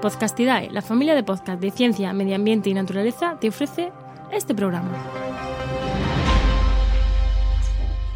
Podcastidae, 0.00 0.70
la 0.70 0.80
familia 0.80 1.14
de 1.14 1.22
podcast 1.22 1.60
de 1.60 1.70
ciencia, 1.70 2.14
medio 2.14 2.34
ambiente 2.34 2.70
y 2.70 2.74
naturaleza, 2.74 3.36
te 3.38 3.48
ofrece 3.48 3.92
este 4.32 4.54
programa. 4.54 4.90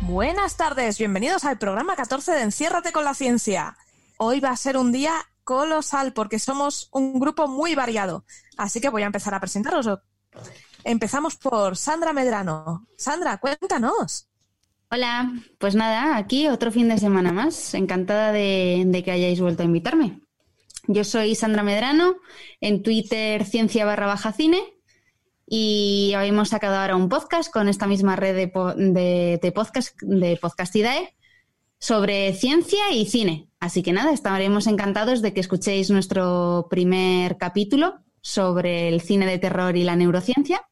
Buenas 0.01 0.57
tardes, 0.57 0.99
bienvenidos 0.99 1.45
al 1.45 1.59
programa 1.59 1.95
14 1.95 2.33
de 2.33 2.43
Enciérrate 2.43 2.91
con 2.91 3.05
la 3.05 3.13
Ciencia. 3.13 3.77
Hoy 4.17 4.41
va 4.41 4.51
a 4.51 4.57
ser 4.57 4.79
un 4.79 4.93
día 4.93 5.13
colosal 5.45 6.15
porque 6.15 6.39
somos 6.39 6.89
un 6.91 7.21
grupo 7.21 7.49
muy 7.49 7.75
variado. 7.75 8.25
Así 8.57 8.81
que 8.81 8.89
voy 8.89 9.03
a 9.03 9.07
empezar 9.07 9.35
a 9.35 9.41
presentaros. 9.41 9.87
Empezamos 10.85 11.37
por 11.37 11.77
Sandra 11.77 12.15
Medrano. 12.15 12.87
Sandra, 12.97 13.37
cuéntanos. 13.37 14.29
Hola, 14.91 15.33
pues 15.59 15.75
nada, 15.75 16.17
aquí 16.17 16.49
otro 16.49 16.73
fin 16.73 16.89
de 16.89 16.97
semana 16.97 17.31
más. 17.31 17.75
Encantada 17.75 18.33
de, 18.33 19.03
que 19.05 19.11
hayáis 19.11 19.41
vuelto 19.41 19.63
a 19.63 19.67
invitarme. 19.67 20.24
Yo 20.87 21.05
soy 21.05 21.35
Sandra 21.35 21.63
Medrano, 21.63 22.17
en 22.61 22.83
Twitter 22.83 23.45
ciencia 23.45 23.87
barra 23.87 24.07
baja 24.07 24.33
cine 24.33 24.61
y 25.47 26.13
habíamos 26.15 26.51
sacado 26.51 26.77
ahora 26.77 26.97
un 26.97 27.09
podcast 27.09 27.51
con 27.53 27.69
esta 27.69 27.87
misma 27.87 28.17
red 28.17 28.35
de, 28.35 29.39
de 29.41 29.53
podcast 29.53 29.97
de 30.03 30.37
Podcastidae 30.37 31.15
sobre 31.79 32.35
ciencia 32.35 32.91
y 32.93 33.07
cine. 33.07 33.49
Así 33.61 33.83
que 33.83 33.93
nada, 33.93 34.13
estaremos 34.13 34.67
encantados 34.67 35.23
de 35.23 35.33
que 35.33 35.41
escuchéis 35.41 35.91
nuestro 35.91 36.67
primer 36.69 37.39
capítulo 37.39 38.01
sobre 38.21 38.89
el 38.89 39.01
cine 39.01 39.27
de 39.27 39.39
terror 39.39 39.77
y 39.77 39.85
la 39.85 39.97
neurociencia 39.97 40.63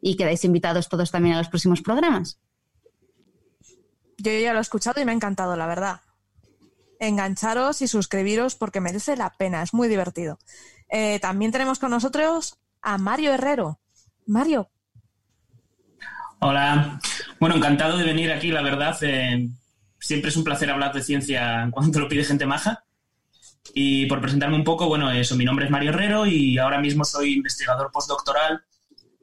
y 0.00 0.16
quedáis 0.16 0.44
invitados 0.44 0.88
todos 0.88 1.10
también 1.10 1.34
a 1.34 1.38
los 1.38 1.48
próximos 1.48 1.80
programas. 1.80 2.40
Yo 4.18 4.32
ya 4.32 4.52
lo 4.52 4.58
he 4.58 4.62
escuchado 4.62 5.00
y 5.00 5.04
me 5.04 5.12
ha 5.12 5.14
encantado, 5.14 5.56
la 5.56 5.66
verdad. 5.66 6.00
Engancharos 6.98 7.82
y 7.82 7.88
suscribiros 7.88 8.54
porque 8.54 8.80
merece 8.80 9.16
la 9.16 9.30
pena, 9.30 9.62
es 9.62 9.72
muy 9.74 9.88
divertido. 9.88 10.38
Eh, 10.90 11.18
también 11.20 11.52
tenemos 11.52 11.78
con 11.78 11.90
nosotros 11.90 12.58
a 12.82 12.98
Mario 12.98 13.32
Herrero. 13.32 13.78
Mario. 14.26 14.70
Hola. 16.40 17.00
Bueno, 17.40 17.56
encantado 17.56 17.96
de 17.96 18.04
venir 18.04 18.32
aquí, 18.32 18.50
la 18.50 18.62
verdad. 18.62 18.96
Siempre 18.96 20.30
es 20.30 20.36
un 20.36 20.44
placer 20.44 20.70
hablar 20.70 20.92
de 20.92 21.02
ciencia 21.02 21.68
cuando 21.72 22.00
lo 22.00 22.08
pide 22.08 22.24
gente 22.24 22.46
maja. 22.46 22.84
Y 23.74 24.06
por 24.06 24.20
presentarme 24.20 24.56
un 24.56 24.64
poco, 24.64 24.86
bueno, 24.86 25.10
eso, 25.10 25.36
mi 25.36 25.44
nombre 25.44 25.66
es 25.66 25.70
Mario 25.70 25.90
Herrero 25.90 26.26
y 26.26 26.58
ahora 26.58 26.80
mismo 26.80 27.04
soy 27.04 27.34
investigador 27.34 27.90
postdoctoral 27.92 28.62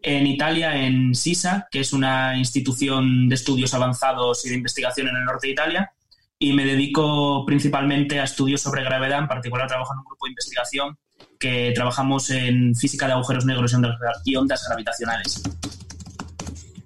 en 0.02 0.28
Italia, 0.28 0.76
en 0.76 1.16
SISA, 1.16 1.68
que 1.72 1.80
es 1.80 1.92
una 1.92 2.38
institución 2.38 3.28
de 3.28 3.36
estudios 3.36 3.74
avanzados 3.74 4.46
y 4.46 4.50
de 4.50 4.56
investigación 4.56 5.08
en 5.08 5.16
el 5.16 5.26
norte 5.26 5.48
de 5.48 5.54
Italia. 5.54 5.95
Y 6.38 6.54
me 6.54 6.66
dedico 6.66 7.46
principalmente 7.46 8.20
a 8.20 8.26
estudios 8.26 8.62
sobre 8.62 8.84
gravedad, 8.84 9.20
en 9.20 9.28
particular 9.28 9.68
trabajo 9.68 9.94
en 9.94 10.00
un 10.00 10.06
grupo 10.06 10.26
de 10.26 10.32
investigación 10.32 10.98
que 11.40 11.72
trabajamos 11.74 12.30
en 12.30 12.76
física 12.76 13.08
de 13.08 13.14
agujeros 13.14 13.46
negros 13.46 13.74
y 14.26 14.36
ondas 14.36 14.66
gravitacionales. 14.68 15.42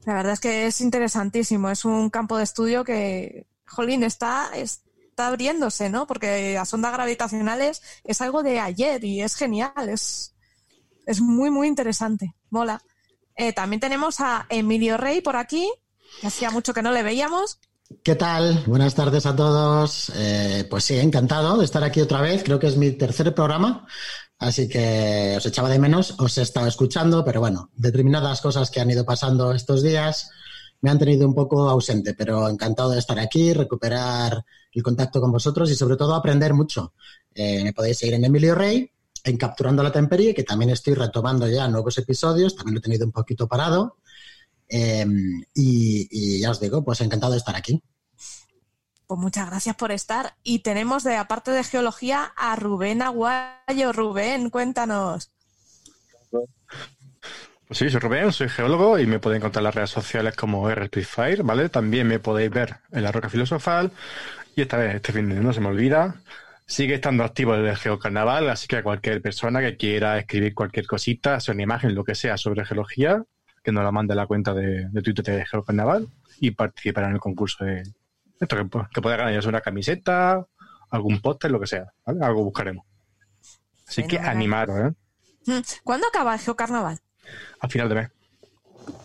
La 0.05 0.13
verdad 0.13 0.33
es 0.33 0.39
que 0.39 0.65
es 0.67 0.81
interesantísimo, 0.81 1.69
es 1.69 1.85
un 1.85 2.09
campo 2.09 2.37
de 2.37 2.43
estudio 2.43 2.83
que 2.83 3.47
jolín, 3.67 4.03
está, 4.03 4.49
está 4.55 5.27
abriéndose, 5.27 5.89
¿no? 5.89 6.07
Porque 6.07 6.53
las 6.53 6.73
ondas 6.73 6.93
gravitacionales 6.93 7.81
es 8.03 8.21
algo 8.21 8.43
de 8.43 8.59
ayer 8.59 9.03
y 9.03 9.21
es 9.21 9.35
genial, 9.35 9.89
es, 9.89 10.35
es 11.05 11.21
muy, 11.21 11.49
muy 11.49 11.67
interesante. 11.67 12.35
Mola. 12.49 12.81
Eh, 13.35 13.53
también 13.53 13.79
tenemos 13.79 14.19
a 14.19 14.45
Emilio 14.49 14.97
Rey 14.97 15.21
por 15.21 15.37
aquí, 15.37 15.71
que 16.19 16.27
hacía 16.27 16.49
mucho 16.51 16.73
que 16.73 16.81
no 16.81 16.91
le 16.91 17.03
veíamos. 17.03 17.59
¿Qué 18.03 18.15
tal? 18.15 18.63
Buenas 18.67 18.93
tardes 18.93 19.25
a 19.25 19.35
todos. 19.35 20.11
Eh, 20.15 20.65
pues 20.69 20.83
sí, 20.83 20.97
encantado 20.97 21.57
de 21.57 21.65
estar 21.65 21.83
aquí 21.83 22.01
otra 22.01 22.21
vez. 22.21 22.43
Creo 22.43 22.59
que 22.59 22.67
es 22.67 22.77
mi 22.77 22.91
tercer 22.91 23.33
programa, 23.33 23.87
así 24.37 24.69
que 24.69 25.35
os 25.37 25.45
echaba 25.45 25.69
de 25.69 25.79
menos, 25.79 26.15
os 26.19 26.37
he 26.37 26.43
estado 26.43 26.67
escuchando, 26.67 27.25
pero 27.25 27.39
bueno, 27.39 27.71
determinadas 27.75 28.41
cosas 28.41 28.69
que 28.69 28.79
han 28.79 28.91
ido 28.91 29.05
pasando 29.05 29.53
estos 29.53 29.81
días 29.81 30.29
me 30.81 30.91
han 30.91 30.99
tenido 30.99 31.27
un 31.27 31.33
poco 31.33 31.67
ausente, 31.67 32.13
pero 32.13 32.47
encantado 32.47 32.91
de 32.91 32.99
estar 32.99 33.19
aquí, 33.19 33.53
recuperar 33.53 34.45
el 34.71 34.83
contacto 34.83 35.19
con 35.19 35.31
vosotros 35.31 35.69
y 35.71 35.75
sobre 35.75 35.97
todo 35.97 36.13
aprender 36.15 36.53
mucho. 36.53 36.93
Eh, 37.33 37.63
me 37.63 37.73
podéis 37.73 37.97
seguir 37.97 38.15
en 38.15 38.25
Emilio 38.25 38.55
Rey, 38.55 38.89
en 39.23 39.37
Capturando 39.37 39.83
la 39.83 39.91
Temperie, 39.91 40.33
que 40.33 40.43
también 40.43 40.69
estoy 40.71 40.93
retomando 40.93 41.47
ya 41.47 41.67
nuevos 41.67 41.97
episodios, 41.97 42.55
también 42.55 42.75
lo 42.75 42.79
he 42.79 42.83
tenido 42.83 43.05
un 43.05 43.11
poquito 43.11 43.47
parado. 43.47 43.97
Em, 44.69 45.43
y, 45.53 46.39
ya 46.39 46.51
os 46.51 46.59
digo, 46.59 46.83
pues 46.83 47.01
encantado 47.01 47.31
de 47.33 47.39
estar 47.39 47.55
aquí. 47.55 47.81
Pues 49.07 49.19
muchas 49.19 49.47
gracias 49.47 49.75
por 49.75 49.91
estar. 49.91 50.35
Y 50.43 50.59
tenemos 50.59 51.03
de 51.03 51.15
aparte 51.15 51.51
de 51.51 51.63
geología 51.63 52.31
a 52.37 52.55
Rubén 52.55 53.01
Aguayo. 53.01 53.91
Rubén, 53.91 54.51
cuéntanos. 54.51 55.31
Pues 56.29 57.77
sí, 57.77 57.89
soy 57.89 57.99
Rubén, 57.99 58.31
soy 58.31 58.49
geólogo 58.49 58.97
y 58.99 59.05
me 59.05 59.19
pueden 59.19 59.37
encontrar 59.37 59.61
en 59.61 59.65
las 59.65 59.75
redes 59.75 59.89
sociales 59.89 60.35
como 60.35 60.67
Fire, 61.03 61.43
¿vale? 61.43 61.69
También 61.69 62.07
me 62.07 62.19
podéis 62.19 62.51
ver 62.51 62.77
en 62.91 63.03
la 63.03 63.11
Roca 63.11 63.29
Filosofal 63.29 63.91
y 64.55 64.61
esta 64.61 64.77
vez, 64.77 64.95
este 64.95 65.13
fin 65.13 65.29
de 65.29 65.35
no 65.35 65.53
se 65.53 65.61
me 65.61 65.67
olvida, 65.67 66.21
sigue 66.65 66.95
estando 66.95 67.23
activo 67.23 67.55
el 67.55 67.75
Geocarnaval, 67.75 68.49
así 68.49 68.67
que 68.67 68.83
cualquier 68.83 69.21
persona 69.21 69.61
que 69.61 69.77
quiera 69.77 70.17
escribir 70.17 70.53
cualquier 70.53 70.87
cosita, 70.87 71.39
sea 71.39 71.53
una 71.53 71.63
imagen, 71.63 71.95
lo 71.95 72.03
que 72.03 72.15
sea 72.15 72.37
sobre 72.37 72.65
geología, 72.65 73.23
que 73.69 73.73
nos 73.73 73.83
la 73.83 73.91
mande 73.91 74.13
a 74.13 74.15
la 74.15 74.27
cuenta 74.27 74.53
de, 74.53 74.89
Twitter 75.03 75.23
de 75.23 75.45
Geocarnaval 75.45 76.07
y 76.39 76.51
participará 76.51 77.07
en 77.07 77.13
el 77.13 77.19
concurso 77.19 77.63
de 77.63 77.83
esto 78.39 78.55
que, 78.55 78.67
que 78.93 79.01
pueda 79.01 79.17
ganar 79.17 79.47
una 79.47 79.61
camiseta, 79.61 80.45
algún 80.89 81.21
póster, 81.21 81.51
lo 81.51 81.59
que 81.59 81.67
sea, 81.67 81.91
¿vale? 82.05 82.19
Algo 82.23 82.43
buscaremos. 82.43 82.85
Así 83.87 84.03
que 84.03 84.17
animaros, 84.17 84.77
¿eh? 84.79 84.93
Mm, 85.45 85.61
¿Cuándo 85.83 86.07
acaba 86.07 86.33
el 86.33 86.39
Geocarnaval? 86.39 86.99
al 87.59 87.69
final 87.69 87.89
de 87.89 87.95
mes. 87.95 88.09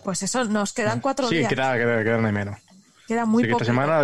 Pues 0.03 0.23
eso, 0.23 0.43
nos 0.45 0.73
quedan 0.73 0.99
cuatro 0.99 1.29
días. 1.29 1.43
Sí, 1.43 1.55
queda, 1.55 1.77
queda, 1.77 2.03
queda 2.03 2.17
menos. 2.17 2.57
Queda 3.07 3.25
muy 3.25 3.43
poco. 3.43 3.61
Esta 3.61 3.65
semana 3.65 4.01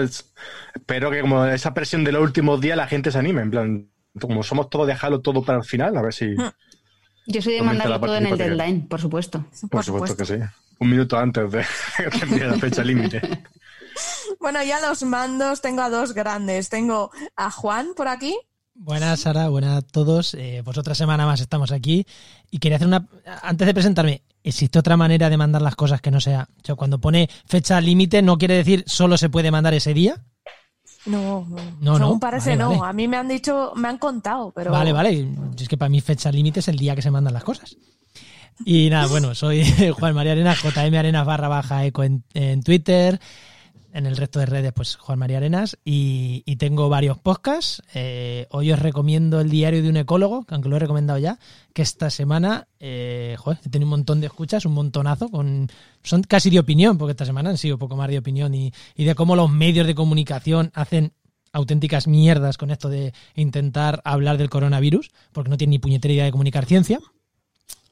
espero 0.75 1.09
que 1.09 1.21
como 1.21 1.45
esa 1.45 1.73
presión 1.73 2.03
de 2.03 2.11
los 2.11 2.21
últimos 2.21 2.61
días 2.61 2.77
la 2.77 2.87
gente 2.87 3.11
se 3.11 3.17
anime. 3.17 3.41
En 3.41 3.51
plan, 3.51 3.89
como 4.19 4.43
somos 4.43 4.69
todos, 4.69 4.85
dejarlo 4.85 5.21
todo 5.21 5.43
para 5.43 5.57
el 5.59 5.63
final, 5.63 5.97
a 5.97 6.01
ver 6.01 6.13
si. 6.13 6.35
Hmm. 6.35 6.51
Yo 7.25 7.41
soy 7.41 7.53
de 7.53 7.61
mandarlo 7.61 7.99
todo 7.99 8.17
en 8.17 8.27
el 8.27 8.37
deadline, 8.37 8.87
por 8.87 8.99
supuesto. 8.99 9.45
Por, 9.69 9.83
supuesto, 9.83 10.17
que 10.17 10.25
sí. 10.25 10.35
Un 10.79 10.89
minuto 10.89 11.17
antes 11.17 11.51
de 11.51 11.65
que 12.29 12.45
la 12.45 12.57
fecha 12.57 12.83
límite. 12.83 13.21
Bueno, 14.39 14.63
ya 14.63 14.79
los 14.81 15.03
mandos 15.03 15.61
tengo 15.61 15.81
a 15.81 15.89
dos 15.89 16.13
grandes. 16.13 16.69
Tengo 16.69 17.11
a 17.35 17.51
Juan 17.51 17.89
por 17.95 18.07
aquí. 18.07 18.35
Buenas, 18.73 19.19
Sara. 19.19 19.49
Buenas 19.49 19.77
a 19.77 19.81
todos. 19.81 20.33
Eh, 20.33 20.61
pues 20.63 20.77
otra 20.77 20.95
semana 20.95 21.25
más 21.25 21.41
estamos 21.41 21.71
aquí. 21.71 22.05
Y 22.49 22.57
quería 22.59 22.77
hacer 22.77 22.87
una. 22.87 23.07
Antes 23.43 23.67
de 23.67 23.73
presentarme, 23.73 24.23
¿existe 24.43 24.79
otra 24.79 24.97
manera 24.97 25.29
de 25.29 25.37
mandar 25.37 25.61
las 25.61 25.75
cosas 25.75 26.01
que 26.01 26.09
no 26.09 26.19
sea? 26.19 26.49
O 26.61 26.65
sea, 26.65 26.75
cuando 26.75 26.99
pone 26.99 27.29
fecha 27.45 27.79
límite, 27.79 28.21
¿no 28.21 28.37
quiere 28.37 28.55
decir 28.55 28.83
solo 28.87 29.17
se 29.17 29.29
puede 29.29 29.51
mandar 29.51 29.73
ese 29.75 29.93
día? 29.93 30.23
No, 31.05 31.47
no. 31.79 31.99
No, 31.99 32.19
parece 32.19 32.55
no. 32.55 32.83
A 32.83 32.93
mí 32.93 33.07
me 33.07 33.17
han 33.17 33.27
dicho, 33.27 33.73
me 33.75 33.87
han 33.87 33.97
contado, 33.97 34.51
pero. 34.51 34.71
Vale, 34.71 34.93
vale. 34.93 35.27
Es 35.59 35.67
que 35.67 35.77
para 35.77 35.89
mí 35.89 36.01
fecha 36.01 36.31
límite 36.31 36.59
es 36.59 36.67
el 36.67 36.77
día 36.77 36.95
que 36.95 37.01
se 37.01 37.11
mandan 37.11 37.33
las 37.33 37.43
cosas. 37.43 37.77
Y 38.65 38.89
nada, 38.89 39.07
bueno, 39.09 39.33
soy 39.33 39.63
Juan 39.99 40.13
María 40.13 40.33
Arenas, 40.33 40.61
JM 40.61 40.93
Arenas 40.95 41.25
barra 41.25 41.47
baja 41.47 41.85
eco 41.85 42.03
en, 42.03 42.23
en 42.33 42.63
Twitter 42.63 43.19
en 43.93 44.05
el 44.05 44.17
resto 44.17 44.39
de 44.39 44.45
redes, 44.45 44.73
pues 44.73 44.95
Juan 44.95 45.19
María 45.19 45.37
Arenas, 45.37 45.77
y, 45.83 46.43
tengo 46.57 46.89
varios 46.89 47.17
podcasts. 47.17 47.81
Eh, 47.95 48.45
hoy 48.51 48.71
os 48.71 48.79
recomiendo 48.79 49.39
el 49.41 49.49
diario 49.49 49.81
de 49.81 49.89
un 49.89 49.97
ecólogo, 49.97 50.45
aunque 50.47 50.69
lo 50.69 50.75
he 50.75 50.79
recomendado 50.79 51.17
ya, 51.17 51.39
que 51.73 51.81
esta 51.81 52.09
semana, 52.11 52.67
eh, 52.79 53.35
joder, 53.39 53.59
he 53.65 53.69
tenido 53.69 53.87
un 53.87 53.91
montón 53.91 54.21
de 54.21 54.27
escuchas, 54.27 54.65
un 54.65 54.73
montonazo, 54.73 55.29
con 55.29 55.69
son 56.03 56.21
casi 56.23 56.49
de 56.51 56.59
opinión, 56.59 56.97
porque 56.97 57.11
esta 57.11 57.25
semana 57.25 57.49
han 57.49 57.57
sido 57.57 57.79
poco 57.79 57.95
más 57.95 58.09
de 58.09 58.19
opinión, 58.19 58.53
y, 58.53 58.71
y 58.95 59.05
de 59.05 59.15
cómo 59.15 59.35
los 59.35 59.49
medios 59.49 59.87
de 59.87 59.95
comunicación 59.95 60.71
hacen 60.75 61.13
auténticas 61.51 62.07
mierdas 62.07 62.57
con 62.57 62.71
esto 62.71 62.89
de 62.89 63.13
intentar 63.35 64.01
hablar 64.05 64.37
del 64.37 64.49
coronavirus, 64.49 65.09
porque 65.31 65.49
no 65.49 65.57
tienen 65.57 65.71
ni 65.71 65.79
puñetera 65.79 66.13
idea 66.13 66.25
de 66.25 66.31
comunicar 66.31 66.65
ciencia. 66.65 66.99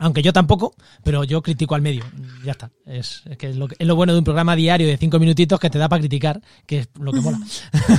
Aunque 0.01 0.21
yo 0.21 0.31
tampoco, 0.31 0.73
pero 1.03 1.25
yo 1.25 1.41
critico 1.41 1.75
al 1.75 1.81
medio. 1.81 2.05
Ya 2.45 2.53
está. 2.53 2.71
Es, 2.85 3.23
que 3.37 3.49
es, 3.49 3.57
lo, 3.57 3.67
es 3.77 3.85
lo 3.85 3.97
bueno 3.97 4.13
de 4.13 4.19
un 4.19 4.23
programa 4.23 4.55
diario 4.55 4.87
de 4.87 4.95
cinco 4.95 5.19
minutitos 5.19 5.59
que 5.59 5.69
te 5.69 5.77
da 5.77 5.89
para 5.89 5.99
criticar, 5.99 6.41
que 6.65 6.79
es 6.79 6.89
lo 6.97 7.11
que 7.11 7.19
mola. 7.19 7.37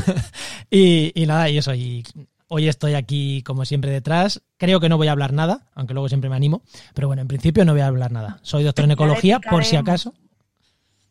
y, 0.70 1.12
nada, 1.26 1.50
y 1.50 1.58
eso. 1.58 1.75
Y 1.75 2.02
hoy 2.49 2.69
estoy 2.69 2.94
aquí, 2.94 3.43
como 3.43 3.67
siempre, 3.67 3.91
detrás. 3.91 4.41
Creo 4.56 4.81
que 4.81 4.88
no 4.88 4.97
voy 4.97 5.08
a 5.08 5.12
hablar 5.12 5.35
nada, 5.35 5.69
aunque 5.75 5.93
luego 5.93 6.08
siempre 6.08 6.31
me 6.31 6.37
animo. 6.37 6.62
Pero 6.94 7.06
bueno, 7.06 7.20
en 7.20 7.29
principio 7.29 7.67
no 7.67 7.73
voy 7.73 7.82
a 7.82 7.88
hablar 7.88 8.12
nada. 8.12 8.41
Soy 8.41 8.64
doctor 8.64 8.87
en 8.87 8.93
ecología, 8.93 9.38
por 9.38 9.67
si 9.67 9.76
acaso. 9.76 10.14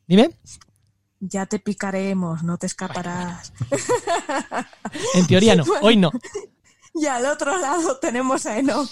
Dime. 0.07 0.31
Ya 1.19 1.45
te 1.45 1.59
picaremos, 1.59 2.41
no 2.41 2.57
te 2.57 2.65
escaparás. 2.65 3.53
en 5.13 5.27
teoría 5.27 5.55
no, 5.55 5.65
hoy 5.81 5.97
no. 5.97 6.11
Y 6.95 7.05
al 7.05 7.25
otro 7.27 7.57
lado 7.59 7.97
tenemos 7.99 8.47
a 8.47 8.57
Enoch. 8.57 8.89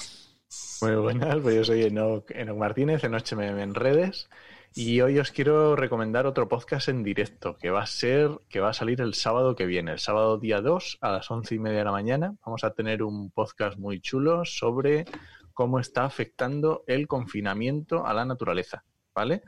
Muy 0.80 0.96
buenas, 0.96 1.38
pues 1.42 1.56
yo 1.56 1.64
soy 1.64 1.84
Enoch, 1.84 2.32
Martínez, 2.56 3.04
en 3.04 3.12
Noche 3.12 3.36
en 3.36 3.74
redes. 3.74 4.30
Y 4.76 5.02
hoy 5.02 5.18
os 5.18 5.32
quiero 5.32 5.76
recomendar 5.76 6.28
otro 6.28 6.48
podcast 6.48 6.90
en 6.90 7.04
directo 7.04 7.58
que 7.58 7.72
va 7.72 7.82
a 7.82 7.88
ser, 7.88 8.30
que 8.48 8.60
va 8.60 8.70
a 8.70 8.74
salir 8.74 9.02
el 9.02 9.16
sábado 9.16 9.56
que 9.56 9.66
viene, 9.66 9.94
el 9.94 10.00
sábado 10.00 10.38
día 10.38 10.62
2 10.62 11.00
a 11.02 11.12
las 11.14 11.32
once 11.32 11.56
y 11.56 11.60
media 11.60 11.80
de 11.80 11.86
la 11.86 11.92
mañana. 11.92 12.36
Vamos 12.46 12.64
a 12.64 12.74
tener 12.76 13.02
un 13.02 13.32
podcast 13.32 13.80
muy 13.80 14.02
chulo 14.02 14.46
sobre 14.46 15.06
cómo 15.54 15.80
está 15.80 16.06
afectando 16.06 16.84
el 16.86 17.08
confinamiento 17.08 18.06
a 18.06 18.14
la 18.14 18.26
naturaleza, 18.26 18.84
¿vale? 19.16 19.42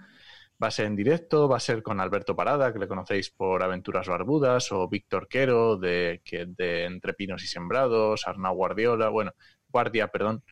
Va 0.62 0.70
a 0.70 0.72
ser 0.72 0.88
en 0.88 0.96
directo, 0.96 1.48
va 1.48 1.58
a 1.58 1.60
ser 1.60 1.84
con 1.84 2.00
Alberto 2.00 2.36
Parada, 2.36 2.74
que 2.74 2.80
le 2.80 2.88
conocéis 2.88 3.30
por 3.30 3.62
Aventuras 3.62 4.08
Barbudas, 4.08 4.72
o 4.72 4.90
Víctor 4.90 5.28
Quero, 5.28 5.78
de, 5.78 6.22
de 6.58 6.86
Entre 6.86 7.14
Pinos 7.14 7.44
y 7.44 7.48
Sembrados, 7.48 8.28
Arnau 8.28 8.56
Guardiola, 8.56 9.10
bueno, 9.10 9.34
Guardia, 9.68 10.08
perdón, 10.08 10.44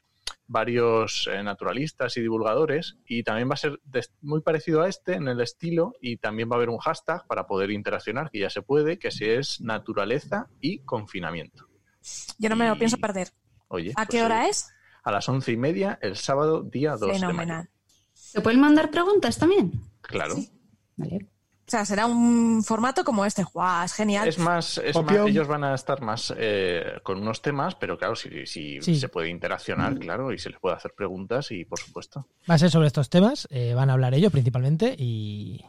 varios 0.48 1.30
eh, 1.32 1.44
naturalistas 1.44 2.16
y 2.18 2.22
divulgadores 2.22 2.98
y 3.06 3.24
también 3.24 3.50
va 3.50 3.54
a 3.56 3.58
ser 3.58 3.80
muy 4.22 4.42
parecido 4.42 4.82
a 4.82 4.90
este 4.90 5.14
en 5.14 5.28
el 5.28 5.42
estilo 5.42 5.94
y 6.02 6.18
también 6.18 6.50
va 6.50 6.56
a 6.56 6.58
haber 6.58 6.70
un 6.70 6.78
hashtag 6.78 7.26
para 7.28 7.48
poder 7.48 7.72
interaccionar, 7.72 8.32
que 8.32 8.40
ya 8.40 8.50
se 8.50 8.62
puede, 8.62 8.98
que 8.98 9.12
si 9.12 9.26
es 9.26 9.62
naturaleza 9.62 10.48
y 10.62 10.80
confinamiento. 10.80 11.68
Yo 12.38 12.50
no 12.50 12.56
me 12.56 12.68
lo 12.68 12.78
pienso 12.78 12.98
perder. 12.98 13.30
Oye, 13.68 13.92
¿A 13.92 14.06
pues 14.06 14.10
qué 14.10 14.24
hora 14.24 14.48
es? 14.48 14.70
A 15.04 15.12
las 15.12 15.28
once 15.28 15.52
y 15.52 15.58
media 15.58 16.00
el 16.02 16.16
sábado 16.16 16.64
día 16.64 16.92
2 16.92 17.00
de 17.02 17.08
mayo. 17.08 17.20
Fenomenal. 17.20 17.70
¿Se 18.14 18.42
pueden 18.42 18.60
mandar 18.60 18.90
preguntas 18.92 19.38
también? 19.38 19.72
Claro. 20.02 20.36
Vale. 20.96 21.28
O 21.68 21.70
sea, 21.70 21.84
será 21.84 22.06
un 22.06 22.64
formato 22.64 23.04
como 23.04 23.26
este. 23.26 23.44
¡Guau! 23.44 23.84
Es 23.84 23.92
genial. 23.94 24.26
Es 24.26 24.38
más, 24.40 24.78
es 24.78 24.96
Obvio. 24.96 25.20
más- 25.24 25.30
ellos 25.30 25.48
van 25.50 25.66
a 25.66 25.76
estar 25.76 26.02
más 26.02 26.34
eh, 26.38 27.00
con 27.04 27.20
unos 27.20 27.42
temas, 27.42 27.76
pero 27.76 27.98
claro, 27.98 28.16
si, 28.16 28.46
si 28.46 28.82
Sí. 28.82 28.98
se 28.98 29.10
puede 29.10 29.28
interaccionar, 29.30 30.00
claro, 30.00 30.32
y 30.32 30.40
se 30.40 30.50
les 30.50 30.60
puede 30.60 30.76
hacer 30.78 30.94
preguntas 30.96 31.52
y 31.52 31.66
por 31.66 31.78
supuesto. 31.80 32.26
Va 32.50 32.56
a 32.56 32.58
ser 32.58 32.72
sobre 32.72 32.88
estos 32.88 33.10
temas, 33.10 33.50
eh, 33.52 33.74
van 33.74 33.90
a 33.90 33.94
hablar 33.94 34.14
ellos 34.14 34.32
principalmente 34.32 34.96
y, 34.98 35.62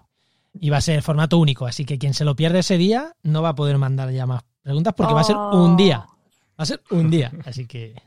y 0.54 0.70
va 0.70 0.76
a 0.76 0.80
ser 0.80 1.02
formato 1.02 1.36
único. 1.36 1.66
Así 1.66 1.84
que 1.84 1.98
quien 1.98 2.14
se 2.14 2.24
lo 2.24 2.36
pierde 2.36 2.60
ese 2.60 2.78
día 2.78 3.16
no 3.24 3.42
va 3.42 3.48
a 3.50 3.54
poder 3.56 3.76
mandar 3.78 4.10
ya 4.12 4.24
más 4.24 4.44
preguntas 4.62 4.94
porque 4.96 5.14
va 5.14 5.22
a 5.22 5.24
ser 5.24 5.36
un 5.36 5.76
día. 5.76 5.98
Va 5.98 6.62
a 6.62 6.66
ser 6.66 6.80
un 6.90 7.10
día. 7.10 7.32
Así 7.44 7.66
que. 7.66 8.00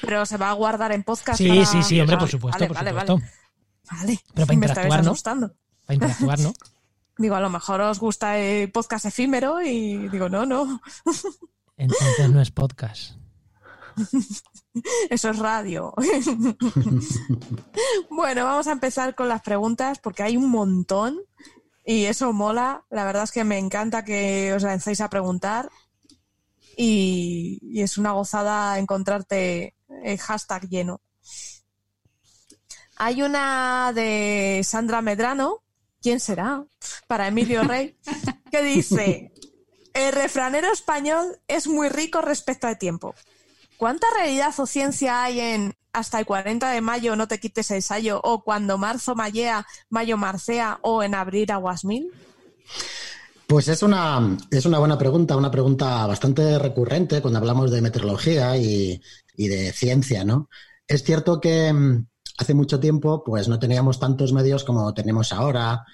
Pero 0.00 0.26
se 0.26 0.36
va 0.36 0.50
a 0.50 0.52
guardar 0.54 0.90
en 0.90 1.04
podcast. 1.04 1.38
Sí, 1.38 1.48
para- 1.48 1.64
sí, 1.64 1.82
sí, 1.84 2.00
hombre, 2.00 2.16
por 2.18 2.28
supuesto, 2.28 2.58
vale, 2.58 2.66
por 2.68 2.76
vale, 2.76 2.90
supuesto. 2.90 3.14
Vale. 3.16 4.00
Vale. 4.02 4.20
Pero 4.34 4.46
para 4.46 4.58
Me 4.58 4.66
interactuar, 4.66 5.04
¿no? 5.04 5.10
asustando. 5.12 5.52
Para 5.86 5.94
interactuar, 5.94 6.40
¿no? 6.40 6.52
Digo, 7.18 7.34
a 7.34 7.40
lo 7.40 7.50
mejor 7.50 7.80
os 7.80 7.98
gusta 7.98 8.38
el 8.38 8.70
podcast 8.70 9.06
efímero 9.06 9.60
y 9.60 10.08
digo, 10.08 10.28
no, 10.28 10.46
no, 10.46 10.80
Entonces 11.76 12.30
no 12.30 12.40
es 12.40 12.52
podcast. 12.52 13.16
eso 15.10 15.30
es 15.30 15.38
radio. 15.38 15.92
bueno, 18.10 18.44
vamos 18.44 18.68
a 18.68 18.72
empezar 18.72 19.16
con 19.16 19.28
las 19.28 19.42
preguntas 19.42 19.98
porque 19.98 20.22
hay 20.22 20.36
un 20.36 20.48
montón 20.48 21.18
y 21.84 22.04
eso 22.04 22.32
mola. 22.32 22.84
La 22.90 23.04
verdad 23.04 23.24
es 23.24 23.32
que 23.32 23.44
me 23.44 23.58
encanta 23.58 24.04
que 24.04 24.52
os 24.54 24.62
lancéis 24.62 25.00
a 25.00 25.10
preguntar 25.10 25.68
y, 26.76 27.58
y 27.62 27.82
es 27.82 27.98
una 27.98 28.12
gozada 28.12 28.78
encontrarte 28.78 29.74
el 30.04 30.18
hashtag 30.18 30.68
lleno. 30.68 31.00
Hay 32.96 33.22
una 33.22 33.92
de 33.92 34.60
Sandra 34.64 35.02
Medrano, 35.02 35.62
¿quién 36.02 36.20
será? 36.20 36.64
Para 37.06 37.28
Emilio 37.28 37.62
Rey, 37.64 37.96
que 38.50 38.62
dice, 38.62 39.32
el 39.94 40.12
refranero 40.12 40.72
español 40.72 41.38
es 41.48 41.66
muy 41.66 41.88
rico 41.88 42.20
respecto 42.20 42.66
al 42.66 42.78
tiempo. 42.78 43.14
¿Cuánta 43.76 44.06
realidad 44.16 44.52
o 44.58 44.66
ciencia 44.66 45.22
hay 45.22 45.40
en 45.40 45.74
hasta 45.92 46.18
el 46.18 46.26
40 46.26 46.70
de 46.70 46.80
mayo 46.80 47.16
no 47.16 47.28
te 47.28 47.40
quites 47.40 47.70
el 47.70 47.82
sayo 47.82 48.20
o 48.22 48.42
cuando 48.42 48.78
marzo 48.78 49.14
mallea, 49.14 49.66
mayo 49.88 50.16
marcea 50.16 50.78
o 50.82 51.02
en 51.02 51.14
abril 51.14 51.50
aguas 51.50 51.84
mil? 51.84 52.10
Pues 53.46 53.68
es 53.68 53.82
una, 53.82 54.36
es 54.50 54.66
una 54.66 54.78
buena 54.78 54.98
pregunta, 54.98 55.36
una 55.36 55.50
pregunta 55.50 56.06
bastante 56.06 56.58
recurrente 56.58 57.22
cuando 57.22 57.38
hablamos 57.38 57.70
de 57.70 57.80
meteorología 57.80 58.56
y, 58.58 59.00
y 59.36 59.48
de 59.48 59.72
ciencia, 59.72 60.24
¿no? 60.24 60.50
Es 60.86 61.02
cierto 61.02 61.40
que 61.40 61.72
mm, 61.72 62.07
hace 62.38 62.54
mucho 62.54 62.80
tiempo 62.80 63.22
pues 63.24 63.48
no 63.48 63.58
teníamos 63.58 63.98
tantos 63.98 64.32
medios 64.32 64.64
como 64.64 64.94
tenemos 64.94 65.32
ahora, 65.32 65.84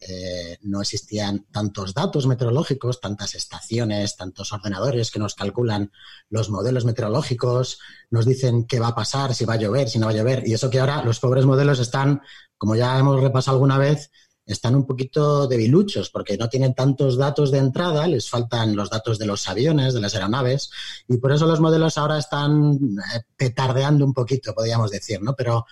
eh, 0.00 0.58
no 0.62 0.80
existían 0.80 1.46
tantos 1.50 1.94
datos 1.94 2.26
meteorológicos, 2.26 3.00
tantas 3.00 3.34
estaciones, 3.34 4.16
tantos 4.16 4.52
ordenadores 4.52 5.10
que 5.10 5.18
nos 5.18 5.34
calculan 5.34 5.90
los 6.28 6.50
modelos 6.50 6.84
meteorológicos, 6.84 7.78
nos 8.10 8.26
dicen 8.26 8.64
qué 8.64 8.80
va 8.80 8.88
a 8.88 8.94
pasar, 8.94 9.34
si 9.34 9.44
va 9.44 9.54
a 9.54 9.58
llover, 9.58 9.88
si 9.88 9.98
no 9.98 10.06
va 10.06 10.12
a 10.12 10.16
llover, 10.16 10.46
y 10.46 10.52
eso 10.52 10.70
que 10.70 10.80
ahora 10.80 11.02
los 11.04 11.20
pobres 11.20 11.46
modelos 11.46 11.78
están, 11.78 12.20
como 12.58 12.76
ya 12.76 12.98
hemos 12.98 13.20
repasado 13.20 13.56
alguna 13.56 13.78
vez, 13.78 14.10
están 14.46 14.74
un 14.74 14.86
poquito 14.86 15.46
debiluchos 15.46 16.10
porque 16.10 16.36
no 16.36 16.48
tienen 16.48 16.74
tantos 16.74 17.16
datos 17.16 17.50
de 17.50 17.58
entrada, 17.58 18.06
les 18.06 18.28
faltan 18.28 18.76
los 18.76 18.90
datos 18.90 19.18
de 19.18 19.26
los 19.26 19.48
aviones, 19.48 19.94
de 19.94 20.00
las 20.00 20.14
aeronaves, 20.14 20.70
y 21.08 21.16
por 21.16 21.32
eso 21.32 21.46
los 21.46 21.60
modelos 21.60 21.96
ahora 21.96 22.18
están 22.18 22.74
eh, 22.74 23.20
petardeando 23.36 24.04
un 24.04 24.12
poquito, 24.12 24.54
podríamos 24.54 24.90
decir, 24.90 25.22
¿no? 25.22 25.34
Pero 25.34 25.66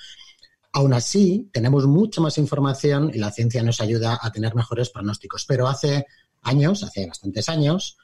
aún 0.73 0.95
así, 0.95 1.51
tenemos 1.53 1.87
mucha 1.87 2.21
más 2.21 2.39
información 2.39 3.11
y 3.13 3.19
la 3.19 3.31
ciencia 3.31 3.63
nos 3.63 3.81
ayuda 3.81 4.19
a 4.21 4.33
tener 4.33 4.55
mejores 4.55 4.91
pronósticos. 4.91 5.45
Pero 5.47 5.69
hace 5.69 6.07
años, 6.43 6.83
hace 6.83 7.07
bastantes 7.07 7.49
años, 7.49 7.99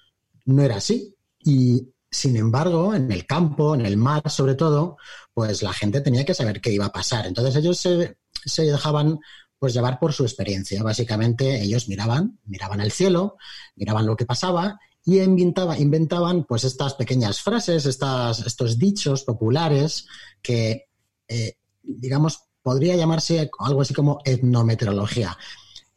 no 0.44 0.62
era 0.62 0.76
así. 0.76 1.15
Y 1.41 1.88
sin 2.11 2.37
embargo, 2.37 2.94
en 2.94 3.11
el 3.11 3.26
campo, 3.26 3.75
en 3.75 3.87
el 3.87 3.97
mar 3.97 4.23
sobre 4.31 4.55
todo, 4.55 4.97
pues 5.32 5.62
la 5.62 5.73
gente 5.73 6.00
tenía 6.00 6.25
que 6.25 6.35
saber 6.35 6.61
qué 6.61 6.73
iba 6.73 6.87
a 6.87 6.93
pasar. 6.93 7.26
Entonces 7.26 7.56
ellos 7.56 7.79
se, 7.79 8.62
dejaban 8.62 9.19
pues 9.59 9.75
llevar 9.75 9.99
por 9.99 10.12
su 10.12 10.25
experiencia. 10.25 10.82
Básicamente 10.82 11.62
ellos 11.62 11.88
miraban, 11.88 12.38
miraban 12.44 12.81
el 12.81 12.93
cielo, 12.93 13.37
miraban 13.76 14.06
lo 14.06 14.17
que 14.17 14.26
pasaba 14.26 14.79
y 15.05 15.20
inventaba, 15.20 15.79
inventaban 15.79 16.44
pues 16.44 16.65
estas 16.65 16.94
pequeñas 16.94 17.41
frases, 17.41 17.87
estas, 17.87 18.41
estos 18.47 18.79
dichos 18.79 19.25
populares 19.25 20.06
que, 20.43 20.88
eh, 21.29 21.56
digamos, 21.82 22.47
podría 22.69 22.97
llamarse 22.97 23.50
algo 23.61 23.81
así 23.81 23.94
como 23.94 24.19
etnometeorología. 24.26 25.38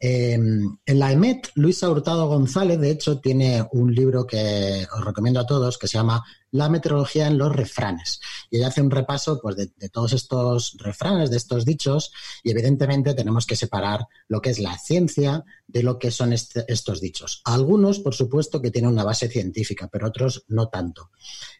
Eh, 0.00 0.32
en 0.32 0.98
la 0.98 1.12
EMET, 1.12 1.50
Luisa 1.54 1.90
Hurtado 1.90 2.28
González, 2.28 2.80
de 2.80 2.90
hecho, 2.90 3.20
tiene 3.20 3.68
un 3.72 3.94
libro 3.94 4.26
que 4.26 4.86
os 4.90 5.04
recomiendo 5.04 5.38
a 5.38 5.44
todos 5.46 5.76
que 5.76 5.86
se 5.86 5.98
llama 5.98 6.24
La 6.50 6.70
meteorología 6.70 7.26
en 7.26 7.36
los 7.36 7.54
refranes. 7.54 8.20
Y 8.50 8.56
ella 8.56 8.68
hace 8.68 8.80
un 8.80 8.90
repaso 8.90 9.38
pues, 9.38 9.56
de, 9.56 9.88
todos 9.90 10.14
estos 10.14 10.78
refranes, 10.78 11.30
de 11.30 11.36
estos 11.36 11.66
dichos, 11.66 12.10
y 12.42 12.52
evidentemente 12.52 13.12
tenemos 13.12 13.44
que 13.44 13.54
separar 13.54 14.06
lo 14.28 14.40
que 14.40 14.48
es 14.48 14.58
la 14.58 14.78
ciencia 14.78 15.44
de 15.66 15.82
lo 15.82 15.98
que 15.98 16.10
son 16.10 16.32
estos 16.32 17.02
dichos. 17.02 17.42
Algunos, 17.44 17.98
por 17.98 18.14
supuesto, 18.14 18.62
que 18.62 18.70
tienen 18.70 18.92
una 18.92 19.04
base 19.04 19.28
científica, 19.28 19.90
pero 19.92 20.08
otros 20.08 20.46
no 20.48 20.68
tanto. 20.68 21.10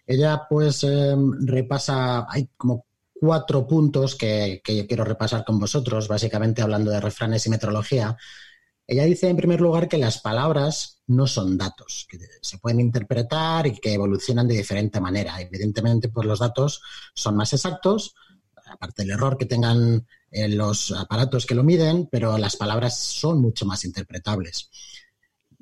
Ella, 0.06 0.46
pues, 0.48 0.84
eh, 0.84 1.14
repasa, 1.44 2.26
hay 2.30 2.48
como 2.56 2.86
cuatro 3.22 3.68
puntos 3.68 4.16
que, 4.16 4.60
que 4.64 4.76
yo 4.76 4.86
quiero 4.88 5.04
repasar 5.04 5.44
con 5.44 5.56
vosotros, 5.60 6.08
básicamente 6.08 6.60
hablando 6.60 6.90
de 6.90 7.00
refranes 7.00 7.46
y 7.46 7.50
metrología. 7.50 8.16
Ella 8.84 9.04
dice, 9.04 9.28
en 9.28 9.36
primer 9.36 9.60
lugar, 9.60 9.88
que 9.88 9.96
las 9.96 10.20
palabras 10.20 11.04
no 11.06 11.28
son 11.28 11.56
datos, 11.56 12.04
que 12.10 12.18
se 12.40 12.58
pueden 12.58 12.80
interpretar 12.80 13.68
y 13.68 13.78
que 13.78 13.94
evolucionan 13.94 14.48
de 14.48 14.56
diferente 14.56 15.00
manera. 15.00 15.40
Evidentemente, 15.40 16.08
pues 16.08 16.26
los 16.26 16.40
datos 16.40 16.82
son 17.14 17.36
más 17.36 17.52
exactos, 17.52 18.16
aparte 18.66 19.02
del 19.02 19.12
error 19.12 19.38
que 19.38 19.46
tengan 19.46 20.04
eh, 20.32 20.48
los 20.48 20.90
aparatos 20.90 21.46
que 21.46 21.54
lo 21.54 21.62
miden, 21.62 22.08
pero 22.10 22.36
las 22.38 22.56
palabras 22.56 22.98
son 22.98 23.40
mucho 23.40 23.66
más 23.66 23.84
interpretables. 23.84 24.68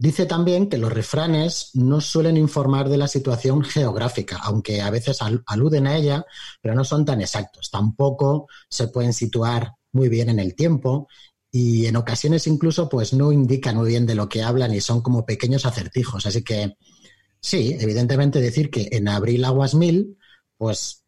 Dice 0.00 0.24
también 0.24 0.70
que 0.70 0.78
los 0.78 0.90
refranes 0.92 1.72
no 1.74 2.00
suelen 2.00 2.38
informar 2.38 2.88
de 2.88 2.96
la 2.96 3.06
situación 3.06 3.62
geográfica, 3.62 4.38
aunque 4.42 4.80
a 4.80 4.88
veces 4.90 5.20
al- 5.20 5.42
aluden 5.46 5.86
a 5.86 5.96
ella, 5.96 6.24
pero 6.62 6.74
no 6.74 6.84
son 6.84 7.04
tan 7.04 7.20
exactos. 7.20 7.70
Tampoco 7.70 8.46
se 8.70 8.88
pueden 8.88 9.12
situar 9.12 9.74
muy 9.92 10.08
bien 10.08 10.30
en 10.30 10.38
el 10.38 10.54
tiempo 10.54 11.06
y 11.52 11.84
en 11.86 11.96
ocasiones 11.96 12.46
incluso 12.46 12.88
pues 12.88 13.12
no 13.12 13.30
indican 13.30 13.76
muy 13.76 13.88
bien 13.90 14.06
de 14.06 14.14
lo 14.14 14.28
que 14.28 14.42
hablan 14.42 14.72
y 14.74 14.80
son 14.80 15.02
como 15.02 15.26
pequeños 15.26 15.66
acertijos. 15.66 16.24
Así 16.24 16.42
que 16.42 16.76
sí, 17.40 17.76
evidentemente 17.78 18.40
decir 18.40 18.70
que 18.70 18.88
en 18.92 19.08
abril 19.08 19.44
aguas 19.44 19.74
mil, 19.74 20.16
pues, 20.56 21.04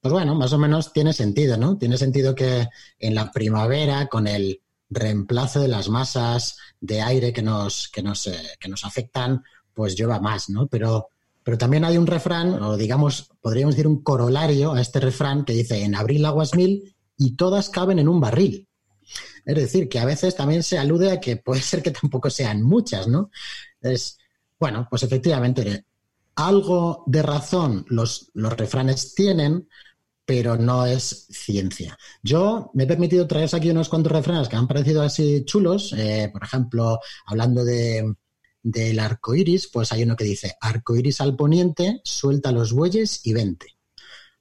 pues 0.00 0.12
bueno, 0.12 0.34
más 0.34 0.52
o 0.52 0.58
menos 0.58 0.92
tiene 0.92 1.12
sentido, 1.12 1.56
¿no? 1.56 1.78
Tiene 1.78 1.98
sentido 1.98 2.34
que 2.34 2.68
en 2.98 3.14
la 3.14 3.32
primavera 3.32 4.06
con 4.08 4.26
el 4.26 4.62
reemplazo 4.88 5.60
de 5.60 5.68
las 5.68 5.88
masas 5.88 6.58
de 6.80 7.00
aire 7.00 7.32
que 7.32 7.42
nos, 7.42 7.88
que 7.88 8.02
nos, 8.02 8.26
eh, 8.26 8.38
que 8.60 8.68
nos 8.68 8.84
afectan, 8.84 9.42
pues 9.74 9.94
llueva 9.96 10.20
más, 10.20 10.48
¿no? 10.48 10.66
Pero, 10.66 11.10
pero 11.42 11.58
también 11.58 11.84
hay 11.84 11.98
un 11.98 12.06
refrán, 12.06 12.62
o 12.62 12.76
digamos, 12.76 13.30
podríamos 13.40 13.74
decir 13.74 13.86
un 13.86 14.02
corolario 14.02 14.72
a 14.72 14.80
este 14.80 15.00
refrán 15.00 15.44
que 15.44 15.52
dice, 15.52 15.82
en 15.82 15.94
abril 15.94 16.24
aguas 16.24 16.54
mil 16.54 16.96
y 17.16 17.36
todas 17.36 17.70
caben 17.70 17.98
en 17.98 18.08
un 18.08 18.20
barril. 18.20 18.68
Es 19.44 19.54
decir, 19.54 19.88
que 19.88 20.00
a 20.00 20.04
veces 20.04 20.34
también 20.34 20.62
se 20.62 20.78
alude 20.78 21.12
a 21.12 21.20
que 21.20 21.36
puede 21.36 21.60
ser 21.62 21.82
que 21.82 21.92
tampoco 21.92 22.30
sean 22.30 22.62
muchas, 22.62 23.06
¿no? 23.06 23.30
Es, 23.80 24.18
bueno, 24.58 24.86
pues 24.90 25.02
efectivamente, 25.02 25.84
algo 26.34 27.04
de 27.06 27.22
razón 27.22 27.84
los, 27.88 28.30
los 28.34 28.56
refranes 28.56 29.14
tienen, 29.14 29.68
pero 30.26 30.56
no 30.56 30.84
es 30.84 31.28
ciencia. 31.30 31.96
Yo 32.20 32.72
me 32.74 32.82
he 32.82 32.86
permitido 32.86 33.28
traer 33.28 33.48
aquí 33.54 33.70
unos 33.70 33.88
cuantos 33.88 34.12
refranes 34.12 34.48
que 34.48 34.56
han 34.56 34.66
parecido 34.66 35.02
así 35.02 35.44
chulos. 35.44 35.94
Eh, 35.96 36.28
por 36.32 36.42
ejemplo, 36.42 36.98
hablando 37.24 37.64
de, 37.64 38.12
del 38.60 38.98
arco 38.98 39.36
iris, 39.36 39.68
pues 39.72 39.92
hay 39.92 40.02
uno 40.02 40.16
que 40.16 40.24
dice: 40.24 40.56
arco 40.60 40.96
iris 40.96 41.20
al 41.20 41.36
poniente, 41.36 42.00
suelta 42.02 42.50
los 42.50 42.72
bueyes 42.72 43.20
y 43.24 43.32
vente. 43.32 43.78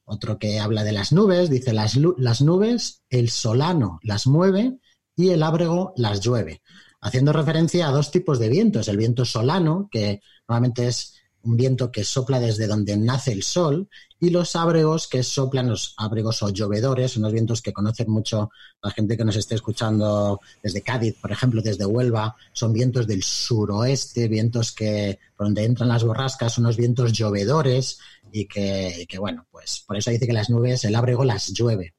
Otro 0.03 0.39
que 0.39 0.59
habla 0.59 0.83
de 0.83 0.91
las 0.91 1.11
nubes, 1.11 1.51
dice: 1.51 1.71
las, 1.71 1.95
las 2.17 2.41
nubes, 2.41 3.03
el 3.09 3.29
solano 3.29 3.99
las 4.01 4.25
mueve 4.25 4.79
y 5.15 5.29
el 5.29 5.43
ábrego 5.43 5.93
las 5.97 6.19
llueve. 6.19 6.63
Haciendo 6.99 7.31
referencia 7.31 7.87
a 7.87 7.91
dos 7.91 8.09
tipos 8.09 8.39
de 8.39 8.49
vientos: 8.49 8.87
el 8.87 8.97
viento 8.97 9.23
solano, 9.23 9.87
que 9.91 10.21
normalmente 10.47 10.87
es 10.87 11.13
un 11.43 11.57
viento 11.57 11.91
que 11.91 12.03
sopla 12.03 12.39
desde 12.39 12.65
donde 12.65 12.97
nace 12.97 13.31
el 13.31 13.43
sol, 13.43 13.87
y 14.19 14.29
los 14.29 14.55
ábregos 14.55 15.07
que 15.07 15.23
soplan, 15.23 15.69
los 15.69 15.93
ábregos 15.97 16.41
o 16.41 16.49
llovedores, 16.49 17.17
unos 17.17 17.33
vientos 17.33 17.61
que 17.61 17.73
conocen 17.73 18.09
mucho 18.09 18.49
la 18.81 18.91
gente 18.91 19.17
que 19.17 19.25
nos 19.25 19.35
esté 19.35 19.55
escuchando 19.55 20.39
desde 20.63 20.81
Cádiz, 20.81 21.15
por 21.19 21.31
ejemplo, 21.31 21.61
desde 21.61 21.85
Huelva, 21.85 22.35
son 22.53 22.71
vientos 22.71 23.07
del 23.07 23.23
suroeste, 23.23 24.27
vientos 24.27 24.71
que 24.71 25.19
por 25.35 25.47
donde 25.47 25.65
entran 25.65 25.89
las 25.89 26.03
borrascas, 26.03 26.57
unos 26.57 26.77
vientos 26.77 27.11
llovedores 27.11 27.99
y 28.31 28.47
que, 28.47 29.05
bueno, 29.19 29.45
pues 29.51 29.83
por 29.85 29.97
eso 29.97 30.11
dice 30.11 30.27
que 30.27 30.33
las 30.33 30.49
nubes, 30.49 30.83
el 30.85 30.95
ábrego 30.95 31.23
las 31.23 31.53
llueve. 31.53 31.95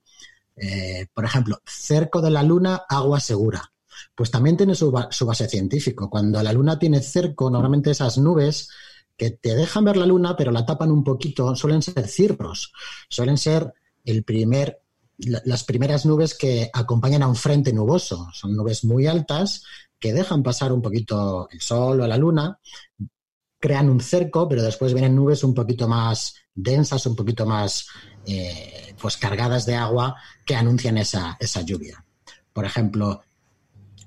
Eh, 0.56 1.06
por 1.12 1.24
ejemplo, 1.24 1.60
cerco 1.66 2.22
de 2.22 2.30
la 2.30 2.42
luna, 2.42 2.82
agua 2.88 3.20
segura. 3.20 3.72
Pues 4.14 4.30
también 4.30 4.56
tiene 4.56 4.74
su, 4.74 4.92
su 5.10 5.26
base 5.26 5.48
científico. 5.48 6.08
Cuando 6.08 6.42
la 6.42 6.52
luna 6.52 6.78
tiene 6.78 7.00
cerco, 7.00 7.50
normalmente 7.50 7.90
esas 7.90 8.16
nubes 8.18 8.70
que 9.16 9.30
te 9.30 9.54
dejan 9.54 9.84
ver 9.84 9.96
la 9.96 10.06
luna, 10.06 10.36
pero 10.36 10.50
la 10.50 10.66
tapan 10.66 10.90
un 10.90 11.02
poquito, 11.02 11.54
suelen 11.56 11.82
ser 11.82 12.06
cirros, 12.06 12.72
suelen 13.08 13.38
ser 13.38 13.72
el 14.04 14.24
primer, 14.24 14.82
las 15.18 15.64
primeras 15.64 16.06
nubes 16.06 16.34
que 16.34 16.70
acompañan 16.72 17.22
a 17.22 17.28
un 17.28 17.36
frente 17.36 17.72
nuboso. 17.72 18.28
Son 18.32 18.54
nubes 18.54 18.84
muy 18.84 19.06
altas 19.06 19.62
que 19.98 20.12
dejan 20.12 20.42
pasar 20.42 20.72
un 20.72 20.82
poquito 20.82 21.48
el 21.50 21.60
sol 21.60 22.00
o 22.00 22.06
la 22.06 22.16
luna, 22.16 22.58
crean 23.58 23.88
un 23.88 24.00
cerco, 24.00 24.48
pero 24.48 24.62
después 24.62 24.92
vienen 24.92 25.16
nubes 25.16 25.42
un 25.42 25.54
poquito 25.54 25.88
más 25.88 26.34
densas, 26.54 27.06
un 27.06 27.16
poquito 27.16 27.46
más 27.46 27.88
eh, 28.26 28.94
pues 29.00 29.16
cargadas 29.16 29.66
de 29.66 29.74
agua 29.74 30.16
que 30.44 30.54
anuncian 30.54 30.98
esa, 30.98 31.36
esa 31.40 31.62
lluvia. 31.62 32.04
Por 32.52 32.64
ejemplo, 32.64 33.22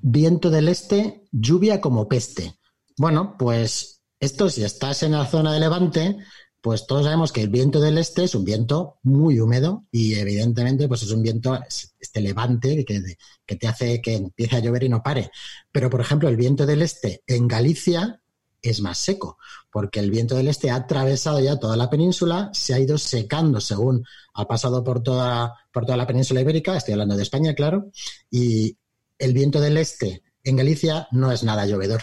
viento 0.01 0.49
del 0.49 0.67
este, 0.69 1.25
lluvia 1.31 1.81
como 1.81 2.07
peste. 2.07 2.55
Bueno, 2.97 3.35
pues 3.37 3.98
esto, 4.19 4.49
si 4.49 4.63
estás 4.63 5.03
en 5.03 5.13
la 5.13 5.25
zona 5.25 5.53
de 5.53 5.59
Levante, 5.59 6.17
pues 6.61 6.85
todos 6.87 7.05
sabemos 7.05 7.31
que 7.31 7.41
el 7.41 7.49
viento 7.49 7.79
del 7.79 7.97
este 7.97 8.25
es 8.25 8.35
un 8.35 8.43
viento 8.43 8.99
muy 9.03 9.39
húmedo 9.39 9.85
y 9.91 10.15
evidentemente 10.15 10.87
pues 10.87 11.03
es 11.03 11.11
un 11.11 11.21
viento, 11.21 11.57
este 11.99 12.21
levante 12.21 12.83
que, 12.85 13.55
te 13.55 13.67
hace 13.67 14.01
que 14.01 14.15
empiece 14.15 14.57
a 14.57 14.59
llover 14.59 14.83
y 14.83 14.89
no 14.89 15.01
pare. 15.01 15.31
Pero, 15.71 15.89
por 15.89 16.01
ejemplo, 16.01 16.27
el 16.27 16.35
viento 16.35 16.65
del 16.65 16.81
este 16.81 17.23
en 17.27 17.47
Galicia 17.47 18.19
es 18.61 18.81
más 18.81 18.97
seco, 18.97 19.37
porque 19.71 20.01
el 20.01 20.11
viento 20.11 20.35
del 20.35 20.49
este 20.49 20.69
ha 20.69 20.75
atravesado 20.75 21.39
ya 21.39 21.57
toda 21.57 21.77
la 21.77 21.89
península, 21.89 22.49
se 22.53 22.73
ha 22.73 22.79
ido 22.79 22.97
secando 22.97 23.61
según 23.61 24.03
ha 24.33 24.45
pasado 24.45 24.83
por 24.83 25.01
toda, 25.01 25.53
por 25.71 25.85
toda 25.85 25.97
la 25.97 26.07
península 26.07 26.41
ibérica, 26.41 26.75
estoy 26.75 26.91
hablando 26.93 27.15
de 27.15 27.23
España, 27.23 27.53
claro, 27.53 27.89
y 28.29 28.77
el 29.17 29.33
viento 29.33 29.61
del 29.61 29.77
este 29.77 30.23
en 30.43 30.57
Galicia 30.57 31.07
no 31.11 31.31
es 31.31 31.43
nada 31.43 31.65
llovedor 31.65 32.01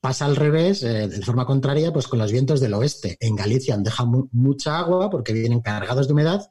Pasa 0.00 0.24
al 0.24 0.36
revés, 0.36 0.82
eh, 0.82 1.08
de 1.08 1.22
forma 1.22 1.44
contraria, 1.44 1.92
pues 1.92 2.08
con 2.08 2.18
los 2.18 2.32
vientos 2.32 2.60
del 2.60 2.74
oeste. 2.74 3.16
En 3.20 3.36
Galicia 3.36 3.74
han 3.74 3.82
dejado 3.82 4.28
mucha 4.32 4.78
agua 4.78 5.10
porque 5.10 5.32
vienen 5.32 5.60
cargados 5.60 6.06
de 6.06 6.14
humedad, 6.14 6.48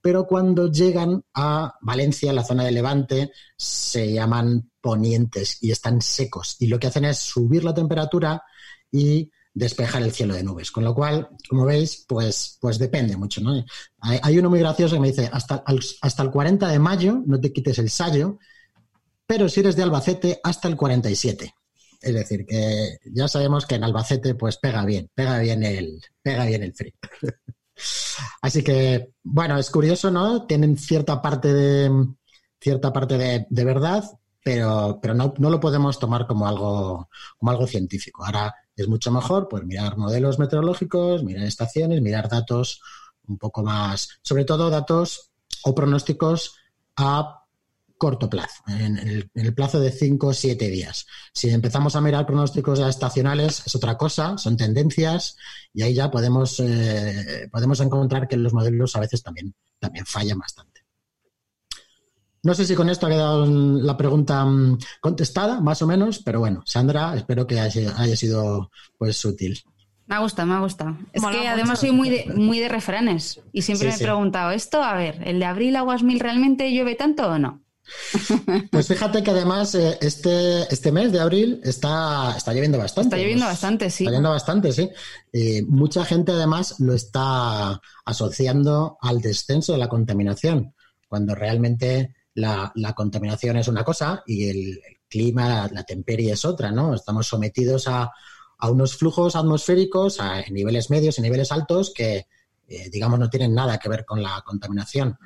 pero 0.00 0.26
cuando 0.26 0.70
llegan 0.70 1.24
a 1.34 1.74
Valencia, 1.80 2.32
la 2.32 2.44
zona 2.44 2.64
de 2.64 2.72
Levante, 2.72 3.32
se 3.56 4.12
llaman 4.12 4.70
ponientes 4.80 5.58
y 5.62 5.70
están 5.70 6.02
secos. 6.02 6.56
Y 6.58 6.66
lo 6.66 6.78
que 6.78 6.88
hacen 6.88 7.04
es 7.04 7.18
subir 7.18 7.64
la 7.64 7.74
temperatura 7.74 8.42
y 8.90 9.30
despejar 9.54 10.02
el 10.02 10.12
cielo 10.12 10.34
de 10.34 10.42
nubes. 10.42 10.70
Con 10.70 10.84
lo 10.84 10.94
cual, 10.94 11.28
como 11.48 11.64
veis, 11.64 12.04
pues, 12.08 12.58
pues 12.60 12.78
depende 12.78 13.16
mucho. 13.16 13.40
¿no? 13.40 13.64
Hay, 14.00 14.38
uno 14.38 14.50
muy 14.50 14.58
gracioso 14.58 14.96
que 14.96 15.00
me 15.00 15.08
dice, 15.08 15.30
hasta, 15.32 15.62
hasta 16.00 16.22
el 16.22 16.30
40 16.30 16.68
de 16.68 16.78
mayo 16.78 17.22
no 17.26 17.40
te 17.40 17.52
quites 17.52 17.78
el 17.78 17.90
sallo, 17.90 18.38
pero 19.26 19.48
si 19.48 19.60
eres 19.60 19.76
de 19.76 19.82
Albacete, 19.82 20.40
hasta 20.42 20.68
el 20.68 20.76
47. 20.76 21.54
Es 22.02 22.14
decir, 22.14 22.44
que 22.46 22.98
ya 23.04 23.28
sabemos 23.28 23.66
que 23.66 23.76
en 23.76 23.84
Albacete 23.84 24.34
pues 24.34 24.56
pega 24.58 24.84
bien, 24.84 25.10
pega 25.14 25.38
bien 25.38 25.62
el, 25.62 26.00
pega 26.22 26.44
bien 26.46 26.62
el 26.62 26.74
frío. 26.74 26.94
Así 28.42 28.62
que, 28.62 29.12
bueno, 29.22 29.58
es 29.58 29.70
curioso, 29.70 30.10
¿no? 30.10 30.46
Tienen 30.46 30.76
cierta 30.76 31.22
parte 31.22 31.52
de 31.52 31.90
cierta 32.60 32.92
parte 32.92 33.18
de, 33.18 33.64
verdad, 33.64 34.04
pero, 34.44 35.00
pero 35.02 35.14
no, 35.14 35.34
no, 35.38 35.50
lo 35.50 35.58
podemos 35.58 35.98
tomar 35.98 36.26
como 36.28 36.46
algo, 36.46 37.08
como 37.36 37.50
algo 37.50 37.66
científico. 37.66 38.24
Ahora 38.24 38.54
es 38.76 38.86
mucho 38.86 39.10
mejor 39.10 39.48
pues 39.48 39.64
mirar 39.64 39.96
modelos 39.96 40.38
meteorológicos, 40.38 41.24
mirar 41.24 41.44
estaciones, 41.44 42.00
mirar 42.00 42.28
datos 42.28 42.80
un 43.26 43.38
poco 43.38 43.62
más, 43.62 44.20
sobre 44.22 44.44
todo 44.44 44.70
datos 44.70 45.32
o 45.64 45.74
pronósticos 45.74 46.56
a 46.96 47.41
corto 48.02 48.28
plazo, 48.28 48.64
en 48.66 48.98
el, 48.98 49.54
plazo 49.54 49.78
de 49.78 49.92
5 49.92 50.26
o 50.26 50.34
7 50.34 50.68
días. 50.70 51.06
Si 51.32 51.50
empezamos 51.50 51.94
a 51.94 52.00
mirar 52.00 52.26
pronósticos 52.26 52.80
estacionales 52.80 53.62
es 53.64 53.76
otra 53.76 53.96
cosa, 53.96 54.36
son 54.38 54.56
tendencias 54.56 55.36
y 55.72 55.82
ahí 55.82 55.94
ya 55.94 56.10
podemos, 56.10 56.58
eh, 56.58 57.48
podemos 57.52 57.78
encontrar 57.78 58.26
que 58.26 58.36
los 58.36 58.54
modelos 58.54 58.96
a 58.96 58.98
veces 58.98 59.22
también, 59.22 59.54
también 59.78 60.04
fallan 60.04 60.36
bastante. 60.40 60.80
No 62.42 62.54
sé 62.54 62.66
si 62.66 62.74
con 62.74 62.90
esto 62.90 63.06
ha 63.06 63.10
quedado 63.10 63.46
la 63.46 63.96
pregunta 63.96 64.44
mm, 64.46 64.78
contestada, 65.00 65.60
más 65.60 65.80
o 65.82 65.86
menos, 65.86 66.18
pero 66.24 66.40
bueno, 66.40 66.64
Sandra, 66.66 67.14
espero 67.14 67.46
que 67.46 67.60
haya, 67.60 68.16
sido 68.16 68.72
pues 68.98 69.24
útil. 69.24 69.60
Me 70.06 70.18
gusta, 70.18 70.44
me 70.44 70.58
gusta. 70.58 70.98
Es 71.12 71.24
que 71.24 71.46
además 71.46 71.78
soy 71.78 71.92
muy 71.92 72.10
de, 72.10 72.32
muy 72.34 72.58
de 72.58 72.68
refranes 72.68 73.40
y 73.52 73.62
siempre 73.62 73.90
me 73.90 73.94
he 73.94 73.98
preguntado 73.98 74.50
esto, 74.50 74.82
a 74.82 74.96
ver, 74.96 75.22
¿el 75.24 75.38
de 75.38 75.44
abril 75.44 75.76
aguas 75.76 76.02
mil 76.02 76.18
realmente 76.18 76.68
llueve 76.72 76.96
tanto 76.96 77.28
o 77.28 77.38
no? 77.38 77.61
Pues 78.70 78.88
fíjate 78.88 79.22
que 79.22 79.30
además 79.30 79.74
eh, 79.74 79.98
este, 80.00 80.62
este 80.72 80.92
mes 80.92 81.12
de 81.12 81.20
abril 81.20 81.60
está, 81.64 82.34
está 82.36 82.52
lloviendo 82.52 82.78
bastante. 82.78 83.08
Está 83.08 83.16
lloviendo 83.18 83.46
bastante, 83.46 83.90
sí. 83.90 84.04
Está 84.04 84.10
lloviendo 84.10 84.30
bastante, 84.30 84.72
sí. 84.72 84.90
mucha 85.68 86.04
gente 86.04 86.32
además 86.32 86.80
lo 86.80 86.94
está 86.94 87.80
asociando 88.04 88.98
al 89.00 89.20
descenso 89.20 89.72
de 89.72 89.78
la 89.78 89.88
contaminación, 89.88 90.74
cuando 91.08 91.34
realmente 91.34 92.14
la, 92.34 92.72
contaminación 92.94 93.56
es 93.56 93.68
una 93.68 93.84
cosa 93.84 94.22
y 94.26 94.48
el, 94.48 94.80
clima, 95.12 95.68
la, 95.70 95.84
temperie 95.84 96.32
es 96.32 96.44
otra, 96.44 96.72
¿no? 96.72 96.94
Estamos 96.94 97.26
sometidos 97.26 97.86
a, 97.86 98.10
unos 98.62 98.96
flujos 98.96 99.34
atmosféricos 99.36 100.20
a, 100.20 100.40
en 100.40 100.54
niveles 100.54 100.88
medios 100.88 101.18
y 101.18 101.22
niveles 101.22 101.50
altos 101.52 101.92
que, 101.94 102.28
eh, 102.68 102.90
digamos, 102.90 103.18
no 103.18 103.28
tienen 103.28 103.54
nada 103.54 103.78
que 103.78 103.88
ver 103.88 104.04
con 104.04 104.22
la 104.22 104.40
contaminación 104.46 105.18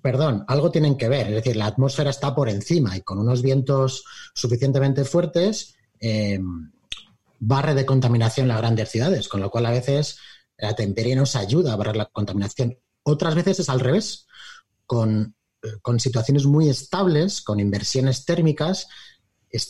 perdón, 0.00 0.44
algo 0.48 0.70
tienen 0.70 0.96
que 0.96 1.08
ver. 1.08 1.28
Es 1.28 1.34
decir, 1.34 1.56
la 1.56 1.66
atmósfera 1.66 2.10
está 2.10 2.34
por 2.34 2.48
encima 2.48 2.96
y 2.96 3.02
con 3.02 3.18
unos 3.18 3.42
vientos 3.42 4.04
suficientemente 4.34 5.04
fuertes 5.04 5.74
eh, 6.00 6.38
barre 7.38 7.74
de 7.74 7.86
contaminación 7.86 8.48
las 8.48 8.58
grandes 8.58 8.90
ciudades, 8.90 9.28
con 9.28 9.40
lo 9.40 9.50
cual 9.50 9.66
a 9.66 9.70
veces 9.70 10.18
la 10.56 10.74
temperie 10.74 11.16
nos 11.16 11.36
ayuda 11.36 11.72
a 11.72 11.76
barrer 11.76 11.96
la 11.96 12.06
contaminación. 12.06 12.78
Otras 13.02 13.34
veces 13.34 13.60
es 13.60 13.68
al 13.68 13.80
revés, 13.80 14.26
con, 14.86 15.34
con 15.82 15.98
situaciones 15.98 16.46
muy 16.46 16.68
estables, 16.68 17.42
con 17.42 17.58
inversiones 17.58 18.24
térmicas, 18.24 18.88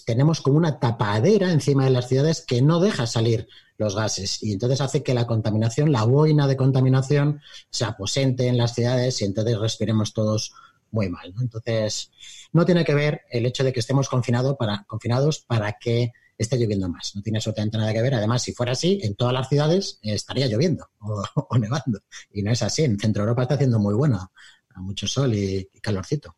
tenemos 0.04 0.40
como 0.40 0.58
una 0.58 0.78
tapadera 0.78 1.50
encima 1.50 1.84
de 1.84 1.90
las 1.90 2.08
ciudades 2.08 2.44
que 2.46 2.62
no 2.62 2.80
deja 2.80 3.06
salir 3.06 3.48
los 3.82 3.96
gases 3.96 4.42
y 4.42 4.52
entonces 4.52 4.80
hace 4.80 5.02
que 5.02 5.14
la 5.14 5.26
contaminación, 5.26 5.92
la 5.92 6.04
boina 6.04 6.46
de 6.46 6.56
contaminación 6.56 7.40
se 7.70 7.84
aposente 7.84 8.46
en 8.46 8.56
las 8.56 8.74
ciudades 8.74 9.20
y 9.20 9.24
entonces 9.24 9.58
respiremos 9.58 10.12
todos 10.12 10.54
muy 10.90 11.08
mal. 11.08 11.34
Entonces, 11.40 12.10
no 12.52 12.64
tiene 12.64 12.84
que 12.84 12.94
ver 12.94 13.22
el 13.30 13.46
hecho 13.46 13.64
de 13.64 13.72
que 13.72 13.80
estemos 13.80 14.08
confinados 14.08 14.56
para, 14.56 14.84
confinados 14.84 15.40
para 15.40 15.72
que 15.72 16.12
esté 16.38 16.58
lloviendo 16.58 16.88
más. 16.88 17.16
No 17.16 17.22
tiene 17.22 17.38
absolutamente 17.38 17.78
nada 17.78 17.92
que 17.92 18.02
ver. 18.02 18.14
Además, 18.14 18.42
si 18.42 18.52
fuera 18.52 18.72
así, 18.72 19.00
en 19.02 19.14
todas 19.14 19.32
las 19.32 19.48
ciudades 19.48 19.98
estaría 20.02 20.46
lloviendo 20.46 20.88
o, 21.00 21.58
nevando. 21.58 22.00
Y 22.32 22.42
no 22.42 22.52
es 22.52 22.62
así. 22.62 22.84
En 22.84 22.98
Centro 22.98 23.22
Europa 23.22 23.42
está 23.42 23.54
haciendo 23.54 23.78
muy 23.78 23.94
bueno, 23.94 24.32
mucho 24.76 25.06
sol 25.06 25.34
y 25.34 25.68
calorcito. 25.80 26.36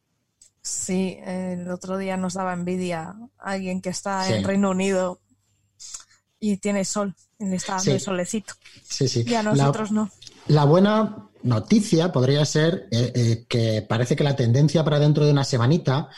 Sí, 0.62 1.18
el 1.22 1.70
otro 1.70 1.98
día 1.98 2.16
nos 2.16 2.34
daba 2.34 2.54
envidia 2.54 3.14
alguien 3.36 3.82
que 3.82 3.90
está 3.90 4.34
en 4.34 4.44
Reino 4.44 4.70
Unido 4.70 5.20
y 6.40 6.56
tiene 6.56 6.86
sol, 6.86 7.14
le 7.50 7.56
está 7.56 7.76
dando 7.76 7.92
el 7.92 8.00
solecito. 8.00 8.54
Sí, 8.82 9.08
sí. 9.08 9.24
Y 9.26 9.34
a 9.34 9.42
nosotros 9.42 9.90
no. 9.92 10.10
La 10.48 10.64
buena 10.64 11.28
noticia 11.42 12.12
podría 12.12 12.44
ser 12.44 12.88
eh, 12.90 13.12
eh, 13.14 13.46
que 13.48 13.84
parece 13.88 14.16
que 14.16 14.24
la 14.24 14.36
tendencia 14.36 14.82
para 14.84 14.98
dentro 14.98 15.24
de 15.24 15.32
una 15.32 15.44
semanita 15.44 16.08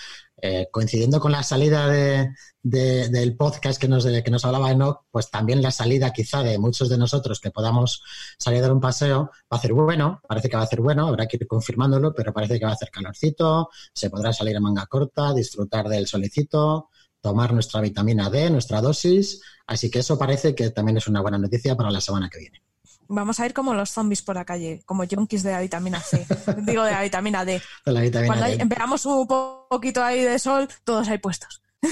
eh, 0.42 0.68
coincidiendo 0.70 1.18
con 1.18 1.32
la 1.32 1.42
salida 1.42 1.88
de, 1.88 2.30
de- 2.62 3.08
del 3.08 3.36
podcast 3.36 3.80
que 3.80 3.88
nos, 3.88 4.04
de- 4.04 4.22
que 4.22 4.30
nos 4.30 4.44
hablaba 4.44 4.70
Enoch, 4.70 5.04
pues 5.10 5.30
también 5.30 5.62
la 5.62 5.70
salida 5.70 6.12
quizá 6.12 6.42
de 6.42 6.58
muchos 6.58 6.90
de 6.90 6.98
nosotros 6.98 7.40
que 7.40 7.50
podamos 7.50 8.02
salir 8.38 8.58
a 8.58 8.62
dar 8.62 8.72
un 8.72 8.80
paseo 8.80 9.30
va 9.52 9.56
a 9.56 9.60
ser 9.60 9.72
bueno, 9.72 10.20
parece 10.28 10.48
que 10.50 10.56
va 10.58 10.62
a 10.64 10.66
ser 10.66 10.82
bueno, 10.82 11.06
habrá 11.08 11.26
que 11.26 11.38
ir 11.38 11.46
confirmándolo, 11.46 12.14
pero 12.14 12.34
parece 12.34 12.58
que 12.58 12.66
va 12.66 12.72
a 12.72 12.74
hacer 12.74 12.90
calorcito, 12.90 13.70
se 13.94 14.10
podrá 14.10 14.32
salir 14.32 14.56
a 14.56 14.60
manga 14.60 14.84
corta, 14.86 15.32
disfrutar 15.32 15.88
del 15.88 16.06
solecito, 16.06 16.90
tomar 17.26 17.52
nuestra 17.52 17.80
vitamina 17.80 18.30
D, 18.30 18.50
nuestra 18.50 18.80
dosis, 18.80 19.42
así 19.66 19.90
que 19.90 19.98
eso 19.98 20.16
parece 20.16 20.54
que 20.54 20.70
también 20.70 20.96
es 20.98 21.08
una 21.08 21.20
buena 21.20 21.38
noticia 21.38 21.74
para 21.76 21.90
la 21.90 22.00
semana 22.00 22.28
que 22.30 22.38
viene. 22.38 22.62
Vamos 23.08 23.40
a 23.40 23.46
ir 23.46 23.52
como 23.52 23.74
los 23.74 23.90
zombies 23.90 24.22
por 24.22 24.36
la 24.36 24.44
calle, 24.44 24.82
como 24.86 25.04
junkies 25.10 25.42
de 25.42 25.50
la 25.52 25.60
vitamina 25.60 25.98
C. 26.00 26.24
Digo, 26.62 26.84
de 26.84 26.92
la 26.92 27.02
vitamina 27.02 27.44
D. 27.44 27.60
De 27.84 27.92
la 27.92 28.00
vitamina 28.00 28.26
Cuando 28.28 28.44
hay- 28.46 28.58
D. 28.58 28.64
veamos 28.64 29.04
un 29.06 29.26
po- 29.26 29.66
poquito 29.68 30.02
ahí 30.04 30.22
de 30.22 30.38
sol, 30.38 30.68
todos 30.84 31.08
ahí 31.08 31.18
puestos. 31.18 31.60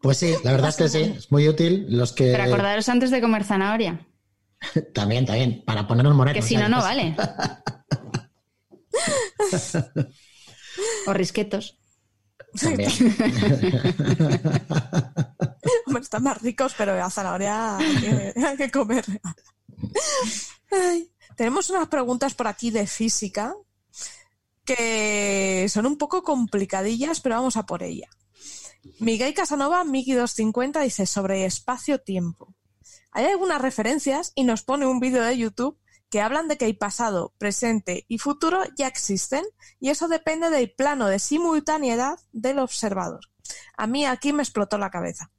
Pues 0.00 0.18
sí, 0.18 0.34
la 0.42 0.50
verdad 0.50 0.70
es 0.70 0.76
que 0.76 0.88
sí, 0.88 0.98
es 1.16 1.30
muy 1.30 1.48
útil. 1.48 1.86
Los 1.88 2.12
que 2.12 2.32
Pero 2.32 2.42
acordaros 2.42 2.88
antes 2.88 3.12
de 3.12 3.20
comer 3.20 3.44
zanahoria, 3.44 4.04
también, 4.94 5.24
también, 5.24 5.62
para 5.64 5.86
ponernos 5.86 6.16
morenos. 6.16 6.42
que 6.42 6.48
si 6.48 6.56
no, 6.56 6.68
no 6.68 6.78
vale. 6.78 7.14
O 11.06 11.12
risquetos. 11.12 11.78
También. 12.60 12.90
Hombre, 15.86 16.02
están 16.02 16.22
más 16.22 16.40
ricos, 16.42 16.74
pero 16.76 16.96
la 16.96 17.10
zanahoria 17.10 17.76
hay 17.76 17.96
que, 17.96 18.34
hay 18.46 18.56
que 18.56 18.70
comer. 18.70 19.04
Ay, 20.70 21.10
tenemos 21.36 21.70
unas 21.70 21.88
preguntas 21.88 22.34
por 22.34 22.46
aquí 22.46 22.70
de 22.70 22.86
física 22.86 23.54
que 24.64 25.66
son 25.68 25.86
un 25.86 25.96
poco 25.98 26.22
complicadillas, 26.22 27.20
pero 27.20 27.36
vamos 27.36 27.56
a 27.56 27.66
por 27.66 27.82
ella. 27.82 28.08
Miguel 28.98 29.34
Casanova, 29.34 29.84
Miki250, 29.84 30.82
dice 30.82 31.06
sobre 31.06 31.44
espacio-tiempo. 31.44 32.54
Hay 33.12 33.26
algunas 33.26 33.60
referencias 33.60 34.32
y 34.34 34.44
nos 34.44 34.62
pone 34.62 34.86
un 34.86 35.00
vídeo 35.00 35.22
de 35.22 35.36
YouTube 35.36 35.78
que 36.12 36.20
hablan 36.20 36.46
de 36.46 36.58
que 36.58 36.66
el 36.66 36.76
pasado, 36.76 37.32
presente 37.38 38.04
y 38.06 38.18
futuro 38.18 38.60
ya 38.76 38.86
existen 38.86 39.44
y 39.80 39.88
eso 39.88 40.08
depende 40.08 40.50
del 40.50 40.70
plano 40.70 41.06
de 41.08 41.18
simultaneidad 41.18 42.18
del 42.32 42.58
observador. 42.58 43.20
A 43.78 43.86
mí 43.86 44.04
aquí 44.04 44.34
me 44.34 44.42
explotó 44.42 44.76
la 44.76 44.90
cabeza. 44.90 45.30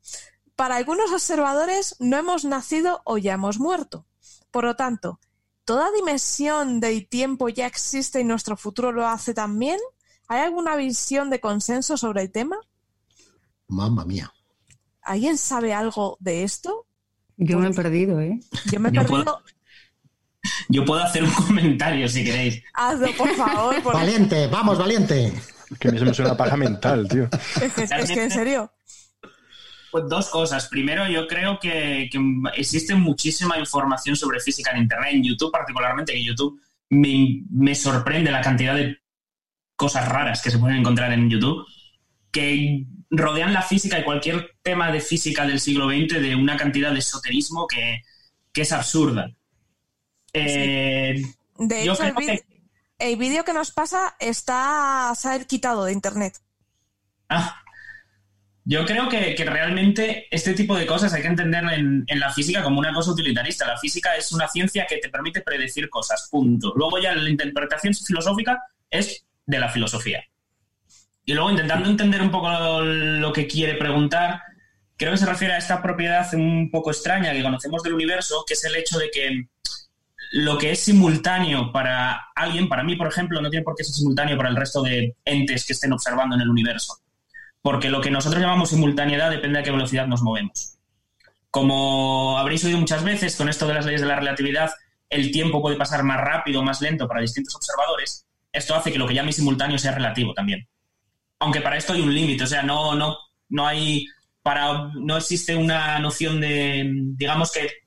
Para 0.55 0.75
algunos 0.77 1.11
observadores 1.11 1.95
no 1.99 2.17
hemos 2.17 2.43
nacido 2.43 3.03
o 3.05 3.19
ya 3.19 3.33
hemos 3.35 3.59
muerto. 3.59 4.07
Por 4.49 4.63
lo 4.63 4.75
tanto, 4.75 5.19
¿toda 5.63 5.91
dimensión 5.91 6.79
del 6.79 7.07
tiempo 7.07 7.49
ya 7.49 7.67
existe 7.67 8.19
y 8.21 8.23
nuestro 8.23 8.57
futuro 8.57 8.91
lo 8.91 9.05
hace 9.07 9.35
también? 9.35 9.77
¿Hay 10.27 10.39
alguna 10.41 10.75
visión 10.75 11.29
de 11.29 11.39
consenso 11.39 11.97
sobre 11.97 12.23
el 12.23 12.31
tema? 12.31 12.57
Mamma 13.67 14.05
mía. 14.05 14.33
¿Alguien 15.03 15.37
sabe 15.37 15.71
algo 15.73 16.17
de 16.19 16.43
esto? 16.43 16.87
Yo 17.37 17.59
me 17.59 17.67
he 17.67 17.73
perdido, 17.73 18.19
¿eh? 18.21 18.39
Yo 18.71 18.79
me 18.79 18.89
he 18.89 18.91
Yo 18.91 19.01
perdido. 19.01 19.23
puedo- 19.23 19.41
Yo 20.69 20.85
puedo 20.85 21.01
hacer 21.01 21.23
un 21.23 21.31
comentario 21.47 22.07
si 22.07 22.23
queréis. 22.23 22.63
Hazlo, 22.73 23.07
por 23.17 23.29
favor. 23.35 23.75
porque 23.83 23.97
Valiente, 23.97 24.47
vamos, 24.47 24.77
valiente. 24.77 25.33
Que 25.79 25.87
a 25.87 25.91
mí 25.91 25.99
se 25.99 26.05
me 26.05 26.13
suena 26.13 26.31
una 26.31 26.37
paja 26.37 26.57
mental, 26.57 27.07
tío. 27.07 27.29
es, 27.61 27.73
que, 27.73 27.83
es 27.83 28.11
que 28.11 28.23
en 28.23 28.31
serio. 28.31 28.71
Pues 29.91 30.05
dos 30.07 30.29
cosas. 30.29 30.67
Primero, 30.67 31.07
yo 31.07 31.27
creo 31.27 31.59
que, 31.59 32.09
que 32.11 32.19
existe 32.55 32.95
muchísima 32.95 33.57
información 33.57 34.15
sobre 34.15 34.39
física 34.39 34.71
en 34.71 34.83
Internet, 34.83 35.09
en 35.13 35.23
YouTube 35.23 35.51
particularmente, 35.51 36.13
que 36.13 36.23
YouTube 36.23 36.59
me, 36.89 37.43
me 37.49 37.75
sorprende 37.75 38.31
la 38.31 38.41
cantidad 38.41 38.75
de 38.75 38.97
cosas 39.75 40.07
raras 40.07 40.41
que 40.41 40.51
se 40.51 40.57
pueden 40.57 40.77
encontrar 40.77 41.11
en 41.13 41.29
YouTube, 41.29 41.65
que 42.31 42.85
rodean 43.11 43.53
la 43.53 43.61
física 43.61 43.99
y 43.99 44.03
cualquier 44.03 44.55
tema 44.61 44.91
de 44.91 44.99
física 44.99 45.45
del 45.45 45.59
siglo 45.59 45.89
XX 45.89 46.21
de 46.21 46.35
una 46.35 46.57
cantidad 46.57 46.91
de 46.91 46.99
esoterismo 46.99 47.67
que, 47.67 48.01
que 48.51 48.61
es 48.61 48.71
absurda. 48.71 49.31
Eh, 50.33 51.21
De 51.57 51.85
yo 51.85 51.93
hecho, 51.93 52.03
el 52.03 52.15
que- 52.15 52.43
el 52.99 53.17
vídeo 53.17 53.43
que 53.43 53.53
nos 53.53 53.71
pasa 53.71 54.15
está 54.19 55.13
se 55.15 55.29
ha 55.29 55.43
quitado 55.45 55.85
de 55.85 55.93
internet. 55.93 56.37
Ah, 57.29 57.59
yo 58.65 58.85
creo 58.85 59.09
que, 59.09 59.35
que 59.35 59.43
realmente 59.45 60.27
este 60.31 60.53
tipo 60.53 60.75
de 60.77 60.85
cosas 60.85 61.13
hay 61.13 61.21
que 61.21 61.27
entenderlo 61.27 61.71
en, 61.71 62.05
en 62.07 62.19
la 62.19 62.31
física 62.31 62.63
como 62.63 62.79
una 62.79 62.93
cosa 62.93 63.11
utilitarista. 63.11 63.67
La 63.67 63.77
física 63.77 64.15
es 64.15 64.31
una 64.31 64.47
ciencia 64.47 64.85
que 64.87 64.97
te 64.97 65.09
permite 65.09 65.41
predecir 65.41 65.89
cosas, 65.89 66.27
punto. 66.31 66.73
Luego 66.75 66.99
ya 66.99 67.13
la 67.13 67.29
interpretación 67.29 67.93
filosófica 67.93 68.61
es 68.89 69.25
de 69.45 69.59
la 69.59 69.69
filosofía. 69.69 70.23
Y 71.25 71.33
luego 71.33 71.51
intentando 71.51 71.89
entender 71.89 72.21
un 72.21 72.31
poco 72.31 72.49
lo, 72.49 72.81
lo 72.85 73.33
que 73.33 73.47
quiere 73.47 73.75
preguntar, 73.75 74.41
creo 74.95 75.11
que 75.11 75.17
se 75.17 75.25
refiere 75.25 75.53
a 75.55 75.57
esta 75.57 75.81
propiedad 75.81 76.33
un 76.33 76.69
poco 76.71 76.91
extraña 76.91 77.33
que 77.33 77.43
conocemos 77.43 77.83
del 77.83 77.93
universo, 77.93 78.43
que 78.47 78.53
es 78.53 78.63
el 78.63 78.75
hecho 78.75 78.97
de 78.97 79.09
que 79.11 79.47
lo 80.35 80.57
que 80.57 80.71
es 80.71 80.79
simultáneo 80.79 81.71
para 81.71 82.29
alguien, 82.33 82.67
para 82.67 82.83
mí, 82.83 82.95
por 82.95 83.07
ejemplo, 83.07 83.39
no 83.39 83.51
tiene 83.51 83.63
por 83.63 83.75
qué 83.75 83.83
ser 83.83 83.93
simultáneo 83.93 84.35
para 84.35 84.49
el 84.49 84.55
resto 84.55 84.81
de 84.81 85.15
entes 85.23 85.63
que 85.63 85.73
estén 85.73 85.93
observando 85.93 86.35
en 86.35 86.41
el 86.41 86.49
universo. 86.49 86.95
Porque 87.61 87.87
lo 87.87 88.01
que 88.01 88.09
nosotros 88.09 88.41
llamamos 88.41 88.71
simultaneidad 88.71 89.29
depende 89.29 89.57
de 89.57 89.59
a 89.59 89.63
qué 89.63 89.69
velocidad 89.69 90.07
nos 90.07 90.23
movemos. 90.23 90.79
Como 91.51 92.39
habréis 92.39 92.65
oído 92.65 92.79
muchas 92.79 93.03
veces, 93.03 93.35
con 93.35 93.47
esto 93.47 93.67
de 93.67 93.75
las 93.75 93.85
leyes 93.85 94.01
de 94.01 94.07
la 94.07 94.15
relatividad, 94.15 94.71
el 95.07 95.29
tiempo 95.31 95.61
puede 95.61 95.75
pasar 95.75 96.03
más 96.03 96.19
rápido 96.19 96.61
o 96.61 96.63
más 96.63 96.81
lento 96.81 97.07
para 97.07 97.21
distintos 97.21 97.55
observadores. 97.55 98.25
Esto 98.51 98.73
hace 98.73 98.91
que 98.91 98.97
lo 98.97 99.07
que 99.07 99.13
llame 99.13 99.33
simultáneo 99.33 99.77
sea 99.77 99.91
relativo 99.91 100.33
también. 100.33 100.67
Aunque 101.37 101.61
para 101.61 101.77
esto 101.77 101.93
hay 101.93 102.01
un 102.01 102.11
límite, 102.11 102.45
o 102.45 102.47
sea, 102.47 102.63
no, 102.63 102.95
no, 102.95 103.17
no 103.49 103.67
hay. 103.67 104.07
Para, 104.41 104.89
no 104.95 105.15
existe 105.15 105.55
una 105.55 105.99
noción 105.99 106.41
de. 106.41 106.89
Digamos 107.15 107.51
que 107.51 107.82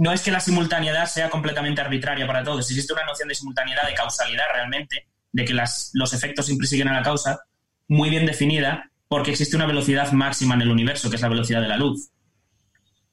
no 0.00 0.12
es 0.12 0.22
que 0.22 0.30
la 0.30 0.40
simultaneidad 0.40 1.04
sea 1.04 1.28
completamente 1.28 1.82
arbitraria 1.82 2.26
para 2.26 2.42
todos. 2.42 2.70
Existe 2.70 2.94
una 2.94 3.04
noción 3.04 3.28
de 3.28 3.34
simultaneidad, 3.34 3.86
de 3.86 3.92
causalidad 3.92 4.44
realmente, 4.50 5.06
de 5.30 5.44
que 5.44 5.52
los 5.52 6.14
efectos 6.14 6.46
siempre 6.46 6.66
siguen 6.66 6.88
a 6.88 6.94
la 6.94 7.02
causa, 7.02 7.40
muy 7.86 8.08
bien 8.08 8.24
definida, 8.24 8.90
porque 9.08 9.32
existe 9.32 9.56
una 9.56 9.66
velocidad 9.66 10.10
máxima 10.12 10.54
en 10.54 10.62
el 10.62 10.70
universo, 10.70 11.10
que 11.10 11.16
es 11.16 11.22
la 11.22 11.28
velocidad 11.28 11.60
de 11.60 11.68
la 11.68 11.76
luz. 11.76 12.08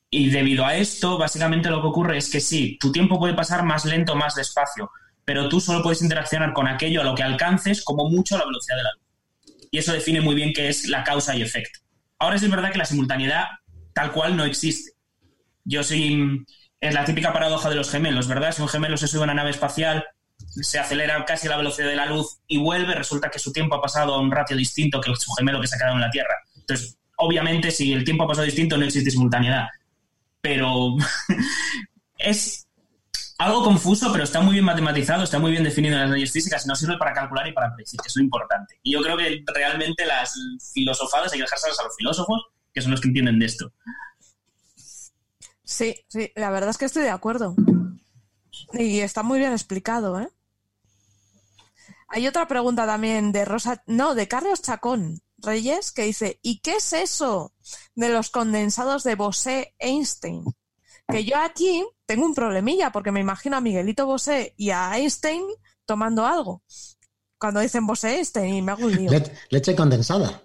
Y 0.10 0.30
debido 0.30 0.66
a 0.66 0.76
esto, 0.76 1.18
básicamente 1.18 1.70
lo 1.70 1.82
que 1.82 1.88
ocurre 1.88 2.18
es 2.18 2.32
que 2.32 2.40
sí, 2.40 2.78
tu 2.80 2.94
tiempo 2.94 3.20
puede 3.20 3.34
pasar 3.34 3.64
más 3.64 3.84
lento 3.84 4.16
más 4.16 4.36
despacio, 4.36 4.90
pero 5.26 5.50
tú 5.50 5.60
solo 5.60 5.84
puedes 5.84 6.02
interaccionar 6.02 6.54
con 6.54 6.70
aquello 6.70 7.02
a 7.02 7.04
lo 7.04 7.16
que 7.16 7.24
alcances 7.24 7.84
como 7.84 8.10
mucho 8.10 8.38
la 8.38 8.46
velocidad 8.46 8.78
de 8.78 8.84
la 8.84 8.94
luz. 8.94 9.04
Y 9.72 9.80
eso 9.80 9.92
define 9.92 10.22
muy 10.22 10.36
bien 10.36 10.54
qué 10.54 10.70
es 10.70 10.88
la 10.88 11.04
causa 11.04 11.36
y 11.36 11.42
efecto. 11.42 11.80
Ahora 12.18 12.38
sí 12.38 12.46
es 12.46 12.52
verdad 12.52 12.72
que 12.72 12.78
la 12.78 12.86
simultaneidad 12.86 13.44
tal 13.94 14.14
cual 14.14 14.38
no 14.38 14.46
existe. 14.46 14.92
Yo 15.66 15.84
soy. 15.84 16.46
Es 16.88 16.94
la 16.94 17.04
típica 17.04 17.34
paradoja 17.34 17.70
de 17.70 17.76
los 17.76 17.90
gemelos, 17.90 18.30
¿verdad? 18.30 18.54
Si 18.54 18.62
un 18.62 18.70
gemelo 18.70 18.96
se 18.96 19.10
sube 19.10 19.22
a 19.22 19.24
una 19.26 19.34
nave 19.34 19.50
espacial, 19.50 20.06
se 20.38 20.80
acelera 20.80 21.26
casi 21.26 21.48
a 21.48 21.50
la 21.50 21.58
velocidad 21.58 21.90
de 21.90 21.98
la 21.98 22.06
luz 22.06 22.40
y 22.48 22.60
vuelve, 22.60 22.96
resulta 22.96 23.30
que 23.30 23.40
su 23.40 23.52
tiempo 23.52 23.76
ha 23.76 23.82
pasado 23.82 24.14
a 24.14 24.22
un 24.22 24.32
ratio 24.32 24.56
distinto 24.56 25.02
que 25.02 25.14
su 25.18 25.30
gemelo 25.34 25.60
que 25.60 25.68
se 25.68 25.76
ha 25.76 25.80
quedado 25.80 25.96
en 25.96 26.02
la 26.02 26.10
Tierra. 26.10 26.34
Entonces, 26.56 26.98
obviamente, 27.18 27.72
si 27.72 27.92
el 27.92 28.06
tiempo 28.06 28.24
ha 28.24 28.28
pasado 28.28 28.46
distinto, 28.46 28.78
no 28.78 28.86
existe 28.86 29.12
simultaneidad. 29.12 29.68
Pero 30.40 30.96
es 32.20 32.68
algo 33.38 33.66
confuso, 33.66 34.10
pero 34.14 34.24
está 34.24 34.40
muy 34.40 34.54
bien 34.54 34.64
matematizado, 34.64 35.26
está 35.26 35.40
muy 35.40 35.52
bien 35.52 35.66
definido 35.66 35.96
en 35.96 36.04
las 36.04 36.12
leyes 36.12 36.32
físicas 36.32 36.64
y 36.64 36.70
nos 36.70 36.80
sirve 36.80 36.98
para 36.98 37.12
calcular 37.12 37.46
y 37.50 37.52
para 37.52 37.74
predecir, 37.74 38.00
que 38.00 38.08
es 38.08 38.16
lo 38.16 38.24
importante. 38.24 38.80
Y 38.82 38.94
yo 38.94 39.02
creo 39.02 39.18
que 39.18 39.44
realmente 39.54 40.06
las 40.06 40.34
filosofadas 40.74 41.34
hay 41.34 41.40
que 41.40 41.44
dejárselas 41.44 41.82
a 41.82 41.84
los 41.84 41.98
filósofos, 41.98 42.46
que 42.74 42.82
son 42.82 42.92
los 42.92 43.02
que 43.02 43.10
entienden 43.10 43.40
de 43.40 43.46
esto. 43.46 43.74
Sí, 45.70 46.06
sí, 46.08 46.32
la 46.36 46.50
verdad 46.50 46.70
es 46.70 46.78
que 46.78 46.86
estoy 46.86 47.04
de 47.04 47.10
acuerdo. 47.10 47.54
Y 48.72 49.02
está 49.02 49.22
muy 49.22 49.38
bien 49.38 49.52
explicado, 49.52 50.18
¿eh? 50.20 50.30
Hay 52.08 52.26
otra 52.26 52.48
pregunta 52.48 52.86
también 52.86 53.34
de 53.34 53.44
Rosa, 53.44 53.84
no, 53.86 54.16
de 54.16 54.30
Carlos 54.30 54.62
Chacón 54.62 55.22
Reyes, 55.40 55.92
que 55.92 56.04
dice, 56.04 56.40
¿y 56.42 56.60
qué 56.60 56.78
es 56.78 56.94
eso 56.94 57.54
de 57.96 58.08
los 58.10 58.30
condensados 58.30 59.04
de 59.04 59.16
Bose-Einstein? 59.16 60.46
Que 61.10 61.26
yo 61.26 61.36
aquí 61.38 61.86
tengo 62.06 62.26
un 62.26 62.34
problemilla, 62.34 62.92
porque 62.94 63.12
me 63.12 63.20
imagino 63.20 63.58
a 63.58 63.62
Miguelito 63.62 64.06
Bosé 64.06 64.54
y 64.56 64.70
a 64.70 64.98
Einstein 64.98 65.44
tomando 65.86 66.26
algo. 66.26 66.64
Cuando 67.38 67.60
dicen 67.60 67.86
Bose-Einstein 67.86 68.54
y 68.56 68.62
me 68.62 68.72
hago 68.72 68.86
un 68.86 68.96
lío. 68.96 69.12
Le- 69.12 69.32
leche 69.50 69.76
condensada. 69.76 70.42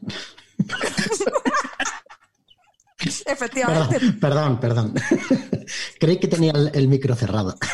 Efectivamente. 3.26 3.98
Perdón, 4.20 4.60
perdón, 4.60 4.94
perdón. 4.94 4.94
Creí 6.00 6.18
que 6.18 6.28
tenía 6.28 6.52
el, 6.52 6.70
el 6.74 6.88
micro 6.88 7.14
cerrado. 7.14 7.54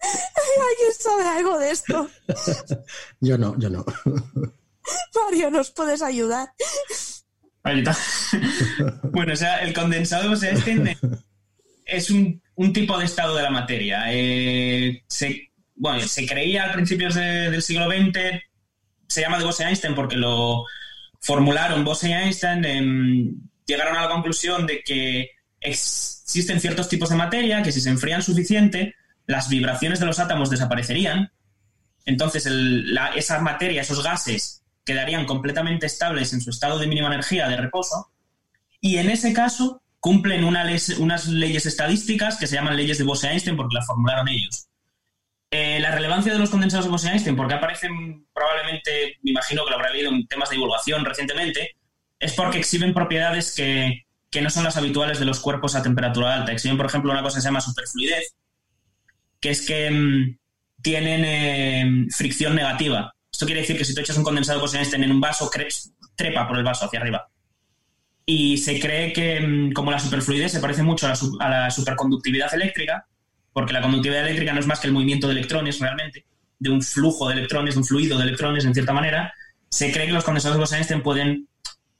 ¿Alguien 0.00 0.92
sabe 0.98 1.24
algo 1.28 1.58
de 1.58 1.70
esto? 1.70 2.08
Yo 3.20 3.38
no, 3.38 3.58
yo 3.58 3.68
no. 3.70 3.84
Mario, 5.14 5.50
¿nos 5.50 5.70
puedes 5.70 6.02
ayudar? 6.02 6.48
Ahí 7.62 7.80
está. 7.80 7.96
bueno, 9.10 9.32
o 9.32 9.36
sea, 9.36 9.58
el 9.58 9.74
condensado 9.74 10.32
o 10.32 10.36
sea, 10.36 10.52
este 10.52 10.96
es 11.84 12.10
un, 12.10 12.40
un 12.54 12.72
tipo 12.72 12.96
de 12.98 13.04
estado 13.04 13.34
de 13.36 13.42
la 13.42 13.50
materia. 13.50 14.04
Eh, 14.08 15.02
se, 15.08 15.50
bueno, 15.74 16.00
se 16.06 16.26
creía 16.26 16.64
a 16.70 16.72
principios 16.72 17.14
de- 17.14 17.50
del 17.50 17.62
siglo 17.62 17.86
XX, 17.90 18.18
se 19.08 19.20
llama 19.20 19.38
de 19.38 19.44
Bose-Einstein 19.44 19.94
porque 19.94 20.16
lo 20.16 20.64
formularon 21.20 21.84
Bose 21.84 22.10
y 22.10 22.12
Einstein, 22.12 23.50
llegaron 23.66 23.96
a 23.96 24.02
la 24.02 24.10
conclusión 24.10 24.66
de 24.66 24.82
que 24.82 25.30
existen 25.60 26.60
ciertos 26.60 26.88
tipos 26.88 27.10
de 27.10 27.16
materia 27.16 27.62
que 27.62 27.72
si 27.72 27.80
se 27.80 27.90
enfrían 27.90 28.22
suficiente, 28.22 28.94
las 29.26 29.48
vibraciones 29.48 30.00
de 30.00 30.06
los 30.06 30.18
átomos 30.18 30.50
desaparecerían. 30.50 31.32
Entonces, 32.06 32.48
esa 33.16 33.40
materia, 33.40 33.82
esos 33.82 34.02
gases, 34.02 34.62
quedarían 34.84 35.26
completamente 35.26 35.86
estables 35.86 36.32
en 36.32 36.40
su 36.40 36.50
estado 36.50 36.78
de 36.78 36.86
mínima 36.86 37.08
energía 37.08 37.48
de 37.48 37.56
reposo. 37.56 38.10
Y 38.80 38.96
en 38.96 39.10
ese 39.10 39.34
caso, 39.34 39.82
cumplen 40.00 40.44
unas 40.44 41.26
leyes 41.28 41.66
estadísticas 41.66 42.36
que 42.38 42.46
se 42.46 42.54
llaman 42.54 42.76
leyes 42.76 42.96
de 42.96 43.04
Bose-Einstein 43.04 43.56
porque 43.56 43.74
las 43.74 43.86
formularon 43.86 44.28
ellos. 44.28 44.67
Eh, 45.50 45.80
la 45.80 45.92
relevancia 45.92 46.32
de 46.32 46.38
los 46.38 46.50
condensados 46.50 46.84
de 46.84 46.90
Bose-Einstein, 46.90 47.34
porque 47.34 47.54
aparecen 47.54 48.26
probablemente, 48.34 49.16
me 49.22 49.30
imagino 49.30 49.64
que 49.64 49.70
lo 49.70 49.76
habrá 49.76 49.90
leído 49.90 50.10
en 50.10 50.26
temas 50.26 50.50
de 50.50 50.56
divulgación 50.56 51.04
recientemente, 51.06 51.74
es 52.18 52.34
porque 52.34 52.58
exhiben 52.58 52.92
propiedades 52.92 53.54
que, 53.54 54.04
no 54.42 54.50
son 54.50 54.64
las 54.64 54.76
habituales 54.76 55.18
de 55.18 55.24
los 55.24 55.40
cuerpos 55.40 55.74
a 55.74 55.82
temperatura 55.82 56.34
alta. 56.34 56.52
Exhiben, 56.52 56.76
por 56.76 56.86
ejemplo, 56.86 57.10
una 57.10 57.22
cosa 57.22 57.36
que 57.36 57.42
se 57.42 57.48
llama 57.48 57.62
superfluidez, 57.62 58.34
que 59.40 59.50
es 59.50 59.66
que 59.66 59.90
mm, 59.90 60.38
tienen 60.82 61.24
eh, 61.24 62.06
fricción 62.10 62.54
negativa. 62.54 63.14
Esto 63.32 63.46
quiere 63.46 63.62
decir 63.62 63.78
que 63.78 63.86
si 63.86 63.94
tú 63.94 64.02
echas 64.02 64.18
un 64.18 64.24
condensado 64.24 64.58
de 64.58 64.62
Bose-Einstein 64.62 65.04
en 65.04 65.12
un 65.12 65.20
vaso, 65.20 65.50
trepa 66.14 66.46
por 66.46 66.58
el 66.58 66.64
vaso 66.64 66.84
hacia 66.84 67.00
arriba. 67.00 67.26
Y 68.26 68.58
se 68.58 68.78
cree 68.78 69.14
que, 69.14 69.40
mm, 69.40 69.72
como 69.72 69.90
la 69.90 69.98
superfluidez 69.98 70.52
se 70.52 70.60
parece 70.60 70.82
mucho 70.82 71.06
a 71.40 71.48
la 71.48 71.70
superconductividad 71.70 72.52
eléctrica, 72.54 73.06
porque 73.58 73.72
la 73.72 73.82
conductividad 73.82 74.22
eléctrica 74.22 74.52
no 74.52 74.60
es 74.60 74.68
más 74.68 74.78
que 74.78 74.86
el 74.86 74.92
movimiento 74.92 75.26
de 75.26 75.32
electrones 75.32 75.80
realmente, 75.80 76.24
de 76.60 76.70
un 76.70 76.80
flujo 76.80 77.26
de 77.26 77.34
electrones, 77.34 77.74
de 77.74 77.80
un 77.80 77.84
fluido 77.84 78.16
de 78.16 78.22
electrones 78.22 78.64
en 78.64 78.72
cierta 78.72 78.92
manera, 78.92 79.34
se 79.68 79.90
cree 79.90 80.06
que 80.06 80.12
los 80.12 80.22
condensadores 80.22 80.58
de 80.58 80.60
Bose-Einstein 80.60 81.02
pueden 81.02 81.48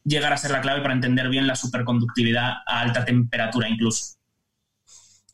llegar 0.04 0.32
a 0.32 0.36
ser 0.36 0.52
la 0.52 0.60
clave 0.60 0.82
para 0.82 0.94
entender 0.94 1.28
bien 1.28 1.48
la 1.48 1.56
superconductividad 1.56 2.58
a 2.64 2.82
alta 2.82 3.04
temperatura 3.04 3.68
incluso. 3.68 4.14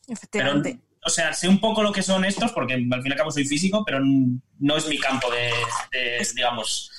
Efectivamente. 0.07 0.79
o 1.05 1.09
sea, 1.11 1.31
sé 1.31 1.47
un 1.47 1.59
poco 1.59 1.83
lo 1.83 1.91
que 1.91 2.01
son 2.01 2.25
estos, 2.25 2.51
porque 2.53 2.73
al 2.73 2.79
fin 2.79 3.03
y 3.05 3.11
al 3.11 3.17
cabo 3.17 3.29
soy 3.29 3.45
físico, 3.45 3.83
pero 3.85 3.99
no 4.01 4.77
es 4.77 4.87
mi 4.87 4.97
campo 4.97 5.27
de, 5.29 6.27
digamos... 6.33 6.91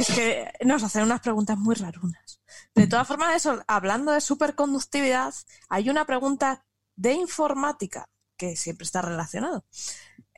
Es 0.00 0.08
que 0.08 0.50
nos 0.64 0.82
hacen 0.82 1.04
unas 1.04 1.20
preguntas 1.20 1.56
muy 1.56 1.76
rarunas. 1.76 2.40
De 2.74 2.88
todas 2.88 3.06
formas, 3.06 3.36
eso, 3.36 3.62
hablando 3.68 4.10
de 4.10 4.20
superconductividad, 4.20 5.32
hay 5.68 5.90
una 5.90 6.04
pregunta 6.06 6.64
de 6.96 7.12
informática, 7.12 8.08
que 8.36 8.56
siempre 8.56 8.84
está 8.84 9.02
relacionado. 9.02 9.64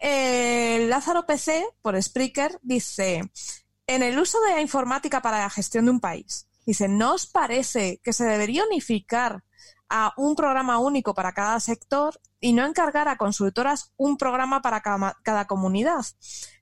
Eh, 0.01 0.87
Lázaro 0.88 1.27
PC, 1.27 1.66
por 1.83 2.01
Spreaker, 2.01 2.59
dice, 2.62 3.31
en 3.87 4.03
el 4.03 4.19
uso 4.19 4.40
de 4.42 4.53
la 4.53 4.61
informática 4.61 5.23
para 5.23 5.38
la 5.38 5.51
gestión 5.51 5.87
de 5.87 5.92
un 5.92 6.01
país, 6.01 6.49
dice, 6.66 6.88
¿no 6.88 7.14
os 7.14 7.27
parece 7.27 8.01
que 8.03 8.12
se 8.12 8.25
debería 8.25 8.64
unificar 8.64 9.45
a 9.88 10.12
un 10.16 10.35
programa 10.35 10.79
único 10.79 11.14
para 11.14 11.33
cada 11.33 11.61
sector 11.61 12.21
y 12.40 12.53
no 12.53 12.66
encargar 12.66 13.09
a 13.09 13.16
consultoras 13.16 13.92
un 13.97 14.16
programa 14.16 14.61
para 14.61 14.83
cada, 14.83 15.47
comunidad? 15.47 16.05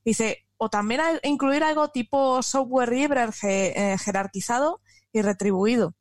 Dice, 0.05 0.47
o 0.57 0.69
también 0.69 1.01
incluir 1.23 1.65
algo 1.65 1.89
tipo 1.89 2.43
software 2.43 2.91
libre 2.91 3.27
eh, 3.43 3.97
jerarquizado 3.99 4.81
y 5.13 5.23
retribuido. 5.23 5.95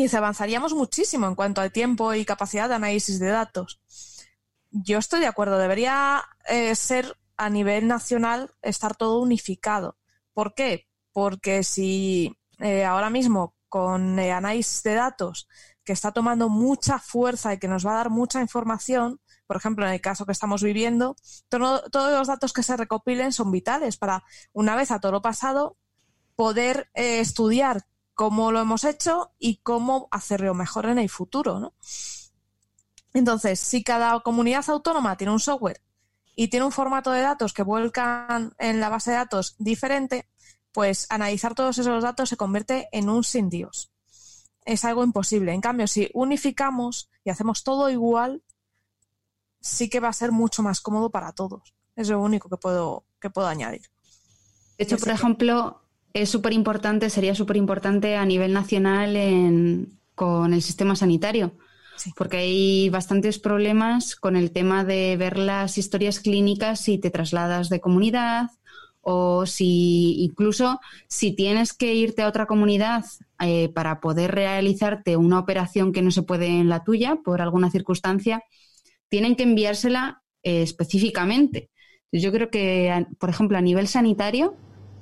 Y 0.00 0.16
avanzaríamos 0.16 0.74
muchísimo 0.74 1.26
en 1.26 1.34
cuanto 1.34 1.60
al 1.60 1.72
tiempo 1.72 2.14
y 2.14 2.24
capacidad 2.24 2.68
de 2.68 2.76
análisis 2.76 3.18
de 3.18 3.28
datos. 3.28 3.80
Yo 4.70 4.98
estoy 4.98 5.20
de 5.20 5.26
acuerdo, 5.26 5.58
debería 5.58 6.22
eh, 6.46 6.74
ser 6.76 7.16
a 7.36 7.50
nivel 7.50 7.88
nacional 7.88 8.52
estar 8.62 8.94
todo 8.96 9.20
unificado. 9.20 9.96
¿Por 10.34 10.54
qué? 10.54 10.86
Porque 11.12 11.64
si 11.64 12.36
eh, 12.60 12.84
ahora 12.84 13.10
mismo 13.10 13.54
con 13.68 14.18
el 14.18 14.30
análisis 14.30 14.82
de 14.82 14.94
datos 14.94 15.48
que 15.84 15.92
está 15.92 16.12
tomando 16.12 16.48
mucha 16.48 16.98
fuerza 16.98 17.54
y 17.54 17.58
que 17.58 17.68
nos 17.68 17.86
va 17.86 17.92
a 17.92 17.96
dar 17.96 18.10
mucha 18.10 18.40
información, 18.40 19.20
por 19.46 19.56
ejemplo, 19.56 19.86
en 19.86 19.94
el 19.94 20.00
caso 20.00 20.26
que 20.26 20.32
estamos 20.32 20.62
viviendo, 20.62 21.16
todos 21.48 21.82
los 21.92 22.28
datos 22.28 22.52
que 22.52 22.62
se 22.62 22.76
recopilen 22.76 23.32
son 23.32 23.50
vitales 23.50 23.96
para, 23.96 24.22
una 24.52 24.76
vez 24.76 24.90
a 24.90 25.00
todo 25.00 25.12
lo 25.12 25.22
pasado, 25.22 25.76
poder 26.36 26.90
eh, 26.94 27.20
estudiar 27.20 27.86
cómo 28.18 28.50
lo 28.50 28.58
hemos 28.58 28.82
hecho 28.82 29.30
y 29.38 29.58
cómo 29.58 30.08
hacerlo 30.10 30.52
mejor 30.52 30.86
en 30.86 30.98
el 30.98 31.08
futuro, 31.08 31.60
¿no? 31.60 31.74
Entonces, 33.14 33.60
si 33.60 33.84
cada 33.84 34.18
comunidad 34.24 34.68
autónoma 34.68 35.16
tiene 35.16 35.32
un 35.32 35.38
software 35.38 35.80
y 36.34 36.48
tiene 36.48 36.66
un 36.66 36.72
formato 36.72 37.12
de 37.12 37.20
datos 37.20 37.52
que 37.52 37.62
vuelcan 37.62 38.56
en 38.58 38.80
la 38.80 38.88
base 38.88 39.12
de 39.12 39.18
datos 39.18 39.54
diferente, 39.60 40.28
pues 40.72 41.06
analizar 41.10 41.54
todos 41.54 41.78
esos 41.78 42.02
datos 42.02 42.28
se 42.28 42.36
convierte 42.36 42.88
en 42.90 43.08
un 43.08 43.22
sin 43.22 43.48
Dios. 43.48 43.92
Es 44.64 44.84
algo 44.84 45.04
imposible. 45.04 45.52
En 45.52 45.60
cambio, 45.60 45.86
si 45.86 46.10
unificamos 46.12 47.10
y 47.22 47.30
hacemos 47.30 47.62
todo 47.62 47.88
igual, 47.88 48.42
sí 49.60 49.88
que 49.88 50.00
va 50.00 50.08
a 50.08 50.12
ser 50.12 50.32
mucho 50.32 50.64
más 50.64 50.80
cómodo 50.80 51.10
para 51.10 51.30
todos. 51.30 51.72
Es 51.94 52.08
lo 52.08 52.20
único 52.20 52.48
que 52.48 52.56
puedo, 52.56 53.04
que 53.20 53.30
puedo 53.30 53.46
añadir. 53.46 53.82
De 54.76 54.82
hecho, 54.82 54.98
por 54.98 55.10
ejemplo, 55.10 55.87
es 56.12 56.30
súper 56.30 56.52
importante, 56.52 57.10
sería 57.10 57.34
súper 57.34 57.56
importante 57.56 58.16
a 58.16 58.24
nivel 58.24 58.52
nacional 58.52 59.88
con 60.14 60.54
el 60.54 60.62
sistema 60.62 60.96
sanitario. 60.96 61.52
Porque 62.16 62.36
hay 62.36 62.90
bastantes 62.90 63.40
problemas 63.40 64.14
con 64.14 64.36
el 64.36 64.52
tema 64.52 64.84
de 64.84 65.16
ver 65.16 65.36
las 65.36 65.78
historias 65.78 66.20
clínicas 66.20 66.80
si 66.80 66.98
te 66.98 67.10
trasladas 67.10 67.68
de 67.68 67.80
comunidad 67.80 68.50
o 69.00 69.46
si 69.46 70.22
incluso 70.22 70.80
si 71.08 71.32
tienes 71.32 71.72
que 71.72 71.94
irte 71.94 72.22
a 72.22 72.28
otra 72.28 72.46
comunidad 72.46 73.04
eh, 73.40 73.68
para 73.70 74.00
poder 74.00 74.32
realizarte 74.32 75.16
una 75.16 75.38
operación 75.38 75.92
que 75.92 76.02
no 76.02 76.10
se 76.10 76.22
puede 76.22 76.46
en 76.46 76.68
la 76.68 76.84
tuya 76.84 77.16
por 77.24 77.40
alguna 77.40 77.70
circunstancia, 77.70 78.44
tienen 79.08 79.34
que 79.34 79.44
enviársela 79.44 80.22
eh, 80.42 80.62
específicamente. 80.62 81.70
Yo 82.12 82.32
creo 82.32 82.50
que, 82.50 83.06
por 83.18 83.30
ejemplo, 83.30 83.58
a 83.58 83.62
nivel 83.62 83.88
sanitario, 83.88 84.56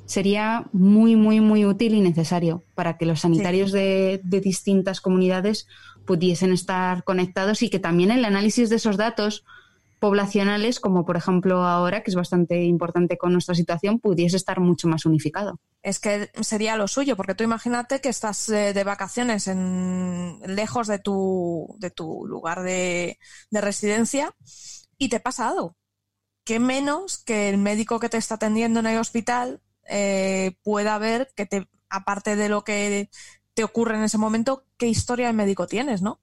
sería 0.07 0.67
muy, 0.73 1.17
muy, 1.17 1.41
muy 1.41 1.67
útil 1.67 1.95
y 1.95 2.01
necesario 2.01 2.65
para 2.75 2.97
que 2.97 3.07
los 3.07 3.21
sanitarios 3.21 3.73
de, 3.73 4.21
distintas 4.25 5.01
comunidades 5.01 5.67
pudiesen 6.07 6.53
estar 6.53 7.05
conectados 7.05 7.63
y 7.63 7.69
que 7.69 7.81
también 7.81 8.13
el 8.13 8.25
análisis 8.25 8.71
de 8.71 8.77
esos 8.77 8.97
datos 8.97 9.45
poblacionales, 9.99 10.79
como 10.79 11.05
por 11.05 11.17
ejemplo 11.17 11.65
ahora, 11.65 12.03
que 12.03 12.11
es 12.11 12.15
bastante 12.15 12.65
importante 12.65 13.19
con 13.19 13.33
nuestra 13.33 13.55
situación, 13.55 13.99
pudiese 13.99 14.37
estar 14.37 14.61
mucho 14.61 14.89
más 14.89 15.07
unificado. 15.07 15.59
Es 15.83 15.99
que 15.99 16.31
sería 16.43 16.77
lo 16.77 16.87
suyo, 16.87 17.17
porque 17.17 17.35
tú 17.35 17.43
imagínate 17.43 18.01
que 18.01 18.11
estás 18.11 18.49
eh, 18.51 18.73
de 18.73 18.85
vacaciones 18.85 19.49
en, 19.49 20.39
lejos 20.47 20.87
de 20.87 20.99
tu, 20.99 21.75
de 21.79 21.91
tu 21.91 22.27
lugar 22.27 22.63
de, 22.63 23.19
de 23.51 23.61
residencia 23.61 24.35
y 24.99 25.09
te 25.09 25.19
pasa 25.19 25.49
algo. 25.49 25.77
¿Qué 26.45 26.61
menos 26.61 27.25
que 27.25 27.49
el 27.49 27.59
médico 27.59 27.99
que 27.99 28.09
te 28.09 28.19
está 28.19 28.37
atendiendo 28.37 28.79
en 28.81 28.87
el 28.87 28.99
hospital 28.99 29.61
eh, 29.89 30.57
pueda 30.63 30.99
ver 30.99 31.29
que 31.37 31.47
te, 31.47 31.69
aparte 31.89 32.37
de 32.37 32.49
lo 32.49 32.65
que 32.65 33.09
te 33.55 33.65
ocurre 33.65 33.97
en 33.97 34.05
ese 34.05 34.19
momento, 34.19 34.65
qué 34.77 34.87
historia 34.87 35.29
de 35.29 35.33
médico 35.33 35.67
tienes, 35.67 36.03
¿no? 36.03 36.21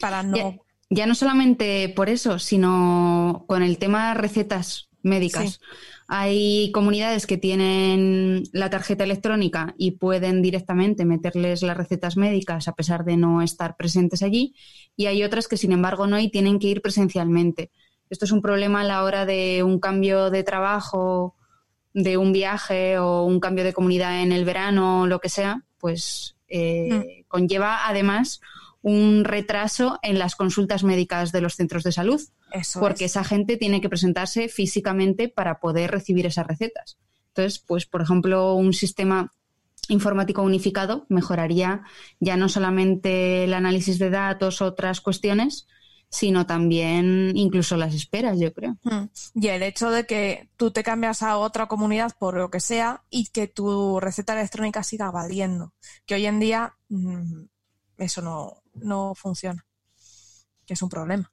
Para 0.00 0.22
no. 0.22 0.64
Ya, 0.90 1.06
no 1.06 1.14
solamente 1.14 1.88
por 1.88 2.08
eso, 2.10 2.38
sino 2.38 3.44
con 3.46 3.62
el 3.62 3.78
tema 3.78 4.12
recetas 4.14 4.90
médicas. 5.02 5.60
Hay 6.08 6.70
comunidades 6.72 7.26
que 7.26 7.38
tienen 7.38 8.44
la 8.52 8.68
tarjeta 8.68 9.04
electrónica 9.04 9.74
y 9.78 9.92
pueden 9.92 10.42
directamente 10.42 11.04
meterles 11.04 11.62
las 11.62 11.76
recetas 11.76 12.16
médicas 12.16 12.68
a 12.68 12.74
pesar 12.74 13.04
de 13.04 13.16
no 13.16 13.40
estar 13.40 13.76
presentes 13.76 14.22
allí, 14.22 14.54
y 14.96 15.06
hay 15.06 15.24
otras 15.24 15.48
que, 15.48 15.56
sin 15.56 15.72
embargo, 15.72 16.06
no 16.06 16.18
y 16.18 16.30
tienen 16.30 16.58
que 16.58 16.66
ir 16.66 16.82
presencialmente. 16.82 17.70
Esto 18.10 18.26
es 18.26 18.32
un 18.32 18.42
problema 18.42 18.82
a 18.82 18.84
la 18.84 19.04
hora 19.04 19.24
de 19.24 19.62
un 19.62 19.80
cambio 19.80 20.30
de 20.30 20.42
trabajo 20.42 21.36
de 21.94 22.16
un 22.16 22.32
viaje 22.32 22.98
o 22.98 23.24
un 23.24 23.40
cambio 23.40 23.64
de 23.64 23.72
comunidad 23.72 24.22
en 24.22 24.32
el 24.32 24.44
verano 24.44 25.02
o 25.02 25.06
lo 25.06 25.20
que 25.20 25.28
sea, 25.28 25.62
pues 25.78 26.36
eh, 26.48 26.88
mm. 26.90 27.28
conlleva 27.28 27.86
además 27.86 28.40
un 28.82 29.24
retraso 29.24 29.98
en 30.02 30.18
las 30.18 30.34
consultas 30.34 30.82
médicas 30.82 31.30
de 31.32 31.40
los 31.40 31.54
centros 31.54 31.84
de 31.84 31.92
salud, 31.92 32.20
porque 32.78 33.04
esa 33.04 33.22
gente 33.22 33.56
tiene 33.56 33.80
que 33.80 33.88
presentarse 33.88 34.48
físicamente 34.48 35.28
para 35.28 35.60
poder 35.60 35.90
recibir 35.90 36.26
esas 36.26 36.46
recetas. 36.46 36.98
Entonces, 37.28 37.60
pues, 37.60 37.86
por 37.86 38.02
ejemplo, 38.02 38.54
un 38.54 38.72
sistema 38.72 39.32
informático 39.88 40.42
unificado 40.42 41.06
mejoraría 41.08 41.82
ya 42.20 42.36
no 42.36 42.48
solamente 42.48 43.44
el 43.44 43.54
análisis 43.54 43.98
de 43.98 44.10
datos, 44.10 44.60
otras 44.62 45.00
cuestiones, 45.00 45.66
sino 46.12 46.44
también 46.44 47.32
incluso 47.34 47.78
las 47.78 47.94
esperas, 47.94 48.38
yo 48.38 48.52
creo. 48.52 48.76
Hmm. 48.82 49.06
Y 49.34 49.48
el 49.48 49.62
hecho 49.62 49.90
de 49.90 50.04
que 50.04 50.50
tú 50.58 50.70
te 50.70 50.84
cambias 50.84 51.22
a 51.22 51.38
otra 51.38 51.66
comunidad 51.66 52.12
por 52.18 52.36
lo 52.36 52.50
que 52.50 52.60
sea 52.60 53.02
y 53.08 53.28
que 53.28 53.48
tu 53.48 53.98
receta 53.98 54.34
electrónica 54.34 54.82
siga 54.82 55.10
valiendo, 55.10 55.72
que 56.04 56.14
hoy 56.14 56.26
en 56.26 56.38
día 56.38 56.76
mm, 56.90 57.44
eso 57.96 58.62
no, 58.74 59.14
funciona, 59.14 59.64
que 60.66 60.74
es 60.74 60.82
un 60.82 60.90
problema. 60.90 61.32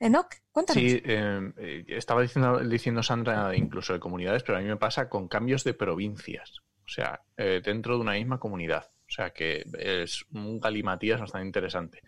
Enoch, 0.00 0.34
cuéntanos. 0.50 0.82
Sí, 0.82 1.00
eh, 1.04 1.52
eh, 1.56 1.84
estaba 1.86 2.22
diciendo, 2.22 2.58
diciendo 2.58 3.04
Sandra 3.04 3.56
incluso 3.56 3.92
de 3.92 4.00
comunidades, 4.00 4.42
pero 4.42 4.58
a 4.58 4.60
mí 4.60 4.66
me 4.66 4.76
pasa 4.76 5.08
con 5.08 5.28
cambios 5.28 5.62
de 5.62 5.74
provincias. 5.74 6.58
O 6.84 6.90
sea, 6.90 7.20
eh, 7.36 7.60
dentro 7.64 7.94
de 7.94 8.00
una 8.00 8.12
misma 8.12 8.40
comunidad. 8.40 8.86
O 9.06 9.10
sea, 9.10 9.30
que 9.30 9.64
es 9.78 10.24
un 10.32 10.58
galimatías 10.58 11.20
bastante 11.20 11.46
interesante. 11.46 12.02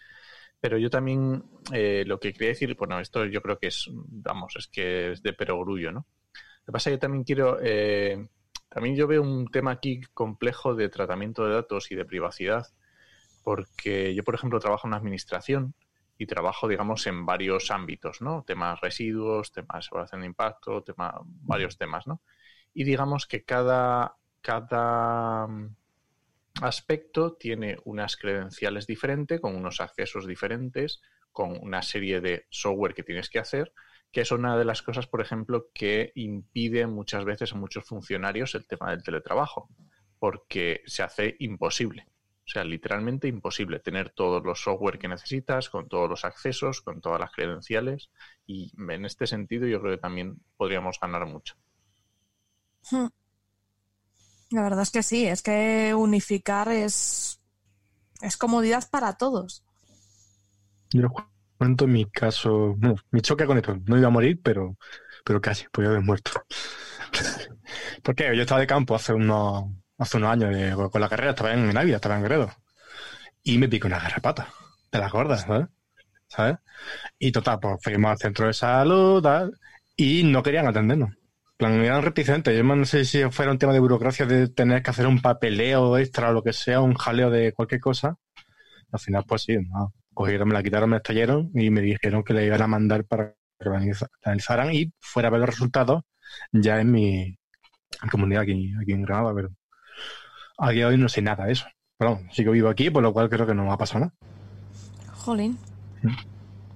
Pero 0.61 0.79
yo 0.79 0.91
también 0.91 1.43
lo 1.73 2.21
que 2.21 2.33
quería 2.33 2.49
decir, 2.49 2.75
bueno, 2.77 3.01
esto 3.01 3.25
yo 3.27 3.41
creo 3.41 3.59
que 3.59 3.69
es, 3.69 3.89
vamos, 3.93 4.55
es 4.57 4.69
que 4.69 5.13
es 5.13 5.23
de 5.23 5.33
perogrullo, 5.33 5.93
¿no? 5.93 6.07
Lo 6.61 6.67
que 6.67 6.73
pasa 6.73 6.91
es 6.91 6.93
que 6.93 6.97
yo 6.97 7.01
también 7.01 7.25
quiero, 7.25 7.57
también 8.69 8.95
yo 8.95 9.07
veo 9.07 9.23
un 9.23 9.49
tema 9.49 9.73
aquí 9.73 10.01
complejo 10.15 10.75
de 10.75 10.89
tratamiento 10.89 11.45
de 11.47 11.55
datos 11.55 11.91
y 11.91 11.95
de 11.95 12.05
privacidad, 12.05 12.67
porque 13.43 14.15
yo, 14.15 14.23
por 14.23 14.35
ejemplo, 14.35 14.61
trabajo 14.61 14.87
en 14.87 14.91
una 14.91 14.99
administración 14.99 15.75
y 16.19 16.27
trabajo, 16.27 16.69
digamos, 16.69 17.07
en 17.07 17.25
varios 17.25 17.71
ámbitos, 17.71 18.21
¿no? 18.21 18.45
Temas 18.47 18.79
residuos, 18.83 19.53
temas 19.53 19.89
evaluación 19.91 20.21
de 20.21 20.27
impacto, 20.27 20.83
tema, 20.83 21.19
varios 21.25 21.79
temas, 21.79 22.07
¿no? 22.07 22.21
Y 22.75 22.85
digamos 22.85 23.27
que 23.27 23.43
cada, 23.43 24.17
cada 24.43 25.49
aspecto 26.63 27.35
tiene 27.35 27.77
unas 27.85 28.17
credenciales 28.17 28.87
diferentes, 28.87 29.41
con 29.41 29.57
unos 29.57 29.81
accesos 29.81 30.27
diferentes, 30.27 31.01
con 31.33 31.59
una 31.61 31.83
serie 31.83 32.21
de 32.21 32.47
software 32.51 32.95
que 32.95 33.03
tienes 33.03 33.29
que 33.29 33.39
hacer, 33.39 33.73
que 34.13 34.23
es 34.23 34.33
una 34.33 34.57
de 34.57 34.65
las 34.65 34.83
cosas, 34.83 35.07
por 35.07 35.21
ejemplo, 35.21 35.71
que 35.73 36.13
impide 36.15 36.87
muchas 36.87 37.25
veces 37.25 37.53
a 37.53 37.57
muchos 37.57 37.85
funcionarios 37.85 38.55
el 38.55 38.67
tema 38.67 38.91
del 38.91 39.03
teletrabajo, 39.03 39.69
porque 40.19 40.83
se 40.87 41.03
hace 41.03 41.37
imposible. 41.39 42.07
O 42.51 42.53
sea, 42.53 42.65
literalmente 42.65 43.29
imposible 43.29 43.79
tener 43.79 44.11
todos 44.11 44.45
los 44.45 44.61
software 44.61 44.99
que 44.99 45.07
necesitas, 45.07 45.71
con 45.71 45.89
todos 45.89 46.11
los 46.11 46.25
accesos, 46.25 46.81
con 46.81 47.01
todas 47.01 47.21
las 47.21 47.31
credenciales. 47.31 48.11
Y 48.45 48.73
en 48.77 49.05
este 49.05 49.29
sentido 49.29 49.69
yo 49.69 49.81
creo 49.81 49.95
que 49.95 50.01
también 50.01 50.41
podríamos 50.57 50.99
ganar 50.99 51.27
mucho. 51.27 51.55
Hmm. 52.91 53.07
La 54.51 54.63
verdad 54.63 54.83
es 54.83 54.91
que 54.91 55.03
sí, 55.03 55.27
es 55.27 55.43
que 55.43 55.95
unificar 55.95 56.69
es, 56.69 57.41
es 58.21 58.37
comodidad 58.37 58.89
para 58.91 59.15
todos. 59.15 59.65
Yo 60.91 61.09
cuento 61.57 61.87
mi 61.87 62.07
caso, 62.11 62.77
mi 63.11 63.21
choque 63.21 63.47
con 63.47 63.59
esto. 63.59 63.77
No 63.87 63.97
iba 63.97 64.09
a 64.09 64.11
morir, 64.11 64.41
pero, 64.43 64.77
pero 65.25 65.41
casi, 65.41 65.67
podía 65.69 65.91
haber 65.91 66.03
muerto. 66.03 66.33
Porque 68.03 68.35
yo 68.35 68.43
estaba 68.43 68.61
de 68.61 68.67
campo 68.67 68.95
hace 68.95 69.13
unos, 69.13 69.65
hace 69.99 70.17
unos 70.17 70.31
años 70.31 70.91
con 70.91 71.01
la 71.01 71.09
carrera, 71.09 71.31
estaba 71.31 71.53
en 71.53 71.77
Ávila, 71.77 71.97
estaba 71.97 72.17
en 72.17 72.25
Gredo. 72.25 72.51
Y 73.43 73.59
me 73.59 73.69
pico 73.69 73.87
una 73.87 74.01
garrapata 74.01 74.53
de 74.91 74.99
las 74.99 75.13
gordas, 75.13 75.43
¿sabes? 75.43 75.69
¿sabes? 76.31 76.57
Y 77.19 77.33
total, 77.33 77.59
pues 77.61 77.79
fuimos 77.83 78.13
al 78.13 78.19
centro 78.19 78.47
de 78.47 78.53
salud 78.53 79.23
tal, 79.23 79.59
y 79.97 80.23
no 80.25 80.43
querían 80.43 80.67
atendernos. 80.67 81.11
Plan, 81.61 81.75
eran 81.85 82.03
reticentes. 82.03 82.57
Yo 82.57 82.65
no 82.65 82.85
sé 82.85 83.05
si 83.05 83.23
fuera 83.31 83.53
un 83.53 83.59
tema 83.59 83.73
de 83.73 83.81
burocracia 83.81 84.27
de 84.27 84.49
tener 84.49 84.83
que 84.83 84.91
hacer 84.91 85.07
un 85.07 85.21
papeleo 85.21 85.99
extra 85.99 86.31
o 86.31 86.33
lo 86.33 86.43
que 86.43 86.53
sea, 86.53 86.81
un 86.81 86.95
jaleo 86.95 87.31
de 87.31 87.53
cualquier 87.53 87.81
cosa. 87.81 88.17
Al 88.91 88.99
final, 88.99 89.25
pues 89.29 89.43
sí, 89.43 89.59
no. 89.59 89.93
cogieron, 90.15 90.49
me 90.49 90.55
la 90.55 90.63
quitaron, 90.63 90.91
me 90.91 90.97
estallaron 90.97 91.51
y 91.55 91.71
me 91.71 91.83
dijeron 91.83 92.25
que 92.25 92.35
le 92.35 92.47
iban 92.47 92.63
a 92.63 92.67
mandar 92.67 93.05
para 93.05 93.35
que 93.59 93.69
la 93.69 93.77
analizaran 94.25 94.75
y 94.75 94.93
fuera 94.99 95.29
a 95.29 95.31
ver 95.31 95.41
los 95.41 95.51
resultados 95.51 96.03
ya 96.51 96.81
en 96.81 96.91
mi 96.91 97.39
comunidad 98.11 98.43
aquí, 98.43 98.73
aquí 98.81 98.93
en 98.93 99.03
Granada. 99.03 99.35
Pero 99.35 99.51
a 100.59 100.71
día 100.71 100.87
de 100.87 100.95
hoy 100.95 100.99
no 100.99 101.09
sé 101.09 101.23
nada 101.23 101.45
de 101.45 101.53
eso. 101.53 101.67
Pero 101.99 102.21
sí 102.33 102.43
que 102.43 102.51
vivo 102.51 102.71
aquí, 102.71 102.91
por 102.91 103.03
lo 103.03 103.13
cual 103.13 103.29
creo 103.29 103.47
que 103.47 103.55
no 103.55 103.67
va 103.67 103.75
a 103.75 103.79
pasar 103.79 104.01
nada. 104.01 104.15
Jolín. 105.13 105.59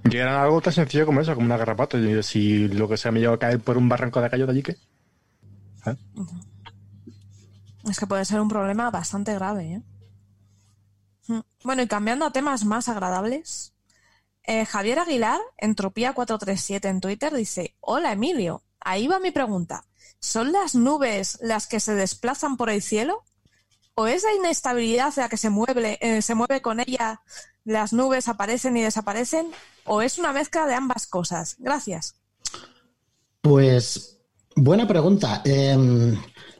Llegarán 0.09 0.41
algo 0.41 0.61
tan 0.61 0.73
sencillo 0.73 1.07
como 1.07 1.21
eso, 1.21 1.35
como 1.35 1.47
una 1.47 1.57
garrapata. 1.57 1.99
Si 2.23 2.69
lo 2.69 2.89
que 2.89 2.97
sea 2.97 3.11
me 3.11 3.21
lleva 3.21 3.35
a 3.35 3.39
caer 3.39 3.61
por 3.61 3.79
un 3.79 3.89
barranco 3.89 4.21
de 4.21 4.31
callo 4.31 4.47
de 4.47 4.53
allí, 4.53 4.63
¿qué? 4.63 4.77
¿Eh? 5.87 5.97
Es 7.89 7.99
que 7.99 8.07
puede 8.07 8.25
ser 8.25 8.41
un 8.41 8.49
problema 8.49 8.91
bastante 8.91 9.35
grave. 9.35 9.75
¿eh? 9.75 9.83
Mm. 11.29 11.41
Bueno, 11.65 11.83
y 11.83 11.87
cambiando 11.87 12.27
a 12.27 12.33
temas 12.33 12.65
más 12.65 12.89
agradables, 12.89 13.75
eh, 14.43 14.67
Javier 14.67 14.99
Aguilar, 14.99 15.41
Entropía437 15.61 16.89
en 16.89 17.01
Twitter, 17.01 17.35
dice: 17.35 17.75
Hola 17.81 18.13
Emilio, 18.13 18.63
ahí 18.81 19.07
va 19.07 19.19
mi 19.19 19.31
pregunta. 19.31 19.85
¿Son 20.21 20.53
las 20.53 20.75
nubes 20.75 21.39
las 21.43 21.67
que 21.67 21.81
se 21.81 21.95
desplazan 21.95 22.57
por 22.57 22.71
el 22.71 22.83
cielo? 22.83 23.25
o 23.95 24.07
esa 24.07 24.33
inestabilidad 24.35 25.15
la 25.17 25.29
que 25.29 25.37
se 25.37 25.51
mueve, 25.51 25.99
eh, 26.01 26.23
se 26.23 26.35
mueve 26.35 26.61
con 26.61 26.81
ella, 26.81 27.23
las 27.65 27.93
nubes 27.93 28.29
aparecen 28.29 28.77
y 28.77 28.83
desaparecen, 28.83 29.51
o 29.85 30.03
es 30.03 30.19
una 30.19 30.33
mezcla 30.33 30.67
de 30.67 30.75
ambas 30.75 31.07
cosas. 31.07 31.57
Gracias. 31.59 32.17
Pues 33.41 34.19
buena 34.57 34.87
pregunta. 34.87 35.43
Em, 35.45 36.17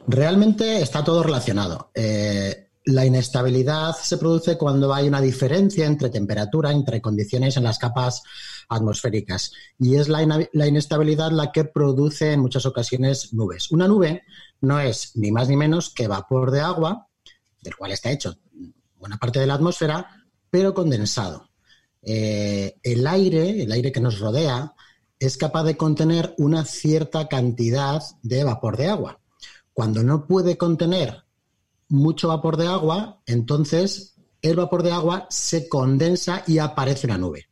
realmente 0.07 0.81
está 0.81 1.03
todo 1.03 1.23
relacionado. 1.23 1.91
Eh, 1.93 2.69
la 2.85 3.05
inestabilidad 3.05 3.95
se 3.95 4.17
produce 4.17 4.57
cuando 4.57 4.93
hay 4.93 5.07
una 5.07 5.21
diferencia 5.21 5.87
entre 5.87 6.09
temperatura, 6.09 6.71
entre 6.71 7.01
condiciones 7.01 7.57
en 7.57 7.63
las 7.63 7.79
capas 7.79 8.21
atmosféricas. 8.69 9.53
Y 9.79 9.95
es 9.95 10.07
la, 10.07 10.47
la, 10.53 10.67
inestabilidad 10.67 11.31
la 11.31 11.51
que 11.51 11.65
produce 11.65 12.33
en 12.33 12.41
muchas 12.41 12.65
ocasiones 12.67 13.33
nubes. 13.33 13.71
Una 13.71 13.87
nube 13.87 14.23
no 14.61 14.79
es 14.79 15.15
ni 15.15 15.31
más 15.31 15.49
ni 15.49 15.57
menos 15.57 15.89
que 15.89 16.07
vapor 16.07 16.51
de 16.51 16.61
agua 16.61 17.07
del 17.61 17.75
cual 17.75 17.91
está 17.91 18.11
hecho 18.11 18.37
buena 19.05 19.17
parte 19.17 19.39
de 19.39 19.45
la 19.45 19.53
atmósfera, 19.53 20.24
pero 20.55 20.73
condensado. 20.73 21.49
Eh, 22.01 22.77
el 22.81 23.05
aire, 23.07 23.63
el 23.63 23.73
aire 23.73 23.91
que 23.91 23.99
nos 23.99 24.19
rodea, 24.19 24.73
es 25.19 25.35
capaz 25.35 25.65
de 25.65 25.75
contener 25.75 26.33
una 26.37 26.63
cierta 26.63 27.27
cantidad 27.27 28.01
de 28.23 28.45
vapor 28.45 28.77
de 28.77 28.87
agua. 28.87 29.19
Cuando 29.73 30.01
no 30.01 30.27
puede 30.27 30.57
contener 30.57 31.25
mucho 31.89 32.29
vapor 32.29 32.55
de 32.55 32.67
agua, 32.67 33.19
entonces 33.25 34.15
el 34.41 34.55
vapor 34.55 34.83
de 34.83 34.93
agua 34.93 35.27
se 35.29 35.67
condensa 35.67 36.41
y 36.47 36.59
aparece 36.59 37.05
una 37.07 37.17
nube. 37.17 37.49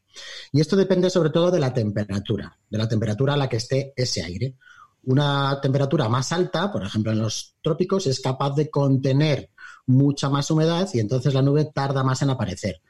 Y 0.53 0.61
esto 0.61 0.77
depende 0.77 1.09
sobre 1.09 1.31
todo 1.31 1.51
de 1.51 1.59
la 1.59 1.73
temperatura, 1.73 2.57
de 2.69 2.77
la 2.77 2.87
temperatura 2.87 3.33
a 3.33 3.37
la 3.37 3.49
que 3.49 3.57
esté 3.57 3.91
ese 3.97 4.23
aire. 4.23 4.55
Una 5.03 5.59
temperatura 5.61 6.07
más 6.07 6.31
alta, 6.31 6.71
por 6.71 6.85
ejemplo 6.85 7.11
en 7.11 7.19
los 7.19 7.57
trópicos, 7.61 8.07
es 8.07 8.21
capaz 8.21 8.51
de 8.55 8.69
contener 8.69 9.49
mucha 9.87 10.29
más 10.29 10.49
humedad 10.49 10.87
y 10.93 11.01
entonces 11.01 11.33
la 11.33 11.41
nube 11.41 11.65
tarda 11.65 12.01
más 12.01 12.21
en 12.21 12.29
aparecer. 12.29 12.81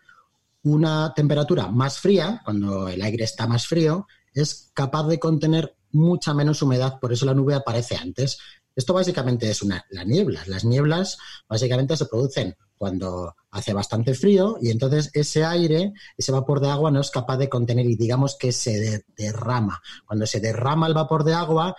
Una 0.63 1.13
temperatura 1.13 1.67
más 1.67 1.99
fría, 1.99 2.41
cuando 2.43 2.87
el 2.87 3.01
aire 3.01 3.23
está 3.23 3.47
más 3.47 3.67
frío, 3.67 4.07
es 4.33 4.71
capaz 4.73 5.07
de 5.07 5.19
contener 5.19 5.75
mucha 5.91 6.33
menos 6.33 6.61
humedad, 6.61 6.99
por 6.99 7.13
eso 7.13 7.25
la 7.25 7.33
nube 7.33 7.53
aparece 7.53 7.95
antes. 7.95 8.39
Esto 8.75 8.93
básicamente 8.93 9.49
es 9.49 9.61
una, 9.61 9.85
la 9.91 10.03
niebla. 10.03 10.43
Las 10.47 10.65
nieblas 10.65 11.17
básicamente 11.47 11.95
se 11.95 12.05
producen 12.05 12.55
cuando 12.75 13.35
hace 13.51 13.71
bastante 13.71 14.13
frío 14.15 14.57
y 14.59 14.71
entonces 14.71 15.11
ese 15.13 15.45
aire, 15.45 15.93
ese 16.17 16.31
vapor 16.31 16.59
de 16.59 16.69
agua 16.69 16.91
no 16.91 16.99
es 16.99 17.11
capaz 17.11 17.37
de 17.37 17.49
contener 17.49 17.85
y 17.85 17.95
digamos 17.95 18.35
que 18.37 18.51
se 18.51 19.05
derrama. 19.15 19.81
Cuando 20.05 20.25
se 20.25 20.39
derrama 20.39 20.87
el 20.87 20.93
vapor 20.93 21.23
de 21.23 21.33
agua, 21.33 21.75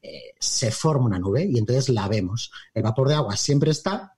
eh, 0.00 0.34
se 0.40 0.70
forma 0.70 1.06
una 1.06 1.18
nube 1.18 1.44
y 1.44 1.58
entonces 1.58 1.90
la 1.90 2.08
vemos. 2.08 2.50
El 2.72 2.82
vapor 2.82 3.08
de 3.08 3.14
agua 3.14 3.36
siempre 3.36 3.70
está, 3.70 4.16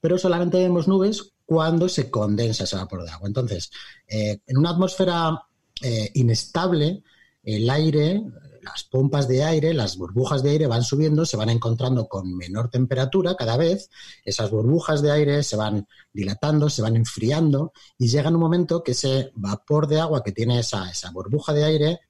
pero 0.00 0.18
solamente 0.18 0.58
vemos 0.58 0.88
nubes 0.88 1.32
cuando 1.50 1.88
se 1.88 2.08
condensa 2.08 2.62
ese 2.62 2.76
vapor 2.76 3.02
de 3.02 3.10
agua. 3.10 3.26
Entonces, 3.26 3.72
eh, 4.06 4.40
en 4.46 4.56
una 4.56 4.70
atmósfera 4.70 5.36
eh, 5.82 6.08
inestable, 6.14 7.02
el 7.42 7.68
aire, 7.68 8.22
las 8.62 8.84
pompas 8.84 9.26
de 9.26 9.42
aire, 9.42 9.74
las 9.74 9.96
burbujas 9.96 10.44
de 10.44 10.50
aire 10.50 10.68
van 10.68 10.84
subiendo, 10.84 11.26
se 11.26 11.36
van 11.36 11.50
encontrando 11.50 12.06
con 12.06 12.36
menor 12.36 12.70
temperatura 12.70 13.34
cada 13.34 13.56
vez, 13.56 13.90
esas 14.24 14.48
burbujas 14.52 15.02
de 15.02 15.10
aire 15.10 15.42
se 15.42 15.56
van 15.56 15.88
dilatando, 16.12 16.70
se 16.70 16.82
van 16.82 16.94
enfriando 16.94 17.72
y 17.98 18.06
llega 18.06 18.28
un 18.28 18.38
momento 18.38 18.84
que 18.84 18.92
ese 18.92 19.32
vapor 19.34 19.88
de 19.88 19.98
agua 19.98 20.22
que 20.22 20.30
tiene 20.30 20.60
esa, 20.60 20.88
burbuja 21.12 21.52
de 21.52 21.64
aire 21.64 22.00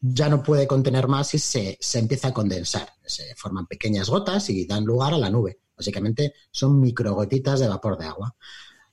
ya 0.00 0.30
no 0.30 0.42
puede 0.42 0.66
contener 0.66 1.08
más 1.08 1.34
y 1.34 1.38
se 1.38 1.78
empieza 1.92 2.28
a 2.28 2.32
condensar. 2.32 2.88
Se 3.04 3.34
forman 3.36 3.66
pequeñas 3.66 4.08
gotas 4.08 4.48
y 4.48 4.64
dan 4.64 4.86
lugar 4.86 5.12
a 5.12 5.18
la 5.18 5.28
nube. 5.28 5.61
Básicamente 5.82 6.34
son 6.52 6.80
microgotitas 6.80 7.58
de 7.58 7.66
vapor 7.66 7.98
de 7.98 8.06
agua. 8.06 8.36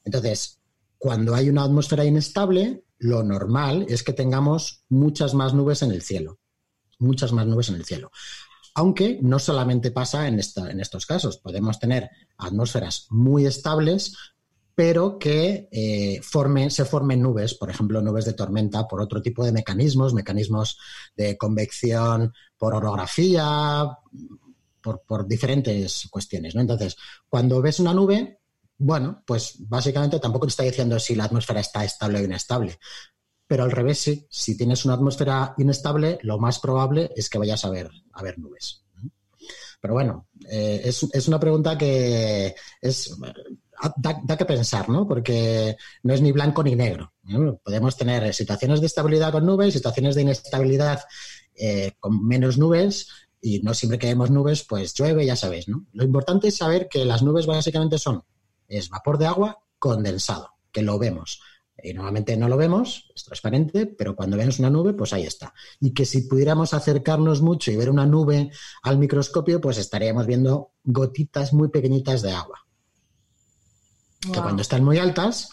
Entonces, 0.03 0.59
cuando 0.97 1.35
hay 1.35 1.49
una 1.49 1.63
atmósfera 1.63 2.03
inestable, 2.03 2.83
lo 2.97 3.23
normal 3.23 3.85
es 3.87 4.01
que 4.01 4.11
tengamos 4.11 4.83
muchas 4.89 5.35
más 5.35 5.53
nubes 5.53 5.83
en 5.83 5.91
el 5.91 6.01
cielo. 6.01 6.39
Muchas 6.97 7.31
más 7.31 7.45
nubes 7.45 7.69
en 7.69 7.75
el 7.75 7.85
cielo. 7.85 8.09
Aunque 8.73 9.19
no 9.21 9.37
solamente 9.37 9.91
pasa 9.91 10.27
en, 10.27 10.39
estos 10.39 11.05
casos. 11.05 11.37
Podemos 11.37 11.79
tener 11.79 12.09
atmósferas 12.37 13.05
muy 13.11 13.45
estables, 13.45 14.15
pero 14.73 15.19
que 15.19 15.69
eh, 15.71 16.21
se 16.69 16.85
formen 16.85 17.21
nubes, 17.21 17.53
por 17.53 17.69
ejemplo, 17.69 18.01
nubes 18.01 18.25
de 18.25 18.33
tormenta, 18.33 18.87
por 18.87 18.99
otro 18.99 19.21
tipo 19.21 19.45
de 19.45 19.51
mecanismos, 19.51 20.15
mecanismos 20.15 20.79
de 21.15 21.37
convección 21.37 22.33
por 22.57 22.73
orografía, 22.73 23.85
por, 24.81 25.27
diferentes 25.27 26.07
cuestiones, 26.09 26.55
¿no? 26.55 26.61
Entonces, 26.61 26.95
cuando 27.27 27.61
ves 27.61 27.79
una 27.79 27.93
nube, 27.93 28.39
bueno, 28.77 29.23
pues 29.25 29.55
básicamente 29.59 30.19
tampoco 30.19 30.45
te 30.47 30.51
está 30.51 30.63
diciendo 30.63 30.99
si 30.99 31.15
la 31.15 31.25
atmósfera 31.25 31.59
está 31.59 31.83
estable 31.83 32.19
o 32.19 32.23
inestable. 32.23 32.79
pero 33.47 33.63
al 33.63 33.71
revés 33.71 33.99
sí. 33.99 34.27
Si 34.29 34.55
tienes 34.55 34.85
una 34.85 34.93
atmósfera 34.93 35.55
inestable, 35.57 36.19
lo 36.21 36.37
más 36.37 36.59
probable 36.59 37.11
es 37.15 37.29
que 37.29 37.39
vayas 37.39 37.65
a 37.65 37.69
ver, 37.71 37.89
a 38.13 38.21
ver 38.21 38.37
nubes. 38.37 38.83
Pero 39.81 39.93
bueno, 39.93 40.27
eh, 40.49 40.81
es, 40.83 41.07
es, 41.11 41.27
una 41.27 41.39
pregunta 41.39 41.77
que 41.77 42.53
es, 42.81 43.17
da, 43.97 44.19
da, 44.23 44.37
que 44.37 44.45
pensar, 44.45 44.89
¿no? 44.89 45.07
Porque 45.07 45.77
no 46.03 46.13
es 46.13 46.21
ni 46.21 46.31
blanco 46.31 46.63
ni 46.63 46.75
negro. 46.75 47.13
Podemos 47.63 47.95
tener 47.95 48.33
situaciones 48.33 48.81
de 48.81 48.87
estabilidad 48.87 49.31
con 49.31 49.45
nubes, 49.45 49.73
situaciones 49.73 50.15
de 50.15 50.23
inestabilidad 50.23 51.01
eh, 51.55 51.93
con 51.99 52.25
menos 52.25 52.57
nubes, 52.57 53.07
y 53.41 53.59
no 53.61 53.73
siempre 53.73 53.99
que 53.99 54.07
vemos 54.07 54.31
nubes, 54.31 54.63
pues 54.63 54.93
llueve, 54.93 55.25
ya 55.25 55.35
sabéis, 55.35 55.67
¿no? 55.67 55.85
Lo 55.93 56.03
importante 56.03 56.49
es 56.49 56.57
saber 56.57 56.87
que 56.89 57.05
las 57.05 57.23
nubes 57.23 57.45
básicamente 57.45 57.97
son 57.97 58.23
es 58.69 58.89
vapor 58.89 59.17
de 59.17 59.25
agua 59.25 59.59
condensado, 59.79 60.51
que 60.71 60.81
lo 60.81 60.97
vemos. 60.99 61.41
Y 61.81 61.93
normalmente 61.93 62.35
no 62.35 62.49
lo 62.49 62.57
vemos, 62.57 63.09
es 63.15 63.23
transparente, 63.23 63.85
pero 63.85 64.15
cuando 64.15 64.35
vemos 64.35 64.59
una 64.59 64.69
nube, 64.69 64.93
pues 64.93 65.13
ahí 65.13 65.23
está. 65.23 65.53
Y 65.79 65.93
que 65.93 66.05
si 66.05 66.23
pudiéramos 66.23 66.73
acercarnos 66.73 67.41
mucho 67.41 67.71
y 67.71 67.77
ver 67.77 67.89
una 67.89 68.05
nube 68.05 68.51
al 68.83 68.97
microscopio, 68.97 69.61
pues 69.61 69.77
estaríamos 69.77 70.27
viendo 70.27 70.73
gotitas 70.83 71.53
muy 71.53 71.69
pequeñitas 71.69 72.21
de 72.21 72.31
agua. 72.31 72.65
Wow. 74.25 74.33
Que 74.33 74.41
cuando 74.41 74.61
están 74.61 74.83
muy 74.83 74.97
altas, 74.97 75.51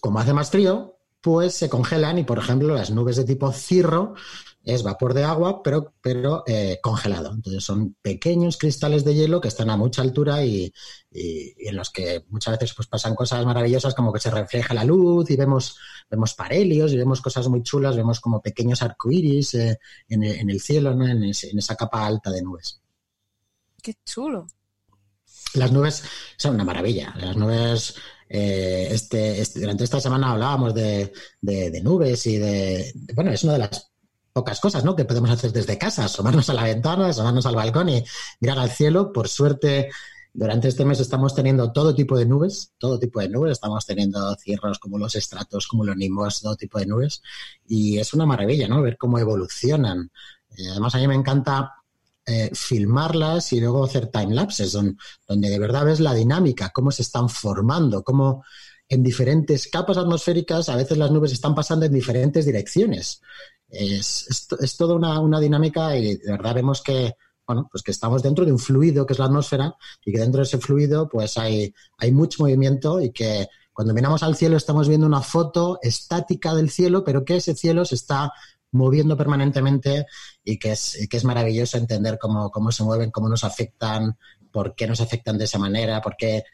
como 0.00 0.18
hace 0.18 0.32
más 0.32 0.50
frío, 0.50 0.98
pues 1.20 1.54
se 1.54 1.68
congelan 1.68 2.18
y, 2.18 2.24
por 2.24 2.38
ejemplo, 2.38 2.74
las 2.74 2.90
nubes 2.90 3.16
de 3.16 3.24
tipo 3.24 3.52
cirro 3.52 4.14
es 4.66 4.82
vapor 4.82 5.14
de 5.14 5.22
agua, 5.22 5.62
pero, 5.62 5.94
pero 6.02 6.42
eh, 6.44 6.80
congelado. 6.82 7.32
Entonces 7.32 7.62
son 7.62 7.96
pequeños 8.02 8.58
cristales 8.58 9.04
de 9.04 9.14
hielo 9.14 9.40
que 9.40 9.46
están 9.46 9.70
a 9.70 9.76
mucha 9.76 10.02
altura 10.02 10.44
y, 10.44 10.72
y, 11.08 11.54
y, 11.56 11.68
en 11.68 11.76
los 11.76 11.90
que 11.90 12.24
muchas 12.30 12.58
veces 12.58 12.74
pues, 12.74 12.88
pasan 12.88 13.14
cosas 13.14 13.46
maravillosas 13.46 13.94
como 13.94 14.12
que 14.12 14.18
se 14.18 14.28
refleja 14.28 14.74
la 14.74 14.82
luz 14.82 15.30
y 15.30 15.36
vemos, 15.36 15.78
vemos 16.10 16.34
parelios 16.34 16.92
y 16.92 16.96
vemos 16.96 17.20
cosas 17.20 17.46
muy 17.46 17.62
chulas, 17.62 17.96
vemos 17.96 18.18
como 18.18 18.42
pequeños 18.42 18.82
arcoíris 18.82 19.54
eh, 19.54 19.78
en, 20.08 20.24
en, 20.24 20.50
el 20.50 20.60
cielo, 20.60 20.96
¿no? 20.96 21.06
en, 21.06 21.22
ese, 21.22 21.50
en 21.50 21.60
esa 21.60 21.76
capa 21.76 22.04
alta 22.04 22.32
de 22.32 22.42
nubes. 22.42 22.80
Qué 23.80 23.94
chulo. 24.04 24.48
Las 25.54 25.70
nubes 25.70 26.02
son 26.36 26.56
una 26.56 26.64
maravilla. 26.64 27.14
Las 27.16 27.36
nubes 27.36 27.94
eh, 28.28 28.88
este, 28.90 29.40
este, 29.40 29.60
durante 29.60 29.84
esta 29.84 30.00
semana 30.00 30.32
hablábamos 30.32 30.74
de, 30.74 31.12
de, 31.40 31.70
de, 31.70 31.80
nubes 31.82 32.26
y 32.26 32.38
de, 32.38 32.92
bueno, 33.14 33.30
es 33.30 33.44
una 33.44 33.52
de 33.52 33.60
las 33.60 33.92
pocas 34.36 34.60
cosas, 34.60 34.84
¿no? 34.84 34.94
Que 34.94 35.06
podemos 35.06 35.30
hacer 35.30 35.50
desde 35.50 35.78
casa, 35.78 36.04
asomarnos 36.04 36.50
a 36.50 36.52
la 36.52 36.64
ventana, 36.64 37.08
asomarnos 37.08 37.46
al 37.46 37.56
balcón 37.56 37.88
y 37.88 38.04
mirar 38.38 38.58
al 38.58 38.70
cielo. 38.70 39.10
Por 39.10 39.28
suerte, 39.28 39.88
durante 40.34 40.68
este 40.68 40.84
mes 40.84 41.00
estamos 41.00 41.34
teniendo 41.34 41.72
todo 41.72 41.94
tipo 41.94 42.18
de 42.18 42.26
nubes, 42.26 42.74
todo 42.76 42.98
tipo 42.98 43.18
de 43.20 43.30
nubes. 43.30 43.52
Estamos 43.52 43.86
teniendo 43.86 44.34
cierros 44.34 44.78
como 44.78 44.98
los 44.98 45.14
estratos, 45.14 45.66
como 45.66 45.86
los 45.86 45.96
nimbos, 45.96 46.42
todo 46.42 46.54
tipo 46.54 46.78
de 46.78 46.84
nubes. 46.84 47.22
Y 47.66 47.96
es 47.96 48.12
una 48.12 48.26
maravilla, 48.26 48.68
¿no? 48.68 48.82
Ver 48.82 48.98
cómo 48.98 49.18
evolucionan. 49.18 50.10
Eh, 50.54 50.68
además, 50.70 50.94
a 50.94 50.98
mí 50.98 51.08
me 51.08 51.14
encanta 51.14 51.72
eh, 52.26 52.50
filmarlas 52.52 53.54
y 53.54 53.60
luego 53.62 53.86
hacer 53.86 54.08
timelapses, 54.08 54.70
donde, 54.70 54.96
donde 55.26 55.48
de 55.48 55.58
verdad 55.58 55.86
ves 55.86 56.00
la 56.00 56.12
dinámica, 56.12 56.68
cómo 56.74 56.90
se 56.90 57.00
están 57.00 57.30
formando, 57.30 58.04
cómo 58.04 58.44
en 58.86 59.02
diferentes 59.02 59.66
capas 59.68 59.96
atmosféricas 59.96 60.68
a 60.68 60.76
veces 60.76 60.98
las 60.98 61.10
nubes 61.10 61.32
están 61.32 61.54
pasando 61.54 61.86
en 61.86 61.94
diferentes 61.94 62.44
direcciones. 62.44 63.22
Es, 63.68 64.26
es, 64.28 64.48
es 64.60 64.76
toda 64.76 64.94
una, 64.94 65.20
una, 65.20 65.40
dinámica 65.40 65.96
y 65.96 66.16
de 66.16 66.32
verdad 66.32 66.54
vemos 66.54 66.82
que, 66.82 67.14
bueno, 67.46 67.68
pues 67.70 67.82
que 67.82 67.90
estamos 67.90 68.22
dentro 68.22 68.44
de 68.44 68.52
un 68.52 68.58
fluido 68.58 69.04
que 69.04 69.12
es 69.12 69.18
la 69.18 69.26
atmósfera 69.26 69.74
y 70.04 70.12
que 70.12 70.20
dentro 70.20 70.38
de 70.38 70.44
ese 70.44 70.58
fluido 70.58 71.08
pues 71.08 71.36
hay, 71.36 71.74
hay 71.98 72.12
mucho 72.12 72.42
movimiento 72.42 73.00
y 73.00 73.10
que 73.10 73.48
cuando 73.72 73.92
miramos 73.92 74.22
al 74.22 74.36
cielo 74.36 74.56
estamos 74.56 74.88
viendo 74.88 75.06
una 75.06 75.20
foto 75.20 75.78
estática 75.82 76.54
del 76.54 76.70
cielo, 76.70 77.04
pero 77.04 77.24
que 77.24 77.36
ese 77.36 77.54
cielo 77.54 77.84
se 77.84 77.96
está 77.96 78.32
moviendo 78.72 79.16
permanentemente 79.16 80.06
y 80.44 80.58
que 80.58 80.72
es, 80.72 81.06
que 81.10 81.16
es 81.16 81.24
maravilloso 81.24 81.76
entender 81.76 82.18
cómo, 82.20 82.50
cómo 82.50 82.72
se 82.72 82.84
mueven, 82.84 83.10
cómo 83.10 83.28
nos 83.28 83.44
afectan, 83.44 84.16
por 84.56 84.74
qué 84.74 84.86
nos 84.86 85.02
afectan 85.02 85.36
de 85.36 85.44
esa 85.44 85.58
manera, 85.58 86.00
por 86.00 86.16
qué, 86.16 86.44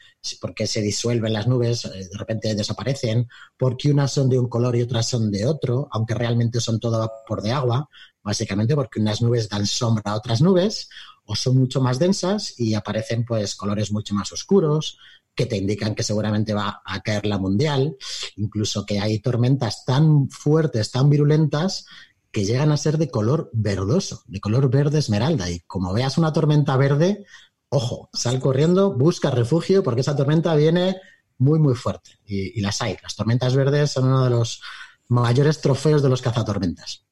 por 0.41 0.53
qué 0.53 0.67
se 0.67 0.81
disuelven 0.81 1.31
las 1.31 1.47
nubes, 1.47 1.85
eh, 1.85 2.09
de 2.11 2.17
repente 2.17 2.53
desaparecen, 2.53 3.29
por 3.55 3.77
qué 3.77 3.91
unas 3.91 4.11
son 4.11 4.27
de 4.27 4.37
un 4.37 4.49
color 4.49 4.75
y 4.75 4.81
otras 4.81 5.07
son 5.07 5.31
de 5.31 5.45
otro, 5.45 5.87
aunque 5.89 6.13
realmente 6.13 6.59
son 6.59 6.81
todo 6.81 6.99
vapor 6.99 7.41
de 7.41 7.53
agua, 7.53 7.87
básicamente 8.21 8.75
porque 8.75 8.99
unas 8.99 9.21
nubes 9.21 9.47
dan 9.47 9.65
sombra 9.65 10.03
a 10.11 10.15
otras 10.15 10.41
nubes 10.41 10.89
o 11.23 11.33
son 11.33 11.55
mucho 11.55 11.79
más 11.79 11.97
densas 11.97 12.59
y 12.59 12.73
aparecen 12.73 13.23
pues 13.23 13.55
colores 13.55 13.89
mucho 13.93 14.13
más 14.13 14.33
oscuros 14.33 14.97
que 15.33 15.45
te 15.45 15.55
indican 15.55 15.95
que 15.95 16.03
seguramente 16.03 16.53
va 16.53 16.81
a 16.83 16.99
caer 16.99 17.25
la 17.25 17.37
mundial, 17.37 17.95
incluso 18.35 18.85
que 18.85 18.99
hay 18.99 19.19
tormentas 19.19 19.85
tan 19.85 20.29
fuertes, 20.29 20.91
tan 20.91 21.09
virulentas 21.09 21.85
que 22.33 22.43
llegan 22.43 22.73
a 22.73 22.77
ser 22.77 22.97
de 22.97 23.09
color 23.09 23.49
verdoso, 23.53 24.23
de 24.27 24.41
color 24.41 24.69
verde 24.69 24.99
esmeralda. 24.99 25.49
Y 25.49 25.61
como 25.61 25.93
veas 25.93 26.17
una 26.17 26.33
tormenta 26.33 26.75
verde, 26.75 27.23
ojo, 27.73 28.09
sal 28.13 28.39
corriendo, 28.39 28.93
busca 28.93 29.31
refugio 29.31 29.83
porque 29.83 30.01
esa 30.01 30.15
tormenta 30.15 30.55
viene 30.55 30.97
muy, 31.37 31.59
muy 31.59 31.75
fuerte. 31.75 32.11
Y, 32.25 32.57
y, 32.59 32.61
las 32.61 32.81
hay. 32.81 32.97
Las 33.01 33.15
tormentas 33.15 33.55
verdes 33.55 33.91
son 33.91 34.05
uno 34.05 34.23
de 34.23 34.29
los 34.29 34.61
mayores 35.09 35.61
trofeos 35.61 36.01
de 36.01 36.09
los 36.09 36.21
cazatormentas. 36.21 37.05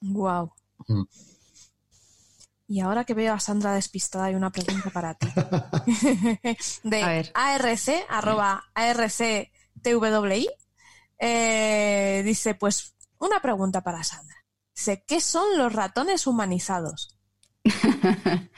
Wow. 0.00 0.52
Mm. 0.88 1.04
Y 2.68 2.80
ahora 2.80 3.04
que 3.04 3.14
veo 3.14 3.32
a 3.32 3.38
Sandra 3.40 3.74
despistada, 3.74 4.24
hay 4.24 4.34
una 4.34 4.50
pregunta 4.50 4.90
para 4.90 5.14
ti. 5.14 5.28
de 6.82 7.30
ARC, 7.34 8.06
arroba 8.08 8.64
ARCTWI. 8.74 10.48
Eh, 11.18 12.22
dice, 12.24 12.54
pues, 12.54 12.96
una 13.18 13.40
pregunta 13.40 13.82
para 13.82 14.02
Sandra. 14.02 14.36
Dice, 14.74 15.04
¿qué 15.06 15.20
son 15.20 15.56
los 15.56 15.72
ratones 15.72 16.26
humanizados? 16.26 17.16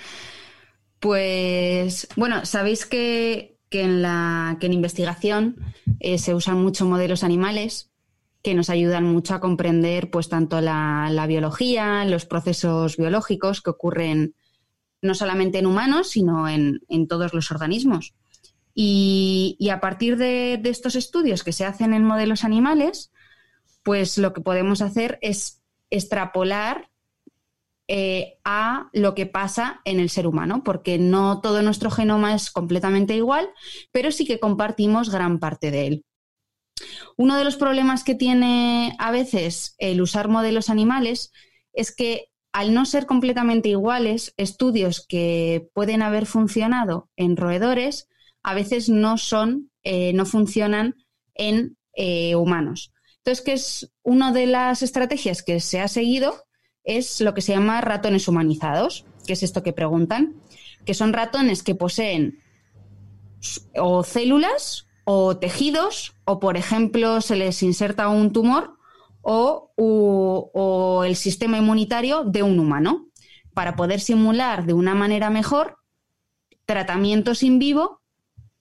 Pues, 1.01 2.09
bueno, 2.17 2.45
sabéis 2.45 2.87
que, 2.87 3.59
que, 3.71 3.83
en, 3.83 4.03
la, 4.03 4.57
que 4.61 4.67
en 4.67 4.73
investigación 4.73 5.57
eh, 6.01 6.19
se 6.19 6.35
usan 6.35 6.61
mucho 6.61 6.87
modelos 6.87 7.23
animales 7.23 7.91
que 8.43 8.55
nos 8.55 8.71
ayudan 8.71 9.05
mucho 9.05 9.35
a 9.35 9.41
comprender 9.41 10.11
pues 10.11 10.29
tanto 10.29 10.61
la, 10.61 11.09
la, 11.11 11.27
biología, 11.27 12.05
los 12.05 12.25
procesos 12.25 12.97
biológicos 12.97 13.61
que 13.61 13.71
ocurren 13.71 14.35
no 15.03 15.15
solamente 15.15 15.59
en 15.59 15.67
humanos, 15.67 16.11
sino 16.11 16.49
en, 16.49 16.81
en 16.89 17.09
todos 17.09 17.35
los 17.35 17.51
organismos. 17.51 18.15
Y, 18.75 19.57
y 19.59 19.71
a 19.71 19.81
partir 19.81 20.17
de, 20.17 20.59
de, 20.61 20.71
estos 20.71 20.95
estudios 20.95 21.43
que 21.43 21.53
se 21.53 21.65
hacen 21.65 21.93
en 21.95 22.05
modelos 22.05 22.45
animales, 22.45 23.11
pues 23.83 24.19
lo 24.19 24.33
que 24.33 24.41
podemos 24.41 24.83
hacer 24.83 25.19
es 25.21 25.61
extrapolar 25.91 26.91
eh, 27.89 28.39
a 28.45 28.91
lo 28.93 29.15
que 29.15 29.27
pasa 29.27 29.81
en 29.85 29.99
el 29.99 30.11
ser 30.11 30.27
humano, 30.27 30.63
porque 30.63 30.99
no 30.99 31.41
todo 31.41 31.63
nuestro 31.63 31.91
genoma 31.91 32.35
es 32.35 32.51
completamente 32.51 33.17
igual, 33.17 33.49
pero 33.93 34.13
sí 34.13 34.27
que 34.27 34.39
compartimos 34.39 35.11
gran 35.11 35.39
parte 35.39 35.71
de 35.71 35.87
él. 35.87 36.05
Uno 37.17 37.37
de 37.37 37.45
los 37.45 37.57
problemas 37.57 38.05
que 38.05 38.15
tiene 38.15 38.95
a 38.99 39.11
veces 39.11 39.75
el 39.79 40.01
usar 40.01 40.29
modelos 40.29 40.71
animales 40.71 41.33
es 41.73 41.95
que 41.95 42.27
al 42.53 42.75
no 42.75 42.85
ser 42.87 43.07
completamente 43.07 43.69
iguales, 43.69 44.35
estudios 44.37 45.05
que 45.07 45.69
pueden 45.75 46.03
haber 46.03 46.27
funcionado 46.27 47.09
en 47.17 47.37
roedores 47.37 48.09
a 48.43 48.55
veces 48.55 48.89
no 48.89 49.19
son, 49.19 49.71
eh, 49.83 50.13
no 50.13 50.27
funcionan 50.27 50.95
en 51.35 51.77
eh, 51.95 52.35
humanos. 52.35 52.93
Entonces, 53.19 53.45
¿qué 53.45 53.53
es 53.53 53.93
una 54.03 54.33
de 54.33 54.47
las 54.47 54.83
estrategias 54.83 55.43
que 55.43 55.61
se 55.61 55.81
ha 55.81 55.89
seguido? 55.89 56.48
Es 56.89 57.21
lo 57.21 57.35
que 57.35 57.43
se 57.43 57.53
llama 57.53 57.81
ratones 57.83 58.27
humanizados, 58.29 59.05
que 59.27 59.35
es 59.35 59.43
esto 59.43 59.63
que 59.63 59.75
preguntan, 59.75 60.37
que 60.87 60.95
son 60.95 61.13
ratones 61.13 61.63
que 61.63 61.75
poseen 61.75 62.43
o 63.77 64.03
células 64.03 64.87
o 65.05 65.37
tejidos, 65.37 66.15
o 66.25 66.41
por 66.41 66.57
ejemplo 66.57 67.21
se 67.21 67.37
les 67.37 67.63
inserta 67.63 68.09
un 68.09 68.33
tumor 68.33 68.79
o, 69.21 69.71
o, 69.77 71.05
el 71.05 71.15
sistema 71.15 71.59
inmunitario 71.59 72.25
de 72.25 72.43
un 72.43 72.59
humano, 72.59 73.07
para 73.53 73.77
poder 73.77 74.01
simular 74.01 74.65
de 74.65 74.73
una 74.73 74.95
manera 74.95 75.29
mejor 75.31 75.79
tratamientos 76.65 77.43
in 77.43 77.59
vivo 77.59 78.01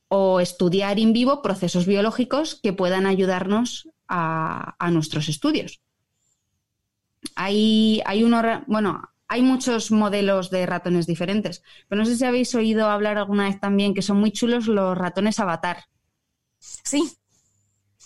o 0.10 0.40
estudiar 0.42 1.00
in 1.00 1.14
vivo 1.14 1.42
procesos 1.42 1.86
biológicos 1.86 2.60
que 2.62 2.74
puedan 2.74 3.06
ayudarnos 3.06 3.90
a, 4.08 4.76
a 4.80 4.92
nuestros 4.92 5.30
estudios. 5.30 5.82
Hay, 7.36 8.02
hay 8.06 8.24
uno, 8.24 8.42
bueno, 8.68 9.10
hay 9.28 9.42
muchos 9.42 9.92
modelos 9.92 10.50
de 10.50 10.66
ratones 10.66 11.06
diferentes, 11.06 11.64
pero 11.88 12.00
no 12.00 12.06
sé 12.06 12.16
si 12.16 12.26
habéis 12.26 12.54
oído 12.56 12.90
hablar 12.90 13.18
alguna 13.18 13.46
vez 13.48 13.60
también 13.60 13.94
que 13.94 14.02
son 14.02 14.18
muy 14.18 14.32
chulos 14.32 14.68
los 14.68 14.98
ratones 14.98 15.40
avatar. 15.40 15.86
Sí. 16.60 17.12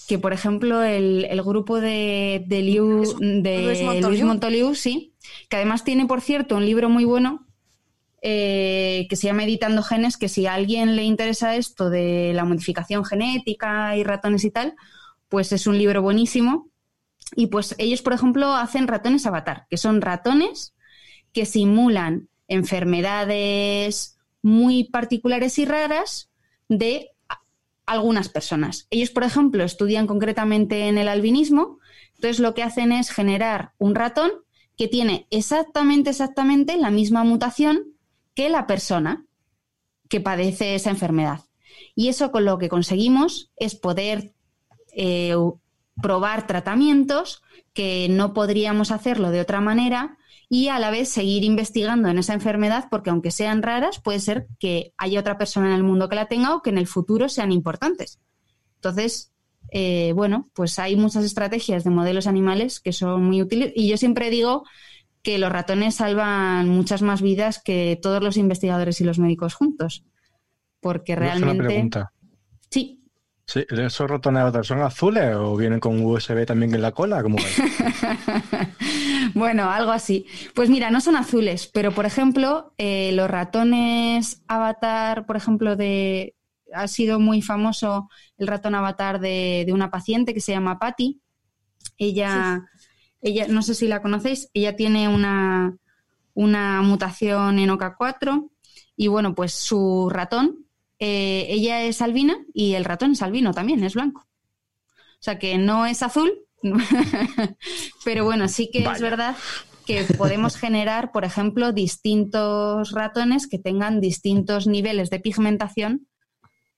Que 0.08 0.18
por 0.18 0.34
ejemplo 0.34 0.84
el, 0.84 1.26
el 1.26 1.42
grupo 1.44 1.80
de, 1.80 2.44
de, 2.48 2.62
Liu, 2.62 3.04
de 3.20 3.64
Luis 3.66 3.82
Montoliu. 3.84 4.10
Luis 4.10 4.24
Montoliu, 4.24 4.76
sí, 4.76 5.14
que 5.48 5.58
además 5.58 5.84
tiene 5.84 6.08
por 6.08 6.22
cierto 6.22 6.58
un 6.58 6.66
libro 6.66 6.90
muy 6.90 7.06
bueno 7.06 7.46
eh, 8.24 9.08
que 9.10 9.16
se 9.16 9.28
llama 9.28 9.44
Editando 9.44 9.84
Genes, 9.84 10.18
que 10.18 10.30
si 10.30 10.48
a 10.48 10.56
alguien 10.56 10.96
le 10.96 11.04
interesa 11.04 11.56
esto 11.56 11.90
de 11.90 12.34
la 12.34 12.46
modificación 12.46 13.06
genética 13.06 13.96
y 13.96 14.04
ratones 14.04 14.44
y 14.44 14.52
tal, 14.52 14.76
pues 15.30 15.52
es 15.52 15.68
un 15.68 15.78
libro 15.78 16.02
buenísimo 16.02 16.71
Y 17.36 17.48
pues 17.48 17.76
ellos, 17.78 18.02
por 18.02 18.14
ejemplo, 18.14 18.54
hacen 18.56 18.88
ratones 18.88 19.26
avatar, 19.26 19.68
que 19.70 19.78
son 19.78 20.02
ratones 20.02 20.74
que 21.34 21.46
simulan 21.46 22.30
enfermedades 22.48 24.18
muy 24.42 24.86
particulares 24.86 25.58
y 25.60 25.66
raras 25.66 26.30
de 26.68 27.10
algunas 27.86 28.30
personas. 28.30 28.88
Ellos, 28.90 29.10
por 29.12 29.24
ejemplo, 29.24 29.64
estudian 29.64 30.08
concretamente 30.08 30.88
en 30.88 30.98
el 30.98 31.08
albinismo, 31.08 31.80
entonces 32.16 32.40
lo 32.40 32.54
que 32.54 32.64
hacen 32.64 32.92
es 32.92 33.10
generar 33.10 33.74
un 33.78 33.96
ratón 33.96 34.32
que 34.78 34.88
tiene 34.88 35.28
exactamente, 35.30 36.10
exactamente 36.10 36.78
la 36.78 36.92
misma 36.92 37.24
mutación 37.24 37.94
que 38.34 38.50
la 38.50 38.68
persona 38.68 39.26
que 40.08 40.22
padece 40.22 40.76
esa 40.76 40.90
enfermedad. 40.90 41.42
Y 41.96 42.10
eso 42.10 42.32
con 42.32 42.46
lo 42.46 42.58
que 42.58 42.70
conseguimos 42.70 43.52
es 43.58 43.76
poder 43.76 44.34
eh, 44.94 45.36
probar 46.02 46.48
tratamientos 46.48 47.42
que 47.74 48.08
no 48.10 48.34
podríamos 48.34 48.92
hacerlo 48.92 49.32
de 49.32 49.42
otra 49.42 49.62
manera 49.62 50.18
y 50.50 50.68
a 50.68 50.80
la 50.80 50.92
vez 50.92 51.10
seguir 51.10 51.44
investigando 51.44 52.10
en 52.10 52.18
esa 52.18 52.34
enfermedad 52.34 52.88
porque 52.89 53.10
aunque 53.10 53.32
sean 53.32 53.62
raras, 53.62 54.00
puede 54.00 54.20
ser 54.20 54.48
que 54.60 54.94
haya 54.98 55.20
otra 55.20 55.38
persona 55.38 55.68
en 55.68 55.74
el 55.74 55.84
mundo 55.84 56.10
que 56.10 56.16
la 56.16 56.28
tenga 56.28 56.56
o 56.56 56.62
que 56.62 56.72
en 56.72 56.78
el 56.78 56.88
futuro 56.88 57.30
sean 57.30 57.52
importantes. 57.52 58.20
Entonces, 58.76 59.32
eh, 59.72 60.12
bueno, 60.14 60.50
pues 60.54 60.78
hay 60.80 60.98
muchas 60.98 61.24
estrategias 61.24 61.84
de 61.84 61.89
modelos 61.89 62.28
animales 62.28 62.82
que 62.82 62.92
son 62.92 63.24
muy 63.24 63.42
útiles 63.42 63.72
y 63.76 63.88
yo 63.88 63.96
siempre 63.96 64.30
digo 64.30 64.66
que 65.24 65.38
los 65.38 65.52
ratones 65.52 65.96
salvan 65.96 66.68
muchas 66.68 67.02
más 67.02 67.22
vidas 67.22 67.62
que 67.64 67.98
todos 68.02 68.22
los 68.22 68.38
investigadores 68.38 69.00
y 69.02 69.04
los 69.04 69.20
médicos 69.20 69.54
juntos. 69.54 70.04
Porque 70.80 71.16
realmente... 71.16 71.89
Sí, 72.70 73.01
Sí, 73.52 73.66
¿esos 73.70 74.10
ratones 74.10 74.66
son 74.66 74.82
azules 74.82 75.36
o 75.36 75.58
vienen 75.58 75.82
con 75.82 76.06
USB 76.06 76.45
también 76.45 76.74
en 76.74 76.82
la 76.82 76.93
cola? 76.93 77.22
bueno, 79.34 79.70
algo 79.70 79.91
así. 79.91 80.26
Pues 80.56 80.70
mira, 80.70 80.89
no 80.89 81.02
son 81.02 81.18
azules, 81.18 81.68
pero 81.68 81.91
por 81.91 82.06
ejemplo, 82.06 82.74
eh, 82.78 83.12
los 83.12 83.30
ratones 83.30 84.41
avatar, 84.47 85.26
por 85.26 85.36
ejemplo, 85.36 85.76
de 85.76 86.34
ha 86.74 86.88
sido 86.88 87.20
muy 87.20 87.41
famoso 87.41 88.08
el 88.38 88.47
ratón 88.47 88.74
avatar 88.74 89.20
de, 89.20 89.68
una 89.74 89.91
paciente 89.91 90.34
que 90.34 90.39
se 90.39 90.54
llama 90.54 90.80
Patty. 90.80 91.20
Ella, 91.97 92.70
ella, 93.22 93.47
no 93.49 93.64
sé 93.64 93.76
si 93.76 93.89
la 93.89 94.02
conocéis, 94.02 94.49
ella 94.54 94.78
tiene 94.78 95.10
una, 95.10 95.76
una 96.34 96.82
mutación 96.84 97.60
en 97.60 97.70
OCA4 97.70 98.49
y 98.95 99.10
bueno, 99.10 99.36
pues 99.36 99.54
su 99.54 100.10
ratón 100.10 100.71
eh, 101.04 101.47
ella 101.49 101.82
es 101.82 101.99
albina 101.99 102.38
y 102.54 102.76
el 102.76 102.86
ratón 102.86 103.14
es 103.14 103.24
albino 103.24 103.54
también, 103.54 103.84
es 103.84 103.95
blanco. 103.95 104.28
O 104.91 105.24
sea 105.24 105.39
que 105.39 105.58
no 105.58 105.88
es 105.88 106.04
azul, 106.04 106.32
pero 108.06 108.24
bueno, 108.24 108.47
sí 108.47 108.70
que 108.72 108.84
es 108.84 109.02
verdad 109.02 109.36
que 109.88 110.04
podemos 110.16 110.58
generar, 110.58 111.12
por 111.12 111.26
ejemplo, 111.26 111.72
distintos 111.72 112.91
ratones 112.91 113.47
que 113.47 113.58
tengan 113.58 113.99
distintos 113.99 114.68
niveles 114.68 115.10
de 115.10 115.20
pigmentación. 115.20 116.08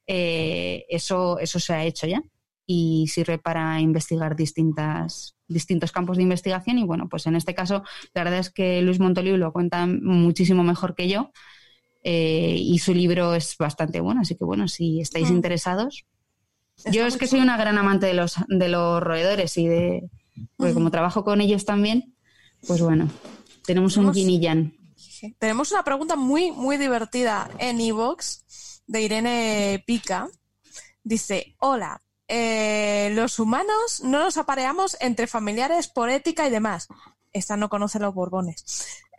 Eh, 0.08 0.86
eso, 0.88 1.38
eso 1.40 1.60
se 1.60 1.74
ha 1.74 1.84
hecho 1.84 2.08
ya 2.08 2.24
y 2.66 3.08
sirve 3.10 3.40
para 3.40 3.82
investigar 3.82 4.38
distintas, 4.38 5.36
distintos 5.50 5.92
campos 5.92 6.16
de 6.16 6.24
investigación. 6.24 6.78
Y 6.78 6.86
bueno, 6.86 7.10
pues 7.10 7.28
en 7.28 7.36
este 7.36 7.54
caso, 7.54 7.84
la 8.14 8.24
verdad 8.24 8.40
es 8.40 8.52
que 8.52 8.82
Luis 8.82 9.02
Montoliu 9.02 9.36
lo 9.36 9.52
cuenta 9.52 9.86
muchísimo 9.86 10.64
mejor 10.64 10.96
que 10.96 11.10
yo 11.10 11.30
eh, 12.04 12.58
y 12.60 12.80
su 12.80 12.94
libro 12.94 13.34
es 13.34 13.56
bastante 13.58 14.02
bueno, 14.02 14.22
así 14.22 14.36
que 14.36 14.44
bueno, 14.44 14.68
si 14.68 15.00
estáis 15.00 15.30
interesados. 15.30 16.06
yo 16.92 17.06
es 17.06 17.18
que 17.18 17.28
soy 17.28 17.40
una 17.40 17.56
gran 17.56 17.78
amante 17.78 18.08
de 18.08 18.14
los, 18.14 18.36
de 18.48 18.68
los 18.68 19.02
roedores 19.02 19.58
y 19.58 19.68
de. 19.68 20.10
Porque 20.58 20.74
como 20.74 20.92
trabajo 20.92 21.24
con 21.24 21.42
ellos 21.42 21.64
también, 21.64 22.16
pues 22.68 22.82
bueno, 22.82 23.10
tenemos, 23.66 23.98
un 23.98 24.12
yin 24.12 24.76
Tenemos 25.38 25.72
una 25.72 25.84
pregunta 25.84 26.16
muy, 26.16 26.52
muy 26.52 26.78
divertida 26.78 27.50
en 27.60 27.80
Evox 27.80 28.82
de 28.88 29.02
Irene 29.02 29.84
Pica. 29.86 30.28
Dice: 31.04 31.56
Hola, 31.60 32.02
eh, 32.28 33.12
los 33.14 33.40
humanos 33.40 34.02
no 34.04 34.20
nos 34.20 34.38
apareamos 34.38 34.98
entre 35.00 35.28
familiares 35.28 35.88
por 35.88 36.10
ética 36.10 36.48
y 36.48 36.50
demás. 36.50 36.88
Esta 37.32 37.56
no 37.58 37.70
conoce 37.70 38.00
los 38.00 38.14
borbones. 38.14 38.66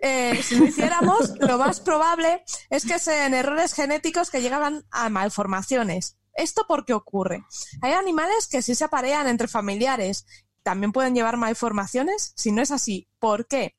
Eh, 0.06 0.42
si 0.42 0.56
lo 0.56 0.66
hiciéramos, 0.66 1.32
lo 1.40 1.56
más 1.56 1.80
probable 1.80 2.44
es 2.68 2.84
que 2.84 2.98
sean 2.98 3.32
errores 3.32 3.72
genéticos 3.72 4.30
que 4.30 4.42
llegaban 4.42 4.84
a 4.90 5.08
malformaciones. 5.08 6.18
¿Esto 6.34 6.66
por 6.68 6.84
qué 6.84 6.92
ocurre? 6.92 7.42
Hay 7.80 7.94
animales 7.94 8.46
que 8.46 8.60
sí 8.60 8.74
se 8.74 8.84
aparean 8.84 9.26
entre 9.28 9.48
familiares. 9.48 10.26
¿También 10.62 10.92
pueden 10.92 11.14
llevar 11.14 11.38
malformaciones? 11.38 12.34
Si 12.36 12.52
no 12.52 12.60
es 12.60 12.70
así, 12.70 13.08
¿por 13.18 13.46
qué? 13.46 13.76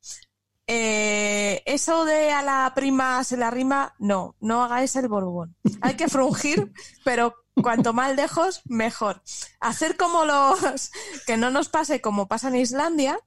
Eh, 0.66 1.62
eso 1.68 2.06
de 2.06 2.32
a 2.32 2.42
la 2.42 2.72
prima 2.74 3.24
se 3.24 3.38
la 3.38 3.52
rima, 3.52 3.94
no, 4.00 4.36
no 4.40 4.64
hagáis 4.64 4.96
el 4.96 5.08
borbón. 5.08 5.56
Hay 5.82 5.94
que 5.96 6.08
frungir, 6.08 6.74
pero 7.04 7.36
cuanto 7.62 7.94
más 7.94 8.16
lejos, 8.16 8.64
mejor. 8.66 9.22
Hacer 9.60 9.96
como 9.96 10.26
los, 10.26 10.90
que 11.28 11.38
no 11.38 11.52
nos 11.52 11.70
pase 11.70 12.02
como 12.02 12.28
pasa 12.28 12.48
en 12.48 12.56
Islandia, 12.56 13.20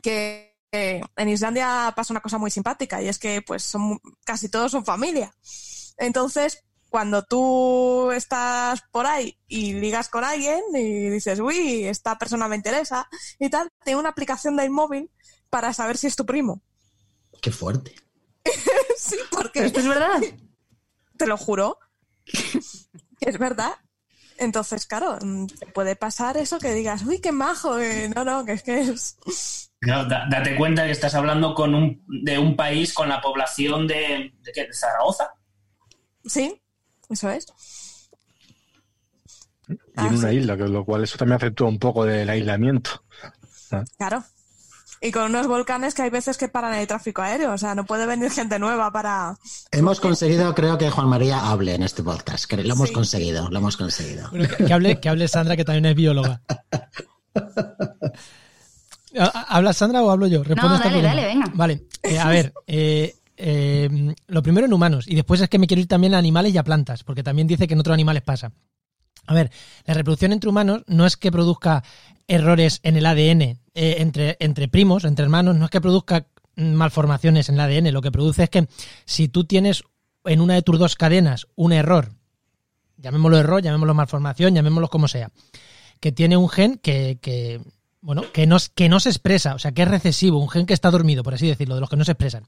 que 0.00 0.49
en 0.72 1.28
Islandia 1.28 1.92
pasa 1.96 2.12
una 2.12 2.20
cosa 2.20 2.38
muy 2.38 2.50
simpática 2.50 3.02
y 3.02 3.08
es 3.08 3.18
que 3.18 3.42
pues 3.42 3.62
son 3.62 4.00
casi 4.24 4.48
todos 4.48 4.72
son 4.72 4.84
familia. 4.84 5.34
Entonces, 5.96 6.64
cuando 6.90 7.22
tú 7.24 8.10
estás 8.10 8.82
por 8.90 9.06
ahí 9.06 9.38
y 9.46 9.74
ligas 9.74 10.08
con 10.08 10.24
alguien 10.24 10.60
y 10.74 11.08
dices, 11.08 11.38
uy, 11.40 11.84
esta 11.84 12.18
persona 12.18 12.48
me 12.48 12.56
interesa 12.56 13.08
y 13.38 13.48
tal, 13.48 13.70
tiene 13.84 14.00
una 14.00 14.08
aplicación 14.10 14.56
de 14.56 14.68
móvil 14.68 15.10
para 15.48 15.72
saber 15.72 15.96
si 15.96 16.08
es 16.08 16.16
tu 16.16 16.26
primo. 16.26 16.62
Qué 17.40 17.52
fuerte. 17.52 17.94
sí, 18.98 19.16
porque... 19.30 19.64
¿Esto 19.64 19.80
es 19.80 19.88
verdad? 19.88 20.20
Te 21.16 21.26
lo 21.26 21.36
juro. 21.36 21.78
es 23.20 23.38
verdad. 23.38 23.74
Entonces, 24.40 24.86
claro, 24.86 25.18
puede 25.74 25.96
pasar 25.96 26.38
eso 26.38 26.58
que 26.58 26.72
digas, 26.72 27.04
uy, 27.04 27.20
qué 27.20 27.30
majo. 27.30 27.76
no, 28.16 28.24
no, 28.24 28.44
que 28.44 28.52
es 28.52 28.62
que 28.62 28.80
es 28.80 29.18
date 29.80 30.56
cuenta 30.56 30.84
que 30.84 30.92
estás 30.92 31.14
hablando 31.14 31.54
con 31.54 31.74
un, 31.74 32.04
de 32.24 32.38
un 32.38 32.56
país 32.56 32.92
con 32.92 33.08
la 33.08 33.20
población 33.20 33.86
de, 33.86 34.32
¿de, 34.40 34.68
Zaragoza. 34.72 35.30
Sí, 36.24 36.60
eso 37.08 37.30
es. 37.30 37.46
Y 39.68 40.06
en 40.06 40.16
una 40.16 40.32
isla, 40.32 40.56
que 40.56 40.68
lo 40.68 40.84
cual 40.84 41.04
eso 41.04 41.16
también 41.16 41.36
afectó 41.36 41.66
un 41.66 41.78
poco 41.78 42.04
del 42.04 42.28
aislamiento. 42.28 43.04
Claro. 43.96 44.24
Y 45.02 45.12
con 45.12 45.24
unos 45.24 45.46
volcanes 45.46 45.94
que 45.94 46.02
hay 46.02 46.10
veces 46.10 46.36
que 46.36 46.48
paran 46.48 46.74
el 46.74 46.86
tráfico 46.86 47.22
aéreo, 47.22 47.52
o 47.52 47.58
sea, 47.58 47.74
no 47.74 47.86
puede 47.86 48.04
venir 48.04 48.30
gente 48.30 48.58
nueva 48.58 48.92
para... 48.92 49.34
Hemos 49.70 49.98
conseguido, 49.98 50.54
creo 50.54 50.76
que 50.76 50.90
Juan 50.90 51.08
María 51.08 51.50
hable 51.50 51.74
en 51.74 51.82
este 51.82 52.02
podcast, 52.02 52.52
lo 52.52 52.74
hemos 52.74 52.90
conseguido, 52.92 53.48
lo 53.48 53.58
hemos 53.58 53.78
conseguido. 53.78 54.30
que, 54.66 54.72
hable, 54.72 55.00
que 55.00 55.08
hable 55.08 55.26
Sandra, 55.26 55.56
que 55.56 55.64
también 55.64 55.86
es 55.86 55.94
bióloga. 55.94 56.42
¿Habla 59.48 59.72
Sandra 59.72 60.02
o 60.02 60.10
hablo 60.10 60.26
yo? 60.26 60.44
no, 60.44 60.78
dale, 60.78 61.02
dale, 61.02 61.24
venga. 61.24 61.50
Vale, 61.54 61.86
eh, 62.02 62.18
a 62.18 62.28
ver, 62.28 62.52
eh, 62.66 63.16
eh, 63.36 64.14
lo 64.28 64.42
primero 64.42 64.66
en 64.66 64.72
humanos 64.72 65.06
y 65.08 65.14
después 65.14 65.40
es 65.40 65.48
que 65.48 65.58
me 65.58 65.66
quiero 65.66 65.80
ir 65.80 65.88
también 65.88 66.14
a 66.14 66.18
animales 66.18 66.54
y 66.54 66.58
a 66.58 66.62
plantas, 66.62 67.04
porque 67.04 67.22
también 67.22 67.48
dice 67.48 67.66
que 67.66 67.74
en 67.74 67.80
otros 67.80 67.94
animales 67.94 68.22
pasa. 68.22 68.52
A 69.26 69.34
ver, 69.34 69.50
la 69.84 69.94
reproducción 69.94 70.32
entre 70.32 70.50
humanos 70.50 70.82
no 70.86 71.06
es 71.06 71.16
que 71.16 71.30
produzca 71.30 71.84
errores 72.26 72.80
en 72.82 72.96
el 72.96 73.06
ADN 73.06 73.58
entre, 73.74 74.36
entre 74.40 74.68
primos, 74.68 75.04
entre 75.04 75.24
hermanos, 75.24 75.56
no 75.56 75.64
es 75.64 75.70
que 75.70 75.80
produzca 75.80 76.26
malformaciones 76.56 77.48
en 77.48 77.54
el 77.56 77.60
ADN, 77.60 77.92
lo 77.92 78.02
que 78.02 78.10
produce 78.10 78.44
es 78.44 78.50
que 78.50 78.68
si 79.04 79.28
tú 79.28 79.44
tienes 79.44 79.82
en 80.24 80.40
una 80.40 80.54
de 80.54 80.62
tus 80.62 80.78
dos 80.78 80.96
cadenas 80.96 81.46
un 81.54 81.72
error, 81.72 82.12
llamémoslo 82.98 83.38
error, 83.38 83.62
llamémoslo 83.62 83.94
malformación, 83.94 84.54
llamémoslo 84.54 84.88
como 84.88 85.08
sea, 85.08 85.30
que 86.00 86.12
tiene 86.12 86.36
un 86.36 86.48
gen 86.48 86.78
que, 86.78 87.18
que 87.20 87.60
bueno, 88.00 88.22
que 88.32 88.46
no, 88.46 88.56
que 88.74 88.88
no 88.88 89.00
se 89.00 89.10
expresa, 89.10 89.54
o 89.54 89.58
sea, 89.58 89.72
que 89.72 89.82
es 89.82 89.88
recesivo, 89.88 90.38
un 90.38 90.48
gen 90.48 90.66
que 90.66 90.74
está 90.74 90.90
dormido, 90.90 91.22
por 91.22 91.34
así 91.34 91.46
decirlo, 91.46 91.74
de 91.74 91.80
los 91.80 91.90
que 91.90 91.96
no 91.96 92.04
se 92.04 92.12
expresan. 92.12 92.46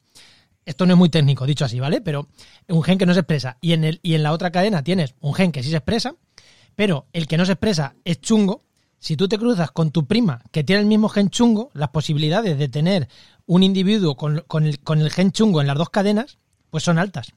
Esto 0.64 0.86
no 0.86 0.92
es 0.92 0.98
muy 0.98 1.08
técnico, 1.08 1.44
dicho 1.44 1.64
así, 1.64 1.80
¿vale? 1.80 2.00
Pero 2.00 2.28
un 2.68 2.82
gen 2.84 2.96
que 2.96 3.06
no 3.06 3.14
se 3.14 3.20
expresa. 3.20 3.58
Y 3.60 3.72
en, 3.72 3.82
el, 3.82 4.00
y 4.02 4.14
en 4.14 4.22
la 4.22 4.32
otra 4.32 4.52
cadena 4.52 4.84
tienes 4.84 5.14
un 5.20 5.34
gen 5.34 5.50
que 5.50 5.62
sí 5.62 5.70
se 5.70 5.76
expresa, 5.76 6.14
pero 6.76 7.06
el 7.12 7.26
que 7.26 7.36
no 7.36 7.46
se 7.46 7.52
expresa 7.52 7.94
es 8.04 8.20
chungo. 8.20 8.62
Si 8.98 9.16
tú 9.16 9.28
te 9.28 9.38
cruzas 9.38 9.70
con 9.70 9.90
tu 9.90 10.06
prima 10.06 10.42
que 10.52 10.62
tiene 10.62 10.82
el 10.82 10.86
mismo 10.86 11.08
gen 11.08 11.30
chungo, 11.30 11.70
las 11.74 11.88
posibilidades 11.88 12.58
de 12.58 12.68
tener 12.68 13.08
un 13.46 13.62
individuo 13.62 14.16
con, 14.16 14.44
con, 14.46 14.66
el, 14.66 15.10
gen 15.10 15.32
chungo 15.32 15.60
en 15.60 15.66
las 15.66 15.76
dos 15.76 15.90
cadenas, 15.90 16.38
pues 16.70 16.84
son 16.84 16.98
altas 16.98 17.34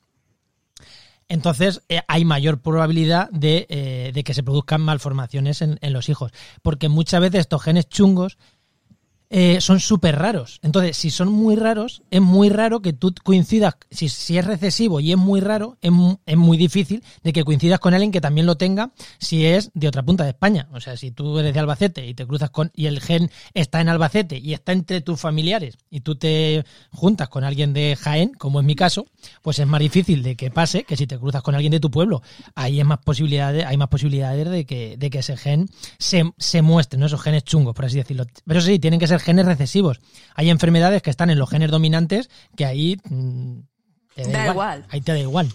entonces 1.27 1.81
eh, 1.89 2.01
hay 2.07 2.23
mayor 2.23 2.59
probabilidad 2.59 3.29
eh, 3.41 4.11
de, 4.13 4.23
que 4.23 4.33
se 4.33 4.43
produzcan 4.43 4.81
malformaciones 4.81 5.61
en, 5.61 5.79
los 5.93 6.09
hijos. 6.09 6.31
Porque 6.61 6.89
muchas 6.89 7.21
veces 7.21 7.41
estos 7.41 7.63
genes 7.63 7.89
chungos 7.89 8.37
eh, 9.29 9.59
son 9.61 9.79
súper 9.79 10.17
raros. 10.17 10.59
Entonces, 10.61 10.97
si 10.97 11.09
son 11.09 11.29
muy 11.31 11.55
raros, 11.55 12.03
es 12.11 12.21
muy 12.21 12.49
raro 12.49 12.81
que 12.81 12.93
tú 12.93 13.13
coincidas, 13.23 13.75
si, 13.89 14.09
si 14.09 14.37
es 14.37 14.45
recesivo 14.45 14.99
y 14.99 15.11
es 15.11 15.17
muy 15.17 15.39
raro, 15.39 15.77
es, 15.81 15.91
es 16.25 16.37
muy 16.37 16.57
difícil 16.57 17.03
de 17.23 17.33
que 17.33 17.43
coincidas 17.43 17.79
con 17.79 17.93
alguien 17.93 18.11
que 18.11 18.21
también 18.21 18.45
lo 18.45 18.55
tenga 18.55 18.91
si 19.19 19.45
es 19.45 19.71
de 19.73 19.87
otra 19.87 20.03
punta 20.03 20.23
de 20.23 20.31
España. 20.31 20.67
O 20.73 20.79
sea, 20.79 20.97
si 20.97 21.11
tú 21.11 21.39
eres 21.39 21.53
de 21.53 21.59
Albacete 21.59 22.05
y 22.05 22.13
te 22.13 22.25
cruzas 22.25 22.49
con, 22.49 22.71
y 22.75 22.85
el 22.85 23.01
gen 23.01 23.31
está 23.53 23.81
en 23.81 23.89
Albacete 23.89 24.37
y 24.37 24.53
está 24.53 24.71
entre 24.71 25.01
tus 25.01 25.19
familiares 25.19 25.77
y 25.89 26.01
tú 26.01 26.15
te 26.15 26.65
juntas 26.91 27.29
con 27.29 27.43
alguien 27.43 27.73
de 27.73 27.95
Jaén, 27.95 28.31
como 28.37 28.59
es 28.59 28.65
mi 28.65 28.75
caso, 28.75 29.05
pues 29.41 29.59
es 29.59 29.67
más 29.67 29.79
difícil 29.79 30.23
de 30.23 30.35
que 30.35 30.51
pase 30.51 30.83
que 30.83 30.97
si 30.97 31.07
te 31.07 31.17
cruzas 31.17 31.41
con 31.41 31.55
alguien 31.55 31.71
de 31.71 31.79
tu 31.79 31.91
pueblo. 31.91 32.21
Ahí 32.55 32.79
es 32.79 32.85
más 32.85 32.99
posibilidades, 32.99 33.65
hay 33.65 33.77
más 33.77 33.89
posibilidades 33.89 34.49
de 34.49 34.65
que, 34.65 34.97
de 34.97 35.09
que 35.09 35.19
ese 35.19 35.37
gen 35.37 35.69
se, 35.97 36.31
se 36.37 36.61
muestre, 36.61 36.99
¿no? 36.99 37.05
Esos 37.05 37.21
genes 37.21 37.43
chungos, 37.43 37.73
por 37.73 37.85
así 37.85 37.97
decirlo. 37.97 38.25
Pero 38.45 38.61
sí, 38.61 38.79
tienen 38.79 38.99
que 38.99 39.07
ser 39.07 39.14
genes 39.23 39.45
recesivos. 39.45 39.99
Hay 40.35 40.49
enfermedades 40.49 41.01
que 41.01 41.09
están 41.09 41.29
en 41.29 41.39
los 41.39 41.49
genes 41.49 41.71
dominantes 41.71 42.29
que 42.55 42.65
ahí 42.65 42.97
mm, 43.09 43.59
te 44.15 44.21
da, 44.23 44.27
Da 44.29 44.39
igual. 44.47 44.51
igual. 44.51 44.85
Ahí 44.89 45.01
te 45.01 45.11
da 45.11 45.19
igual. 45.19 45.49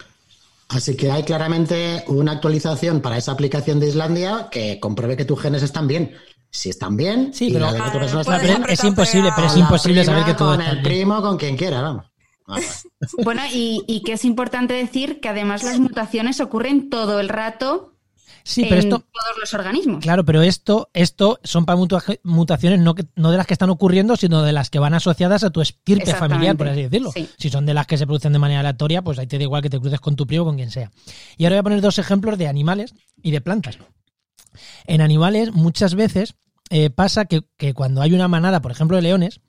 Así 0.68 0.96
que 0.96 1.10
hay 1.10 1.24
claramente 1.24 2.04
una 2.06 2.32
actualización 2.32 3.00
para 3.00 3.16
esa 3.18 3.32
aplicación 3.32 3.80
de 3.80 3.88
Islandia 3.88 4.48
que 4.50 4.78
compruebe 4.78 5.16
que 5.16 5.24
tus 5.24 5.40
genes 5.40 5.62
están 5.62 5.88
bien. 5.88 6.14
Si 6.52 6.68
están 6.68 6.96
bien, 6.96 7.32
Sí, 7.34 7.48
y 7.48 7.52
pero- 7.52 7.66
la 7.66 7.72
de 7.72 7.78
la 7.78 7.86
otra 7.88 8.00
persona 8.00 8.24
puedes 8.24 8.40
está 8.40 8.46
bien, 8.52 8.62
Pero 8.62 8.72
es 8.74 8.84
imposible, 8.84 9.30
pero 9.34 9.46
es 9.46 9.52
con 9.52 9.62
imposible 9.62 10.04
saber 10.04 10.24
que 10.24 10.34
todo 10.34 10.50
con 10.52 10.60
está 10.60 10.72
el 10.72 10.78
bien. 10.80 10.84
primo, 10.94 11.22
con 11.22 11.36
quien 11.38 11.56
quiera, 11.56 11.80
vamos. 11.80 12.06
Bueno, 13.24 13.42
y, 13.52 13.84
y 13.86 14.02
que 14.02 14.14
es 14.14 14.24
importante 14.24 14.74
decir 14.74 15.20
que 15.20 15.28
además 15.28 15.62
las 15.62 15.78
mutaciones 15.78 16.40
ocurren 16.40 16.90
todo 16.90 17.20
el 17.20 17.28
rato 17.28 17.89
Sí, 18.50 18.62
en 18.62 18.68
pero 18.68 18.80
esto, 18.80 18.98
todos 18.98 19.38
los 19.38 19.54
organismos. 19.54 20.02
Claro, 20.02 20.24
pero 20.24 20.42
esto, 20.42 20.90
esto 20.92 21.38
son 21.44 21.64
para 21.66 21.78
mutaciones 22.24 22.80
no, 22.80 22.94
que- 22.96 23.06
no 23.14 23.30
de 23.30 23.36
las 23.36 23.46
que 23.46 23.54
están 23.54 23.70
ocurriendo, 23.70 24.16
sino 24.16 24.42
de 24.42 24.52
las 24.52 24.70
que 24.70 24.78
van 24.80 24.92
asociadas 24.94 25.44
a 25.44 25.50
tu 25.50 25.60
estirpe 25.60 26.12
familiar, 26.14 26.56
por 26.56 26.68
así 26.68 26.82
decirlo. 26.82 27.12
sí. 27.12 27.28
Si 27.38 27.48
son 27.48 27.64
de 27.66 27.74
las 27.74 27.86
que 27.86 27.96
se 27.96 28.06
producen 28.06 28.32
de 28.32 28.38
manera 28.40 28.60
aleatoria, 28.60 29.02
pues 29.02 29.18
ahí 29.18 29.26
te 29.28 29.38
da 29.38 29.44
igual 29.44 29.62
que 29.62 29.70
te 29.70 29.78
cruces 29.78 30.00
con 30.00 30.16
tu 30.16 30.26
primo 30.26 30.42
o 30.42 30.46
con 30.46 30.56
quien 30.56 30.70
sea. 30.70 30.90
Y 31.36 31.44
ahora 31.44 31.56
voy 31.56 31.60
a 31.60 31.62
poner 31.62 31.80
dos 31.80 31.98
ejemplos 31.98 32.36
de 32.38 32.48
animales 32.48 32.94
y 33.22 33.30
de 33.30 33.40
plantas. 33.40 33.78
En 34.86 35.00
animales, 35.00 35.52
muchas 35.52 35.94
veces 35.94 36.34
eh, 36.70 36.90
pasa 36.90 37.26
que, 37.26 37.42
que 37.56 37.72
cuando 37.72 38.02
hay 38.02 38.12
una 38.14 38.26
manada, 38.28 38.60
por 38.60 38.72
ejemplo, 38.72 38.96
de 38.96 39.02
leones, 39.02 39.40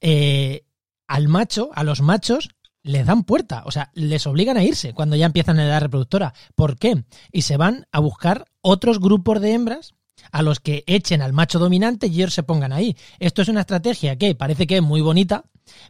eh, 0.00 0.64
al 1.08 1.28
macho, 1.28 1.70
a 1.74 1.84
los 1.84 2.00
machos, 2.00 2.48
les 2.86 3.04
dan 3.04 3.24
puerta, 3.24 3.64
o 3.66 3.72
sea, 3.72 3.90
les 3.94 4.26
obligan 4.26 4.56
a 4.56 4.62
irse 4.62 4.94
cuando 4.94 5.16
ya 5.16 5.26
empiezan 5.26 5.56
la 5.56 5.64
edad 5.64 5.80
reproductora. 5.80 6.34
¿Por 6.54 6.78
qué? 6.78 7.04
Y 7.32 7.42
se 7.42 7.56
van 7.56 7.86
a 7.90 7.98
buscar 7.98 8.46
otros 8.60 9.00
grupos 9.00 9.40
de 9.40 9.52
hembras 9.52 9.94
a 10.30 10.42
los 10.42 10.60
que 10.60 10.84
echen 10.86 11.20
al 11.20 11.32
macho 11.32 11.58
dominante 11.58 12.06
y 12.06 12.14
ellos 12.14 12.34
se 12.34 12.44
pongan 12.44 12.72
ahí. 12.72 12.96
Esto 13.18 13.42
es 13.42 13.48
una 13.48 13.60
estrategia 13.60 14.16
que 14.16 14.34
parece 14.36 14.66
que 14.68 14.76
es 14.76 14.82
muy 14.82 15.00
bonita, 15.00 15.44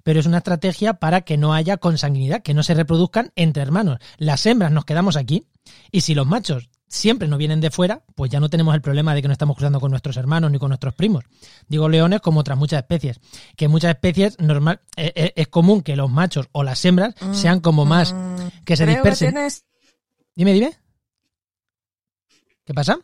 pero 0.05 0.21
es 0.21 0.27
una 0.27 0.39
estrategia 0.39 0.95
para 0.95 1.21
que 1.21 1.37
no 1.37 1.53
haya 1.53 1.77
consanguinidad, 1.77 2.43
que 2.43 2.55
no 2.55 2.63
se 2.63 2.75
reproduzcan 2.75 3.31
entre 3.37 3.63
hermanos. 3.63 3.99
Las 4.17 4.47
hembras 4.47 4.73
nos 4.73 4.87
quedamos 4.87 5.17
aquí 5.17 5.47
y 5.93 6.01
si 6.01 6.15
los 6.15 6.27
machos 6.27 6.71
siempre 6.89 7.27
nos 7.29 7.39
vienen 7.39 7.61
de 7.61 7.71
fuera, 7.71 8.03
pues 8.15 8.31
ya 8.31 8.39
no 8.41 8.49
tenemos 8.49 8.75
el 8.75 8.81
problema 8.81 9.15
de 9.15 9.23
que 9.23 9.29
no 9.29 9.33
estamos 9.33 9.57
cruzando 9.57 9.81
con 9.81 9.91
nuestros 9.91 10.17
hermanos 10.17 10.51
ni 10.51 10.59
con 10.59 10.69
nuestros 10.69 10.95
primos. 10.95 11.25
Digo 11.69 11.89
leones 11.89 12.21
como 12.21 12.41
otras 12.41 12.57
muchas 12.59 12.81
especies, 12.81 13.21
que 13.57 13.69
muchas 13.69 13.91
especies 13.95 14.39
normal 14.39 14.81
eh, 14.97 15.13
eh, 15.15 15.33
es 15.37 15.49
común 15.49 15.83
que 15.83 15.97
los 15.97 16.11
machos 16.11 16.49
o 16.53 16.63
las 16.63 16.85
hembras 16.85 17.15
sean 17.33 17.61
como 17.61 17.85
más 17.85 18.15
que 18.65 18.77
se 18.77 18.85
Creo 18.85 18.97
dispersen. 18.97 19.35
tienes- 19.35 19.65
Dime, 20.35 20.53
dime. 20.53 20.73
¿Qué 22.65 22.75
pasa? 22.75 22.99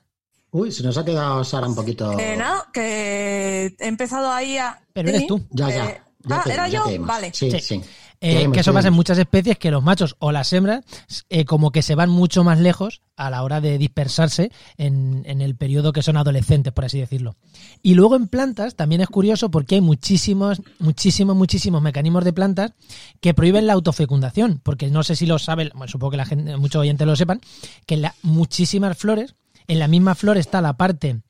Uy, 0.51 0.71
se 0.71 0.83
nos 0.83 0.99
ha 0.99 1.05
quedado 1.05 1.43
Sara 1.45 1.67
un 1.67 1.75
poquito. 1.75 2.19
Eh, 2.19 2.37
no, 2.37 2.65
que 2.73 3.75
he 3.79 3.87
empezado 3.89 4.31
ahí 4.31 4.59
a... 4.59 4.79
Pero 4.93 5.09
eres 5.09 5.27
tú. 5.27 5.41
Ya, 5.51 5.71
ya. 5.71 5.87
eh, 5.87 6.03
ya 6.25 6.37
ah, 6.37 6.43
te 6.45 6.53
¿era 6.53 6.69
ya 6.69 6.79
yo? 6.81 6.85
te. 6.85 6.99
Vale. 6.99 7.31
Sí, 7.33 7.51
Sí. 7.51 7.61
sí. 7.61 7.83
Eh, 8.25 8.49
que 8.53 8.61
eso 8.61 8.73
pasa 8.73 8.87
en 8.87 8.95
muchas 8.95 9.19
especies 9.19 9.59
que 9.59 9.73
los 9.73 9.83
machos 9.83 10.15
o 10.21 10.31
las 10.31 10.53
hembras 10.53 10.85
eh, 11.29 11.45
como 11.45 11.73
que 11.73 11.83
se 11.83 11.97
van 11.97 12.09
mucho 12.09 12.45
más 12.45 12.61
lejos 12.61 13.03
a 13.17 13.31
la 13.31 13.43
hora 13.43 13.61
de 13.61 13.79
dispersarse 13.79 14.53
en, 14.77 15.25
en 15.27 15.41
el 15.41 15.57
periodo 15.57 15.93
que 15.93 16.03
son 16.03 16.17
adolescentes, 16.17 16.73
por 16.73 16.85
así 16.85 17.01
decirlo. 17.01 17.35
Y 17.83 17.95
luego 17.95 18.15
en 18.15 18.29
plantas 18.29 18.77
también 18.77 19.01
es 19.01 19.09
curioso 19.09 19.51
porque 19.51 19.75
hay 19.75 19.81
muchísimos, 19.81 20.63
muchísimos, 20.79 21.35
muchísimos 21.35 21.83
mecanismos 21.83 22.25
de 22.25 22.33
plantas 22.33 22.75
que 23.21 23.35
prohíben 23.35 23.67
la 23.67 23.73
autofecundación, 23.73 24.61
porque 24.63 24.89
no 24.89 25.03
sé 25.03 25.17
si 25.17 25.27
lo 25.27 25.41
saben, 25.41 25.71
bueno, 25.75 25.89
supongo 25.89 26.13
que 26.13 26.17
la 26.19 26.25
gente, 26.25 26.57
muchos 26.57 26.81
oyentes 26.81 27.05
lo 27.05 27.17
sepan, 27.17 27.41
que 27.87 27.95
en 27.95 28.03
la, 28.03 28.15
muchísimas 28.23 28.97
flores, 28.97 29.35
en 29.67 29.81
la 29.81 29.89
misma 29.89 30.15
flor 30.15 30.39
está 30.39 30.61
la 30.61 30.77
parte 30.77 31.23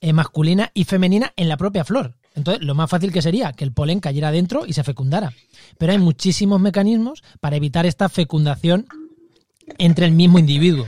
eh, 0.00 0.14
masculina 0.14 0.70
y 0.72 0.84
femenina 0.84 1.34
en 1.36 1.50
la 1.50 1.58
propia 1.58 1.84
flor. 1.84 2.14
Entonces, 2.34 2.64
lo 2.64 2.74
más 2.74 2.88
fácil 2.88 3.12
que 3.12 3.22
sería 3.22 3.52
que 3.52 3.64
el 3.64 3.72
polen 3.72 4.00
cayera 4.00 4.30
dentro 4.30 4.66
y 4.66 4.72
se 4.72 4.84
fecundara. 4.84 5.32
Pero 5.78 5.92
hay 5.92 5.98
muchísimos 5.98 6.60
mecanismos 6.60 7.22
para 7.40 7.56
evitar 7.56 7.86
esta 7.86 8.08
fecundación 8.08 8.86
entre 9.78 10.06
el 10.06 10.12
mismo 10.12 10.38
individuo. 10.38 10.86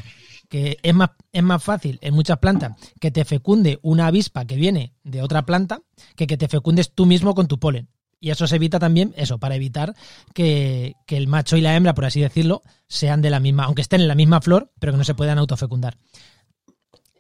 Que 0.49 0.79
es 0.83 0.95
más, 0.95 1.11
es 1.33 1.43
más 1.43 1.65
fácil 1.65 1.99
en 2.03 2.15
muchas 2.15 2.39
plantas 2.39 2.77
que 3.01 3.11
te 3.11 3.25
fecunde 3.25 3.79
una 3.83 4.07
avispa 4.07 4.45
que 4.45 4.57
viene 4.57 4.93
de 5.03 5.23
otra 5.23 5.47
planta 5.47 5.81
que 6.15 6.27
que 6.27 6.37
te 6.37 6.49
fecundes 6.49 6.93
tú 6.93 7.07
mismo 7.07 7.35
con 7.35 7.49
tu 7.49 7.59
polen. 7.59 7.89
Y 8.21 8.31
eso 8.31 8.47
se 8.47 8.55
evita 8.55 8.79
también, 8.79 9.13
eso, 9.17 9.39
para 9.39 9.57
evitar 9.57 9.97
que, 10.33 10.95
que 11.07 11.17
el 11.17 11.27
macho 11.27 11.57
y 11.57 11.61
la 11.61 11.75
hembra, 11.75 11.95
por 11.95 12.05
así 12.05 12.21
decirlo, 12.21 12.63
sean 12.87 13.21
de 13.21 13.31
la 13.31 13.41
misma, 13.41 13.65
aunque 13.65 13.83
estén 13.83 14.01
en 14.01 14.07
la 14.07 14.15
misma 14.15 14.41
flor, 14.41 14.71
pero 14.79 14.93
que 14.93 14.99
no 14.99 15.05
se 15.05 15.15
puedan 15.15 15.39
autofecundar 15.39 15.97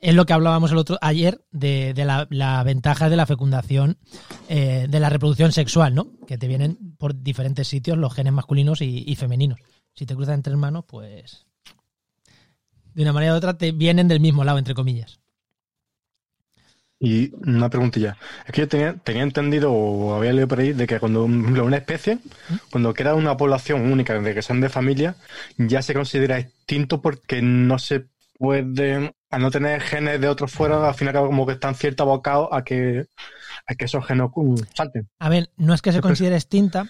es 0.03 0.14
lo 0.14 0.26
que 0.26 0.32
hablábamos 0.32 0.72
el 0.72 0.78
otro 0.78 0.98
ayer 1.00 1.40
de, 1.53 1.94
de 1.94 2.05
la, 2.05 2.26
la 2.28 2.62
ventaja 2.64 3.09
de 3.09 3.16
la 3.16 3.24
fecundación, 3.24 3.98
eh, 4.48 4.86
de 4.90 5.00
la 5.00 5.09
reproducción 5.09 5.53
sexual, 5.53 5.94
¿no? 5.94 6.09
Que 6.26 6.36
te 6.36 6.48
vienen 6.48 6.76
por 6.98 7.22
diferentes 7.22 7.68
sitios 7.68 7.96
los 7.96 8.12
genes 8.12 8.32
masculinos 8.32 8.82
y, 8.82 9.05
y 9.07 9.14
femeninos. 9.14 9.61
Si 9.94 10.05
te 10.05 10.16
cruzan 10.16 10.34
entre 10.34 10.50
hermanos, 10.50 10.84
pues 10.88 11.46
de 12.94 13.03
una 13.03 13.12
manera 13.12 13.32
u 13.32 13.36
otra 13.36 13.57
te 13.57 13.70
vienen 13.70 14.09
del 14.09 14.20
mismo 14.20 14.44
lado, 14.44 14.59
entre 14.59 14.74
comillas. 14.74 15.20
Y 16.98 17.32
una 17.46 17.68
preguntilla. 17.68 18.16
Es 18.46 18.53
que 18.53 18.62
yo 18.62 18.68
tenía, 18.68 18.94
tenía 18.94 19.22
entendido 19.22 19.72
o 19.72 20.14
había 20.14 20.32
leído 20.32 20.48
por 20.48 20.61
ahí 20.61 20.72
de 20.72 20.86
que 20.86 21.00
cuando 21.00 21.24
una 21.24 21.76
especie, 21.76 22.18
cuando 22.70 22.92
queda 22.92 23.14
una 23.14 23.36
población 23.36 23.90
única 23.92 24.20
de 24.20 24.34
que 24.34 24.42
sean 24.42 24.61
de 24.61 24.68
familia, 24.68 25.16
ya 25.59 25.80
se 25.80 25.94
considera 25.94 26.38
extinto 26.38 27.00
porque 27.03 27.40
no 27.40 27.78
se 27.78 28.07
puede, 28.38 29.14
al 29.32 29.40
no 29.40 29.50
tener 29.50 29.80
genes 29.80 30.20
de 30.20 30.28
otros 30.28 30.52
fuera, 30.52 30.86
al 30.86 30.94
final 30.94 31.14
como 31.14 31.46
que 31.46 31.54
están 31.54 31.74
cierto 31.74 32.02
abocados 32.02 32.48
a 32.52 32.62
que, 32.62 33.06
a 33.66 33.74
que 33.74 33.86
esos 33.86 34.04
genes 34.06 34.28
uh, 34.34 34.62
salten. 34.74 35.08
A 35.18 35.28
ver, 35.30 35.50
no 35.56 35.72
es 35.72 35.80
que 35.80 35.90
se 35.90 36.02
considere 36.02 36.36
extinta, 36.36 36.86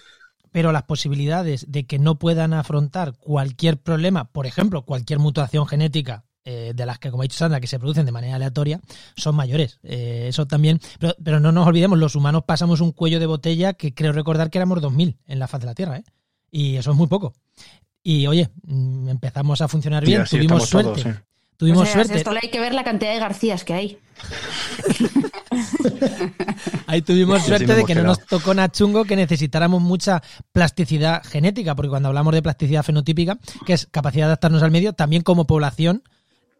pero 0.51 0.73
las 0.73 0.83
posibilidades 0.83 1.71
de 1.71 1.85
que 1.85 1.99
no 1.99 2.19
puedan 2.19 2.53
afrontar 2.53 3.13
cualquier 3.17 3.77
problema, 3.77 4.25
por 4.25 4.45
ejemplo, 4.45 4.83
cualquier 4.83 5.19
mutación 5.19 5.65
genética 5.67 6.25
eh, 6.43 6.73
de 6.75 6.85
las 6.85 6.99
que, 6.99 7.11
como 7.11 7.23
ha 7.23 7.25
dicho 7.25 7.37
Sandra, 7.37 7.61
que 7.61 7.67
se 7.67 7.79
producen 7.79 8.05
de 8.05 8.11
manera 8.11 8.35
aleatoria, 8.35 8.81
son 9.15 9.35
mayores. 9.35 9.79
Eh, 9.81 10.25
eso 10.27 10.45
también, 10.45 10.81
pero, 10.99 11.15
pero 11.23 11.39
no 11.39 11.53
nos 11.53 11.65
olvidemos, 11.65 11.97
los 11.97 12.15
humanos 12.15 12.43
pasamos 12.45 12.81
un 12.81 12.91
cuello 12.91 13.21
de 13.21 13.25
botella 13.25 13.71
que 13.71 13.93
creo 13.93 14.11
recordar 14.11 14.49
que 14.49 14.57
éramos 14.57 14.81
2000 14.81 15.17
en 15.27 15.39
la 15.39 15.47
faz 15.47 15.61
de 15.61 15.67
la 15.67 15.75
Tierra, 15.75 15.99
¿eh? 15.99 16.03
Y 16.51 16.75
eso 16.75 16.91
es 16.91 16.97
muy 16.97 17.07
poco. 17.07 17.33
Y 18.03 18.27
oye, 18.27 18.49
mm, 18.67 19.07
empezamos 19.07 19.61
a 19.61 19.69
funcionar 19.69 20.05
bien, 20.05 20.21
así 20.21 20.35
tuvimos 20.35 20.67
suerte. 20.67 21.03
todos, 21.03 21.15
sí. 21.15 21.21
Tuvimos 21.57 21.83
O 21.83 21.85
sea, 21.85 22.05
suerte. 22.05 22.23
Hay 22.41 22.49
que 22.49 22.59
ver 22.59 22.73
la 22.73 22.83
cantidad 22.83 23.13
de 23.13 23.19
Garcías 23.19 23.63
que 23.63 23.73
hay. 23.73 23.99
Ahí 26.87 27.01
tuvimos 27.01 27.41
Sí, 27.41 27.47
suerte 27.47 27.67
sí, 27.67 27.73
de 27.73 27.85
que 27.85 27.95
no 27.95 28.03
nos 28.03 28.25
tocó 28.25 28.53
nada 28.53 28.69
chungo 28.69 29.05
que 29.05 29.15
necesitáramos 29.15 29.81
mucha 29.81 30.21
plasticidad 30.51 31.23
genética, 31.23 31.75
porque 31.75 31.89
cuando 31.89 32.09
hablamos 32.09 32.33
de 32.33 32.41
plasticidad 32.41 32.83
fenotípica, 32.83 33.39
que 33.65 33.73
es 33.73 33.87
capacidad 33.87 34.25
de 34.25 34.31
adaptarnos 34.31 34.63
al 34.63 34.71
medio, 34.71 34.93
también 34.93 35.23
como 35.23 35.47
población, 35.47 36.03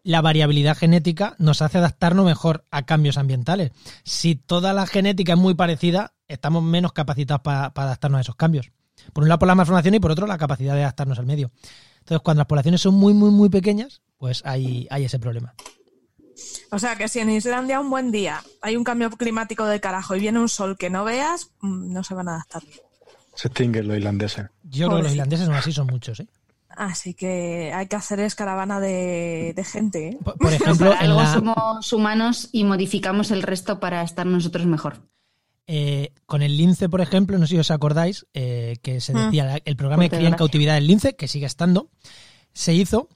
la 0.02 0.20
variabilidad 0.20 0.76
genética 0.76 1.34
nos 1.38 1.62
hace 1.62 1.78
adaptarnos 1.78 2.26
mejor 2.26 2.64
a 2.70 2.84
cambios 2.84 3.16
ambientales. 3.16 3.70
Si 4.04 4.36
toda 4.36 4.72
la 4.72 4.86
genética 4.86 5.32
es 5.32 5.38
muy 5.38 5.54
parecida, 5.54 6.14
estamos 6.28 6.62
menos 6.62 6.92
capacitados 6.92 7.42
para 7.42 7.66
adaptarnos 7.66 8.18
a 8.18 8.22
esos 8.22 8.36
cambios. 8.36 8.70
Por 9.12 9.24
un 9.24 9.28
lado 9.28 9.38
por 9.38 9.48
la 9.48 9.54
malformación 9.54 9.94
y 9.94 10.00
por 10.00 10.10
otro 10.10 10.26
la 10.26 10.38
capacidad 10.38 10.74
de 10.74 10.82
adaptarnos 10.82 11.18
al 11.18 11.26
medio. 11.26 11.50
Entonces, 12.00 12.22
cuando 12.22 12.40
las 12.40 12.46
poblaciones 12.46 12.82
son 12.82 12.94
muy, 12.94 13.14
muy, 13.14 13.30
muy 13.30 13.48
pequeñas, 13.48 14.02
pues 14.24 14.40
hay, 14.46 14.86
hay 14.88 15.04
ese 15.04 15.18
problema. 15.18 15.54
O 16.70 16.78
sea 16.78 16.96
que 16.96 17.08
si 17.08 17.18
en 17.18 17.28
Islandia 17.28 17.78
un 17.78 17.90
buen 17.90 18.10
día 18.10 18.42
hay 18.62 18.74
un 18.74 18.82
cambio 18.82 19.10
climático 19.10 19.66
del 19.66 19.82
carajo 19.82 20.16
y 20.16 20.20
viene 20.20 20.40
un 20.40 20.48
sol 20.48 20.78
que 20.78 20.88
no 20.88 21.04
veas, 21.04 21.50
mm, 21.60 21.92
no 21.92 22.02
se 22.02 22.14
van 22.14 22.30
a 22.30 22.36
adaptar. 22.36 22.62
Se 23.34 23.48
extinguen 23.48 23.86
los 23.86 23.98
irlandeses. 23.98 24.46
Yo 24.62 24.86
creo 24.86 24.96
que 24.96 25.02
los 25.02 25.12
irlandeses 25.12 25.44
son 25.44 25.54
así, 25.54 25.72
son 25.72 25.88
muchos, 25.88 26.20
¿eh? 26.20 26.26
Así 26.70 27.12
que 27.12 27.70
hay 27.74 27.86
que 27.86 27.96
hacer 27.96 28.18
escaravana 28.20 28.80
de, 28.80 29.52
de 29.54 29.62
gente. 29.62 30.08
¿eh? 30.08 30.18
Por, 30.24 30.38
por 30.38 30.52
ejemplo, 30.54 30.88
Para 30.88 31.04
en 31.04 31.10
algo 31.10 31.22
la, 31.22 31.34
somos 31.34 31.92
humanos 31.92 32.48
y 32.50 32.64
modificamos 32.64 33.30
el 33.30 33.42
resto 33.42 33.78
para 33.78 34.00
estar 34.04 34.24
nosotros 34.24 34.64
mejor. 34.64 35.02
Eh, 35.66 36.14
con 36.24 36.40
el 36.40 36.56
lince, 36.56 36.88
por 36.88 37.02
ejemplo, 37.02 37.36
no 37.36 37.46
sé 37.46 37.56
si 37.56 37.58
os 37.58 37.70
acordáis, 37.70 38.24
eh, 38.32 38.76
que 38.80 39.02
se 39.02 39.12
Mm. 39.12 39.18
decía 39.26 39.60
el 39.66 39.76
programa 39.76 40.04
de 40.04 40.08
cría 40.08 40.28
en 40.28 40.34
cautividad 40.34 40.76
del 40.76 40.86
lince, 40.86 41.14
que 41.14 41.28
sigue 41.28 41.44
estando, 41.44 41.90
se 42.54 42.72
hizo 42.72 43.10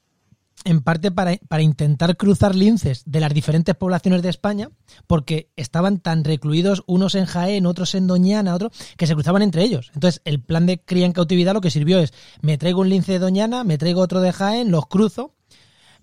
en 0.69 0.83
parte 0.83 1.11
para, 1.11 1.39
para, 1.49 1.63
intentar 1.63 2.19
cruzar 2.19 2.55
linces 2.55 3.03
de 3.07 3.21
las 3.21 3.33
diferentes 3.33 3.75
poblaciones 3.75 4.21
de 4.21 4.29
España, 4.29 4.69
porque 5.07 5.51
estaban 5.57 5.99
tan 5.99 6.25
recluidos 6.25 6.85
unos 6.87 7.15
en 7.15 7.25
Jaén, 7.25 7.65
otros 7.65 7.95
en 7.95 8.07
Doñana, 8.07 8.55
otros, 8.55 8.73
que 8.99 9.07
se 9.07 9.15
cruzaban 9.15 9.41
entre 9.41 9.63
ellos. 9.63 9.91
Entonces, 9.95 10.21
el 10.27 10.43
plan 10.43 10.67
de 10.67 10.79
cría 10.79 11.07
en 11.07 11.13
cautividad 11.13 11.55
lo 11.55 11.63
que 11.63 11.71
sirvió 11.71 11.99
es, 12.01 12.13
me 12.43 12.59
traigo 12.59 12.83
un 12.83 12.91
lince 12.91 13.13
de 13.13 13.19
Doñana, 13.19 13.65
me 13.65 13.79
traigo 13.79 14.03
otro 14.03 14.21
de 14.21 14.31
Jaén, 14.31 14.71
los 14.71 14.87
cruzo, 14.89 15.35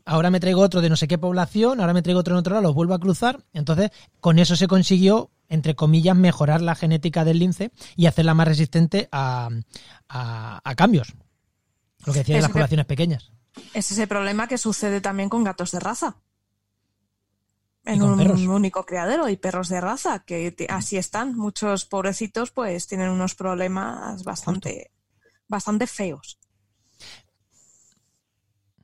ahora 0.04 0.32
me 0.32 0.40
traigo 0.40 0.62
otro 0.62 0.82
de 0.82 0.90
no 0.90 0.96
sé 0.96 1.08
qué 1.08 1.20
población, 1.20 1.80
ahora 1.80 1.94
me 1.94 2.02
traigo 2.02 2.22
otro 2.22 2.34
en 2.34 2.40
otro 2.40 2.56
lado, 2.56 2.64
los 2.64 2.74
vuelvo 2.74 2.96
a 2.96 3.00
cruzar. 3.00 3.46
Entonces, 3.54 3.92
con 4.20 4.40
eso 4.40 4.56
se 4.56 4.66
consiguió, 4.66 5.30
entre 5.48 5.76
comillas, 5.76 6.16
mejorar 6.16 6.62
la 6.62 6.74
genética 6.74 7.24
del 7.24 7.38
lince 7.38 7.70
y 7.96 8.08
hacerla 8.08 8.34
más 8.34 8.48
resistente 8.48 9.10
a, 9.12 9.48
a, 10.10 10.60
a 10.64 10.76
cambios. 10.76 11.14
Lo 12.04 12.14
que 12.14 12.20
decía 12.20 12.38
de 12.38 12.42
las 12.42 12.52
poblaciones 12.52 12.88
pequeñas. 12.88 13.35
Es 13.74 13.92
ese 13.92 14.08
problema 14.08 14.48
que 14.48 14.58
sucede 14.58 15.02
también 15.02 15.30
con 15.30 15.44
gatos 15.44 15.72
de 15.72 15.80
raza. 15.80 16.18
En 17.86 18.02
un 18.02 18.50
único 18.50 18.84
criadero 18.84 19.30
y 19.30 19.38
perros 19.38 19.70
de 19.70 19.80
raza, 19.80 20.24
que 20.26 20.56
así 20.70 20.98
están. 20.98 21.36
Muchos 21.36 21.86
pobrecitos 21.86 22.50
pues 22.50 22.88
tienen 22.88 23.10
unos 23.10 23.36
problemas 23.36 24.24
bastante, 24.24 24.92
bastante 25.48 25.86
feos. 25.86 26.40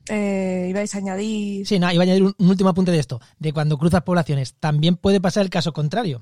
Eh, 0.07 0.67
ibais 0.69 0.93
a 0.93 0.97
añadir. 0.99 1.65
Sí, 1.65 1.79
no, 1.79 1.91
iba 1.91 2.01
a 2.01 2.05
añadir 2.05 2.23
un, 2.23 2.35
un, 2.37 2.49
último 2.49 2.69
apunte 2.69 2.91
de 2.91 2.99
esto. 2.99 3.19
De 3.39 3.53
cuando 3.53 3.77
cruzas 3.77 4.03
poblaciones, 4.03 4.55
también 4.55 4.97
puede 4.97 5.19
pasar 5.19 5.43
el 5.43 5.49
caso 5.49 5.73
contrario. 5.73 6.21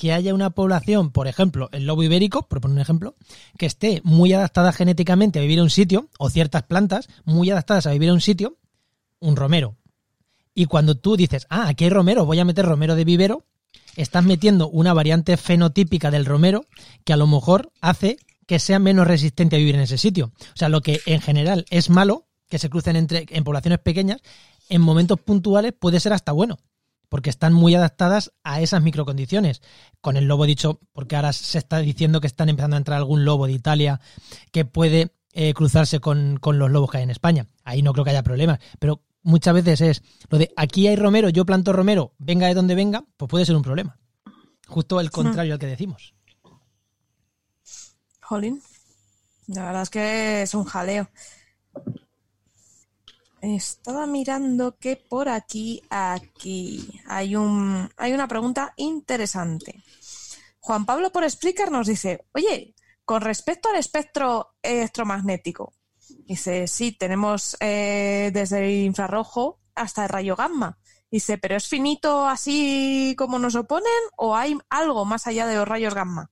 Que 0.00 0.14
haya 0.14 0.32
una 0.32 0.48
población, 0.48 1.10
por 1.10 1.28
ejemplo, 1.28 1.68
el 1.72 1.84
lobo 1.84 2.02
ibérico, 2.02 2.48
por 2.48 2.62
poner 2.62 2.76
un 2.76 2.80
ejemplo, 2.80 3.16
que 3.58 3.66
esté 3.66 4.00
muy 4.02 4.32
adaptada 4.32 4.72
genéticamente 4.72 5.38
a 5.38 5.42
vivir 5.42 5.58
en 5.58 5.64
un 5.64 5.68
sitio, 5.68 6.08
o 6.18 6.30
ciertas 6.30 6.62
plantas 6.62 7.06
muy 7.26 7.50
adaptadas 7.50 7.86
a 7.86 7.90
vivir 7.90 8.08
en 8.08 8.14
un 8.14 8.22
sitio, 8.22 8.56
un 9.18 9.36
romero. 9.36 9.76
Y 10.54 10.64
cuando 10.64 10.94
tú 10.94 11.18
dices, 11.18 11.46
ah, 11.50 11.68
aquí 11.68 11.84
hay 11.84 11.90
romero, 11.90 12.24
voy 12.24 12.38
a 12.38 12.46
meter 12.46 12.64
romero 12.64 12.94
de 12.94 13.04
vivero, 13.04 13.44
estás 13.94 14.24
metiendo 14.24 14.70
una 14.70 14.94
variante 14.94 15.36
fenotípica 15.36 16.10
del 16.10 16.24
romero 16.24 16.64
que 17.04 17.12
a 17.12 17.18
lo 17.18 17.26
mejor 17.26 17.70
hace 17.82 18.16
que 18.46 18.58
sea 18.58 18.78
menos 18.78 19.06
resistente 19.06 19.56
a 19.56 19.58
vivir 19.58 19.74
en 19.74 19.82
ese 19.82 19.98
sitio. 19.98 20.32
O 20.38 20.56
sea, 20.56 20.70
lo 20.70 20.80
que 20.80 21.02
en 21.04 21.20
general 21.20 21.66
es 21.68 21.90
malo, 21.90 22.26
que 22.48 22.58
se 22.58 22.70
crucen 22.70 22.96
entre, 22.96 23.26
en 23.28 23.44
poblaciones 23.44 23.80
pequeñas, 23.80 24.22
en 24.70 24.80
momentos 24.80 25.20
puntuales 25.20 25.74
puede 25.78 26.00
ser 26.00 26.14
hasta 26.14 26.32
bueno, 26.32 26.58
porque 27.10 27.28
están 27.28 27.52
muy 27.52 27.74
adaptadas 27.74 28.32
a 28.42 28.62
esas 28.62 28.82
microcondiciones. 28.82 29.60
Con 30.00 30.16
el 30.16 30.24
lobo 30.24 30.46
dicho, 30.46 30.80
porque 30.92 31.16
ahora 31.16 31.34
se 31.34 31.58
está 31.58 31.80
diciendo 31.80 32.22
que 32.22 32.28
están 32.28 32.48
empezando 32.48 32.76
a 32.76 32.78
entrar 32.78 32.96
algún 32.96 33.26
lobo 33.26 33.46
de 33.46 33.52
Italia 33.52 34.00
que 34.52 34.64
puede 34.64 35.12
eh, 35.34 35.52
cruzarse 35.52 36.00
con, 36.00 36.38
con, 36.40 36.58
los 36.58 36.70
lobos 36.70 36.90
que 36.90 36.98
hay 36.98 37.02
en 37.02 37.10
España. 37.10 37.46
Ahí 37.64 37.82
no 37.82 37.92
creo 37.92 38.04
que 38.04 38.10
haya 38.10 38.22
problemas, 38.22 38.60
pero 38.78 39.02
muchas 39.22 39.54
veces 39.54 39.80
es 39.80 40.02
lo 40.30 40.38
de 40.38 40.52
aquí 40.56 40.86
hay 40.86 40.96
romero, 40.96 41.28
yo 41.28 41.44
planto 41.44 41.72
romero, 41.72 42.14
venga 42.18 42.46
de 42.46 42.54
donde 42.54 42.74
venga, 42.74 43.04
pues 43.16 43.28
puede 43.28 43.44
ser 43.44 43.56
un 43.56 43.62
problema. 43.62 43.98
Justo 44.66 45.00
el 45.00 45.10
contrario 45.10 45.54
al 45.54 45.58
que 45.58 45.66
decimos. 45.66 46.14
Jolín, 48.22 48.62
la 49.48 49.66
verdad 49.66 49.82
es 49.82 49.90
que 49.90 50.42
es 50.42 50.54
un 50.54 50.64
jaleo. 50.64 51.10
Estaba 53.40 54.06
mirando 54.06 54.76
que 54.76 54.96
por 54.96 55.30
aquí, 55.30 55.82
aquí, 55.88 57.00
hay, 57.06 57.36
un, 57.36 57.88
hay 57.96 58.12
una 58.12 58.28
pregunta 58.28 58.74
interesante. 58.76 59.82
Juan 60.58 60.84
Pablo 60.84 61.10
por 61.10 61.28
Spreaker 61.28 61.70
nos 61.70 61.86
dice, 61.86 62.26
oye, 62.34 62.74
con 63.04 63.22
respecto 63.22 63.70
al 63.70 63.76
espectro 63.76 64.54
electromagnético, 64.62 65.72
dice, 66.26 66.68
sí, 66.68 66.92
tenemos 66.92 67.56
eh, 67.60 68.30
desde 68.34 68.58
el 68.58 68.84
infrarrojo 68.84 69.58
hasta 69.74 70.02
el 70.02 70.10
rayo 70.10 70.36
gamma. 70.36 70.78
Dice, 71.10 71.38
pero 71.38 71.56
¿es 71.56 71.66
finito 71.66 72.28
así 72.28 73.14
como 73.16 73.38
nos 73.38 73.56
oponen 73.56 73.90
o 74.16 74.36
hay 74.36 74.56
algo 74.68 75.04
más 75.06 75.26
allá 75.26 75.46
de 75.46 75.56
los 75.56 75.66
rayos 75.66 75.94
gamma? 75.94 76.30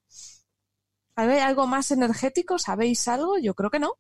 ¿Hay 1.16 1.38
algo 1.38 1.66
más 1.66 1.90
energético? 1.90 2.58
¿Sabéis 2.58 3.08
algo? 3.08 3.38
Yo 3.38 3.54
creo 3.54 3.70
que 3.70 3.80
no. 3.80 3.98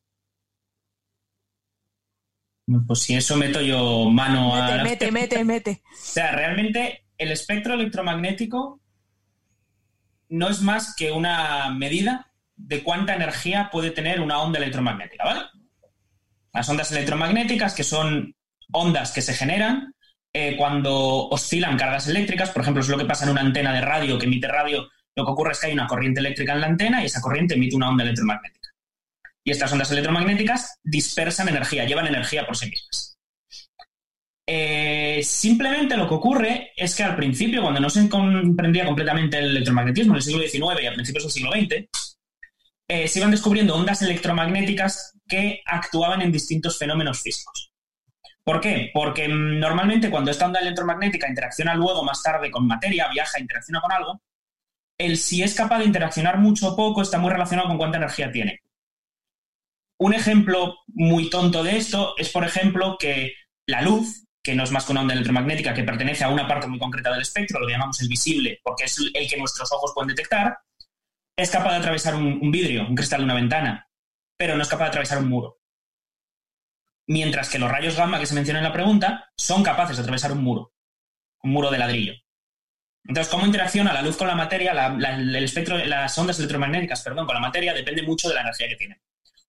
Pues 2.86 3.00
si 3.00 3.14
eso 3.14 3.36
meto 3.36 3.60
yo 3.60 4.10
mano 4.10 4.54
mete, 4.54 4.72
a. 4.72 4.82
Mete, 4.82 5.12
mete, 5.12 5.44
mete. 5.44 5.82
O 5.90 5.96
sea, 5.96 6.32
realmente 6.32 7.06
el 7.16 7.32
espectro 7.32 7.74
electromagnético 7.74 8.80
no 10.28 10.48
es 10.48 10.60
más 10.60 10.94
que 10.94 11.10
una 11.10 11.70
medida 11.70 12.30
de 12.56 12.82
cuánta 12.82 13.14
energía 13.14 13.70
puede 13.72 13.90
tener 13.90 14.20
una 14.20 14.40
onda 14.40 14.58
electromagnética, 14.58 15.24
¿vale? 15.24 15.40
Las 16.52 16.68
ondas 16.68 16.92
electromagnéticas, 16.92 17.74
que 17.74 17.84
son 17.84 18.34
ondas 18.72 19.12
que 19.12 19.22
se 19.22 19.32
generan 19.32 19.94
eh, 20.32 20.56
cuando 20.56 21.28
oscilan 21.28 21.78
cargas 21.78 22.08
eléctricas, 22.08 22.50
por 22.50 22.62
ejemplo, 22.62 22.82
es 22.82 22.88
lo 22.88 22.98
que 22.98 23.06
pasa 23.06 23.24
en 23.24 23.30
una 23.30 23.40
antena 23.40 23.72
de 23.72 23.80
radio 23.80 24.18
que 24.18 24.26
emite 24.26 24.48
radio, 24.48 24.88
lo 25.16 25.24
que 25.24 25.30
ocurre 25.30 25.52
es 25.52 25.60
que 25.60 25.68
hay 25.68 25.72
una 25.72 25.86
corriente 25.86 26.20
eléctrica 26.20 26.52
en 26.52 26.60
la 26.60 26.66
antena 26.66 27.02
y 27.02 27.06
esa 27.06 27.20
corriente 27.20 27.54
emite 27.54 27.76
una 27.76 27.88
onda 27.88 28.04
electromagnética. 28.04 28.57
Y 29.48 29.50
estas 29.50 29.72
ondas 29.72 29.90
electromagnéticas 29.90 30.78
dispersan 30.84 31.48
energía, 31.48 31.86
llevan 31.86 32.06
energía 32.06 32.44
por 32.44 32.54
sí 32.54 32.68
mismas. 32.68 33.16
Eh, 34.46 35.22
simplemente 35.24 35.96
lo 35.96 36.06
que 36.06 36.14
ocurre 36.16 36.72
es 36.76 36.94
que 36.94 37.02
al 37.02 37.16
principio, 37.16 37.62
cuando 37.62 37.80
no 37.80 37.88
se 37.88 38.06
comprendía 38.10 38.84
completamente 38.84 39.38
el 39.38 39.46
electromagnetismo 39.46 40.12
en 40.12 40.16
el 40.16 40.22
siglo 40.22 40.42
XIX 40.42 40.82
y 40.82 40.86
a 40.86 40.92
principios 40.92 41.24
del 41.24 41.32
siglo 41.32 41.52
XX, 41.52 41.88
eh, 42.88 43.08
se 43.08 43.18
iban 43.18 43.30
descubriendo 43.30 43.74
ondas 43.74 44.02
electromagnéticas 44.02 45.14
que 45.26 45.62
actuaban 45.64 46.20
en 46.20 46.30
distintos 46.30 46.78
fenómenos 46.78 47.22
físicos. 47.22 47.72
¿Por 48.44 48.60
qué? 48.60 48.90
Porque 48.92 49.28
mm, 49.28 49.58
normalmente 49.58 50.10
cuando 50.10 50.30
esta 50.30 50.44
onda 50.44 50.60
electromagnética 50.60 51.26
interacciona 51.26 51.74
luego 51.74 52.04
más 52.04 52.22
tarde 52.22 52.50
con 52.50 52.66
materia, 52.66 53.08
viaja, 53.10 53.40
interacciona 53.40 53.80
con 53.80 53.92
algo, 53.92 54.20
el 54.98 55.16
si 55.16 55.42
es 55.42 55.54
capaz 55.54 55.78
de 55.78 55.86
interaccionar 55.86 56.36
mucho 56.36 56.68
o 56.68 56.76
poco 56.76 57.00
está 57.00 57.16
muy 57.16 57.30
relacionado 57.30 57.68
con 57.68 57.78
cuánta 57.78 57.96
energía 57.96 58.30
tiene. 58.30 58.60
Un 59.98 60.14
ejemplo 60.14 60.78
muy 60.86 61.28
tonto 61.28 61.64
de 61.64 61.76
esto 61.76 62.14
es, 62.16 62.30
por 62.30 62.44
ejemplo, 62.44 62.96
que 62.98 63.34
la 63.66 63.82
luz, 63.82 64.24
que 64.42 64.54
no 64.54 64.62
es 64.62 64.70
más 64.70 64.84
que 64.84 64.92
una 64.92 65.00
onda 65.00 65.14
electromagnética 65.14 65.74
que 65.74 65.82
pertenece 65.82 66.22
a 66.22 66.30
una 66.30 66.46
parte 66.46 66.68
muy 66.68 66.78
concreta 66.78 67.10
del 67.10 67.22
espectro, 67.22 67.58
lo 67.58 67.66
que 67.66 67.72
llamamos 67.72 68.00
el 68.00 68.08
visible, 68.08 68.60
porque 68.62 68.84
es 68.84 68.96
el 69.12 69.28
que 69.28 69.36
nuestros 69.36 69.70
ojos 69.72 69.92
pueden 69.94 70.08
detectar, 70.08 70.58
es 71.36 71.50
capaz 71.50 71.70
de 71.70 71.76
atravesar 71.78 72.14
un, 72.14 72.50
vidrio, 72.50 72.86
un 72.86 72.94
cristal 72.94 73.20
de 73.20 73.24
una 73.24 73.34
ventana, 73.34 73.88
pero 74.36 74.56
no 74.56 74.62
es 74.62 74.68
capaz 74.68 74.84
de 74.84 74.88
atravesar 74.90 75.18
un 75.18 75.28
muro. 75.28 75.58
Mientras 77.08 77.50
que 77.50 77.58
los 77.58 77.70
rayos 77.70 77.96
gamma 77.96 78.20
que 78.20 78.26
se 78.26 78.34
menciona 78.34 78.60
en 78.60 78.64
la 78.64 78.72
pregunta 78.72 79.30
son 79.36 79.64
capaces 79.64 79.96
de 79.96 80.02
atravesar 80.02 80.30
un 80.30 80.42
muro, 80.42 80.74
un 81.42 81.50
muro 81.50 81.70
de 81.70 81.78
ladrillo. 81.78 82.14
Entonces, 83.04 83.32
cómo 83.32 83.46
interacciona 83.46 83.92
la 83.92 84.02
luz 84.02 84.16
con 84.16 84.28
la 84.28 84.34
materia, 84.34 84.72
el 84.72 85.36
espectro, 85.36 85.78
las 85.78 86.16
ondas 86.18 86.38
electromagnéticas, 86.38 87.02
perdón, 87.02 87.26
con 87.26 87.34
la 87.34 87.40
materia, 87.40 87.72
depende 87.72 88.02
mucho 88.02 88.28
de 88.28 88.34
la 88.34 88.42
energía 88.42 88.68
que 88.68 88.76
tienen. 88.76 89.00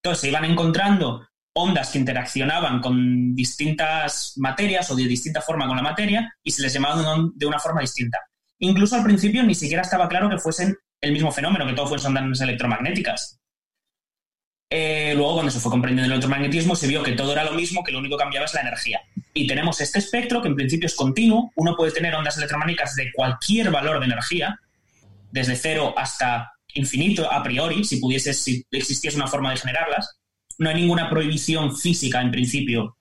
Entonces 0.02 0.22
se 0.22 0.30
iban 0.30 0.46
encontrando 0.46 1.28
ondas 1.54 1.92
que 1.92 2.00
interaccionaban 2.00 2.80
con 2.80 3.36
distintas 3.36 4.34
materias 4.38 4.90
o 4.92 4.96
de 4.96 5.06
distinta 5.06 5.42
forma 5.42 5.68
con 5.68 5.76
la 5.76 5.84
materia 5.84 6.34
y 6.44 6.52
se 6.52 6.62
les 6.62 6.74
llamaban 6.74 7.32
de 7.36 7.46
una 7.46 7.60
forma 7.60 7.82
distinta. 7.82 8.18
Incluso 8.60 8.96
al 8.96 9.04
principio 9.04 9.44
ni 9.44 9.56
siquiera 9.56 9.82
estaba 9.82 10.08
claro 10.08 10.30
que 10.30 10.38
fuesen 10.38 10.76
el 11.02 11.12
mismo 11.12 11.32
fenómeno, 11.32 11.66
que 11.66 11.74
todo 11.74 11.88
fuesen 11.88 12.16
ondas 12.16 12.42
electromagnéticas. 12.42 13.40
Eh, 14.72 15.14
luego, 15.16 15.34
cuando 15.36 15.52
se 15.52 15.60
fue 15.60 15.72
comprendiendo 15.72 16.06
el 16.06 16.12
electromagnetismo, 16.12 16.76
se 16.76 16.88
vio 16.88 17.02
que 17.02 17.14
todo 17.14 17.32
era 17.34 17.44
lo 17.44 17.54
mismo, 17.54 17.84
que 17.84 17.92
lo 17.92 18.00
único 18.00 18.18
que 18.18 18.24
cambiaba 18.24 18.46
es 18.46 18.54
la 18.54 18.62
energía. 18.62 19.02
Y 19.34 19.48
tenemos 19.48 19.82
este 19.82 20.00
espectro 20.00 20.42
que 20.42 20.48
en 20.50 20.56
principio 20.56 20.86
es 20.86 20.96
continuo. 20.96 21.52
Uno 21.56 21.76
puede 21.76 21.92
tener 21.92 22.14
ondas 22.14 22.38
electromagnéticas 22.38 22.96
de 22.96 23.12
cualquier 23.14 23.72
valor 23.72 24.00
de 24.00 24.06
energía, 24.06 24.60
desde 25.32 25.56
cero 25.56 25.94
hasta 25.98 26.52
infinito 26.74 27.32
a 27.32 27.44
priori, 27.44 27.84
si 27.84 27.98
pudiese, 27.98 28.34
si 28.34 28.66
existiese 28.72 29.18
una 29.18 29.28
forma 29.28 29.52
de 29.52 29.58
generarlas. 29.58 30.20
No 30.58 30.70
hay 30.70 30.76
ninguna 30.76 31.10
prohibición 31.10 31.76
física 31.76 32.22
en 32.22 32.32
principio 32.32 32.98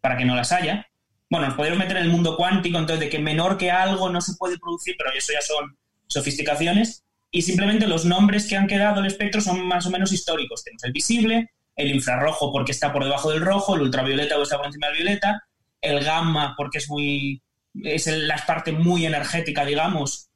para 0.00 0.16
que 0.16 0.24
no 0.24 0.34
las 0.34 0.52
haya. 0.52 0.86
Bueno, 1.30 1.46
nos 1.46 1.56
podemos 1.56 1.78
meter 1.78 1.96
en 1.96 2.04
el 2.04 2.10
mundo 2.10 2.36
cuántico, 2.36 2.78
entonces 2.78 3.00
de 3.00 3.10
que 3.10 3.18
menor 3.18 3.56
que 3.56 3.70
algo 3.70 4.10
no 4.10 4.20
se 4.20 4.34
puede 4.34 4.58
producir, 4.58 4.94
pero 4.98 5.10
eso 5.12 5.32
ya 5.32 5.40
son 5.40 5.76
sofisticaciones. 6.06 7.04
Y 7.30 7.42
simplemente 7.42 7.86
los 7.86 8.04
nombres 8.04 8.46
que 8.46 8.56
han 8.56 8.66
quedado 8.66 9.00
el 9.00 9.06
espectro 9.06 9.40
son 9.40 9.66
más 9.66 9.86
o 9.86 9.90
menos 9.90 10.12
históricos. 10.12 10.62
Tenemos 10.64 10.84
el 10.84 10.92
visible, 10.92 11.50
el 11.76 11.94
infrarrojo 11.94 12.52
porque 12.52 12.72
está 12.72 12.92
por 12.92 13.04
debajo 13.04 13.30
del 13.30 13.40
rojo, 13.40 13.74
el 13.74 13.82
ultravioleta 13.82 14.34
porque 14.34 14.42
está 14.42 14.58
por 14.58 14.66
encima 14.66 14.88
del 14.88 14.96
violeta, 14.96 15.42
el 15.80 16.04
gamma 16.04 16.54
porque 16.56 16.78
es 16.78 16.90
muy 16.90 17.42
es 17.74 18.06
la 18.06 18.36
parte 18.46 18.72
muy 18.72 19.06
energética, 19.06 19.64
digamos, 19.64 20.28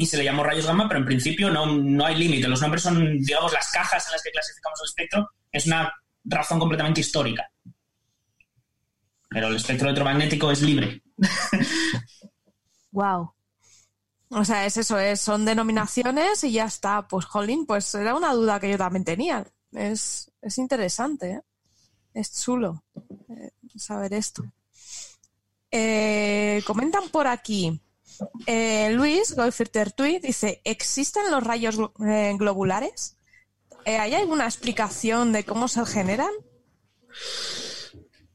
y 0.00 0.06
se 0.06 0.16
le 0.16 0.24
llamó 0.24 0.44
rayos 0.44 0.64
gamma, 0.64 0.86
pero 0.86 1.00
en 1.00 1.06
principio 1.06 1.50
no, 1.50 1.66
no 1.66 2.06
hay 2.06 2.14
límite. 2.14 2.46
Los 2.46 2.62
nombres 2.62 2.84
son, 2.84 3.18
digamos, 3.18 3.52
las 3.52 3.70
cajas 3.72 4.06
en 4.06 4.12
las 4.12 4.22
que 4.22 4.30
clasificamos 4.30 4.80
el 4.80 4.88
espectro. 4.88 5.30
Es 5.50 5.66
una 5.66 5.92
razón 6.24 6.60
completamente 6.60 7.00
histórica. 7.00 7.50
Pero 9.28 9.48
el 9.48 9.56
espectro 9.56 9.88
electromagnético 9.88 10.52
es 10.52 10.62
libre. 10.62 11.02
wow. 12.92 13.34
O 14.30 14.44
sea, 14.44 14.66
es 14.66 14.76
eso, 14.76 14.98
es, 15.00 15.20
son 15.20 15.44
denominaciones 15.44 16.44
y 16.44 16.52
ya 16.52 16.66
está. 16.66 17.08
Pues, 17.08 17.24
jolín, 17.24 17.66
pues 17.66 17.92
era 17.96 18.14
una 18.14 18.32
duda 18.32 18.60
que 18.60 18.70
yo 18.70 18.78
también 18.78 19.04
tenía. 19.04 19.44
Es, 19.72 20.30
es 20.40 20.58
interesante, 20.58 21.30
¿eh? 21.32 21.40
es 22.14 22.40
chulo 22.40 22.84
eh, 23.28 23.50
saber 23.76 24.14
esto. 24.14 24.44
Eh, 25.72 26.62
comentan 26.66 27.08
por 27.08 27.26
aquí. 27.26 27.80
Eh, 28.46 28.90
Luis, 28.92 29.34
Goldfilter 29.34 29.92
Tweet, 29.92 30.20
dice: 30.20 30.60
¿Existen 30.64 31.30
los 31.30 31.42
rayos 31.42 31.78
eh, 32.06 32.34
globulares? 32.38 33.16
Eh, 33.84 33.98
¿Hay 33.98 34.14
alguna 34.14 34.44
explicación 34.44 35.32
de 35.32 35.44
cómo 35.44 35.68
se 35.68 35.84
generan? 35.86 36.30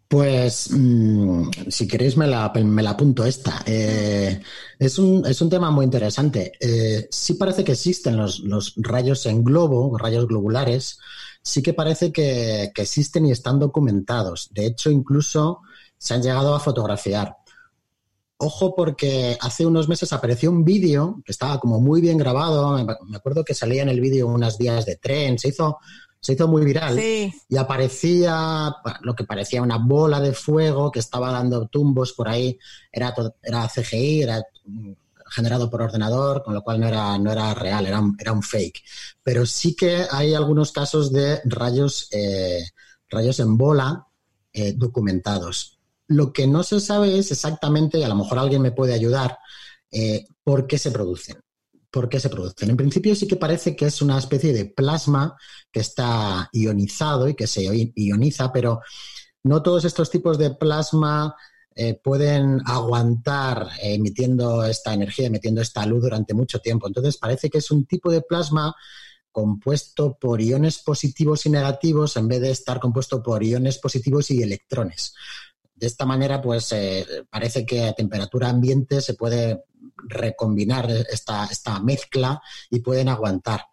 Pues, 0.07 0.69
mm, 0.71 1.49
si 1.69 1.87
queréis, 1.87 2.17
me 2.17 2.27
la, 2.27 2.51
me 2.53 2.83
la 2.83 2.91
apunto 2.91 3.25
esta. 3.25 3.63
Es, 3.65 4.99
un, 4.99 5.25
es 5.25 5.41
un 5.41 5.49
tema 5.49 5.71
muy 5.71 5.85
interesante. 5.85 6.53
Sí 7.09 7.33
parece 7.35 7.63
que 7.63 7.71
existen 7.71 8.17
los, 8.17 8.39
los 8.39 8.73
rayos 8.77 9.25
en 9.25 9.43
globo, 9.43 9.97
rayos 9.97 10.27
globulares. 10.27 10.99
Sí 11.41 11.61
que 11.61 11.73
parece 11.73 12.11
que, 12.11 12.71
que 12.73 12.83
existen 12.83 13.25
y 13.25 13.31
están 13.31 13.59
documentados. 13.59 14.49
De 14.51 14.65
hecho, 14.65 14.91
incluso 14.91 15.61
se 15.97 16.13
han 16.13 16.21
llegado 16.21 16.53
a 16.53 16.59
fotografiar. 16.59 17.37
Ojo 18.43 18.75
porque 18.75 19.37
hace 19.39 19.65
unos 19.65 19.87
meses 19.87 20.11
apareció 20.13 20.49
un 20.51 20.63
vídeo 20.65 21.21
que 21.25 21.31
estaba 21.31 21.59
como 21.59 21.79
muy 21.79 22.01
bien 22.01 22.17
grabado. 22.17 22.77
Me 23.05 23.17
acuerdo 23.17 23.43
que 23.43 23.53
salía 23.53 23.83
en 23.83 23.89
el 23.89 24.01
vídeo 24.01 24.27
unas 24.27 24.57
vías 24.57 24.85
de 24.85 24.97
tren. 24.97 25.39
Se 25.39 25.49
hizo, 25.49 25.77
se 26.19 26.33
hizo 26.33 26.47
muy 26.47 26.65
viral 26.65 26.95
Sí. 26.99 27.33
y 27.49 27.57
aparecía 27.57 28.75
lo 29.01 29.15
que 29.15 29.23
parecía 29.23 29.61
una 29.61 29.77
bola 29.77 30.19
de 30.19 30.33
fuego 30.33 30.91
que 30.91 30.99
estaba 30.99 31.31
dando 31.31 31.67
tumbos 31.67 32.13
por 32.13 32.27
ahí. 32.27 32.57
Era, 32.91 33.13
era 33.41 33.67
CGI, 33.69 34.23
era 34.23 34.43
generado 35.29 35.69
por 35.69 35.81
ordenador, 35.81 36.43
con 36.43 36.53
lo 36.53 36.61
cual 36.61 36.79
no 36.79 36.87
era, 36.87 37.17
no 37.17 37.31
era 37.31 37.53
real, 37.53 37.85
era 37.87 37.99
un, 37.99 38.15
era 38.19 38.31
un 38.33 38.43
fake. 38.43 38.83
Pero 39.23 39.45
sí 39.45 39.75
que 39.75 40.05
hay 40.11 40.33
algunos 40.33 40.71
casos 40.71 41.11
de 41.11 41.41
rayos, 41.45 42.07
eh, 42.11 42.63
rayos 43.09 43.39
en 43.39 43.57
bola 43.57 44.07
eh, 44.51 44.73
documentados. 44.75 45.72
Lo 46.13 46.31
que 46.31 46.47
no 46.47 46.63
se 46.63 46.79
sabe 46.79 47.17
es 47.17 47.31
exactamente, 47.31 47.99
y 47.99 48.03
a 48.03 48.07
lo 48.07 48.15
mejor 48.15 48.39
alguien 48.39 48.61
me 48.61 48.71
puede 48.71 48.93
ayudar, 48.93 49.37
eh, 49.91 50.25
por 50.43 50.67
qué 50.67 50.77
se 50.77 50.91
producen. 50.91 51.37
¿Por 51.91 52.09
qué 52.09 52.19
se 52.19 52.29
producen? 52.29 52.71
En 52.71 52.77
principio 52.77 53.15
sí 53.15 53.27
que 53.27 53.35
parece 53.35 53.75
que 53.75 53.85
es 53.85 54.01
una 54.01 54.17
especie 54.17 54.51
de 54.51 54.65
plasma 54.65 55.35
que 55.71 55.79
está 55.79 56.49
ionizado 56.51 57.27
y 57.27 57.35
que 57.35 57.45
se 57.45 57.63
ioniza, 57.95 58.51
pero 58.51 58.81
no 59.43 59.61
todos 59.61 59.85
estos 59.85 60.09
tipos 60.09 60.37
de 60.39 60.55
plasma 60.55 61.35
eh, 61.75 61.95
pueden 61.95 62.61
aguantar 62.65 63.67
eh, 63.81 63.95
emitiendo 63.95 64.63
esta 64.63 64.93
energía, 64.93 65.27
emitiendo 65.27 65.61
esta 65.61 65.85
luz 65.85 66.03
durante 66.03 66.33
mucho 66.33 66.59
tiempo. 66.59 66.87
Entonces 66.87 67.17
parece 67.17 67.49
que 67.49 67.59
es 67.59 67.71
un 67.71 67.85
tipo 67.85 68.11
de 68.11 68.21
plasma 68.21 68.75
compuesto 69.31 70.17
por 70.19 70.41
iones 70.41 70.79
positivos 70.79 71.45
y 71.45 71.49
negativos 71.49 72.15
en 72.17 72.27
vez 72.27 72.41
de 72.41 72.51
estar 72.51 72.79
compuesto 72.79 73.21
por 73.23 73.43
iones 73.43 73.79
positivos 73.79 74.29
y 74.31 74.43
electrones. 74.43 75.13
De 75.83 75.87
esta 75.87 76.05
manera, 76.05 76.41
pues 76.41 76.71
eh, 76.71 77.05
parece 77.29 77.65
que 77.65 77.83
a 77.83 77.91
temperatura 77.91 78.47
ambiente 78.47 79.01
se 79.01 79.15
puede 79.15 79.65
recombinar 79.97 80.89
esta, 80.89 81.43
esta 81.47 81.77
mezcla 81.81 82.41
y 82.69 82.79
pueden 82.79 83.09
aguantar. 83.09 83.65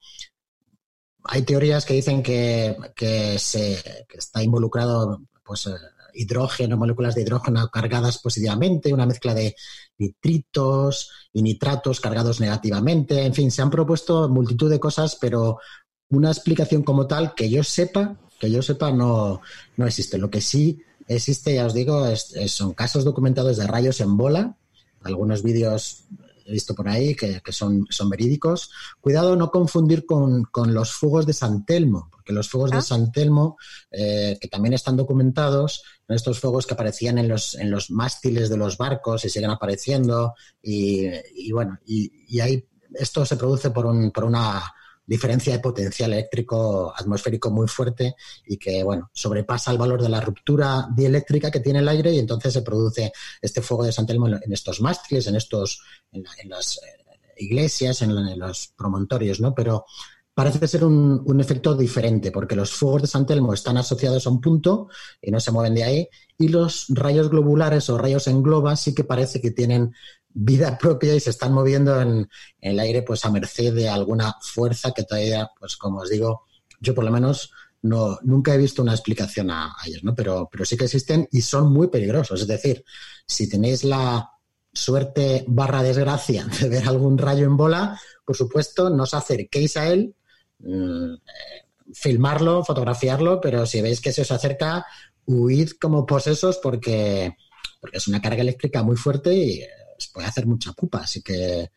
Hay 1.23 1.43
teorías 1.43 1.85
que 1.85 1.95
dicen 1.95 2.21
que, 2.21 2.77
que 2.97 3.39
se, 3.39 4.07
está 4.13 4.43
involucrado 4.43 5.23
pues, 5.45 5.69
eh, 5.69 5.71
hidrógeno, 6.15 6.77
moléculas 6.77 7.15
de 7.15 7.23
hidrógeno 7.23 7.69
cargadas 7.69 8.19
positivamente, 8.19 8.93
una 8.93 9.07
mezcla 9.07 9.33
de 9.33 9.55
nitritos 9.97 11.13
y 11.33 11.43
nitratos 11.43 12.01
cargados 12.01 12.41
negativamente. 12.41 13.25
En 13.25 13.35
fin, 13.35 13.53
se 13.53 13.63
han 13.63 13.71
propuesto 13.71 14.29
multitud 14.29 14.69
de 14.69 14.81
cosas, 14.81 15.15
pero 15.15 15.61
una 16.09 16.33
explicación 16.33 16.83
como 16.83 17.07
tal 17.07 17.37
que 17.37 17.49
yo 17.49 17.63
sepa, 17.63 18.17
que 18.41 18.51
yo 18.51 18.63
sepa, 18.63 18.91
no, 18.91 19.43
no 19.77 19.87
existe. 19.87 20.19
Lo 20.19 20.29
que 20.29 20.41
sí 20.41 20.83
existe, 21.17 21.55
ya 21.55 21.67
os 21.67 21.75
digo, 21.75 22.07
es- 22.07 22.35
es- 22.37 22.53
son 22.53 22.73
casos 22.75 23.05
documentados 23.05 23.57
de 23.57 23.67
rayos 23.67 24.01
en 24.01 24.17
bola, 24.17 24.57
algunos 25.03 25.43
vídeos 25.43 26.05
he 26.47 26.53
visto 26.53 26.75
por 26.75 26.89
ahí 26.89 27.15
que, 27.15 27.41
que 27.45 27.53
son, 27.53 27.87
son 27.91 28.11
verídicos. 28.11 28.71
Cuidado 29.01 29.37
no 29.37 29.53
confundir 29.53 30.05
con, 30.05 30.45
con 30.45 30.75
los 30.75 30.91
fuegos 30.93 31.25
de 31.25 31.33
San 31.33 31.65
Telmo, 31.65 32.09
porque 32.11 32.33
los 32.33 32.49
fuegos 32.51 32.73
Ah. 32.73 32.77
de 32.77 32.83
San 32.83 33.13
Telmo, 33.13 33.57
eh, 33.93 34.37
que 34.41 34.49
también 34.49 34.73
están 34.75 34.97
documentados, 34.97 35.85
son 36.09 36.17
estos 36.17 36.41
fuegos 36.41 36.67
que 36.67 36.75
aparecían 36.75 37.19
en 37.19 37.29
los, 37.29 37.55
en 37.55 37.71
los 37.71 37.91
mástiles 37.93 38.49
de 38.51 38.57
los 38.57 38.77
barcos 38.79 39.25
y 39.25 39.31
siguen 39.31 39.51
apareciendo. 39.51 40.35
Y, 40.61 41.07
y 41.37 41.53
bueno, 41.53 41.79
y, 41.87 42.11
y 42.27 42.41
ahí 42.41 42.67
esto 42.95 43.25
se 43.25 43.37
produce 43.37 43.71
por, 43.71 43.87
un, 43.87 44.11
por 44.11 44.25
una 44.25 44.61
diferencia 45.11 45.53
de 45.53 45.59
potencial 45.61 46.13
eléctrico 46.13 46.93
atmosférico 46.97 47.51
muy 47.51 47.69
fuerte 47.69 48.15
y 48.47 48.57
que, 48.57 48.83
bueno, 48.85 49.11
sobrepasa 49.13 49.73
el 49.73 49.79
valor 49.79 50.03
de 50.03 50.09
la 50.09 50.21
ruptura 50.21 50.89
dieléctrica 50.95 51.51
que 51.51 51.61
tiene 51.61 51.81
el 51.81 51.89
aire 51.89 52.13
y 52.13 52.19
entonces 52.19 52.53
se 52.53 52.63
produce 52.63 53.13
este 53.43 53.61
fuego 53.63 53.85
de 53.85 53.93
San 53.93 54.07
Telmo 54.07 54.29
en, 54.29 54.53
estos 54.53 54.81
mástiles, 54.81 55.27
en 55.27 55.37
estos, 55.37 55.83
en, 56.13 56.23
la- 56.23 56.31
en 56.43 56.49
las 56.51 56.77
eh, 56.79 56.81
iglesias, 57.39 58.03
en, 58.03 58.15
la- 58.15 58.33
en 58.33 58.39
los 58.39 58.69
promontorios, 58.77 59.41
¿no? 59.41 59.55
Pero 59.55 59.85
parece 60.35 60.67
ser 60.69 60.85
un, 60.85 61.23
un 61.27 61.41
efecto 61.41 61.77
diferente 61.77 62.31
porque 62.31 62.57
los 62.57 62.73
fuegos 62.73 63.03
de 63.03 63.09
San 63.09 63.27
Telmo 63.27 63.53
están 63.53 63.77
asociados 63.77 64.27
a 64.27 64.31
un 64.31 64.41
punto 64.41 64.89
y 65.21 65.31
no 65.31 65.41
se 65.41 65.51
mueven 65.51 65.75
de 65.75 65.85
ahí 65.85 66.09
y 66.39 66.49
los 66.49 66.87
rayos 66.89 67.29
globulares 67.29 67.91
o 67.91 67.99
rayos 67.99 68.27
en 68.29 68.43
globa 68.43 68.77
sí 68.77 68.95
que 68.95 69.05
parece 69.05 69.41
que 69.41 69.51
tienen 69.51 69.93
vida 70.33 70.79
propia 70.79 71.15
y 71.15 71.21
se 71.21 71.31
están 71.31 71.53
moviendo 71.53 72.01
en, 72.01 72.29
el 72.61 72.79
aire 72.79 73.03
pues 73.03 73.25
a 73.25 73.31
merced 73.31 73.75
de 73.75 73.89
alguna 73.89 74.37
fuerza 74.41 74.93
que 74.93 75.05
todavía, 75.05 75.51
pues 75.59 75.77
como 75.77 76.01
os 76.01 76.11
digo, 76.11 76.47
yo 76.81 76.95
por 76.95 77.05
lo 77.05 77.11
menos 77.11 77.53
no, 77.83 78.19
nunca 78.23 78.55
he 78.55 78.59
visto 78.59 78.83
una 78.83 78.93
explicación 78.93 79.51
a, 79.51 79.67
a 79.67 79.87
ellos, 79.87 80.05
¿no? 80.05 80.15
Pero, 80.15 80.49
pero 80.51 80.65
sí 80.65 80.77
que 80.77 80.85
existen 80.85 81.29
y 81.33 81.41
son 81.41 81.73
muy 81.73 81.89
peligrosos. 81.89 82.43
Es 82.43 82.47
decir, 82.47 82.85
si 83.27 83.49
tenéis 83.49 83.85
la 83.85 84.31
suerte 84.73 85.45
barra 85.49 85.83
desgracia 85.83 86.47
de 86.61 86.69
ver 86.69 86.89
algún 86.89 87.19
rayo 87.19 87.47
en 87.47 87.57
bola, 87.57 88.01
por 88.25 88.37
supuesto, 88.37 88.91
no 88.91 89.05
os 89.05 89.15
acerquéis 89.15 89.77
a 89.77 89.89
él, 89.89 90.15
mm, 90.61 91.15
eh, 91.15 91.67
filmarlo, 91.93 92.65
fotografiarlo, 92.65 93.41
pero 93.41 93.67
si 93.67 93.81
veis 93.81 94.01
que 94.01 94.13
se 94.13 94.23
os 94.23 94.31
acerca, 94.31 94.87
huid 95.27 95.71
como 95.81 96.07
posesos 96.07 96.59
porque, 96.59 97.37
porque 97.81 97.99
es 97.99 98.09
una 98.09 98.21
carga 98.21 98.43
eléctrica 98.43 98.83
muy 98.83 98.97
fuerte 98.97 99.35
y 99.35 99.63
eh, 99.63 99.69
puede 100.09 100.27
hacer 100.27 100.47
mucha 100.47 100.73
pupa. 100.73 100.99
Así 100.99 101.23
que 101.23 101.71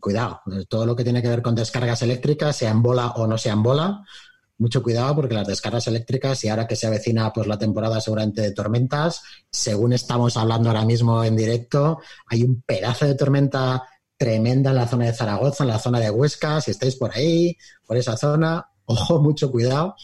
cuidado, 0.00 0.40
todo 0.68 0.86
lo 0.86 0.96
que 0.96 1.04
tiene 1.04 1.22
que 1.22 1.28
ver 1.28 1.42
con 1.42 1.54
descargas 1.54 2.02
eléctricas, 2.02 2.56
sea 2.56 2.70
en 2.70 2.82
bola 2.82 3.08
o 3.12 3.26
no 3.26 3.36
sea 3.36 3.52
en 3.52 3.62
bola, 3.62 4.04
mucho 4.58 4.82
cuidado 4.82 5.16
porque 5.16 5.34
las 5.34 5.46
descargas 5.46 5.86
eléctricas 5.88 6.42
y 6.44 6.48
ahora 6.48 6.66
que 6.66 6.76
se 6.76 6.86
avecina 6.86 7.32
pues 7.32 7.46
la 7.46 7.58
temporada 7.58 8.00
seguramente 8.00 8.42
de 8.42 8.52
tormentas, 8.52 9.22
según 9.50 9.92
estamos 9.92 10.36
hablando 10.36 10.68
ahora 10.68 10.84
mismo 10.84 11.22
en 11.24 11.36
directo, 11.36 11.98
hay 12.26 12.44
un 12.44 12.62
pedazo 12.62 13.06
de 13.06 13.14
tormenta 13.14 13.82
tremenda 14.16 14.70
en 14.70 14.76
la 14.76 14.86
zona 14.88 15.06
de 15.06 15.14
Zaragoza, 15.14 15.64
en 15.64 15.68
la 15.68 15.78
zona 15.78 15.98
de 15.98 16.10
Huesca, 16.10 16.60
si 16.60 16.70
estáis 16.70 16.96
por 16.96 17.14
ahí, 17.14 17.56
por 17.86 17.96
esa 17.96 18.16
zona, 18.16 18.64
ojo, 18.84 19.20
mucho 19.20 19.50
cuidado, 19.50 19.96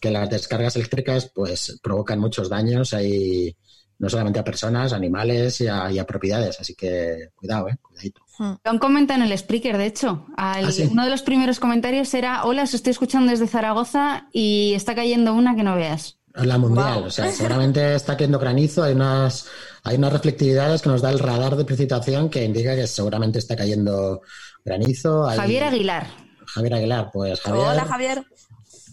que 0.00 0.10
las 0.10 0.28
descargas 0.28 0.74
eléctricas 0.76 1.30
pues 1.32 1.78
provocan 1.80 2.18
muchos 2.18 2.48
daños 2.48 2.92
ahí 2.92 3.56
no 4.02 4.08
solamente 4.10 4.40
a 4.40 4.44
personas, 4.44 4.92
a 4.92 4.96
animales 4.96 5.60
y 5.60 5.68
a, 5.68 5.90
y 5.90 5.98
a 5.98 6.04
propiedades, 6.04 6.58
así 6.60 6.74
que 6.74 7.28
cuidado, 7.36 7.68
eh, 7.68 7.76
cuidadito. 7.80 8.20
Hmm. 8.36 8.54
Lo 8.64 8.70
han 8.72 8.78
comentado 8.80 9.20
en 9.20 9.26
el 9.26 9.32
speaker, 9.32 9.78
de 9.78 9.86
hecho. 9.86 10.26
Al- 10.36 10.66
Ah, 10.66 10.72
sí. 10.72 10.88
Uno 10.90 11.04
de 11.04 11.10
los 11.10 11.22
primeros 11.22 11.60
comentarios 11.60 12.12
era, 12.12 12.44
hola, 12.44 12.64
os 12.64 12.74
estoy 12.74 12.90
escuchando 12.90 13.30
desde 13.30 13.46
Zaragoza 13.46 14.26
y 14.32 14.72
está 14.74 14.94
cayendo 14.96 15.32
una 15.34 15.54
que 15.54 15.62
no 15.62 15.76
veas. 15.76 16.18
La 16.34 16.58
mundial, 16.58 16.94
Wow. 17.00 17.04
o 17.06 17.10
sea, 17.10 17.30
seguramente 17.30 17.94
está 17.94 18.16
cayendo 18.16 18.38
granizo, 18.40 18.82
hay 18.82 18.94
unas, 18.94 19.46
hay 19.84 19.96
unas 19.96 20.12
reflectividades 20.14 20.82
que 20.82 20.88
nos 20.88 21.00
da 21.02 21.10
el 21.10 21.18
radar 21.20 21.54
de 21.56 21.64
precipitación 21.64 22.28
que 22.30 22.42
indica 22.44 22.74
que 22.74 22.86
seguramente 22.88 23.38
está 23.38 23.54
cayendo 23.54 24.22
granizo. 24.64 25.28
hay- 25.28 25.38
Javier 25.38 25.64
Aguilar. 25.64 26.06
Javier 26.46 26.74
Aguilar, 26.74 27.10
pues 27.12 27.40
Javier, 27.40 27.66
Hola, 27.68 27.84
Javier. 27.84 28.24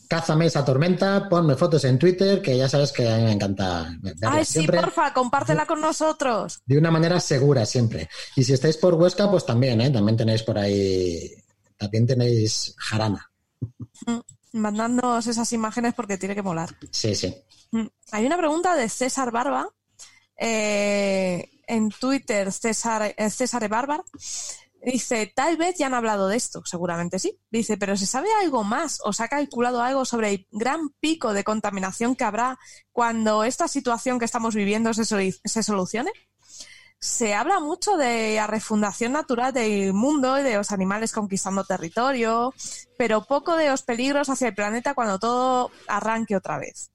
Cázame 0.10 0.48
esa 0.48 0.66
tormenta, 0.66 1.30
ponme 1.30 1.56
fotos 1.56 1.86
en 1.86 2.00
Twitter, 2.00 2.42
que 2.42 2.58
ya 2.58 2.68
sabes 2.68 2.92
que 2.92 3.08
a 3.08 3.16
mí 3.18 3.24
me 3.26 3.32
encanta 3.34 3.96
Ay, 4.28 4.44
sí, 4.44 4.54
siempre 4.54 4.82
porfa, 4.82 5.14
compártela 5.14 5.66
con 5.68 5.80
nosotros. 5.80 6.60
de 6.66 6.78
una 6.80 6.90
manera 6.92 7.20
segura 7.20 7.66
siempre. 7.66 8.10
Y 8.36 8.44
si 8.44 8.54
estáis 8.54 8.76
por 8.78 8.96
Huesca, 8.96 9.30
pues 9.30 9.46
también, 9.46 9.80
¿eh? 9.82 9.92
También 9.92 10.18
tenéis 10.18 10.42
por 10.44 10.58
ahí, 10.58 11.32
también 11.78 12.08
tenéis 12.08 12.74
jarana. 12.78 13.32
Mandándonos 14.52 15.28
esas 15.28 15.54
imágenes 15.54 15.94
porque 15.94 16.18
tiene 16.18 16.34
que 16.34 16.42
molar. 16.42 16.70
Sí, 16.92 17.14
sí. 17.14 17.36
Mm. 17.72 17.86
Hay 18.12 18.26
una 18.26 18.38
pregunta 18.38 18.76
de 18.76 18.90
César 18.90 19.32
Barba. 19.32 19.70
eh, 20.36 21.48
en 21.68 21.90
Twitter, 21.92 22.52
César, 22.52 23.14
eh, 23.16 23.30
César 23.30 23.68
Barbar. 23.70 24.04
Dice, 24.82 25.32
tal 25.36 25.58
vez 25.58 25.78
ya 25.78 25.88
han 25.88 25.94
hablado 25.94 26.28
de 26.30 26.38
esto, 26.38 26.62
seguramente 26.66 27.20
sí. 27.20 27.38
Dice, 27.52 27.78
pero 27.78 27.98
¿se 27.98 28.06
sabe 28.06 28.30
algo 28.42 28.64
más 28.64 29.00
o 29.04 29.12
se 29.12 29.24
ha 29.24 29.28
calculado 29.28 29.82
algo 29.82 30.06
sobre 30.06 30.30
el 30.30 30.48
gran 30.52 30.90
pico 31.02 31.34
de 31.34 31.44
contaminación 31.44 32.16
que 32.16 32.24
habrá 32.24 32.58
cuando 32.92 33.44
esta 33.44 33.68
situación 33.68 34.20
que 34.20 34.26
estamos 34.26 34.56
viviendo 34.56 34.94
se, 34.94 35.04
se 35.06 35.64
solucione? 35.64 36.12
Se 37.00 37.34
habla 37.34 37.60
mucho 37.60 37.98
de 37.98 38.36
la 38.36 38.48
refundación 38.48 39.14
natural 39.14 39.54
del 39.54 39.94
mundo 39.94 40.40
y 40.40 40.44
de 40.44 40.56
los 40.56 40.72
animales 40.72 41.12
conquistando 41.12 41.64
territorio, 41.64 42.54
pero 42.98 43.24
poco 43.24 43.56
de 43.56 43.70
los 43.70 43.84
peligros 43.84 44.30
hacia 44.30 44.50
el 44.50 44.56
planeta 44.56 44.94
cuando 44.94 45.20
todo 45.20 45.72
arranque 45.88 46.36
otra 46.36 46.58
vez. 46.58 46.92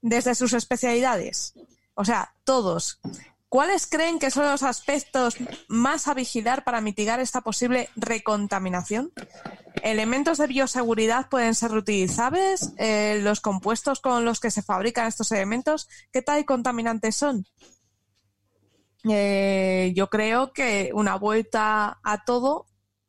Desde 0.00 0.34
sus 0.34 0.52
especialidades. 0.52 1.54
O 1.94 2.04
sea, 2.04 2.34
todos. 2.44 3.00
¿Cuáles 3.48 3.86
creen 3.86 4.18
que 4.18 4.30
son 4.30 4.44
los 4.50 4.64
aspectos 4.64 5.36
más 5.68 6.08
a 6.08 6.14
vigilar 6.14 6.64
para 6.64 6.80
mitigar 6.80 7.20
esta 7.20 7.42
posible 7.42 7.88
recontaminación? 7.94 9.12
¿Elementos 9.82 10.38
de 10.38 10.48
bioseguridad 10.48 11.28
pueden 11.28 11.54
ser 11.54 11.70
reutilizables? 11.70 12.72
Eh, 12.76 13.20
¿Los 13.22 13.40
compuestos 13.40 14.00
con 14.00 14.24
los 14.24 14.40
que 14.40 14.50
se 14.50 14.62
fabrican 14.62 15.06
estos 15.06 15.30
elementos, 15.30 15.88
qué 16.12 16.22
tal 16.22 16.44
contaminantes 16.44 17.14
son? 17.14 17.46
Eh, 19.08 19.92
yo 19.94 20.10
creo 20.10 20.52
que 20.52 20.90
una 20.92 21.16
vuelta 21.16 22.00
a 22.02 22.24
todo 22.24 22.66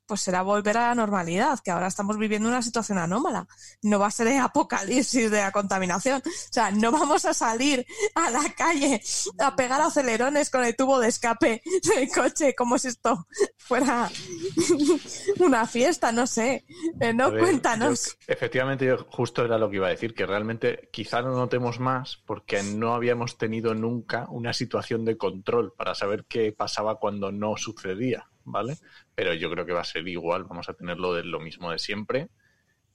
pues 0.08 0.22
será 0.22 0.42
volver 0.42 0.78
a 0.78 0.90
la 0.90 0.96
normalidad, 0.96 1.60
que 1.60 1.72
ahora 1.72 1.88
estamos 1.88 2.18
viviendo 2.18 2.48
una 2.48 2.62
situación 2.62 2.98
anómala. 2.98 3.48
No 3.82 4.00
va 4.00 4.08
a 4.08 4.12
ser 4.12 4.28
el 4.28 4.40
apocalipsis 4.40 5.30
de 5.30 5.40
la 5.40 5.52
contaminación. 5.52 6.22
O 6.26 6.54
sea, 6.54 6.72
no 6.72 6.92
vamos 6.92 7.26
a 7.26 7.34
salir 7.34 7.86
a 8.16 8.30
la 8.32 8.44
calle 8.56 9.02
a 9.40 9.56
pegar 9.56 9.82
acelerones 9.82 10.50
con 10.50 10.64
el 10.64 10.76
tubo 10.76 11.00
de 11.00 11.10
escape 11.10 11.62
del 11.84 12.10
coche 12.10 12.56
como 12.56 12.78
si 12.78 12.88
esto 12.88 13.28
fuera 13.58 14.10
una 15.40 15.66
fiesta, 15.66 16.12
no 16.12 16.26
sé. 16.26 16.66
Eh, 17.00 17.14
no, 17.14 17.32
cuéntanos. 17.32 18.18
efectivamente, 18.28 18.86
yo 18.86 19.06
justo 19.10 19.44
era 19.44 19.58
lo 19.58 19.70
que 19.70 19.78
iba 19.78 19.88
a 19.88 19.92
decir, 19.92 20.14
que 20.14 20.26
realmente 20.26 20.90
quizá 20.92 21.22
no 21.22 21.32
notemos 21.32 21.80
más 21.80 22.18
porque 22.26 22.64
no 22.64 22.94
habíamos 22.94 23.38
tenido 23.38 23.74
nunca 23.74 24.28
una 24.30 24.54
situación 24.54 25.06
de 25.06 25.18
control 25.18 25.74
para 25.74 25.96
saber 25.96 26.26
qué 26.28 26.52
pasaba 26.52 27.00
cuando 27.00 27.32
no 27.32 27.58
sucedía. 27.58 28.28
¿Vale? 28.48 28.78
Pero 29.14 29.34
yo 29.34 29.52
creo 29.52 29.66
que 29.66 29.74
va 29.74 29.82
a 29.82 29.86
ser 29.86 30.08
igual, 30.08 30.46
vamos 30.46 30.70
a 30.70 30.74
tenerlo 30.74 31.14
de 31.14 31.24
lo 31.24 31.40
mismo 31.40 31.72
de 31.72 31.80
siempre. 31.80 32.30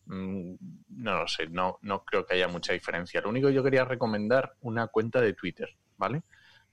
Mm, 0.07 0.55
no 0.89 1.19
lo 1.19 1.29
sé, 1.29 1.49
no, 1.49 1.79
no 1.83 2.05
creo 2.05 2.27
que 2.27 2.35
haya 2.35 2.49
mucha 2.49 2.73
diferencia. 2.73 3.21
Lo 3.21 3.29
único 3.29 3.49
que 3.49 3.55
yo 3.55 3.63
quería 3.63 3.85
recomendar 3.85 4.57
una 4.61 4.89
cuenta 4.89 5.21
de 5.21 5.35
Twitter, 5.35 5.77
¿vale? 5.97 6.23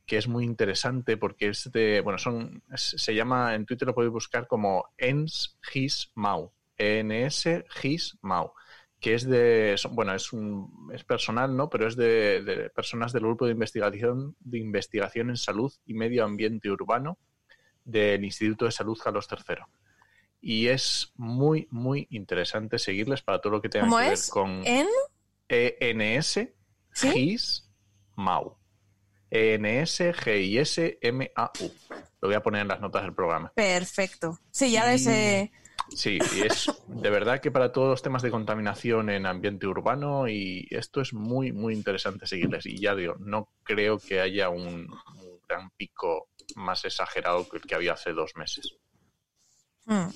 Que 0.05 0.17
es 0.17 0.27
muy 0.27 0.45
interesante 0.45 1.17
porque 1.17 1.49
es 1.49 1.71
de, 1.71 2.01
bueno, 2.01 2.17
son, 2.17 2.63
se 2.75 3.13
llama, 3.13 3.53
en 3.53 3.65
Twitter 3.65 3.87
lo 3.87 3.93
podéis 3.93 4.13
buscar 4.13 4.47
como 4.47 4.85
ENS 4.97 5.59
His 5.73 6.11
Mau, 6.15 6.51
ENS 6.77 7.45
His 7.83 8.17
Mau 8.21 8.53
que 8.99 9.13
es 9.13 9.25
de, 9.25 9.77
bueno, 9.91 10.13
es, 10.13 10.33
un, 10.33 10.91
es 10.93 11.05
personal, 11.05 11.55
¿no? 11.55 11.69
Pero 11.69 11.87
es 11.87 11.95
de, 11.95 12.43
de, 12.43 12.69
personas 12.69 13.13
del 13.13 13.23
grupo 13.23 13.45
de 13.45 13.53
investigación, 13.53 14.35
de 14.41 14.57
investigación 14.59 15.29
en 15.29 15.37
salud 15.37 15.71
y 15.85 15.93
medio 15.93 16.25
ambiente 16.25 16.69
urbano 16.69 17.17
del 17.89 18.23
Instituto 18.23 18.65
de 18.65 18.71
Salud 18.71 18.97
Carlos 19.01 19.27
III. 19.29 19.55
Y 20.41 20.67
es 20.67 21.11
muy, 21.15 21.67
muy 21.69 22.07
interesante 22.11 22.79
seguirles 22.79 23.21
para 23.21 23.41
todo 23.41 23.53
lo 23.53 23.61
que 23.61 23.69
tenga 23.69 23.89
que 23.89 24.09
ver 24.09 24.19
con 24.29 24.65
¿En? 24.65 24.87
ENS 25.49 26.39
GIS 26.93 27.69
MAU. 28.15 28.55
ENS 29.31 30.01
GIS 30.23 30.79
MAU. 31.11 31.71
Lo 32.21 32.27
voy 32.27 32.35
a 32.35 32.43
poner 32.43 32.61
en 32.61 32.67
las 32.67 32.79
notas 32.79 33.03
del 33.03 33.13
programa. 33.13 33.51
Perfecto. 33.55 34.39
Sí, 34.51 34.71
ya 34.71 34.93
ese... 34.93 35.51
Sí, 35.95 36.19
y 36.35 36.41
es 36.41 36.71
de 36.87 37.09
verdad 37.09 37.39
que 37.41 37.49
para 37.49 37.71
todos 37.71 37.89
los 37.89 38.01
temas 38.03 38.21
de 38.21 38.29
contaminación 38.29 39.09
en 39.09 39.25
ambiente 39.25 39.65
urbano 39.65 40.27
y 40.27 40.67
esto 40.69 41.01
es 41.01 41.13
muy, 41.13 41.51
muy 41.51 41.73
interesante 41.73 42.27
seguirles. 42.27 42.67
Y 42.67 42.77
ya 42.77 42.93
digo, 42.95 43.15
no 43.19 43.49
creo 43.63 43.97
que 43.97 44.19
haya 44.19 44.49
un, 44.49 44.63
un 44.65 45.39
gran 45.47 45.71
pico 45.71 46.29
más 46.55 46.85
exagerado 46.85 47.47
que 47.47 47.57
el 47.57 47.63
que 47.63 47.75
había 47.75 47.93
hace 47.93 48.13
dos 48.13 48.31
meses. 48.35 48.73
Hmm. 49.85 50.09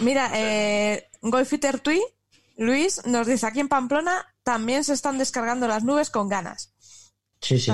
Mira, 0.00 0.30
eh, 0.34 1.08
Golfiter 1.22 1.80
Tui, 1.80 2.02
Luis, 2.56 3.04
nos 3.06 3.26
dice 3.26 3.46
aquí 3.46 3.60
en 3.60 3.68
Pamplona 3.68 4.26
también 4.42 4.84
se 4.84 4.92
están 4.92 5.18
descargando 5.18 5.66
las 5.66 5.82
nubes 5.82 6.08
con 6.08 6.28
ganas. 6.28 6.72
Sí, 7.40 7.58
sí, 7.58 7.72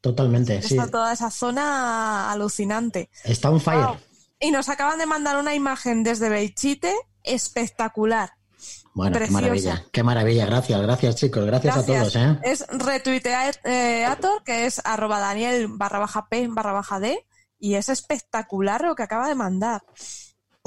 totalmente. 0.00 0.56
Está 0.56 0.90
toda 0.90 1.12
esa 1.12 1.30
zona 1.30 2.32
alucinante. 2.32 3.10
Está 3.24 3.50
un 3.50 3.60
fire. 3.60 3.98
Y 4.40 4.50
nos 4.50 4.70
acaban 4.70 4.98
de 4.98 5.04
mandar 5.04 5.36
una 5.36 5.54
imagen 5.54 6.02
desde 6.02 6.30
Beichite 6.30 6.94
espectacular. 7.22 8.30
Bueno, 8.94 9.18
qué 9.18 9.30
maravilla, 9.30 9.84
qué 9.92 10.02
maravilla. 10.04 10.46
Gracias, 10.46 10.80
gracias 10.80 11.16
chicos, 11.16 11.44
gracias, 11.44 11.76
a 11.76 11.84
todos. 11.84 12.14
¿eh? 12.14 12.38
Es 12.44 12.64
retuiteator, 12.68 14.44
que 14.44 14.66
es 14.66 14.80
arroba 14.84 15.18
Daniel 15.18 15.66
barra 15.68 15.98
baja 15.98 16.28
P 16.28 16.46
barra 16.48 16.72
baja 16.72 17.00
D, 17.00 17.26
y 17.58 17.74
es 17.74 17.88
espectacular 17.88 18.82
lo 18.82 18.94
que 18.94 19.02
acaba 19.02 19.26
de 19.26 19.34
mandar. 19.34 19.82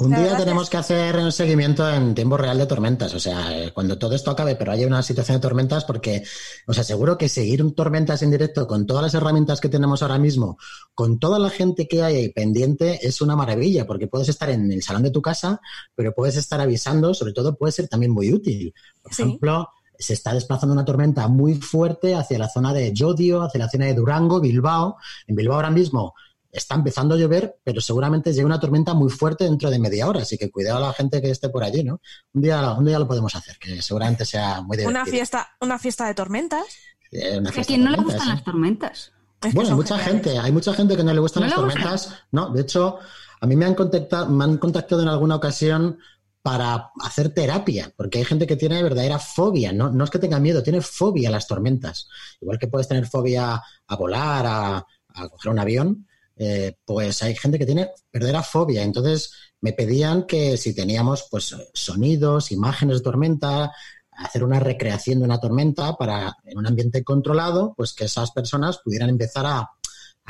Un 0.00 0.14
día 0.14 0.36
tenemos 0.36 0.70
que 0.70 0.76
hacer 0.76 1.16
un 1.16 1.32
seguimiento 1.32 1.90
en 1.90 2.14
tiempo 2.14 2.36
real 2.36 2.56
de 2.56 2.66
tormentas, 2.66 3.12
o 3.14 3.18
sea, 3.18 3.72
cuando 3.74 3.98
todo 3.98 4.14
esto 4.14 4.30
acabe, 4.30 4.54
pero 4.54 4.70
haya 4.70 4.86
una 4.86 5.02
situación 5.02 5.38
de 5.38 5.42
tormentas, 5.42 5.84
porque 5.84 6.22
os 6.68 6.78
aseguro 6.78 7.18
que 7.18 7.28
seguir 7.28 7.64
un 7.64 7.74
tormentas 7.74 8.22
en 8.22 8.30
directo 8.30 8.68
con 8.68 8.86
todas 8.86 9.02
las 9.02 9.14
herramientas 9.14 9.60
que 9.60 9.68
tenemos 9.68 10.00
ahora 10.00 10.20
mismo, 10.20 10.56
con 10.94 11.18
toda 11.18 11.40
la 11.40 11.50
gente 11.50 11.88
que 11.88 12.04
hay 12.04 12.14
ahí 12.14 12.28
pendiente, 12.28 13.04
es 13.04 13.20
una 13.20 13.34
maravilla, 13.34 13.88
porque 13.88 14.06
puedes 14.06 14.28
estar 14.28 14.50
en 14.50 14.70
el 14.70 14.84
salón 14.84 15.02
de 15.02 15.10
tu 15.10 15.20
casa, 15.20 15.60
pero 15.96 16.14
puedes 16.14 16.36
estar 16.36 16.60
avisando, 16.60 17.12
sobre 17.12 17.32
todo 17.32 17.56
puede 17.56 17.72
ser 17.72 17.88
también 17.88 18.12
muy 18.12 18.32
útil. 18.32 18.72
Por 19.02 19.10
ejemplo, 19.10 19.68
se 19.98 20.12
está 20.12 20.32
desplazando 20.32 20.74
una 20.74 20.84
tormenta 20.84 21.26
muy 21.26 21.56
fuerte 21.56 22.14
hacia 22.14 22.38
la 22.38 22.48
zona 22.48 22.72
de 22.72 22.92
Yodio, 22.92 23.42
hacia 23.42 23.58
la 23.58 23.68
zona 23.68 23.86
de 23.86 23.94
Durango, 23.94 24.38
Bilbao. 24.38 24.96
En 25.26 25.34
Bilbao 25.34 25.56
ahora 25.56 25.72
mismo 25.72 26.14
está 26.50 26.74
empezando 26.74 27.14
a 27.14 27.18
llover, 27.18 27.58
pero 27.62 27.80
seguramente 27.80 28.32
llega 28.32 28.46
una 28.46 28.60
tormenta 28.60 28.94
muy 28.94 29.10
fuerte 29.10 29.44
dentro 29.44 29.70
de 29.70 29.78
media 29.78 30.08
hora, 30.08 30.22
así 30.22 30.38
que 30.38 30.50
cuidado 30.50 30.78
a 30.78 30.88
la 30.88 30.92
gente 30.92 31.20
que 31.20 31.30
esté 31.30 31.48
por 31.48 31.62
allí, 31.62 31.84
¿no? 31.84 32.00
Un 32.32 32.42
día, 32.42 32.72
un 32.72 32.84
día 32.84 32.98
lo 32.98 33.06
podemos 33.06 33.34
hacer, 33.34 33.58
que 33.58 33.82
seguramente 33.82 34.24
sea 34.24 34.62
muy 34.62 34.76
divertido. 34.76 35.02
Una 35.02 35.10
fiesta, 35.10 35.48
una 35.60 35.78
fiesta 35.78 36.06
de 36.06 36.14
tormentas. 36.14 36.64
Eh, 37.10 37.40
¿A 37.44 37.62
quién 37.64 37.84
no 37.84 37.90
le 37.90 38.02
gustan 38.02 38.28
las 38.28 38.44
tormentas? 38.44 39.12
bueno, 39.52 39.76
mucha 39.76 39.98
gente, 39.98 40.36
hay 40.38 40.50
mucha 40.50 40.72
gente 40.74 40.96
que 40.96 41.04
no 41.04 41.12
le 41.12 41.20
gustan 41.20 41.44
las 41.44 41.54
tormentas. 41.54 42.12
No, 42.32 42.50
de 42.50 42.62
hecho, 42.62 42.98
a 43.40 43.46
mí 43.46 43.54
me 43.54 43.66
han 43.66 43.74
contactado, 43.74 44.28
me 44.28 44.44
han 44.44 44.58
contactado 44.58 45.02
en 45.02 45.08
alguna 45.08 45.36
ocasión 45.36 45.98
para 46.42 46.92
hacer 47.02 47.28
terapia, 47.34 47.92
porque 47.96 48.18
hay 48.18 48.24
gente 48.24 48.46
que 48.46 48.56
tiene 48.56 48.82
verdadera 48.82 49.18
fobia, 49.18 49.72
no, 49.72 49.90
no 49.90 50.04
es 50.04 50.10
que 50.10 50.18
tenga 50.18 50.40
miedo, 50.40 50.62
tiene 50.62 50.80
fobia 50.80 51.28
a 51.28 51.32
las 51.32 51.46
tormentas. 51.46 52.08
Igual 52.40 52.58
que 52.58 52.68
puedes 52.68 52.88
tener 52.88 53.06
fobia 53.06 53.62
a 53.86 53.96
volar, 53.96 54.46
a, 54.46 54.86
a 55.14 55.28
coger 55.28 55.52
un 55.52 55.58
avión, 55.58 56.07
eh, 56.38 56.76
pues 56.84 57.22
hay 57.22 57.34
gente 57.34 57.58
que 57.58 57.66
tiene 57.66 57.90
verdadera 58.12 58.42
fobia. 58.42 58.82
Entonces 58.82 59.32
me 59.60 59.72
pedían 59.72 60.24
que 60.24 60.56
si 60.56 60.74
teníamos 60.74 61.26
pues 61.30 61.54
sonidos, 61.74 62.52
imágenes 62.52 62.98
de 62.98 63.02
tormenta, 63.02 63.72
hacer 64.18 64.44
una 64.44 64.60
recreación 64.60 65.18
de 65.18 65.24
una 65.24 65.40
tormenta 65.40 65.96
para 65.96 66.36
en 66.44 66.58
un 66.58 66.66
ambiente 66.66 67.04
controlado, 67.04 67.74
pues 67.76 67.92
que 67.92 68.04
esas 68.04 68.32
personas 68.32 68.78
pudieran 68.78 69.10
empezar 69.10 69.46
a, 69.46 69.70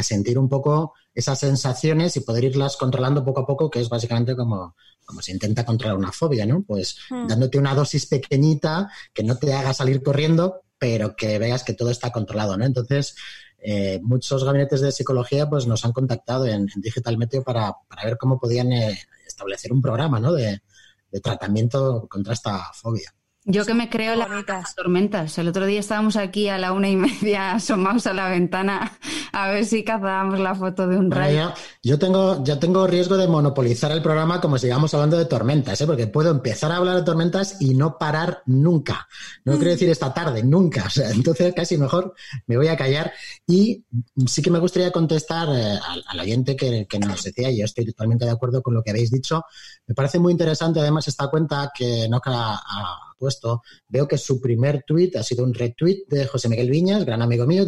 sentir 0.00 0.38
un 0.38 0.48
poco 0.48 0.94
esas 1.12 1.40
sensaciones 1.40 2.16
y 2.16 2.20
poder 2.20 2.44
irlas 2.44 2.76
controlando 2.76 3.24
poco 3.24 3.40
a 3.40 3.46
poco, 3.46 3.68
que 3.68 3.80
es 3.80 3.88
básicamente 3.88 4.36
como, 4.36 4.76
como 5.04 5.20
se 5.20 5.32
intenta 5.32 5.64
controlar 5.64 5.96
una 5.96 6.12
fobia, 6.12 6.46
¿no? 6.46 6.62
Pues 6.62 6.98
hmm. 7.10 7.26
dándote 7.26 7.58
una 7.58 7.74
dosis 7.74 8.06
pequeñita 8.06 8.92
que 9.12 9.24
no 9.24 9.38
te 9.38 9.52
haga 9.52 9.74
salir 9.74 10.00
corriendo, 10.00 10.60
pero 10.78 11.16
que 11.16 11.40
veas 11.40 11.64
que 11.64 11.72
todo 11.72 11.90
está 11.90 12.12
controlado, 12.12 12.56
¿no? 12.56 12.64
Entonces, 12.64 13.16
eh, 13.58 14.00
muchos 14.02 14.44
gabinetes 14.44 14.80
de 14.80 14.92
psicología 14.92 15.48
pues 15.48 15.66
nos 15.66 15.84
han 15.84 15.92
contactado 15.92 16.46
en, 16.46 16.66
Digital 16.76 17.18
Meteo 17.18 17.42
para, 17.42 17.74
ver 18.04 18.16
cómo 18.16 18.38
podían 18.38 18.72
eh, 18.72 18.98
establecer 19.26 19.72
un 19.72 19.82
programa 19.82 20.20
¿no? 20.20 20.32
de, 20.32 20.62
de 21.10 21.20
tratamiento 21.20 22.06
contra 22.08 22.34
esta 22.34 22.72
fobia. 22.72 23.12
Yo 23.50 23.64
que 23.64 23.72
me 23.72 23.88
creo 23.88 24.14
las 24.14 24.74
tormentas. 24.74 25.38
El 25.38 25.48
otro 25.48 25.64
día 25.64 25.80
estábamos 25.80 26.16
aquí 26.16 26.50
a 26.50 26.58
la 26.58 26.72
una 26.72 26.90
y 26.90 26.96
media 26.96 27.52
asomados 27.52 28.06
a 28.06 28.12
la 28.12 28.28
ventana 28.28 28.92
a 29.32 29.48
ver 29.48 29.64
si 29.64 29.84
cazábamos 29.84 30.38
la 30.38 30.54
foto 30.54 30.86
de 30.86 30.98
un 30.98 31.10
rayo. 31.10 31.54
yo 31.82 31.98
tengo, 31.98 32.44
yo 32.44 32.58
tengo 32.58 32.86
riesgo 32.86 33.16
de 33.16 33.26
monopolizar 33.26 33.90
el 33.92 34.02
programa 34.02 34.42
como 34.42 34.58
si 34.58 34.66
sigamos 34.66 34.92
hablando 34.92 35.16
de 35.16 35.24
tormentas, 35.24 35.80
¿eh? 35.80 35.86
porque 35.86 36.06
puedo 36.06 36.30
empezar 36.30 36.72
a 36.72 36.76
hablar 36.76 36.96
de 36.96 37.04
tormentas 37.04 37.56
y 37.58 37.72
no 37.72 37.96
parar 37.96 38.42
nunca. 38.44 39.08
No 39.46 39.54
quiero 39.54 39.70
decir 39.70 39.88
esta 39.88 40.12
tarde, 40.12 40.42
nunca. 40.42 40.86
entonces 41.14 41.54
casi 41.54 41.78
mejor 41.78 42.12
me 42.46 42.58
voy 42.58 42.68
a 42.68 42.76
callar. 42.76 43.14
Y 43.46 43.82
sí 44.26 44.42
que 44.42 44.50
me 44.50 44.58
gustaría 44.58 44.92
contestar 44.92 45.48
eh, 45.54 45.78
al, 46.06 46.20
oyente 46.20 46.54
que, 46.54 46.86
nos 46.98 47.24
decía, 47.24 47.50
y 47.50 47.60
yo 47.60 47.64
estoy 47.64 47.86
totalmente 47.86 48.26
de 48.26 48.30
acuerdo 48.30 48.62
con 48.62 48.74
lo 48.74 48.82
que 48.82 48.90
habéis 48.90 49.10
dicho. 49.10 49.42
Me 49.86 49.94
parece 49.94 50.18
muy 50.18 50.32
interesante 50.32 50.80
además 50.80 51.08
esta 51.08 51.28
cuenta 51.28 51.72
que 51.74 52.08
no 52.10 52.20
ha 52.22 53.07
puesto, 53.18 53.62
veo 53.88 54.06
que 54.06 54.16
su 54.16 54.40
primer 54.40 54.84
tuit 54.86 55.16
ha 55.16 55.22
sido 55.22 55.44
un 55.44 55.52
retweet 55.52 56.04
de 56.08 56.26
José 56.26 56.48
Miguel 56.48 56.70
Viñas, 56.70 57.04
gran 57.04 57.22
amigo 57.22 57.46
mío. 57.46 57.64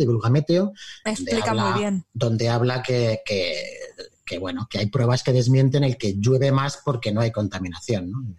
Explica 1.05 1.55
muy 1.55 1.79
bien. 1.79 2.05
Donde 2.13 2.49
habla 2.49 2.83
que, 2.83 3.21
bueno, 4.39 4.69
que 4.71 4.79
hay 4.79 4.87
pruebas 4.87 5.23
que 5.23 5.33
desmienten 5.33 5.85
el 5.85 5.97
que 5.99 6.15
llueve 6.19 6.53
más 6.53 6.81
porque 6.85 7.13
no 7.13 7.21
hay 7.21 7.33
contaminación, 7.33 8.37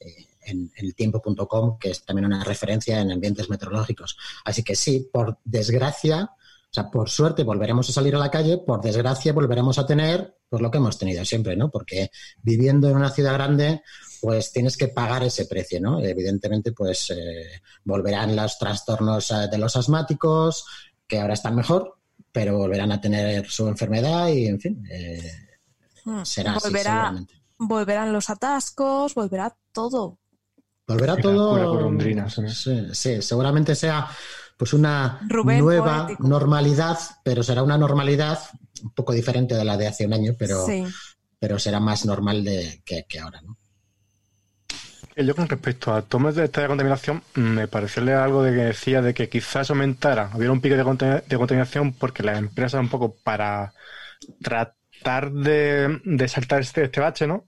eh, 0.00 0.26
en, 0.46 0.72
el 0.76 0.94
tiempo.com, 0.94 1.78
que 1.78 1.90
es 1.90 2.04
también 2.04 2.26
una 2.26 2.44
referencia 2.44 3.00
en 3.00 3.12
ambientes 3.12 3.48
meteorológicos. 3.48 4.16
Así 4.44 4.62
que 4.62 4.74
sí, 4.74 5.08
por 5.12 5.38
desgracia, 5.44 6.30
o 6.74 6.80
sea, 6.80 6.90
por 6.90 7.08
suerte 7.08 7.44
volveremos 7.44 7.88
a 7.88 7.92
salir 7.92 8.16
a 8.16 8.18
la 8.18 8.32
calle, 8.32 8.58
por 8.58 8.80
desgracia 8.80 9.32
volveremos 9.32 9.78
a 9.78 9.86
tener 9.86 10.38
pues 10.48 10.60
lo 10.60 10.72
que 10.72 10.78
hemos 10.78 10.98
tenido 10.98 11.24
siempre, 11.24 11.54
¿no? 11.56 11.70
Porque 11.70 12.10
viviendo 12.42 12.88
en 12.88 12.96
una 12.96 13.10
ciudad 13.10 13.34
grande, 13.34 13.82
pues 14.20 14.50
tienes 14.50 14.76
que 14.76 14.88
pagar 14.88 15.22
ese 15.22 15.46
precio, 15.46 15.80
¿no? 15.80 16.00
Evidentemente, 16.02 16.72
pues 16.72 17.10
eh, 17.10 17.60
volverán 17.84 18.34
los 18.34 18.58
trastornos 18.58 19.30
eh, 19.30 19.46
de 19.48 19.58
los 19.58 19.76
asmáticos, 19.76 20.64
que 21.06 21.20
ahora 21.20 21.34
están 21.34 21.54
mejor, 21.54 21.94
pero 22.32 22.56
volverán 22.58 22.90
a 22.90 23.00
tener 23.00 23.48
su 23.48 23.68
enfermedad 23.68 24.26
y, 24.28 24.46
en 24.46 24.58
fin, 24.60 24.84
eh, 24.90 25.22
Hmm. 26.06 26.24
será 26.24 26.56
así 26.56 26.68
Volverá- 26.68 26.82
seguramente. 26.92 27.34
Volverán 27.56 28.12
los 28.12 28.28
atascos, 28.30 29.14
volverá 29.14 29.56
todo. 29.72 30.18
Volverá 30.88 31.16
todo. 31.16 31.56
Sí, 32.50 32.88
sí, 32.92 33.22
seguramente 33.22 33.74
sea 33.74 34.06
pues 34.56 34.72
una 34.72 35.20
Rubén, 35.28 35.58
nueva 35.58 36.06
poético. 36.06 36.28
normalidad, 36.28 36.98
pero 37.24 37.42
será 37.42 37.62
una 37.62 37.78
normalidad 37.78 38.38
un 38.82 38.90
poco 38.92 39.12
diferente 39.12 39.54
de 39.54 39.64
la 39.64 39.76
de 39.76 39.86
hace 39.88 40.06
un 40.06 40.12
año, 40.14 40.34
pero, 40.38 40.64
Sí. 40.66 40.84
pero 41.38 41.58
será 41.58 41.80
más 41.80 42.04
normal 42.06 42.44
de, 42.44 42.82
que, 42.84 43.04
que 43.08 43.20
ahora, 43.20 43.40
¿no? 43.42 43.56
Eh, 45.16 45.24
Yo 45.24 45.34
con 45.36 45.48
respecto 45.48 45.94
a 45.94 46.02
tomas 46.02 46.34
de 46.34 46.44
esta 46.44 46.60
de 46.62 46.68
contaminación, 46.68 47.22
mm, 47.34 47.40
me 47.40 47.68
pareció 47.68 48.02
leer 48.02 48.18
algo 48.18 48.42
de 48.42 48.50
que 48.52 48.64
decía 48.64 49.02
de 49.02 49.14
que 49.14 49.28
quizás 49.28 49.70
aumentara, 49.70 50.30
hubiera 50.34 50.52
un 50.52 50.60
pico 50.60 50.76
de 50.76 51.36
contaminación 51.36 51.92
porque 51.92 52.22
las 52.22 52.38
empresas 52.38 52.80
un 52.80 52.88
poco 52.88 53.14
para 53.22 53.72
tratar 54.42 55.32
de, 55.32 56.00
de 56.04 56.28
saltar 56.28 56.60
este, 56.62 56.84
este 56.84 57.00
bache, 57.00 57.26
¿no? 57.26 57.44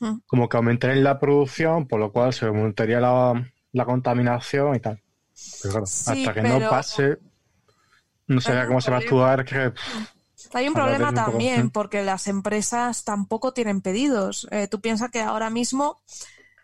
Mm. 0.00 0.18
Como 0.26 0.48
que 0.48 0.56
aumentarían 0.58 1.04
la 1.04 1.18
producción, 1.20 1.86
por 1.88 2.00
lo 2.00 2.12
cual 2.12 2.32
se 2.32 2.46
aumentaría 2.46 3.00
la, 3.00 3.50
la 3.72 3.84
contaminación 3.84 4.76
y 4.76 4.80
tal. 4.80 5.02
Pero 5.62 5.72
claro, 5.72 5.86
Sí, 5.86 6.10
hasta 6.22 6.34
que 6.34 6.42
pero- 6.42 6.60
no 6.60 6.70
pase, 6.70 7.18
no 8.26 8.36
un 8.36 8.66
cómo 8.68 8.80
se 8.80 8.90
va 8.90 8.96
a 8.96 9.00
actuar. 9.00 9.44
Que, 9.44 9.72
Hay 10.54 10.68
un 10.68 10.74
problema 10.74 11.10
poco- 11.10 11.30
también, 11.32 11.70
porque 11.70 12.02
las 12.02 12.26
empresas 12.28 13.04
tampoco 13.04 13.52
tienen 13.52 13.80
pedidos. 13.82 14.46
Eh, 14.50 14.68
tú 14.68 14.80
piensas 14.80 15.10
que 15.10 15.20
ahora 15.20 15.50
mismo 15.50 16.00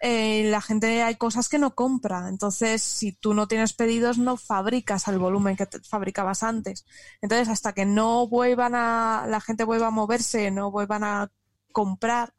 eh, 0.02 0.44
la 0.50 0.60
gente 0.60 1.02
hay 1.02 1.16
cosas 1.16 1.48
que 1.48 1.58
no 1.58 1.74
compra. 1.74 2.28
Entonces, 2.28 2.82
si 2.82 3.12
tú 3.12 3.32
no 3.34 3.48
tienes 3.48 3.72
pedidos, 3.72 4.18
no 4.18 4.36
fabricas 4.36 5.08
al 5.08 5.18
volumen 5.18 5.56
que 5.56 5.64
te- 5.66 5.80
fabricabas 5.80 6.42
antes. 6.42 6.84
Entonces, 7.22 7.48
hasta 7.48 7.72
que 7.72 7.86
no 7.86 8.28
vuelvan 8.28 8.74
a, 8.74 9.24
la 9.26 9.40
gente 9.40 9.64
vuelva 9.64 9.86
a 9.88 9.90
moverse, 9.90 10.50
no 10.50 10.70
vuelvan 10.70 11.02
a 11.02 11.30
comprar, 11.72 12.34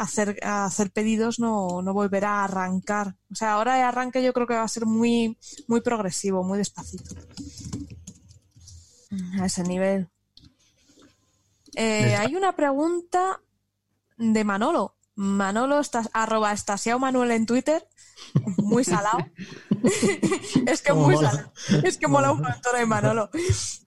hacer, 0.00 0.38
a 0.42 0.64
hacer 0.64 0.90
pedidos, 0.90 1.38
no, 1.38 1.82
no 1.82 1.92
volverá 1.92 2.40
a 2.40 2.44
arrancar. 2.44 3.16
O 3.30 3.34
sea, 3.34 3.54
ahora 3.54 3.78
el 3.78 3.84
arranque 3.84 4.22
yo 4.22 4.32
creo 4.32 4.46
que 4.46 4.54
va 4.54 4.62
a 4.62 4.68
ser 4.68 4.86
muy, 4.86 5.38
muy 5.68 5.80
progresivo, 5.80 6.42
muy 6.42 6.58
despacito. 6.58 7.14
A 9.40 9.46
ese 9.46 9.64
nivel. 9.64 10.08
Eh, 11.74 12.16
hay 12.16 12.34
una 12.36 12.54
pregunta 12.54 13.40
de 14.16 14.44
Manolo. 14.44 14.96
Manolo, 15.14 15.80
está, 15.80 16.08
arroba 16.12 16.52
estasiao 16.52 16.98
Manuel 16.98 17.32
en 17.32 17.46
Twitter. 17.46 17.86
Muy 18.56 18.84
salado. 18.84 19.18
es 20.66 20.82
que 20.82 20.92
muy 20.92 21.16
salado. 21.16 21.52
Es 21.84 21.98
que 21.98 22.06
mola 22.06 22.32
un 22.32 22.40
montón 22.40 22.76
de 22.76 22.86
Manolo. 22.86 23.30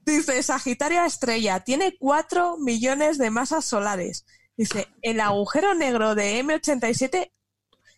Dice, 0.06 0.44
Sagitario 0.44 1.04
Estrella 1.04 1.62
tiene 1.62 1.96
4 1.98 2.58
millones 2.58 3.18
de 3.18 3.30
masas 3.30 3.66
solares. 3.66 4.26
Dice, 4.56 4.88
el 5.02 5.20
agujero 5.20 5.74
negro 5.74 6.16
de 6.16 6.44
M87 6.44 7.32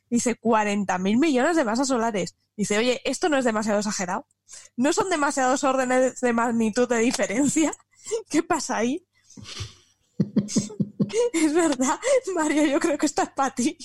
dice 0.09 0.35
40 0.35 0.97
mil 0.99 1.17
millones 1.17 1.55
de 1.55 1.65
masas 1.65 1.87
solares. 1.87 2.35
Dice, 2.55 2.77
oye, 2.77 3.01
esto 3.03 3.27
no 3.29 3.37
es 3.37 3.45
demasiado 3.45 3.79
exagerado. 3.79 4.27
¿No 4.77 4.93
son 4.93 5.09
demasiados 5.09 5.63
órdenes 5.63 6.21
de 6.21 6.33
magnitud 6.33 6.87
de 6.87 6.99
diferencia? 6.99 7.73
¿Qué 8.29 8.43
pasa 8.43 8.77
ahí? 8.77 9.05
es 11.33 11.53
verdad, 11.53 11.99
Mario, 12.33 12.65
yo 12.65 12.79
creo 12.79 12.97
que 12.97 13.05
esto 13.05 13.23
es 13.23 13.29
para 13.29 13.53
ti. 13.53 13.77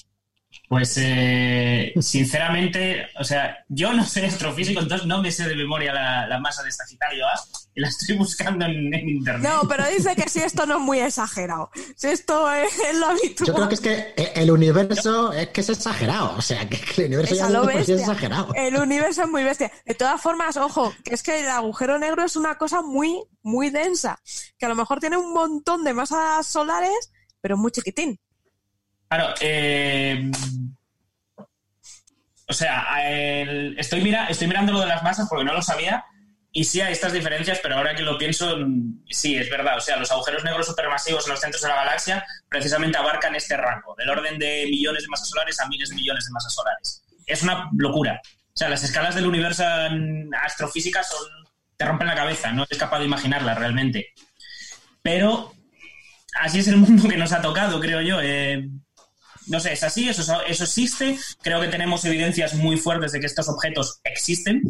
Pues 0.70 0.96
eh, 0.98 1.92
sinceramente, 2.00 3.08
o 3.18 3.24
sea, 3.24 3.64
yo 3.68 3.92
no 3.92 4.04
soy 4.06 4.26
astrofísico, 4.26 4.78
entonces 4.80 5.04
no 5.04 5.20
me 5.20 5.32
sé 5.32 5.48
de 5.48 5.56
memoria 5.56 5.92
la, 5.92 6.28
la 6.28 6.38
masa 6.38 6.62
de 6.62 6.70
Sagitario 6.70 7.26
A 7.26 7.32
y 7.74 7.80
la 7.80 7.88
estoy 7.88 8.16
buscando 8.16 8.66
en, 8.66 8.94
en 8.94 9.08
internet. 9.08 9.50
No, 9.50 9.68
pero 9.68 9.84
dice 9.88 10.14
que 10.14 10.28
si 10.28 10.38
esto 10.38 10.66
no 10.66 10.76
es 10.76 10.80
muy 10.80 11.00
exagerado. 11.00 11.72
Si 11.96 12.06
esto 12.06 12.48
es, 12.52 12.70
es 12.88 12.96
lo 12.96 13.06
habitual. 13.06 13.48
Yo 13.48 13.54
creo 13.54 13.68
que 13.68 13.74
es 13.74 13.80
que 13.80 14.14
eh, 14.16 14.32
el 14.36 14.52
universo 14.52 15.32
es 15.32 15.48
que 15.48 15.62
es 15.62 15.70
exagerado, 15.70 16.36
o 16.36 16.40
sea, 16.40 16.68
que 16.68 16.78
el 16.98 17.06
universo 17.08 17.34
Es 17.34 17.40
ya 17.40 17.50
lo 17.50 17.68
es 17.68 17.74
bestia. 17.78 17.96
exagerado. 17.96 18.54
El 18.54 18.76
universo 18.76 19.24
es 19.24 19.28
muy 19.28 19.42
bestia. 19.42 19.72
De 19.84 19.94
todas 19.96 20.22
formas, 20.22 20.56
ojo, 20.56 20.94
que 21.04 21.14
es 21.16 21.24
que 21.24 21.40
el 21.40 21.48
agujero 21.48 21.98
negro 21.98 22.24
es 22.24 22.36
una 22.36 22.58
cosa 22.58 22.80
muy, 22.80 23.20
muy 23.42 23.70
densa. 23.70 24.20
Que 24.56 24.66
a 24.66 24.68
lo 24.68 24.76
mejor 24.76 25.00
tiene 25.00 25.16
un 25.16 25.32
montón 25.34 25.82
de 25.82 25.94
masas 25.94 26.46
solares, 26.46 27.10
pero 27.40 27.56
muy 27.56 27.72
chiquitín. 27.72 28.20
Claro, 29.10 29.34
eh, 29.40 30.30
o 32.46 32.52
sea, 32.52 32.86
estoy, 33.76 34.02
mira, 34.02 34.26
estoy 34.26 34.46
mirando 34.46 34.72
lo 34.72 34.80
de 34.80 34.86
las 34.86 35.02
masas 35.02 35.26
porque 35.28 35.44
no 35.44 35.52
lo 35.52 35.62
sabía 35.62 36.04
y 36.52 36.62
sí 36.62 36.80
hay 36.80 36.92
estas 36.92 37.12
diferencias, 37.12 37.58
pero 37.60 37.76
ahora 37.76 37.96
que 37.96 38.04
lo 38.04 38.16
pienso, 38.16 38.56
sí, 39.08 39.36
es 39.36 39.50
verdad. 39.50 39.78
O 39.78 39.80
sea, 39.80 39.96
los 39.96 40.12
agujeros 40.12 40.44
negros 40.44 40.66
supermasivos 40.66 41.26
en 41.26 41.32
los 41.32 41.40
centros 41.40 41.60
de 41.60 41.68
la 41.68 41.74
galaxia 41.74 42.24
precisamente 42.48 42.98
abarcan 42.98 43.34
este 43.34 43.56
rango, 43.56 43.96
del 43.96 44.10
orden 44.10 44.38
de 44.38 44.68
millones 44.70 45.02
de 45.02 45.08
masas 45.08 45.28
solares 45.28 45.60
a 45.60 45.66
miles 45.66 45.88
de 45.88 45.96
millones 45.96 46.26
de 46.26 46.32
masas 46.32 46.54
solares. 46.54 47.02
Es 47.26 47.42
una 47.42 47.68
locura. 47.76 48.20
O 48.24 48.56
sea, 48.56 48.68
las 48.68 48.84
escalas 48.84 49.16
del 49.16 49.26
universo 49.26 49.64
astrofísica 50.40 51.02
son, 51.02 51.26
te 51.76 51.84
rompen 51.84 52.06
la 52.06 52.14
cabeza, 52.14 52.52
no 52.52 52.62
eres 52.62 52.78
capaz 52.78 53.00
de 53.00 53.06
imaginarlas 53.06 53.58
realmente. 53.58 54.12
Pero 55.02 55.52
así 56.40 56.60
es 56.60 56.68
el 56.68 56.76
mundo 56.76 57.08
que 57.08 57.16
nos 57.16 57.32
ha 57.32 57.42
tocado, 57.42 57.80
creo 57.80 58.00
yo. 58.02 58.20
Eh, 58.20 58.68
no 59.50 59.60
sé, 59.60 59.72
es 59.72 59.82
así, 59.82 60.08
eso, 60.08 60.22
eso 60.42 60.64
existe. 60.64 61.18
Creo 61.42 61.60
que 61.60 61.68
tenemos 61.68 62.04
evidencias 62.04 62.54
muy 62.54 62.76
fuertes 62.76 63.12
de 63.12 63.20
que 63.20 63.26
estos 63.26 63.48
objetos 63.48 64.00
existen 64.04 64.62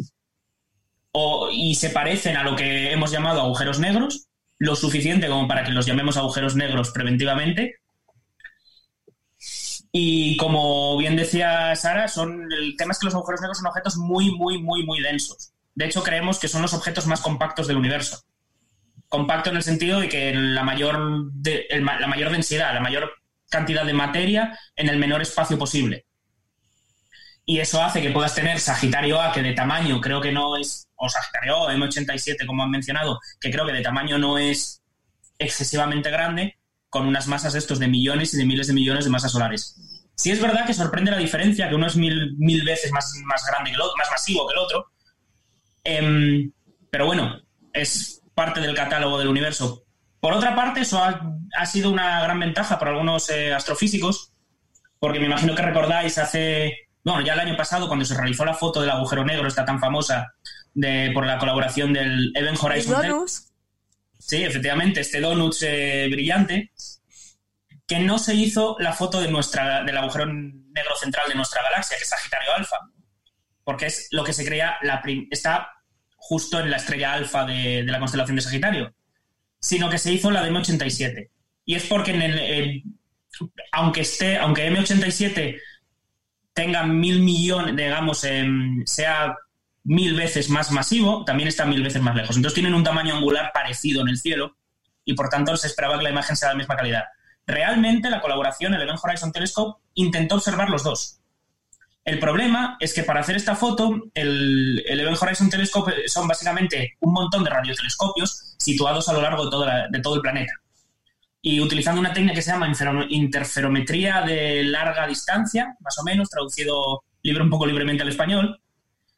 o- 1.13 1.49
y 1.51 1.75
se 1.75 1.89
parecen 1.89 2.37
a 2.37 2.43
lo 2.43 2.55
que 2.55 2.91
hemos 2.91 3.11
llamado 3.11 3.41
agujeros 3.41 3.79
negros, 3.79 4.27
lo 4.59 4.75
suficiente 4.75 5.27
como 5.27 5.47
para 5.47 5.63
que 5.63 5.71
los 5.71 5.85
llamemos 5.85 6.17
agujeros 6.17 6.55
negros 6.55 6.91
preventivamente. 6.91 7.75
Y 9.91 10.37
como 10.37 10.97
bien 10.97 11.15
decía 11.15 11.75
Sara, 11.75 12.07
son, 12.07 12.51
el 12.53 12.75
tema 12.77 12.93
es 12.93 12.99
que 12.99 13.05
los 13.05 13.15
agujeros 13.15 13.41
negros 13.41 13.57
son 13.57 13.67
objetos 13.67 13.97
muy, 13.97 14.31
muy, 14.31 14.61
muy, 14.61 14.85
muy 14.85 15.01
densos. 15.01 15.51
De 15.75 15.85
hecho, 15.85 16.03
creemos 16.03 16.39
que 16.39 16.47
son 16.47 16.61
los 16.61 16.73
objetos 16.73 17.07
más 17.07 17.21
compactos 17.21 17.67
del 17.67 17.77
universo. 17.77 18.21
Compacto 19.09 19.49
en 19.49 19.57
el 19.57 19.63
sentido 19.63 19.99
de 19.99 20.07
que 20.07 20.33
la 20.33 20.63
mayor, 20.63 20.97
la 21.69 22.07
mayor 22.07 22.31
densidad, 22.31 22.73
la 22.73 22.79
mayor 22.79 23.11
cantidad 23.51 23.85
de 23.85 23.93
materia 23.93 24.57
en 24.75 24.89
el 24.89 24.97
menor 24.97 25.21
espacio 25.21 25.59
posible. 25.59 26.05
Y 27.45 27.59
eso 27.59 27.83
hace 27.83 28.01
que 28.01 28.11
puedas 28.11 28.33
tener 28.33 28.59
Sagitario 28.59 29.21
A, 29.21 29.31
que 29.31 29.41
de 29.41 29.53
tamaño 29.53 29.99
creo 29.99 30.21
que 30.21 30.31
no 30.31 30.57
es, 30.57 30.87
o 30.95 31.09
Sagitario 31.09 31.57
O, 31.57 31.69
M87, 31.69 32.45
como 32.47 32.63
han 32.63 32.71
mencionado, 32.71 33.19
que 33.39 33.51
creo 33.51 33.65
que 33.65 33.73
de 33.73 33.81
tamaño 33.81 34.17
no 34.17 34.37
es 34.37 34.81
excesivamente 35.37 36.09
grande, 36.09 36.57
con 36.89 37.07
unas 37.07 37.27
masas 37.27 37.55
estos 37.55 37.79
de 37.79 37.87
millones 37.87 38.33
y 38.33 38.37
de 38.37 38.45
miles 38.45 38.67
de 38.67 38.73
millones 38.73 39.05
de 39.05 39.11
masas 39.11 39.31
solares. 39.31 39.75
Sí 40.15 40.29
es 40.29 40.41
verdad 40.41 40.65
que 40.65 40.73
sorprende 40.73 41.11
la 41.11 41.17
diferencia, 41.17 41.67
que 41.67 41.75
uno 41.75 41.87
es 41.87 41.95
mil, 41.95 42.35
mil 42.37 42.63
veces 42.63 42.91
más, 42.91 43.11
más 43.25 43.43
grande 43.47 43.71
que 43.71 43.75
el 43.75 43.81
otro, 43.81 43.97
más 43.97 44.11
masivo 44.11 44.47
que 44.47 44.53
el 44.53 44.59
otro. 44.59 44.91
Em, 45.83 46.51
pero 46.89 47.05
bueno, 47.05 47.41
es 47.73 48.21
parte 48.35 48.59
del 48.59 48.75
catálogo 48.75 49.17
del 49.17 49.29
universo. 49.29 49.83
Por 50.21 50.33
otra 50.33 50.55
parte, 50.55 50.81
eso 50.81 51.03
ha, 51.03 51.21
ha 51.57 51.65
sido 51.65 51.89
una 51.91 52.21
gran 52.21 52.39
ventaja 52.39 52.79
para 52.79 52.91
algunos 52.91 53.29
eh, 53.29 53.53
astrofísicos, 53.53 54.31
porque 54.99 55.19
me 55.19 55.25
imagino 55.25 55.55
que 55.55 55.61
recordáis 55.63 56.17
hace, 56.17 56.87
bueno, 57.03 57.21
ya 57.21 57.33
el 57.33 57.39
año 57.41 57.57
pasado, 57.57 57.87
cuando 57.87 58.05
se 58.05 58.15
realizó 58.15 58.45
la 58.45 58.53
foto 58.53 58.79
del 58.81 58.91
agujero 58.91 59.25
negro, 59.25 59.47
esta 59.47 59.65
tan 59.65 59.79
famosa, 59.79 60.33
de, 60.73 61.11
por 61.13 61.25
la 61.25 61.37
colaboración 61.37 61.91
del 61.91 62.31
Event 62.35 62.57
Horizon 62.61 62.93
Donus, 63.09 63.47
Sí, 64.19 64.43
efectivamente, 64.43 65.01
este 65.01 65.19
donut 65.19 65.55
eh, 65.63 66.07
brillante, 66.11 66.71
que 67.87 67.99
no 67.99 68.19
se 68.19 68.35
hizo 68.35 68.75
la 68.79 68.93
foto 68.93 69.19
de 69.19 69.29
nuestra, 69.31 69.83
del 69.83 69.97
agujero 69.97 70.27
negro 70.27 70.95
central 70.99 71.27
de 71.27 71.35
nuestra 71.35 71.63
galaxia, 71.63 71.97
que 71.97 72.03
es 72.03 72.09
Sagitario 72.09 72.53
Alfa, 72.55 72.77
porque 73.63 73.87
es 73.87 74.07
lo 74.11 74.23
que 74.23 74.31
se 74.33 74.45
creía, 74.45 74.75
la 74.83 75.01
prim- 75.01 75.27
está 75.31 75.71
justo 76.15 76.59
en 76.59 76.69
la 76.69 76.77
estrella 76.77 77.13
alfa 77.13 77.43
de, 77.45 77.83
de 77.83 77.91
la 77.91 77.99
constelación 77.99 78.35
de 78.35 78.41
Sagitario, 78.43 78.93
sino 79.61 79.89
que 79.89 79.99
se 79.99 80.11
hizo 80.11 80.31
la 80.31 80.43
de 80.43 80.51
M87. 80.51 81.29
Y 81.65 81.75
es 81.75 81.85
porque 81.85 82.11
en 82.11 82.21
el, 82.21 82.83
aunque 83.71 84.01
esté, 84.01 84.37
aunque 84.37 84.69
M87 84.69 85.59
tenga 86.53 86.83
mil 86.83 87.21
millones, 87.21 87.75
digamos, 87.75 88.23
em, 88.23 88.83
sea 88.85 89.35
mil 89.83 90.15
veces 90.15 90.49
más 90.49 90.71
masivo, 90.71 91.23
también 91.25 91.47
está 91.47 91.65
mil 91.65 91.83
veces 91.83 92.01
más 92.01 92.15
lejos. 92.15 92.35
Entonces 92.35 92.55
tienen 92.55 92.73
un 92.73 92.83
tamaño 92.83 93.15
angular 93.15 93.51
parecido 93.53 94.01
en 94.01 94.09
el 94.09 94.17
cielo 94.17 94.57
y 95.05 95.13
por 95.13 95.29
tanto 95.29 95.55
se 95.57 95.67
esperaba 95.67 95.97
que 95.97 96.03
la 96.03 96.09
imagen 96.09 96.35
sea 96.35 96.49
de 96.49 96.55
la 96.55 96.59
misma 96.59 96.75
calidad. 96.75 97.03
Realmente 97.47 98.09
la 98.09 98.21
colaboración, 98.21 98.73
el 98.73 98.81
Event 98.81 98.99
Horizon 99.01 99.31
Telescope, 99.31 99.81
intentó 99.95 100.35
observar 100.35 100.69
los 100.69 100.83
dos. 100.83 101.20
El 102.03 102.17
problema 102.17 102.77
es 102.79 102.93
que 102.93 103.03
para 103.03 103.19
hacer 103.19 103.35
esta 103.35 103.55
foto, 103.55 104.09
el, 104.15 104.83
Event 104.87 105.21
Horizon 105.21 105.49
Telescope 105.49 106.07
son 106.07 106.27
básicamente 106.27 106.97
un 106.99 107.13
montón 107.13 107.43
de 107.43 107.51
radiotelescopios 107.51 108.55
situados 108.57 109.07
a 109.07 109.13
lo 109.13 109.21
largo 109.21 109.49
de, 109.49 110.01
todo 110.01 110.15
el 110.15 110.21
planeta. 110.21 110.53
Y 111.43 111.59
utilizando 111.59 112.01
una 112.01 112.13
técnica 112.13 112.35
que 112.35 112.41
se 112.41 112.51
llama 112.51 112.71
interferometría 113.09 114.21
de 114.21 114.63
larga 114.63 115.07
distancia, 115.07 115.75
más 115.79 115.97
o 115.99 116.03
menos, 116.03 116.29
traducido 116.29 117.03
libre, 117.21 117.43
un 117.43 117.49
poco 117.51 117.67
libremente 117.67 118.01
al 118.01 118.09
español, 118.09 118.59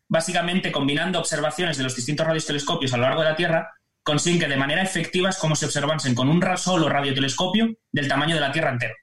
básicamente 0.09 0.71
combinando 0.71 1.19
observaciones 1.19 1.77
de 1.77 1.83
los 1.83 1.95
distintos 1.95 2.27
radiotelescopios 2.27 2.93
a 2.93 2.97
lo 2.97 3.03
largo 3.03 3.21
de 3.21 3.29
la 3.29 3.35
Tierra, 3.35 3.71
consiguen 4.03 4.41
que 4.41 4.47
de 4.47 4.57
manera 4.57 4.81
efectiva 4.81 5.29
es 5.29 5.37
como 5.37 5.55
si 5.55 5.63
observasen 5.63 6.15
con 6.15 6.27
un 6.27 6.43
solo 6.57 6.89
radiotelescopio 6.89 7.69
del 7.93 8.09
tamaño 8.09 8.35
de 8.35 8.41
la 8.41 8.51
Tierra 8.51 8.71
entera. 8.71 8.93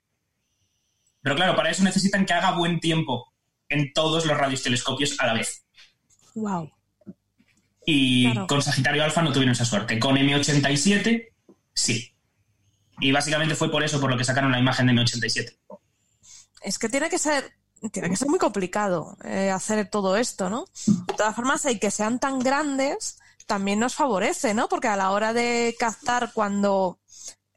Pero 1.21 1.35
claro, 1.35 1.55
para 1.55 1.71
eso 1.71 1.83
necesitan 1.83 2.25
que 2.25 2.33
haga 2.33 2.51
buen 2.51 2.79
tiempo 2.79 3.30
en 3.71 3.93
todos 3.93 4.25
los 4.25 4.37
radiotelescopios 4.37 5.19
a 5.19 5.27
la 5.27 5.33
vez. 5.33 5.65
Wow. 6.35 6.71
Y 7.85 8.33
con 8.47 8.61
Sagitario 8.61 9.03
Alfa 9.03 9.21
no 9.21 9.33
tuvieron 9.33 9.53
esa 9.53 9.65
suerte. 9.65 9.99
Con 9.99 10.15
M87, 10.15 11.29
sí. 11.73 12.13
Y 12.99 13.11
básicamente 13.11 13.55
fue 13.55 13.71
por 13.71 13.83
eso 13.83 13.99
por 13.99 14.11
lo 14.11 14.17
que 14.17 14.23
sacaron 14.23 14.51
la 14.51 14.59
imagen 14.59 14.87
de 14.87 14.93
M87. 14.93 15.57
Es 16.61 16.77
que 16.77 16.89
tiene 16.89 17.09
que 17.09 17.17
ser, 17.17 17.51
tiene 17.91 18.09
que 18.09 18.15
ser 18.15 18.27
muy 18.27 18.37
complicado 18.37 19.17
eh, 19.23 19.49
hacer 19.49 19.89
todo 19.89 20.15
esto, 20.15 20.49
¿no? 20.49 20.65
De 20.85 21.13
todas 21.15 21.35
formas, 21.35 21.65
hay 21.65 21.79
que 21.79 21.89
sean 21.89 22.19
tan 22.19 22.39
grandes 22.39 23.17
también 23.51 23.79
nos 23.79 23.95
favorece, 23.95 24.53
¿no? 24.53 24.69
Porque 24.69 24.87
a 24.87 24.95
la 24.95 25.11
hora 25.11 25.33
de 25.33 25.75
captar 25.77 26.31
cuando 26.33 26.99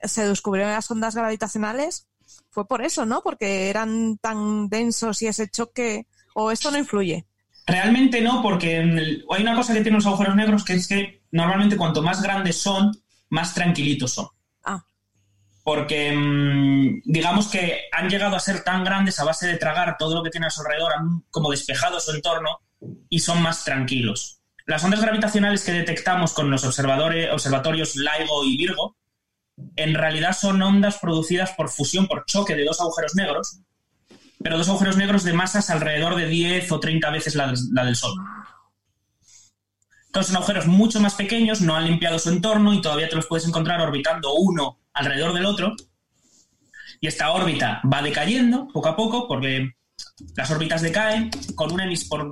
se 0.02 0.26
descubrieron 0.26 0.72
las 0.72 0.90
ondas 0.90 1.14
gravitacionales, 1.14 2.08
fue 2.54 2.68
por 2.68 2.82
eso, 2.82 3.04
¿no? 3.04 3.20
Porque 3.20 3.68
eran 3.68 4.16
tan 4.18 4.68
densos 4.68 5.20
y 5.22 5.26
ese 5.26 5.48
choque, 5.48 6.06
o 6.34 6.52
esto 6.52 6.70
no 6.70 6.78
influye. 6.78 7.26
Realmente 7.66 8.20
no, 8.20 8.40
porque 8.42 8.78
hay 8.78 9.42
una 9.42 9.56
cosa 9.56 9.72
que 9.72 9.80
tienen 9.80 9.96
los 9.96 10.06
agujeros 10.06 10.36
negros 10.36 10.64
que 10.64 10.74
es 10.74 10.86
que 10.86 11.22
normalmente 11.32 11.76
cuanto 11.76 12.00
más 12.00 12.22
grandes 12.22 12.56
son, 12.58 12.92
más 13.28 13.54
tranquilitos 13.54 14.12
son. 14.12 14.28
Ah. 14.62 14.84
Porque 15.64 16.14
mm, 16.14 17.02
digamos 17.04 17.48
que 17.48 17.80
han 17.90 18.08
llegado 18.08 18.36
a 18.36 18.40
ser 18.40 18.62
tan 18.62 18.84
grandes 18.84 19.18
a 19.18 19.24
base 19.24 19.48
de 19.48 19.56
tragar 19.56 19.96
todo 19.98 20.14
lo 20.14 20.22
que 20.22 20.30
tiene 20.30 20.46
a 20.46 20.50
su 20.50 20.60
alrededor, 20.60 20.92
han 20.96 21.24
como 21.30 21.50
despejado 21.50 21.98
su 21.98 22.12
entorno 22.12 22.60
y 23.08 23.18
son 23.18 23.42
más 23.42 23.64
tranquilos. 23.64 24.42
Las 24.66 24.84
ondas 24.84 25.00
gravitacionales 25.00 25.64
que 25.64 25.72
detectamos 25.72 26.32
con 26.32 26.50
los 26.50 26.64
observadores, 26.64 27.32
observatorios 27.32 27.96
LIGO 27.96 28.44
y 28.44 28.56
Virgo, 28.56 28.96
en 29.76 29.94
realidad 29.94 30.36
son 30.36 30.62
ondas 30.62 30.98
producidas 30.98 31.52
por 31.52 31.68
fusión, 31.68 32.06
por 32.06 32.24
choque 32.26 32.54
de 32.54 32.64
dos 32.64 32.80
agujeros 32.80 33.14
negros, 33.14 33.60
pero 34.42 34.58
dos 34.58 34.68
agujeros 34.68 34.96
negros 34.96 35.24
de 35.24 35.32
masas 35.32 35.70
alrededor 35.70 36.16
de 36.16 36.26
10 36.26 36.70
o 36.72 36.80
30 36.80 37.10
veces 37.10 37.34
la, 37.34 37.52
del 37.84 37.96
Sol. 37.96 38.14
Entonces 40.06 40.32
son 40.32 40.36
agujeros 40.36 40.66
mucho 40.66 41.00
más 41.00 41.14
pequeños, 41.14 41.60
no 41.60 41.74
han 41.76 41.86
limpiado 41.86 42.18
su 42.18 42.30
entorno 42.30 42.72
y 42.72 42.80
todavía 42.80 43.08
te 43.08 43.16
los 43.16 43.26
puedes 43.26 43.46
encontrar 43.46 43.80
orbitando 43.80 44.34
uno 44.34 44.80
alrededor 44.92 45.32
del 45.32 45.46
otro. 45.46 45.74
Y 47.00 47.06
esta 47.06 47.32
órbita 47.32 47.80
va 47.92 48.02
decayendo 48.02 48.68
poco 48.68 48.88
a 48.88 48.96
poco 48.96 49.26
porque 49.28 49.74
las 50.36 50.50
órbitas 50.50 50.82
decaen 50.82 51.30
con 51.54 51.72
una 51.72 51.88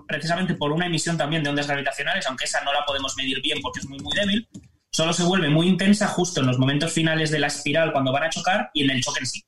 precisamente 0.07 0.55
por 0.55 0.73
una 0.73 0.87
emisión 0.87 1.17
también 1.17 1.43
de 1.43 1.51
ondas 1.51 1.67
gravitacionales, 1.67 2.27
aunque 2.27 2.45
esa 2.45 2.63
no 2.63 2.73
la 2.73 2.85
podemos 2.85 3.17
medir 3.17 3.41
bien 3.43 3.59
porque 3.61 3.81
es 3.81 3.89
muy, 3.89 3.99
muy 3.99 4.15
débil. 4.15 4.49
Solo 4.93 5.15
se 5.15 5.23
vuelve 5.23 5.49
muy 5.49 5.69
intensa 5.69 6.07
justo 6.07 6.41
en 6.41 6.47
los 6.47 6.59
momentos 6.59 6.93
finales 6.93 7.31
de 7.31 7.39
la 7.39 7.47
espiral 7.47 7.93
cuando 7.93 8.13
van 8.13 8.25
a 8.25 8.31
chocar 8.31 8.71
y 8.75 8.85
en 8.85 8.91
el 8.91 9.03
choque 9.03 9.21
en 9.21 9.27
sí. 9.27 9.45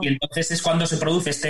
Y 0.00 0.06
entonces 0.06 0.52
es 0.52 0.62
cuando 0.62 0.86
se 0.86 0.98
produce 0.98 1.30
esta 1.30 1.48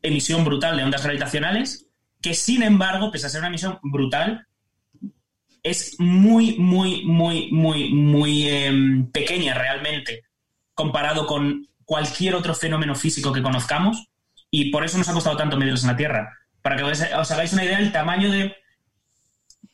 emisión 0.00 0.42
brutal 0.42 0.78
de 0.78 0.84
ondas 0.84 1.02
gravitacionales, 1.04 1.86
que 2.22 2.32
sin 2.32 2.62
embargo, 2.62 3.12
pese 3.12 3.26
a 3.26 3.28
ser 3.28 3.40
una 3.40 3.48
emisión 3.48 3.78
brutal, 3.82 4.46
es 5.62 5.96
muy, 5.98 6.56
muy, 6.58 7.04
muy, 7.04 7.52
muy, 7.52 7.92
muy 7.92 8.48
em, 8.48 9.10
pequeña 9.10 9.52
realmente 9.52 10.22
comparado 10.72 11.26
con 11.26 11.68
cualquier 11.84 12.36
otro 12.36 12.54
fenómeno 12.54 12.94
físico 12.94 13.34
que 13.34 13.42
conozcamos 13.42 14.08
y 14.50 14.70
por 14.70 14.82
eso 14.82 14.96
nos 14.96 15.10
ha 15.10 15.12
costado 15.12 15.36
tanto 15.36 15.58
medirlos 15.58 15.82
en 15.82 15.90
la 15.90 15.96
Tierra. 15.96 16.38
Para 16.62 16.76
que 16.76 16.84
os 16.84 17.30
hagáis 17.30 17.52
una 17.52 17.64
idea 17.64 17.78
del 17.78 17.92
tamaño 17.92 18.30
de, 18.30 18.56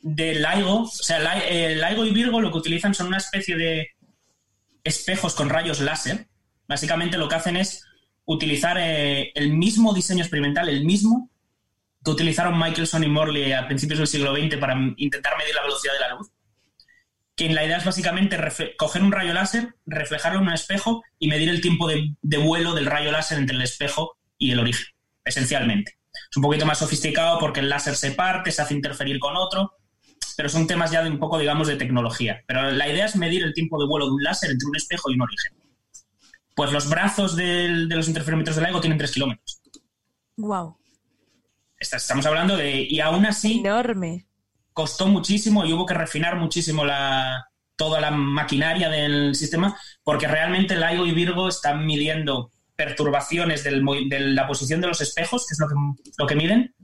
del 0.09 0.43
LIGO, 0.43 0.83
o 0.83 0.87
sea, 0.87 1.19
LIGO 1.19 2.05
y 2.05 2.11
Virgo 2.13 2.41
lo 2.41 2.53
que 2.53 2.59
utilizan 2.59 2.95
son 2.95 3.09
una 3.09 3.19
especie 3.19 3.57
de 3.57 3.89
espejos 4.85 5.35
con 5.35 5.49
rayos 5.49 5.81
láser, 5.81 6.29
Básicamente 6.69 7.17
lo 7.17 7.29
que 7.29 7.35
hacen 7.37 7.57
es 7.57 7.85
utilizar 8.25 8.77
eh, 8.79 9.31
el 9.35 9.53
mismo 9.53 9.95
diseño 9.95 10.23
experimental, 10.23 10.69
el 10.69 10.85
mismo 10.85 11.31
que 12.05 12.11
utilizaron 12.11 12.59
Michelson 12.59 13.05
y 13.05 13.09
Morley 13.09 13.53
a 13.53 13.67
principios 13.67 13.99
del 13.99 14.09
siglo 14.09 14.35
XX 14.35 14.57
para 14.57 14.75
intentar 14.97 15.37
medir 15.39 15.55
la 15.55 15.63
velocidad 15.63 15.93
de 15.93 16.01
la 16.01 16.15
luz. 16.15 16.31
Que 17.37 17.49
la 17.51 17.65
idea 17.65 17.77
es 17.77 17.85
básicamente 17.85 18.39
coger 18.79 19.03
un 19.03 19.13
rayo 19.13 19.33
láser, 19.33 19.75
reflejarlo 19.85 20.41
en 20.41 20.47
un 20.47 20.55
espejo 20.55 21.03
y 21.19 21.29
medir 21.29 21.49
el 21.49 21.61
tiempo 21.61 21.87
de, 21.87 22.15
de 22.23 22.39
vuelo 22.39 22.75
del 22.75 22.87
rayo 22.87 23.13
láser 23.13 23.39
entre 23.39 23.57
el 23.57 23.63
espejo 23.63 24.17
y 24.39 24.53
el 24.53 24.61
origen, 24.61 24.87
esencialmente. 25.25 25.99
Es 26.31 26.37
un 26.37 26.43
poquito 26.43 26.65
más 26.65 26.79
sofisticado 26.79 27.39
porque 27.39 27.61
el 27.61 27.69
láser 27.69 27.95
se 27.95 28.13
parte, 28.13 28.51
se 28.51 28.63
hace 28.63 28.75
interferir 28.75 29.19
con 29.19 29.37
otro, 29.37 29.75
pero 30.37 30.49
son 30.49 30.67
temas 30.67 30.91
ya 30.91 31.03
de 31.03 31.11
un 31.11 31.19
poco, 31.19 31.39
digamos, 31.39 31.67
de 31.67 31.77
tecnología. 31.77 32.45
Pero 32.47 32.71
la 32.71 32.89
idea 32.89 33.07
es 33.07 33.17
medir 33.17 33.43
el 33.43 33.55
tiempo 33.55 33.81
de 33.81 33.87
vuelo 33.87 34.07
de 34.07 34.13
un 34.13 34.23
láser 34.23 34.51
entre 34.51 34.69
un 34.69 34.77
espejo 34.77 35.11
y 35.11 35.15
un 35.15 35.23
origen. 35.23 35.55
Pues 36.55 36.73
los 36.73 36.89
brazos 36.89 37.37
de 37.37 37.69
los 37.69 38.09
interferómetros 38.09 38.57
del 38.57 38.67
LIGO 38.67 38.81
tienen 38.81 38.99
3 38.99 39.13
kilómetros. 39.13 39.61
Wow. 40.37 40.77
Estamos 41.79 42.25
hablando 42.27 42.57
de. 42.57 42.87
Y 42.89 43.01
aún 43.01 43.27
así. 43.27 43.61
Enorme. 43.61 44.27
Costó 44.73 45.07
muchísimo 45.07 45.65
y 45.65 45.73
hubo 45.73 45.87
que 45.87 45.95
refinar 45.95 46.37
muchísimo 46.37 46.85
la, 46.85 47.49
toda 47.77 48.01
la 48.01 48.11
maquinaria 48.11 48.91
del 48.91 49.35
sistema, 49.35 49.79
porque 50.03 50.29
realmente 50.29 50.77
LIGO 50.77 51.07
y 51.07 51.13
Virgo 51.13 51.49
están 51.49 51.87
midiendo 51.87 52.51
perturbaciones 52.77 53.65
de 53.65 53.71
la 53.73 54.47
posición 54.47 54.83
de 54.83 54.89
los 54.89 55.01
espejos, 55.01 55.47
que 55.47 55.55
es 55.55 55.61
lo 55.61 55.69
que, 55.69 55.75
lo 56.19 56.27
que 56.27 56.37
miden. 56.37 56.75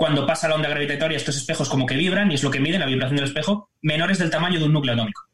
Cuando 0.00 0.26
pasa 0.26 0.48
la 0.48 0.54
onda 0.54 0.70
gravitatoria, 0.70 1.18
estos 1.18 1.36
espejos 1.36 1.68
como 1.68 1.84
que 1.84 1.94
vibran, 1.94 2.30
y 2.30 2.34
es 2.34 2.42
lo 2.42 2.50
que 2.50 2.58
miden, 2.58 2.80
la 2.80 2.86
vibración 2.86 3.16
del 3.16 3.26
espejo, 3.26 3.68
menores 3.82 4.18
del 4.18 4.30
tamaño 4.30 4.58
de 4.58 4.64
un 4.64 4.72
núcleo 4.72 4.94
atómico. 4.94 5.28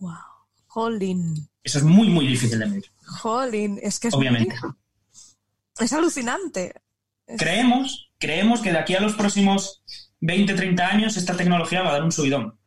Wow. 0.00 0.12
Jolín. 0.66 1.48
Eso 1.62 1.78
es 1.78 1.84
muy, 1.84 2.08
muy 2.08 2.26
difícil 2.26 2.58
de 2.58 2.66
medir. 2.66 2.86
Jolín, 3.20 3.78
es 3.80 4.00
que 4.00 4.08
es 4.08 4.14
Obviamente. 4.14 4.56
Es 5.78 5.92
alucinante. 5.92 6.74
Creemos, 7.38 8.10
creemos 8.18 8.60
que 8.60 8.72
de 8.72 8.78
aquí 8.78 8.96
a 8.96 9.00
los 9.00 9.14
próximos 9.14 9.84
20, 10.18 10.54
30 10.54 10.84
años 10.84 11.16
esta 11.16 11.36
tecnología 11.36 11.82
va 11.82 11.90
a 11.90 11.92
dar 11.92 12.02
un 12.02 12.10
subidón. 12.10 12.58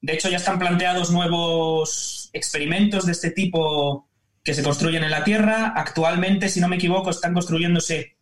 De 0.00 0.14
hecho, 0.14 0.30
ya 0.30 0.38
están 0.38 0.58
planteados 0.58 1.10
nuevos 1.10 2.30
experimentos 2.32 3.04
de 3.04 3.12
este 3.12 3.32
tipo 3.32 4.08
que 4.42 4.54
se 4.54 4.62
construyen 4.62 5.04
en 5.04 5.10
la 5.10 5.24
Tierra. 5.24 5.74
Actualmente, 5.76 6.48
si 6.48 6.58
no 6.58 6.68
me 6.68 6.76
equivoco, 6.76 7.10
están 7.10 7.34
construyéndose 7.34 8.16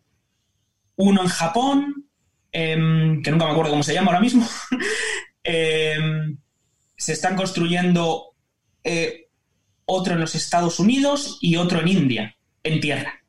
uno 0.97 1.23
en 1.23 1.29
Japón, 1.29 2.06
em, 2.57 3.23
que 3.23 3.31
nunca 3.31 3.45
me 3.45 3.53
acuerdo 3.53 3.71
cómo 3.71 3.83
se 3.83 3.93
llama 3.93 4.09
ahora 4.09 4.21
mismo. 4.21 4.49
Em, 5.49 6.39
se 6.97 7.13
están 7.13 7.37
construyendo 7.37 8.35
eh, 8.83 9.29
otro 9.85 10.15
en 10.15 10.21
los 10.21 10.35
Estados 10.35 10.81
Unidos 10.81 11.39
y 11.41 11.55
otro 11.55 11.81
en 11.81 11.87
India, 11.87 12.37
en 12.65 12.81
tierra. 12.81 13.23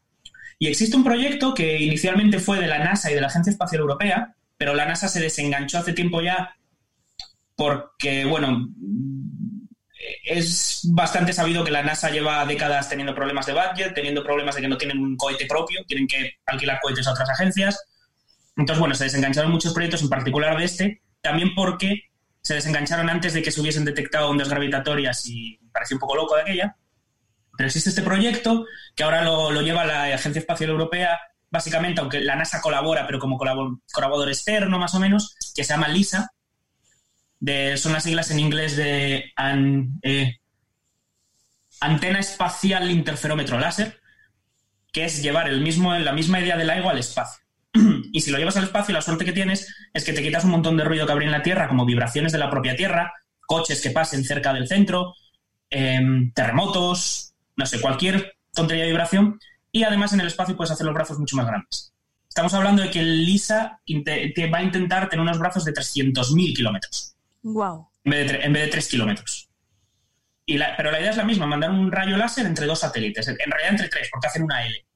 Y 0.58 0.66
existe 0.66 0.98
un 0.98 1.04
proyecto 1.04 1.54
que 1.54 1.78
inicialmente 1.78 2.40
fue 2.40 2.60
de 2.60 2.66
la 2.66 2.80
NASA 2.80 3.12
y 3.12 3.14
de 3.14 3.22
la 3.22 3.28
Agencia 3.28 3.52
Espacial 3.52 3.82
Europea, 3.82 4.34
pero 4.58 4.74
la 4.74 4.88
NASA 4.88 5.08
se 5.08 5.20
desenganchó 5.20 5.78
hace 5.78 5.94
tiempo 5.94 6.22
ya 6.22 6.56
porque, 7.56 8.26
bueno, 8.26 8.70
es 10.24 10.82
bastante 10.92 11.34
sabido 11.34 11.64
que 11.64 11.72
la 11.72 11.84
NASA 11.84 12.10
lleva 12.10 12.44
décadas 12.46 12.90
teniendo 12.90 13.14
problemas 13.14 13.46
de 13.46 13.54
budget, 13.54 13.94
teniendo 13.94 14.24
problemas 14.24 14.56
de 14.56 14.62
que 14.62 14.68
no 14.70 14.78
tienen 14.78 14.98
un 14.98 15.16
cohete 15.18 15.46
propio, 15.46 15.84
tienen 15.86 16.08
que 16.08 16.38
alquilar 16.48 16.80
cohetes 16.82 17.06
a 17.06 17.12
otras 17.12 17.30
agencias. 17.30 17.78
Entonces, 18.58 18.80
bueno, 18.80 18.96
se 18.96 19.04
desengancharon 19.04 19.52
muchos 19.52 19.74
proyectos, 19.74 20.02
en 20.02 20.10
particular 20.10 20.58
de 20.58 20.66
este, 20.66 21.02
también 21.22 21.54
porque 21.56 22.02
se 22.42 22.56
desengancharon 22.56 23.10
antes 23.10 23.34
de 23.34 23.44
que 23.44 23.52
se 23.52 23.62
hubiesen 23.62 23.86
detectado 23.86 24.30
ondas 24.30 24.50
gravitatorias 24.50 25.26
y 25.28 25.60
me 25.62 25.70
pareció 25.70 25.96
un 25.96 26.00
poco 26.00 26.16
loco 26.16 26.36
de 26.36 26.42
aquella. 26.42 26.76
Pero 27.56 27.68
existe 27.68 27.90
este 27.90 28.02
proyecto 28.02 28.66
que 28.96 29.04
ahora 29.04 29.24
lo, 29.24 29.62
lleva 29.62 29.86
la 29.86 30.06
Agencia 30.14 30.40
Espacial 30.40 30.72
Europea, 30.72 31.20
básicamente, 31.50 32.02
aunque 32.02 32.22
la 32.22 32.36
NASA 32.36 32.62
colabora, 32.62 33.06
pero 33.06 33.20
como 33.20 33.38
colaborador 33.38 34.30
externo 34.30 34.80
más 34.80 34.96
o 34.96 35.00
menos, 35.00 35.36
que 35.56 35.64
se 35.64 35.74
llama 35.74 35.88
LISA. 35.88 36.32
Son 37.76 37.94
las 37.94 38.04
siglas 38.04 38.32
en 38.32 38.40
inglés 38.40 38.76
de 38.76 39.34
eh, 40.02 40.38
Antena 41.80 42.20
Espacial 42.20 42.90
Interferómetro 42.90 43.60
Láser, 43.60 44.00
que 44.92 45.06
es 45.06 45.22
llevar 45.22 45.48
el 45.48 45.62
mismo, 45.62 45.94
la 45.94 46.14
misma 46.14 46.40
idea 46.40 46.58
del 46.58 46.68
LIGO 46.68 46.90
al 46.90 47.00
espacio. 47.00 47.47
y 48.12 48.22
si 48.22 48.32
lo 48.32 48.38
llevas 48.38 48.58
al 48.58 48.64
espacio, 48.64 48.94
la 48.94 49.02
suerte 49.02 49.26
que 49.26 49.34
tienes 49.34 49.74
es 49.94 50.04
que 50.04 50.14
te 50.14 50.22
quitas 50.22 50.44
un 50.44 50.52
montón 50.52 50.78
de 50.78 50.84
ruido 50.84 51.06
que 51.06 51.12
habría 51.12 51.28
en 51.28 51.32
la 51.32 51.44
Tierra, 51.44 51.68
como 51.68 51.86
vibraciones 51.86 52.32
de 52.32 52.38
la 52.38 52.50
propia 52.50 52.76
Tierra, 52.76 53.14
coches 53.46 53.82
que 53.82 53.92
pasen 53.92 54.24
cerca 54.24 54.54
del 54.54 54.68
centro, 54.68 55.14
em, 55.70 56.32
terremotos, 56.34 57.34
no 57.56 57.66
sé, 57.66 57.82
cualquier 57.82 58.36
tontería 58.54 58.84
de 58.84 58.90
vibración. 58.90 59.40
Y 59.72 59.84
además 59.84 60.14
en 60.14 60.22
el 60.22 60.28
espacio 60.28 60.56
puedes 60.56 60.72
hacer 60.72 60.86
los 60.86 60.96
brazos 60.96 61.20
mucho 61.20 61.36
más 61.36 61.48
grandes. 61.48 61.94
Estamos 62.28 62.54
hablando 62.54 62.84
de 62.84 62.92
que 62.92 63.00
el 63.00 63.26
LISA 63.26 63.80
va 64.54 64.58
a 64.58 64.64
intentar 64.64 65.10
tener 65.10 65.22
unos 65.22 65.40
brazos 65.40 65.66
de 65.66 65.74
300.000 65.74 66.56
kilómetros. 66.56 67.16
Wow. 67.42 67.88
En 68.04 68.12
vez 68.12 68.32
de, 68.32 68.38
en 68.40 68.54
vez 68.54 68.66
de 68.66 68.72
3 68.72 68.88
kilómetros. 68.88 69.48
Y 70.50 70.58
pero 70.78 70.92
la 70.92 71.00
idea 71.02 71.12
es 71.12 71.18
la 71.18 71.26
misma, 71.26 71.46
mandar 71.46 71.72
un 71.72 71.92
rayo 71.92 72.16
láser 72.16 72.46
entre 72.46 72.66
dos 72.66 72.80
satélites. 72.80 73.28
En 73.28 73.36
realidad 73.36 73.72
entre 73.72 73.90
tres, 73.90 74.08
porque 74.10 74.28
hacen 74.28 74.44
una 74.44 74.66
L. 74.66 74.87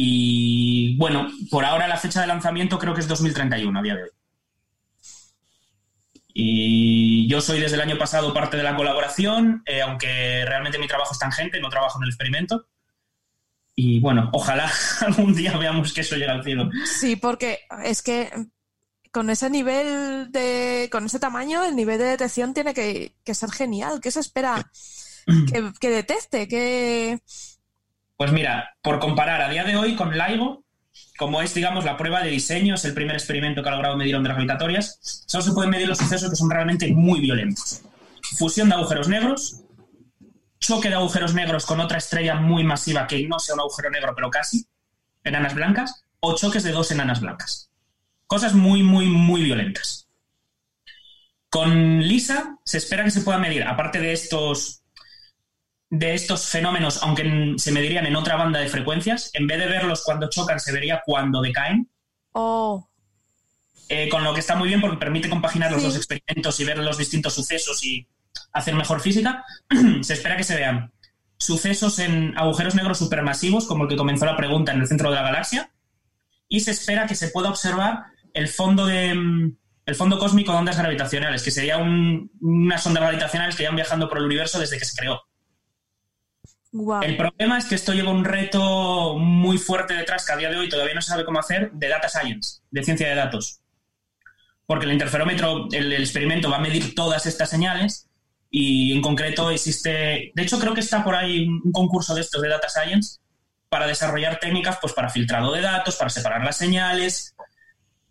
Y 0.00 0.96
bueno, 0.96 1.26
por 1.50 1.64
ahora 1.64 1.88
la 1.88 1.96
fecha 1.96 2.20
de 2.20 2.28
lanzamiento 2.28 2.78
creo 2.78 2.94
que 2.94 3.00
es 3.00 3.08
2031 3.08 3.76
a 3.76 3.82
día 3.82 3.96
de 3.96 4.04
hoy. 4.04 4.10
Y 6.32 7.26
yo 7.26 7.40
soy 7.40 7.58
desde 7.58 7.74
el 7.74 7.80
año 7.80 7.98
pasado 7.98 8.32
parte 8.32 8.56
de 8.56 8.62
la 8.62 8.76
colaboración, 8.76 9.64
eh, 9.66 9.82
aunque 9.82 10.44
realmente 10.46 10.78
mi 10.78 10.86
trabajo 10.86 11.14
es 11.14 11.18
tangente, 11.18 11.58
no 11.58 11.68
trabajo 11.68 11.98
en 11.98 12.04
el 12.04 12.10
experimento. 12.10 12.68
Y 13.74 13.98
bueno, 13.98 14.30
ojalá 14.32 14.70
algún 15.00 15.34
día 15.34 15.58
veamos 15.58 15.92
que 15.92 16.02
eso 16.02 16.14
llega 16.14 16.34
al 16.34 16.44
cielo. 16.44 16.70
Sí, 16.84 17.16
porque 17.16 17.58
es 17.82 18.00
que 18.00 18.30
con 19.10 19.30
ese 19.30 19.50
nivel 19.50 20.30
de, 20.30 20.88
con 20.92 21.06
ese 21.06 21.18
tamaño, 21.18 21.64
el 21.64 21.74
nivel 21.74 21.98
de 21.98 22.04
detección 22.04 22.54
tiene 22.54 22.72
que, 22.72 23.16
que 23.24 23.34
ser 23.34 23.50
genial. 23.50 24.00
¿Qué 24.00 24.12
se 24.12 24.20
espera 24.20 24.70
que, 25.52 25.72
que 25.80 25.90
detecte? 25.90 26.46
Que... 26.46 27.18
Pues 28.18 28.32
mira, 28.32 28.74
por 28.82 28.98
comparar 28.98 29.40
a 29.40 29.48
día 29.48 29.62
de 29.62 29.76
hoy 29.76 29.94
con 29.94 30.10
LIGO, 30.10 30.64
como 31.16 31.40
es, 31.40 31.54
digamos, 31.54 31.84
la 31.84 31.96
prueba 31.96 32.20
de 32.20 32.30
diseño, 32.30 32.74
es 32.74 32.84
el 32.84 32.92
primer 32.92 33.14
experimento 33.14 33.62
que 33.62 33.68
ha 33.68 33.72
logrado 33.72 33.96
medir 33.96 34.16
ondas 34.16 34.32
gravitatorias, 34.32 34.98
solo 35.00 35.44
se 35.44 35.52
pueden 35.52 35.70
medir 35.70 35.86
los 35.86 35.98
sucesos 35.98 36.28
que 36.28 36.34
son 36.34 36.50
realmente 36.50 36.92
muy 36.92 37.20
violentos. 37.20 37.82
Fusión 38.36 38.70
de 38.70 38.74
agujeros 38.74 39.06
negros, 39.06 39.62
choque 40.58 40.88
de 40.88 40.96
agujeros 40.96 41.32
negros 41.32 41.64
con 41.64 41.78
otra 41.78 41.98
estrella 41.98 42.34
muy 42.34 42.64
masiva 42.64 43.06
que 43.06 43.28
no 43.28 43.38
sea 43.38 43.54
un 43.54 43.60
agujero 43.60 43.88
negro, 43.88 44.12
pero 44.16 44.30
casi, 44.30 44.66
enanas 45.22 45.54
blancas, 45.54 46.04
o 46.18 46.34
choques 46.34 46.64
de 46.64 46.72
dos 46.72 46.90
enanas 46.90 47.20
blancas. 47.20 47.70
Cosas 48.26 48.52
muy, 48.52 48.82
muy, 48.82 49.06
muy 49.06 49.44
violentas. 49.44 50.08
Con 51.50 52.00
LISA 52.00 52.58
se 52.64 52.78
espera 52.78 53.04
que 53.04 53.12
se 53.12 53.20
pueda 53.20 53.38
medir, 53.38 53.62
aparte 53.62 54.00
de 54.00 54.12
estos 54.12 54.82
de 55.90 56.14
estos 56.14 56.46
fenómenos, 56.46 57.02
aunque 57.02 57.54
se 57.56 57.72
medirían 57.72 58.06
en 58.06 58.16
otra 58.16 58.36
banda 58.36 58.60
de 58.60 58.68
frecuencias, 58.68 59.30
en 59.34 59.46
vez 59.46 59.58
de 59.58 59.66
verlos 59.66 60.02
cuando 60.04 60.28
chocan, 60.28 60.60
se 60.60 60.72
vería 60.72 61.02
cuando 61.04 61.40
decaen. 61.40 61.88
Oh. 62.32 62.88
Eh, 63.88 64.08
con 64.10 64.22
lo 64.22 64.34
que 64.34 64.40
está 64.40 64.54
muy 64.54 64.68
bien 64.68 64.82
porque 64.82 64.98
permite 64.98 65.30
compaginar 65.30 65.72
los 65.72 65.82
dos 65.82 65.96
experimentos 65.96 66.60
y 66.60 66.64
ver 66.64 66.78
los 66.78 66.98
distintos 66.98 67.32
sucesos 67.32 67.82
y 67.84 68.06
hacer 68.52 68.74
mejor 68.74 69.00
física. 69.00 69.44
se 70.02 70.12
espera 70.12 70.36
que 70.36 70.44
se 70.44 70.56
vean 70.56 70.92
sucesos 71.38 71.98
en 72.00 72.36
agujeros 72.36 72.74
negros 72.74 72.98
supermasivos, 72.98 73.66
como 73.66 73.84
el 73.84 73.88
que 73.88 73.96
comenzó 73.96 74.26
la 74.26 74.36
pregunta 74.36 74.72
en 74.72 74.80
el 74.80 74.88
centro 74.88 75.08
de 75.10 75.16
la 75.16 75.22
galaxia, 75.22 75.70
y 76.48 76.60
se 76.60 76.72
espera 76.72 77.06
que 77.06 77.14
se 77.14 77.28
pueda 77.28 77.48
observar 77.48 78.06
el 78.34 78.48
fondo 78.48 78.86
de 78.86 79.10
el 79.10 79.94
fondo 79.94 80.18
cósmico 80.18 80.52
de 80.52 80.58
ondas 80.58 80.76
gravitacionales, 80.76 81.42
que 81.42 81.50
sería 81.50 81.78
unas 81.78 82.86
ondas 82.86 83.02
gravitacionales 83.02 83.56
que 83.56 83.62
llevan 83.62 83.76
viajando 83.76 84.06
por 84.08 84.18
el 84.18 84.24
universo 84.24 84.58
desde 84.58 84.78
que 84.78 84.84
se 84.84 84.94
creó. 84.94 85.22
El 86.72 87.16
problema 87.16 87.58
es 87.58 87.64
que 87.64 87.74
esto 87.74 87.94
lleva 87.94 88.10
un 88.10 88.24
reto 88.24 89.16
muy 89.18 89.56
fuerte 89.56 89.94
detrás 89.94 90.26
que 90.26 90.32
a 90.32 90.36
día 90.36 90.50
de 90.50 90.58
hoy 90.58 90.68
todavía 90.68 90.94
no 90.94 91.00
se 91.00 91.08
sabe 91.08 91.24
cómo 91.24 91.38
hacer 91.38 91.70
de 91.72 91.88
data 91.88 92.08
science, 92.08 92.60
de 92.70 92.84
ciencia 92.84 93.08
de 93.08 93.14
datos. 93.14 93.60
Porque 94.66 94.84
el 94.84 94.92
interferómetro, 94.92 95.68
el, 95.72 95.92
experimento 95.94 96.50
va 96.50 96.58
a 96.58 96.60
medir 96.60 96.94
todas 96.94 97.24
estas 97.24 97.48
señales 97.48 98.06
y 98.50 98.92
en 98.92 99.00
concreto 99.00 99.50
existe, 99.50 100.30
de 100.34 100.42
hecho 100.42 100.58
creo 100.58 100.74
que 100.74 100.80
está 100.80 101.02
por 101.02 101.14
ahí 101.14 101.46
un 101.46 101.72
concurso 101.72 102.14
de 102.14 102.20
estos 102.20 102.42
de 102.42 102.48
data 102.48 102.68
science 102.68 103.18
para 103.70 103.86
desarrollar 103.86 104.38
técnicas 104.38 104.78
pues 104.80 104.92
para 104.92 105.08
filtrado 105.08 105.52
de 105.52 105.62
datos, 105.62 105.96
para 105.96 106.10
separar 106.10 106.44
las 106.44 106.56
señales, 106.56 107.34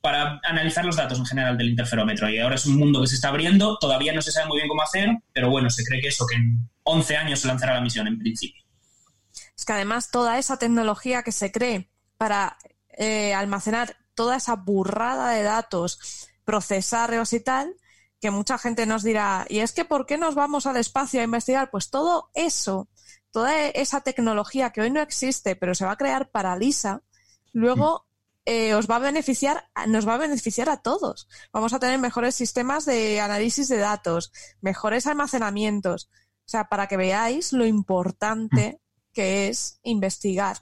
para 0.07 0.39
analizar 0.45 0.85
los 0.85 0.95
datos 0.95 1.19
en 1.19 1.25
general 1.25 1.57
del 1.57 1.67
interferómetro. 1.67 2.29
Y 2.29 2.39
ahora 2.39 2.55
es 2.55 2.65
un 2.65 2.77
mundo 2.77 3.01
que 3.01 3.07
se 3.07 3.15
está 3.15 3.27
abriendo, 3.27 3.77
todavía 3.77 4.13
no 4.13 4.21
se 4.21 4.31
sabe 4.31 4.47
muy 4.47 4.55
bien 4.55 4.69
cómo 4.69 4.81
hacer, 4.81 5.09
pero 5.33 5.49
bueno, 5.49 5.69
se 5.69 5.83
cree 5.83 5.99
que 5.99 6.07
eso, 6.07 6.25
que 6.25 6.37
en 6.37 6.69
11 6.83 7.17
años 7.17 7.41
se 7.41 7.47
lanzará 7.49 7.73
la 7.73 7.81
misión 7.81 8.07
en 8.07 8.17
principio. 8.17 8.63
Es 9.57 9.65
que 9.65 9.73
además 9.73 10.09
toda 10.09 10.39
esa 10.39 10.57
tecnología 10.57 11.23
que 11.23 11.33
se 11.33 11.51
cree 11.51 11.91
para 12.17 12.57
eh, 12.97 13.33
almacenar 13.33 13.97
toda 14.15 14.37
esa 14.37 14.55
burrada 14.55 15.31
de 15.31 15.43
datos, 15.43 16.29
procesarlos 16.45 17.33
y 17.33 17.41
tal, 17.41 17.75
que 18.21 18.31
mucha 18.31 18.57
gente 18.57 18.85
nos 18.85 19.03
dirá, 19.03 19.45
¿y 19.49 19.59
es 19.59 19.73
que 19.73 19.83
por 19.83 20.05
qué 20.05 20.17
nos 20.17 20.35
vamos 20.35 20.67
al 20.67 20.77
espacio 20.77 21.19
a 21.19 21.25
investigar? 21.25 21.69
Pues 21.69 21.89
todo 21.89 22.31
eso, 22.33 22.87
toda 23.31 23.59
esa 23.67 23.99
tecnología 23.99 24.69
que 24.69 24.79
hoy 24.79 24.89
no 24.89 25.01
existe, 25.01 25.57
pero 25.57 25.75
se 25.75 25.83
va 25.83 25.91
a 25.91 25.97
crear 25.97 26.29
para 26.29 26.55
LISA, 26.55 27.01
luego 27.51 28.06
eh, 28.49 28.73
os 28.75 28.87
va 28.87 28.95
a 28.95 28.99
beneficiar, 28.99 29.65
nos 29.87 30.07
va 30.07 30.13
a 30.13 30.17
beneficiar 30.17 30.69
a 30.69 30.77
todos. 30.77 31.27
Vamos 31.51 31.73
a 31.73 31.79
tener 31.79 31.99
mejores 31.99 32.33
sistemas 32.33 32.85
de 32.85 33.19
análisis 33.19 33.67
de 33.67 33.77
datos, 33.77 34.31
mejores 34.61 35.05
almacenamientos. 35.05 36.09
O 36.45 36.49
sea, 36.49 36.69
para 36.69 36.87
que 36.87 36.95
veáis 36.95 37.51
lo 37.51 37.65
importante 37.65 38.79
que 39.13 39.49
es 39.49 39.81
investigar. 39.83 40.59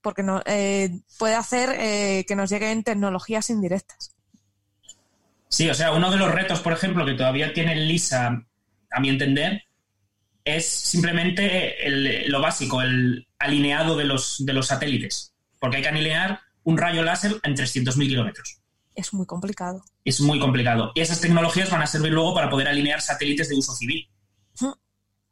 Porque 0.00 0.22
no, 0.22 0.42
eh, 0.46 1.00
puede 1.18 1.34
hacer 1.34 1.76
eh, 1.78 2.24
que 2.26 2.36
nos 2.36 2.48
lleguen 2.48 2.82
tecnologías 2.82 3.50
indirectas. 3.50 4.14
Sí, 5.50 5.68
o 5.68 5.74
sea, 5.74 5.92
uno 5.92 6.10
de 6.10 6.16
los 6.16 6.32
retos, 6.32 6.60
por 6.60 6.72
ejemplo, 6.72 7.04
que 7.04 7.12
todavía 7.12 7.52
tiene 7.52 7.76
LISA, 7.76 8.46
a 8.90 9.00
mi 9.00 9.10
entender, 9.10 9.64
es 10.42 10.66
simplemente 10.66 11.76
lo 12.28 12.40
básico, 12.40 12.80
el 12.80 13.28
alineado 13.38 13.94
de 13.94 14.04
los, 14.04 14.36
de 14.38 14.54
los 14.54 14.68
satélites. 14.68 15.34
Porque 15.58 15.76
hay 15.76 15.82
que 15.82 15.88
alinear 15.90 16.40
un 16.64 16.78
rayo 16.78 17.02
láser 17.02 17.38
en 17.42 17.54
300.000 17.54 18.08
kilómetros. 18.08 18.60
Es 18.94 19.12
muy 19.12 19.26
complicado. 19.26 19.84
Es 20.04 20.20
muy 20.20 20.38
complicado. 20.38 20.92
Y 20.94 21.00
esas 21.00 21.20
tecnologías 21.20 21.70
van 21.70 21.82
a 21.82 21.86
servir 21.86 22.12
luego 22.12 22.34
para 22.34 22.48
poder 22.48 22.68
alinear 22.68 23.00
satélites 23.00 23.48
de 23.48 23.56
uso 23.56 23.74
civil. 23.74 24.08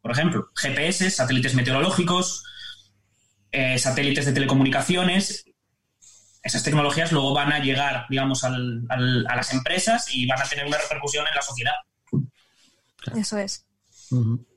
Por 0.01 0.11
ejemplo, 0.11 0.49
GPS, 0.55 1.09
satélites 1.11 1.55
meteorológicos, 1.55 2.43
eh, 3.51 3.79
satélites 3.79 4.25
de 4.25 4.33
telecomunicaciones. 4.33 5.45
Esas 6.41 6.61
tecnologías 6.63 7.13
luego 7.13 7.33
van 7.33 7.53
a 7.53 7.59
llegar, 7.59 8.05
digamos, 8.09 8.43
a 8.43 8.49
las 8.49 9.53
empresas 9.53 10.13
y 10.13 10.27
van 10.27 10.41
a 10.41 10.43
tener 10.43 10.65
una 10.65 10.77
repercusión 10.77 11.25
en 11.25 11.35
la 11.35 11.41
sociedad. 11.41 11.73
Eso 13.15 13.37
es. 13.37 13.65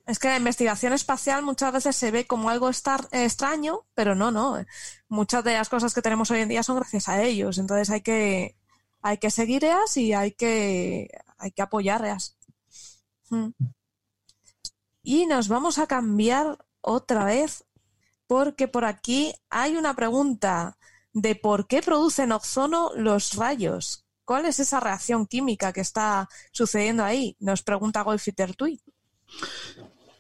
Es 0.07 0.20
que 0.20 0.28
la 0.28 0.37
investigación 0.37 0.93
espacial 0.93 1.43
muchas 1.43 1.73
veces 1.73 1.97
se 1.97 2.12
ve 2.12 2.27
como 2.27 2.49
algo 2.49 2.69
estar, 2.69 3.09
extraño, 3.11 3.87
pero 3.95 4.15
no, 4.15 4.31
no. 4.31 4.65
Muchas 5.09 5.43
de 5.43 5.55
las 5.55 5.69
cosas 5.69 5.93
que 5.93 6.03
tenemos 6.03 6.31
hoy 6.31 6.41
en 6.41 6.49
día 6.49 6.62
son 6.62 6.77
gracias 6.77 7.09
a 7.09 7.23
ellos. 7.23 7.59
Entonces 7.59 7.91
hay 7.91 8.03
que, 8.03 8.57
hay 9.03 9.19
que 9.19 9.31
seguirlas 9.31 9.97
y 9.97 10.12
hay 10.12 10.31
que, 10.33 11.11
hay 11.39 11.51
que 11.51 11.62
apoyarlas. 11.62 12.37
Hmm. 13.31 13.51
Y 15.03 15.27
nos 15.27 15.49
vamos 15.49 15.78
a 15.78 15.89
cambiar 15.89 16.65
otra 16.81 17.24
vez 17.24 17.65
porque 18.28 18.69
por 18.69 18.85
aquí 18.85 19.35
hay 19.51 19.77
una 19.77 19.95
pregunta 19.95 20.78
de 21.12 21.35
por 21.35 21.66
qué 21.66 21.83
producen 21.83 22.33
ozono 22.33 22.93
los 22.95 23.35
rayos. 23.35 24.07
¿Cuál 24.24 24.47
es 24.47 24.61
esa 24.61 24.81
reacción 24.81 25.27
química 25.27 25.73
que 25.73 25.81
está 25.81 26.28
sucediendo 26.53 27.05
ahí? 27.05 27.37
Nos 27.41 27.62
pregunta 27.62 28.03
Golfiter 28.03 28.55
Tui. 28.55 28.83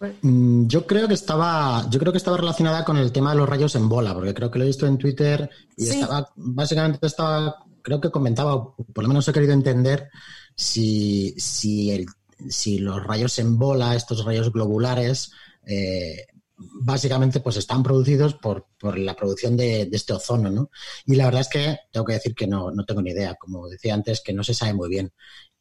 Mm, 0.00 0.66
yo 0.66 0.86
creo 0.86 1.08
que 1.08 1.14
estaba, 1.14 1.88
yo 1.90 1.98
creo 1.98 2.12
que 2.12 2.18
estaba 2.18 2.36
relacionada 2.36 2.84
con 2.84 2.96
el 2.96 3.12
tema 3.12 3.30
de 3.30 3.38
los 3.38 3.48
rayos 3.48 3.74
en 3.76 3.88
bola, 3.88 4.12
porque 4.14 4.34
creo 4.34 4.50
que 4.50 4.58
lo 4.58 4.64
he 4.64 4.68
visto 4.68 4.86
en 4.86 4.98
Twitter 4.98 5.48
y 5.76 5.88
estaba, 5.88 6.30
básicamente 6.36 7.06
estaba, 7.06 7.64
creo 7.82 8.00
que 8.00 8.10
comentaba, 8.10 8.74
por 8.74 9.02
lo 9.02 9.08
menos 9.08 9.26
he 9.28 9.32
querido 9.32 9.52
entender 9.52 10.10
si, 10.54 11.34
si, 11.38 11.90
el, 11.92 12.06
si 12.48 12.78
los 12.78 13.02
rayos 13.04 13.38
en 13.38 13.58
bola, 13.58 13.94
estos 13.94 14.24
rayos 14.24 14.52
globulares, 14.52 15.32
eh, 15.66 16.26
básicamente 16.58 17.40
pues 17.40 17.56
están 17.56 17.82
producidos 17.82 18.34
por, 18.34 18.66
por 18.78 18.98
la 18.98 19.14
producción 19.14 19.56
de, 19.56 19.86
de, 19.86 19.96
este 19.96 20.12
ozono, 20.12 20.50
¿no? 20.50 20.70
Y 21.06 21.14
la 21.14 21.26
verdad 21.26 21.42
es 21.42 21.48
que 21.48 21.78
tengo 21.90 22.04
que 22.04 22.14
decir 22.14 22.34
que 22.34 22.46
no, 22.46 22.70
no 22.70 22.84
tengo 22.84 23.02
ni 23.02 23.10
idea, 23.10 23.34
como 23.34 23.68
decía 23.68 23.94
antes, 23.94 24.20
que 24.20 24.32
no 24.32 24.44
se 24.44 24.54
sabe 24.54 24.74
muy 24.74 24.88
bien. 24.88 25.12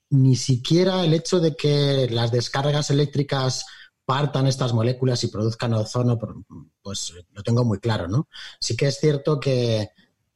Ni 0.09 0.35
siquiera 0.35 1.03
el 1.03 1.13
hecho 1.13 1.39
de 1.39 1.55
que 1.55 2.07
las 2.09 2.31
descargas 2.31 2.91
eléctricas 2.91 3.65
partan 4.05 4.47
estas 4.47 4.73
moléculas 4.73 5.23
y 5.23 5.27
produzcan 5.27 5.73
ozono, 5.73 6.19
pues 6.81 7.13
lo 7.33 7.43
tengo 7.43 7.65
muy 7.65 7.79
claro, 7.79 8.07
¿no? 8.07 8.27
Sí 8.59 8.77
que 8.77 8.87
es 8.87 8.99
cierto 8.99 9.39
que, 9.39 9.89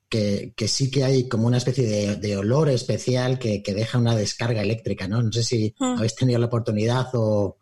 que, 0.10 0.68
sí 0.68 0.90
que 0.90 1.04
hay 1.04 1.30
como 1.30 1.48
una 1.48 1.58
especie 1.58 2.16
de, 2.16 2.38
olor 2.38 2.70
especial 2.70 3.38
que, 3.38 3.62
deja 3.66 4.00
una 4.00 4.16
descarga 4.16 4.62
eléctrica, 4.62 5.08
¿no? 5.08 5.22
No 5.22 5.32
sé 5.32 5.44
si 5.44 5.76
hmm. 5.78 5.98
habéis 5.98 6.16
tenido 6.16 6.40
la 6.40 6.48
oportunidad 6.48 7.10
o, 7.14 7.58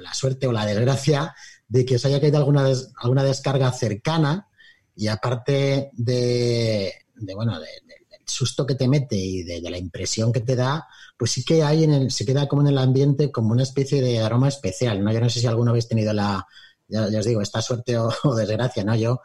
la 0.00 0.14
suerte 0.14 0.46
o 0.46 0.52
la 0.52 0.66
desgracia 0.66 1.34
de 1.68 1.84
que 1.84 1.96
os 1.96 2.04
haya 2.04 2.20
caído 2.20 2.38
alguna, 2.38 2.66
alguna 2.96 3.22
descarga 3.22 3.70
cercana 3.72 4.48
y 4.96 5.08
aparte 5.08 5.90
de, 5.92 6.92
bueno, 7.34 7.60
del 7.60 7.95
susto 8.26 8.66
que 8.66 8.74
te 8.74 8.88
mete 8.88 9.16
y 9.16 9.42
de, 9.42 9.60
la 9.70 9.78
impresión 9.78 10.32
que 10.32 10.40
te 10.40 10.56
da, 10.56 10.86
pues 11.16 11.30
sí 11.30 11.44
que 11.44 11.62
hay 11.62 11.84
en 11.84 11.92
el, 11.92 12.10
se 12.10 12.26
queda 12.26 12.48
como 12.48 12.62
en 12.62 12.68
el 12.68 12.78
ambiente 12.78 13.30
como 13.30 13.52
una 13.52 13.62
especie 13.62 14.02
de 14.02 14.20
aroma 14.20 14.48
especial, 14.48 15.02
¿no? 15.02 15.12
Yo 15.12 15.20
no 15.20 15.30
sé 15.30 15.40
si 15.40 15.46
alguno 15.46 15.70
habéis 15.70 15.88
tenido 15.88 16.12
la, 16.12 16.46
ya, 16.88 17.06
os 17.06 17.24
digo, 17.24 17.40
esta 17.40 17.62
suerte 17.62 17.96
o, 17.98 18.34
desgracia, 18.34 18.84
¿no? 18.84 18.94
Yo, 18.96 19.20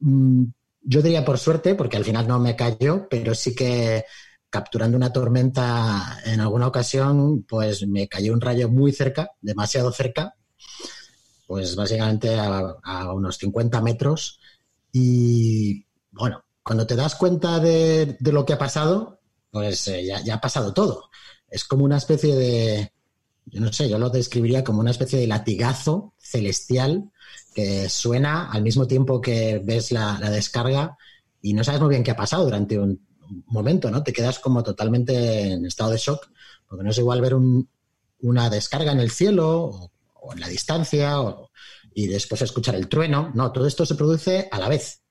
mm, 0.00 0.44
yo 0.82 1.02
diría 1.02 1.24
por 1.24 1.38
suerte, 1.38 1.74
porque 1.74 1.96
al 1.96 2.04
final 2.04 2.28
no 2.28 2.38
me 2.38 2.56
cayó, 2.56 3.08
pero 3.08 3.34
sí 3.34 3.54
que 3.54 4.04
capturando 4.50 4.96
una 4.96 5.12
tormenta 5.12 6.20
en 6.24 6.40
alguna 6.40 6.68
ocasión, 6.68 7.42
pues 7.42 7.86
me 7.88 8.06
cayó 8.06 8.32
un 8.32 8.40
rayo 8.40 8.68
muy 8.68 8.92
cerca, 8.92 9.30
demasiado 9.40 9.90
cerca, 9.90 10.36
pues 11.46 11.74
básicamente 11.74 12.38
a, 12.38 13.12
unos 13.12 13.36
50 13.38 13.80
metros. 13.80 14.38
Y 14.92 15.84
bueno, 16.12 16.44
cuando 16.64 16.86
te 16.86 16.96
das 16.96 17.14
cuenta 17.14 17.60
de, 17.60 18.16
lo 18.20 18.44
que 18.44 18.54
ha 18.54 18.58
pasado, 18.58 19.20
pues 19.50 19.86
eh, 19.88 20.04
ya, 20.04 20.34
ha 20.34 20.40
pasado 20.40 20.72
todo. 20.72 21.10
es 21.48 21.64
como 21.64 21.84
una 21.84 21.98
especie 21.98 22.34
de, 22.34 22.92
yo 23.46 23.60
no 23.60 23.72
sé, 23.72 23.88
yo 23.88 23.98
lo 23.98 24.10
describiría 24.10 24.64
como 24.64 24.80
una 24.80 24.90
especie 24.90 25.18
de 25.18 25.26
latigazo 25.26 26.14
celestial 26.18 27.10
que 27.54 27.88
suena 27.88 28.50
al 28.50 28.62
mismo 28.62 28.86
tiempo 28.86 29.20
que 29.20 29.60
ves 29.62 29.92
la, 29.92 30.18
la 30.18 30.30
descarga 30.30 30.96
y 31.42 31.52
no 31.52 31.62
sabes 31.62 31.80
muy 31.80 31.90
bien 31.90 32.02
qué 32.02 32.12
ha 32.12 32.16
pasado 32.16 32.44
durante 32.44 32.78
un 32.78 33.06
momento, 33.46 33.90
¿no? 33.90 34.02
Te 34.02 34.12
quedas 34.12 34.38
como 34.38 34.62
totalmente 34.62 35.52
en 35.52 35.66
estado 35.66 35.90
de 35.90 35.98
shock, 35.98 36.30
porque 36.66 36.82
no 36.82 36.90
es 36.90 36.98
igual 36.98 37.20
ver 37.20 37.34
un, 37.34 37.68
una 38.22 38.48
descarga 38.48 38.92
en 38.92 39.00
el 39.00 39.10
cielo 39.10 39.64
o, 39.64 39.92
o 40.14 40.32
en 40.32 40.40
la 40.40 40.48
distancia 40.48 41.20
o, 41.20 41.50
y 41.92 42.06
después 42.06 42.40
escuchar 42.40 42.74
el 42.74 42.88
trueno. 42.88 43.30
No, 43.34 43.52
todo 43.52 43.66
esto 43.66 43.84
se 43.84 43.94
produce 43.94 44.48
a 44.50 44.58
la 44.58 44.68
vez. 44.68 45.03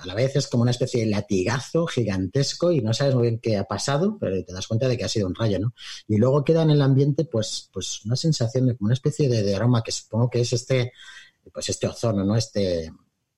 A 0.00 0.06
la 0.06 0.14
vez 0.14 0.34
es 0.34 0.48
como 0.48 0.62
una 0.62 0.70
especie 0.70 1.04
de 1.04 1.10
latigazo 1.10 1.86
gigantesco 1.86 2.72
y 2.72 2.80
no 2.80 2.94
sabes 2.94 3.14
muy 3.14 3.24
bien 3.24 3.38
qué 3.38 3.58
ha 3.58 3.64
pasado, 3.64 4.16
pero 4.18 4.42
te 4.42 4.52
das 4.52 4.66
cuenta 4.66 4.88
de 4.88 4.96
que 4.96 5.04
ha 5.04 5.08
sido 5.08 5.26
un 5.26 5.34
rayo, 5.34 5.58
¿no? 5.58 5.74
Y 6.08 6.16
luego 6.16 6.42
queda 6.42 6.62
en 6.62 6.70
el 6.70 6.80
ambiente, 6.80 7.26
pues, 7.26 7.68
pues 7.72 8.04
una 8.06 8.16
sensación 8.16 8.66
de 8.66 8.76
como 8.76 8.86
una 8.86 8.94
especie 8.94 9.28
de, 9.28 9.42
de 9.42 9.54
aroma 9.54 9.82
que 9.82 9.92
supongo 9.92 10.30
que 10.30 10.40
es 10.40 10.52
este, 10.54 10.92
pues 11.52 11.68
este 11.68 11.86
ozono, 11.86 12.24
¿no? 12.24 12.34
Este, 12.34 12.90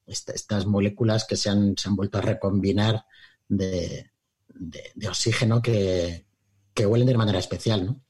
este 0.07 0.35
estas 0.35 0.67
moléculas 0.67 1.25
que 1.25 1.37
se 1.37 1.51
han, 1.51 1.77
se 1.77 1.89
han 1.89 1.97
vuelto 1.97 2.19
a 2.19 2.23
recombinar 2.23 3.07
de, 3.49 4.11
de, 4.49 4.93
de 4.95 5.09
oxígeno 5.09 5.61
que, 5.61 6.27
que 6.75 6.87
huelen 6.87 7.09
de 7.09 7.17
manera 7.17 7.41
especial, 7.41 7.87
¿no? 7.87 8.01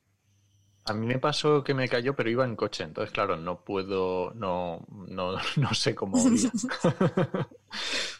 A 0.84 0.94
mí 0.94 1.06
me 1.06 1.18
pasó 1.20 1.62
que 1.62 1.74
me 1.74 1.88
cayó, 1.88 2.16
pero 2.16 2.28
iba 2.28 2.44
en 2.44 2.56
coche, 2.56 2.82
entonces 2.82 3.12
claro, 3.12 3.36
no 3.36 3.64
puedo, 3.64 4.32
no, 4.34 4.84
no, 5.08 5.36
no 5.56 5.74
sé 5.74 5.94
cómo. 5.94 6.18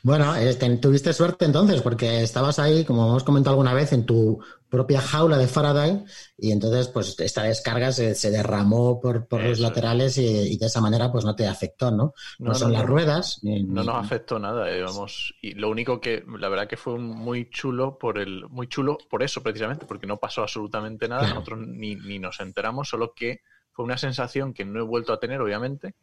Bueno, 0.02 0.34
eh, 0.36 0.54
tuviste 0.80 1.12
suerte 1.12 1.44
entonces, 1.44 1.82
porque 1.82 2.22
estabas 2.22 2.58
ahí, 2.58 2.84
como 2.84 3.08
hemos 3.08 3.24
comentado 3.24 3.54
alguna 3.54 3.74
vez, 3.74 3.92
en 3.92 4.06
tu 4.06 4.42
propia 4.68 5.00
jaula 5.00 5.38
de 5.38 5.46
Faraday, 5.48 6.04
y 6.38 6.50
entonces, 6.52 6.88
pues, 6.88 7.18
esta 7.20 7.42
descarga 7.44 7.92
se, 7.92 8.14
se 8.14 8.30
derramó 8.30 9.00
por, 9.00 9.26
por 9.28 9.42
los 9.42 9.60
laterales 9.60 10.18
y, 10.18 10.26
y 10.26 10.56
de 10.56 10.66
esa 10.66 10.80
manera, 10.80 11.12
pues, 11.12 11.24
no 11.24 11.34
te 11.36 11.46
afectó, 11.46 11.90
¿no? 11.90 12.14
No, 12.44 12.52
No, 12.52 12.58
son 12.58 12.72
no, 12.72 12.78
las 12.78 12.86
ruedas. 12.86 13.38
Ni, 13.42 13.62
No 13.68 13.82
ni- 13.82 13.84
nos 13.84 13.96
afectó 13.96 14.38
nada, 14.38 14.70
eh, 14.70 14.82
vamos. 14.82 15.34
Y 15.40 15.54
lo 15.54 15.70
único 15.70 16.00
que, 16.00 16.24
la 16.38 16.48
verdad 16.48 16.68
que 16.68 16.76
fue 16.76 16.98
muy 16.98 17.48
chulo 17.50 17.98
por 17.98 18.18
el, 18.18 18.46
muy 18.48 18.66
chulo 18.68 18.98
por 19.08 19.22
eso 19.22 19.42
precisamente, 19.42 19.86
porque 19.86 20.06
no 20.06 20.18
pasó 20.18 20.42
absolutamente 20.42 21.08
nada, 21.08 21.26
Claro. 21.26 21.34
nosotros 21.34 21.60
ni, 21.60 21.96
ni 21.96 22.18
nos 22.18 22.40
enteramos, 22.40 22.88
solo 22.88 23.14
que 23.14 23.40
fue 23.72 23.84
una 23.84 23.96
sensación 23.98 24.52
que 24.52 24.64
no 24.64 24.80
he 24.80 24.82
vuelto 24.82 25.12
a 25.12 25.20
tener, 25.20 25.40
obviamente, 25.40 25.94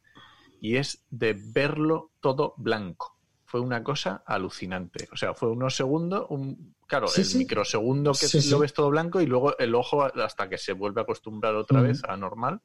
y 0.62 0.78
es 0.78 1.06
de 1.10 1.36
verlo 1.40 2.12
todo 2.22 2.56
blanco. 2.58 3.19
Fue 3.50 3.60
una 3.62 3.84
cosa 3.84 4.22
alucinante. 4.28 5.08
O 5.12 5.18
sea, 5.18 5.34
fue 5.34 5.50
unos 5.50 5.76
segundos, 5.76 6.28
un, 6.30 6.76
claro, 6.86 7.08
Sí, 7.08 7.22
el 7.22 7.28
sí. 7.28 7.38
microsegundo 7.40 8.12
que 8.12 8.28
Sí, 8.28 8.48
lo 8.48 8.60
ves 8.60 8.74
todo 8.74 8.92
blanco 8.92 9.22
y 9.22 9.26
luego 9.26 9.58
el 9.58 9.74
ojo 9.74 10.04
hasta 10.04 10.48
que 10.48 10.60
se 10.60 10.74
vuelve 10.74 11.02
a 11.02 11.04
acostumbrar 11.04 11.56
otra 11.56 11.82
vez 11.82 12.04
a 12.08 12.16
normal. 12.16 12.62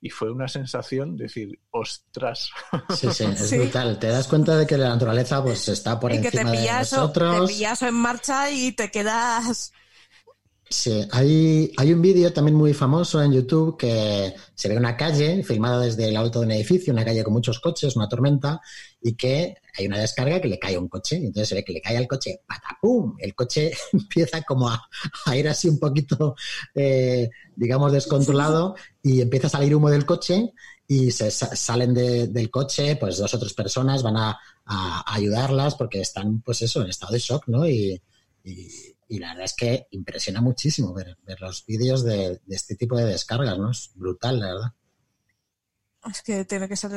Y 0.00 0.10
fue 0.10 0.32
una 0.32 0.48
sensación 0.48 1.16
de 1.16 1.24
decir, 1.24 1.60
ostras, 1.70 2.50
Sí, 2.90 3.06
sí, 3.12 3.24
es 3.24 3.38
Sí. 3.48 3.56
brutal. 3.58 3.96
Te 4.00 4.08
das 4.08 4.26
cuenta 4.26 4.56
de 4.56 4.66
que 4.66 4.76
la 4.76 4.88
naturaleza, 4.88 5.40
pues, 5.40 5.68
está 5.68 6.00
por 6.00 6.12
y 6.12 6.16
que 6.16 6.32
te 6.32 6.38
encima 6.38 6.50
de 6.50 6.56
pillas, 6.58 6.92
o- 6.94 6.96
te 7.12 7.20
nosotros. 7.20 7.52
pillas 7.52 7.82
en 7.82 7.94
marcha 7.94 8.50
y 8.50 8.72
te 8.72 8.90
quedas. 8.90 9.72
Sí, 10.68 11.06
hay, 11.12 11.70
hay 11.76 11.92
un 11.92 12.02
vídeo 12.02 12.32
también 12.32 12.56
muy 12.56 12.74
famoso 12.74 13.22
en 13.22 13.32
YouTube 13.32 13.76
que 13.78 14.34
se 14.54 14.68
ve 14.68 14.76
una 14.76 14.96
calle 14.96 15.44
filmada 15.44 15.78
desde 15.80 16.08
el 16.08 16.16
alto 16.16 16.40
de 16.40 16.46
un 16.46 16.52
edificio, 16.52 16.92
una 16.92 17.04
calle 17.04 17.22
con 17.22 17.32
muchos 17.34 17.60
coches, 17.60 17.94
una 17.94 18.08
tormenta, 18.08 18.60
y 19.00 19.14
que 19.14 19.54
hay 19.76 19.86
una 19.86 19.98
descarga 19.98 20.40
que 20.40 20.48
le 20.48 20.58
cae 20.58 20.76
a 20.76 20.80
un 20.80 20.88
coche. 20.88 21.16
Y 21.16 21.26
entonces 21.26 21.48
se 21.48 21.54
ve 21.54 21.64
que 21.64 21.72
le 21.72 21.80
cae 21.80 21.96
al 21.96 22.06
coche, 22.08 22.40
patapum, 22.46 23.16
el 23.18 23.34
coche 23.34 23.72
empieza 23.92 24.42
como 24.42 24.68
a, 24.68 24.80
ir 25.36 25.48
así 25.48 25.68
un 25.68 25.78
poquito, 25.78 26.36
eh, 26.74 27.30
digamos, 27.56 27.92
descontrolado 27.92 28.74
y 29.02 29.20
empieza 29.20 29.46
a 29.48 29.50
salir 29.50 29.74
humo 29.74 29.90
del 29.90 30.06
coche 30.06 30.52
y 30.86 31.10
se 31.10 31.30
sa- 31.30 31.54
salen 31.56 31.94
de- 31.94 32.28
del 32.28 32.50
coche, 32.50 32.96
pues 32.96 33.18
dos 33.18 33.32
o 33.34 33.38
tres 33.38 33.54
personas 33.54 34.02
van 34.02 34.16
a, 34.16 34.38
ayudarlas 35.06 35.74
porque 35.74 36.00
están, 36.00 36.40
pues 36.40 36.62
eso, 36.62 36.82
en 36.82 36.88
estado 36.88 37.12
de 37.12 37.18
shock, 37.18 37.48
¿no? 37.48 37.68
Y, 37.68 38.00
la 39.08 39.28
verdad 39.28 39.44
es 39.44 39.54
que 39.54 39.86
impresiona 39.90 40.40
muchísimo 40.40 40.92
ver, 40.92 41.16
ver 41.22 41.40
los 41.40 41.64
vídeos 41.66 42.02
de, 42.02 42.40
de 42.44 42.56
este 42.56 42.74
tipo 42.74 42.96
de 42.96 43.04
descargas, 43.04 43.58
¿no? 43.58 43.70
Es 43.70 43.90
brutal, 43.94 44.40
la 44.40 44.46
verdad. 44.46 44.72
Es 46.10 46.22
que 46.22 46.44
tiene 46.44 46.68
que 46.68 46.76
ser 46.76 46.92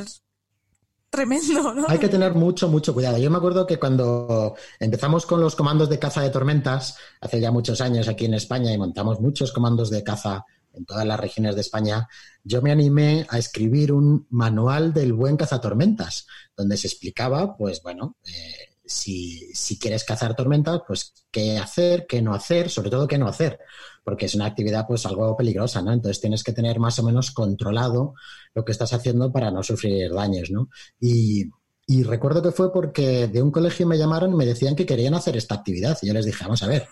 tremendo, 1.10 1.74
¿no? 1.74 1.86
Hay 1.88 2.00
que 2.00 2.10
tener 2.10 2.34
mucho, 2.34 2.68
mucho 2.68 2.94
cuidado. 2.94 3.18
Yo 3.18 3.30
me 3.30 3.38
acuerdo 3.38 3.66
que 3.66 3.78
cuando 3.78 4.56
empezamos 4.80 5.26
con 5.26 5.42
los 5.42 5.56
comandos 5.56 5.90
de 5.90 6.00
caza 6.00 6.22
de 6.22 6.30
tormentas, 6.30 6.98
hace 7.22 7.40
ya 7.40 7.52
muchos 7.52 7.82
años 7.82 8.08
aquí 8.08 8.26
en 8.26 8.34
España, 8.34 8.72
y 8.72 8.78
montamos 8.78 9.20
muchos 9.20 9.52
comandos 9.52 9.90
de 9.90 10.04
caza 10.04 10.46
en 10.74 10.86
todas 10.86 11.06
las 11.06 11.20
regiones 11.20 11.56
de 11.56 11.62
España, 11.62 12.08
yo 12.44 12.62
me 12.62 12.72
animé 12.72 13.26
a 13.30 13.40
escribir 13.40 13.92
un 13.92 14.28
manual 14.30 14.94
del 14.94 15.14
buen 15.14 15.38
cazatormentas, 15.38 16.28
donde 16.56 16.78
se 16.78 16.88
explicaba, 16.88 17.58
pues 17.58 17.82
bueno, 17.82 18.18
eh, 18.26 18.76
si, 18.86 19.54
si 19.54 19.78
quieres 19.78 20.04
cazar 20.04 20.36
tormentas, 20.36 20.82
pues 20.88 21.14
qué 21.32 21.58
hacer, 21.58 22.06
qué 22.08 22.22
no 22.22 22.34
hacer, 22.34 22.70
sobre 22.70 22.90
todo 22.90 23.08
qué 23.08 23.18
no 23.18 23.28
hacer, 23.28 23.60
porque 24.08 24.28
es 24.28 24.36
una 24.36 24.46
actividad 24.46 24.88
pues 24.88 25.06
algo 25.06 25.36
peligrosa, 25.36 25.82
¿no? 25.82 25.92
Entonces 25.92 26.22
tienes 26.22 26.42
que 26.42 26.54
tener 26.54 26.80
más 26.80 26.98
o 27.00 27.04
menos 27.04 27.32
controlado 27.32 28.14
lo 28.56 28.64
que 28.64 28.72
estás 28.72 28.94
haciendo 28.94 29.34
para 29.34 29.52
no 29.52 29.64
sufrir 29.64 30.14
daños, 30.14 30.50
¿no? 30.50 30.70
Y, 30.98 31.50
y 31.86 32.04
recuerdo 32.04 32.42
que 32.42 32.52
fue 32.54 32.72
porque 32.72 33.28
de 33.28 33.42
un 33.42 33.52
colegio 33.52 33.86
me 33.86 33.98
llamaron 33.98 34.32
y 34.32 34.38
me 34.38 34.46
decían 34.46 34.78
que 34.78 34.86
querían 34.86 35.14
hacer 35.14 35.36
esta 35.36 35.56
actividad. 35.56 35.98
Y 36.02 36.08
yo 36.08 36.14
les 36.14 36.26
dije, 36.26 36.42
vamos 36.46 36.64
a 36.64 36.68
ver, 36.68 36.88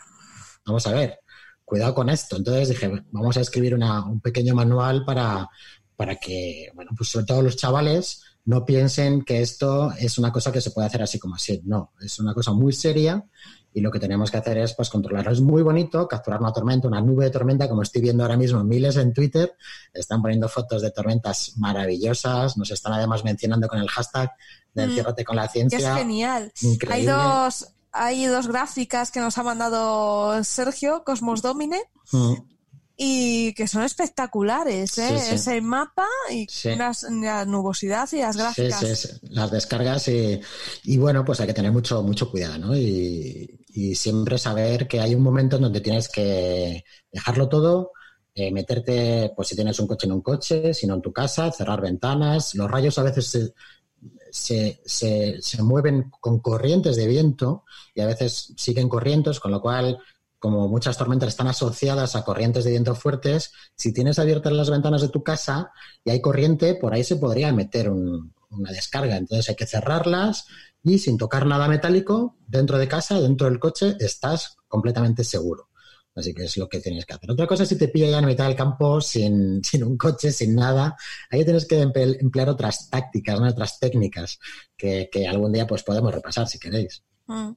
vamos 0.66 0.86
a 0.88 0.92
ver, 0.92 1.20
cuidado 1.64 1.96
con 1.96 2.10
esto. 2.10 2.36
Entonces 2.36 2.68
dije, 2.68 2.92
vamos 3.12 3.38
a 3.38 3.42
escribir 3.42 3.76
una- 3.76 4.06
un 4.06 4.20
pequeño 4.20 4.54
manual 4.54 5.06
para, 5.06 5.48
para 5.96 6.18
que, 6.18 6.70
bueno, 6.76 6.92
pues 6.98 7.10
sobre 7.12 7.26
todo 7.28 7.42
los 7.44 7.56
chavales 7.56 8.24
no 8.44 8.66
piensen 8.66 9.22
que 9.24 9.42
esto 9.42 9.94
es 9.98 10.18
una 10.18 10.34
cosa 10.34 10.52
que 10.52 10.60
se 10.60 10.72
puede 10.72 10.88
hacer 10.88 11.02
así 11.02 11.18
como 11.18 11.36
así. 11.36 11.62
No, 11.64 11.94
es 12.02 12.20
una 12.20 12.34
cosa 12.34 12.52
muy 12.52 12.74
seria 12.74 13.24
y 13.76 13.82
lo 13.82 13.92
que 13.92 14.00
tenemos 14.00 14.32
que 14.32 14.38
hacer 14.38 14.58
es 14.58 14.74
pues 14.74 14.90
controlarlo. 14.90 15.32
Es 15.34 15.42
muy 15.42 15.62
bonito 15.62 16.08
capturar 16.08 16.40
una 16.40 16.54
tormenta, 16.54 16.88
una 16.88 17.02
nube 17.02 17.26
de 17.26 17.30
tormenta, 17.32 17.68
como 17.70 17.82
estoy 17.84 18.02
viendo 18.02 18.24
ahora 18.24 18.38
mismo 18.38 18.64
miles 18.64 18.96
en 18.96 19.14
Twitter. 19.14 19.54
Están 19.94 20.22
poniendo 20.22 20.48
fotos 20.48 20.82
de 20.82 20.92
tormentas 20.92 21.54
maravillosas, 21.58 22.56
nos 22.58 22.72
están 22.72 22.94
además 22.94 23.24
mencionando 23.26 23.68
con 23.68 23.80
el 23.80 23.90
hashtag 23.90 24.32
de 24.74 24.86
Mm, 24.86 24.90
enciérrate 24.90 25.26
con 25.26 25.36
la 25.36 25.44
Que 25.44 25.60
es 25.60 25.70
ciencia. 25.70 25.96
genial. 25.98 26.54
Hay 26.90 27.06
dos, 27.06 27.68
hay 27.92 28.26
dos 28.26 28.48
gráficas 28.48 29.12
que 29.12 29.20
nos 29.20 29.38
ha 29.38 29.44
mandado 29.44 30.42
Sergio, 30.46 31.04
Cosmos 31.06 31.42
Domine, 31.42 31.82
Mm. 32.14 32.34
y 32.98 33.54
que 33.56 33.68
son 33.68 33.84
espectaculares, 33.84 34.98
¿eh? 34.98 35.20
Sí, 35.20 35.26
sí. 35.28 35.36
Ese 35.36 35.60
mapa 35.62 36.08
y 36.32 36.48
Sí. 36.50 36.76
las- 36.78 37.04
la 37.04 37.44
nubosidad 37.46 38.08
y 38.14 38.20
las 38.20 38.38
gráficas. 38.38 38.80
sí, 38.80 38.96
sí, 38.96 39.10
las 39.32 39.52
descargas 39.52 40.08
y, 40.08 40.40
y 40.86 40.98
bueno, 40.98 41.26
pues 41.26 41.42
hay 41.42 41.48
que 41.48 41.54
tener 41.54 41.74
mucho, 41.74 42.02
mucho 42.04 42.32
cuidado, 42.32 42.58
¿no? 42.58 42.78
Y, 42.78 43.60
y 43.76 43.96
siempre 43.96 44.38
saber 44.38 44.88
que 44.88 45.02
hay 45.02 45.16
un 45.16 45.24
momento 45.24 45.58
en 45.58 45.64
donde 45.64 45.82
tienes 45.82 46.10
que 46.10 46.84
dejarlo 47.12 47.50
todo, 47.50 47.92
eh, 48.34 48.52
meterte, 48.52 49.32
pues 49.36 49.50
si 49.50 49.56
tienes 49.56 49.80
un 49.80 49.88
coche 49.88 50.08
en 50.08 50.14
un 50.14 50.22
coche, 50.22 50.74
si 50.74 50.88
no 50.88 50.96
en 50.96 51.02
tu 51.02 51.12
casa, 51.14 51.52
cerrar 51.52 51.82
ventanas. 51.82 52.56
Los 52.56 52.72
rayos 52.72 52.98
a 53.00 53.04
veces 53.04 53.28
se, 53.28 53.54
se, 54.32 54.82
se, 54.86 55.42
se 55.42 55.64
mueven 55.64 56.12
con 56.20 56.40
corrientes 56.40 56.96
de 56.96 57.08
viento 57.08 57.64
y 57.94 58.02
a 58.02 58.08
veces 58.08 58.54
siguen 58.58 58.90
corrientes, 58.90 59.40
con 59.40 59.52
lo 59.52 59.62
cual, 59.62 60.00
como 60.40 60.68
muchas 60.68 60.98
tormentas 60.98 61.30
están 61.30 61.48
asociadas 61.48 62.16
a 62.16 62.24
corrientes 62.24 62.64
de 62.66 62.72
viento 62.72 62.96
fuertes, 62.96 63.52
si 63.76 63.94
tienes 63.94 64.20
abiertas 64.20 64.54
las 64.54 64.70
ventanas 64.70 65.02
de 65.02 65.10
tu 65.10 65.24
casa 65.24 65.72
y 66.04 66.12
hay 66.12 66.22
corriente, 66.22 66.76
por 66.76 66.94
ahí 66.94 67.04
se 67.04 67.16
podría 67.18 67.52
meter 67.54 67.90
un- 67.90 68.34
una 68.50 68.72
descarga. 68.72 69.18
Entonces 69.18 69.50
hay 69.50 69.56
que 69.56 69.66
cerrarlas 69.68 70.46
y 70.86 71.00
sin 71.00 71.18
tocar 71.18 71.48
nada 71.48 71.68
metálico, 71.68 72.38
dentro 72.48 72.78
de 72.78 72.88
casa, 72.88 73.20
dentro 73.20 73.48
del 73.48 73.60
coche, 73.60 73.98
estás 74.00 74.56
completamente 74.68 75.24
seguro. 75.24 75.70
Así 76.14 76.34
que 76.34 76.44
es 76.44 76.56
lo 76.58 76.70
que 76.70 76.80
tienes 76.80 77.06
que 77.06 77.14
hacer. 77.14 77.30
Otra 77.30 77.48
cosa 77.48 77.66
si 77.66 77.78
te 77.78 77.90
pilla 77.90 78.08
ya 78.08 78.20
en 78.20 78.26
mitad 78.26 78.46
del 78.46 78.56
campo, 78.56 79.02
sin, 79.02 79.64
sin 79.64 79.84
un 79.84 79.98
coche, 79.98 80.32
sin 80.32 80.56
nada, 80.56 80.96
ahí 81.32 81.44
tienes 81.44 81.68
que 81.68 81.82
emplear 81.82 82.50
otras 82.50 82.90
tácticas, 82.90 83.42
otras 83.42 83.80
técnicas 83.80 84.40
que, 84.78 85.10
que 85.12 85.28
algún 85.28 85.52
día 85.52 85.66
pues 85.66 85.84
podemos 85.84 86.14
repasar 86.14 86.48
si 86.48 86.60
queréis. 86.60 87.04
Mm. 87.28 87.54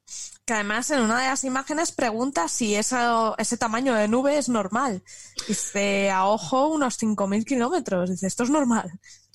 Que 0.47 0.55
además 0.55 0.91
en 0.91 1.01
una 1.01 1.21
de 1.21 1.27
las 1.27 1.45
imágenes 1.45 1.93
pregunta 1.93 2.49
si 2.49 2.75
eso, 2.75 3.35
ese 3.37 3.59
tamaño 3.59 3.95
de 3.95 4.09
nube 4.09 4.39
es 4.39 4.49
normal. 4.49 5.03
Dice, 5.47 6.11
a 6.11 6.25
ojo, 6.25 6.69
unos 6.69 6.99
5.000 6.99 7.45
kilómetros. 7.45 8.09
Dice, 8.09 8.27
esto 8.27 8.45
es 8.45 8.51
normal. 8.51 8.91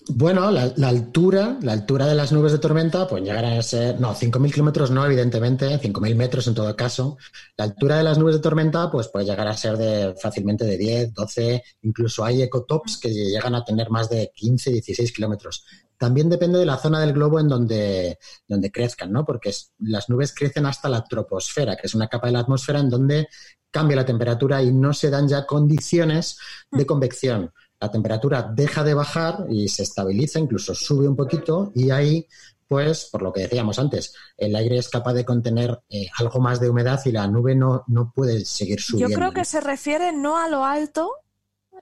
Bueno, 0.10 0.52
la, 0.52 0.74
la 0.76 0.90
altura, 0.90 1.58
la 1.62 1.72
altura 1.72 2.06
de 2.08 2.14
las 2.16 2.34
nubes 2.34 2.52
de 2.52 2.58
tormenta, 2.60 3.08
pues 3.08 3.24
llegará 3.24 3.58
a 3.58 3.62
ser, 3.62 4.02
no, 4.02 4.14
5.000 4.14 4.52
kilómetros 4.52 4.92
no, 4.92 5.06
evidentemente, 5.06 5.80
5.000 5.80 6.14
metros 6.16 6.46
en 6.48 6.54
todo 6.56 6.76
caso. 6.76 7.18
La 7.56 7.64
altura 7.64 7.98
de 7.98 8.04
las 8.04 8.18
nubes 8.18 8.36
de 8.36 8.42
tormenta, 8.42 8.92
pues 8.92 9.08
puede 9.08 9.26
llegar 9.26 9.48
a 9.48 9.56
ser 9.56 9.78
de 9.78 10.14
fácilmente 10.22 10.66
de 10.66 10.78
10, 10.78 11.14
12, 11.14 11.64
incluso 11.84 12.26
hay 12.26 12.42
ecotops 12.42 12.98
que 13.00 13.14
llegan 13.14 13.56
a 13.56 13.64
tener 13.64 13.90
más 13.90 14.10
de 14.10 14.30
15, 14.36 14.72
16 14.72 15.14
kilómetros. 15.14 15.64
También 15.98 16.30
depende 16.30 16.60
de 16.60 16.66
la 16.66 16.78
zona 16.78 17.00
del 17.00 17.14
globo 17.14 17.40
en 17.40 17.48
donde, 17.48 18.20
donde 18.46 18.72
crezcan, 18.72 19.10
¿no? 19.10 19.24
Porque 19.24 19.50
es- 19.50 19.72
las 19.80 20.10
nubes 20.10 20.34
crecen 20.36 20.66
hasta 20.66 20.90
la 20.90 21.06
troposfera, 21.06 21.78
que 21.78 21.88
es 21.88 21.96
una 21.96 22.10
capa 22.10 22.28
de 22.28 22.34
la 22.34 22.40
atmósfera 22.40 22.80
en 22.80 22.90
donde 22.90 23.28
cambia 23.72 23.96
la 23.96 24.06
temperatura 24.06 24.62
y 24.62 24.72
no 24.72 24.94
se 24.94 25.10
dan 25.10 25.28
ya 25.30 25.46
condiciones 25.46 26.38
de 26.72 26.86
convección. 26.86 27.52
La 27.84 27.92
temperatura 27.92 28.50
deja 28.50 28.82
de 28.82 28.94
bajar 28.94 29.46
y 29.50 29.68
se 29.68 29.84
estabiliza, 29.84 30.40
incluso 30.40 30.74
sube 30.74 31.06
un 31.06 31.18
poquito 31.18 31.74
y 31.76 31.92
ahí 31.92 32.26
pues, 32.66 33.10
por 33.12 33.22
lo 33.22 33.34
que 33.34 33.42
decíamos 33.42 33.78
antes, 33.78 34.16
el 34.38 34.56
aire 34.56 34.78
es 34.78 34.88
capaz 34.88 35.12
de 35.12 35.26
contener 35.26 35.82
eh, 35.90 36.08
algo 36.18 36.40
más 36.40 36.62
de 36.62 36.70
humedad 36.70 37.02
y 37.04 37.12
la 37.12 37.28
nube 37.28 37.56
no, 37.56 37.84
no 37.88 38.14
puede 38.16 38.46
seguir 38.46 38.80
subiendo. 38.80 39.12
Yo 39.12 39.20
creo 39.20 39.34
que 39.34 39.44
se 39.44 39.60
refiere 39.60 40.14
no 40.14 40.38
a 40.38 40.48
lo 40.48 40.64
alto, 40.64 41.12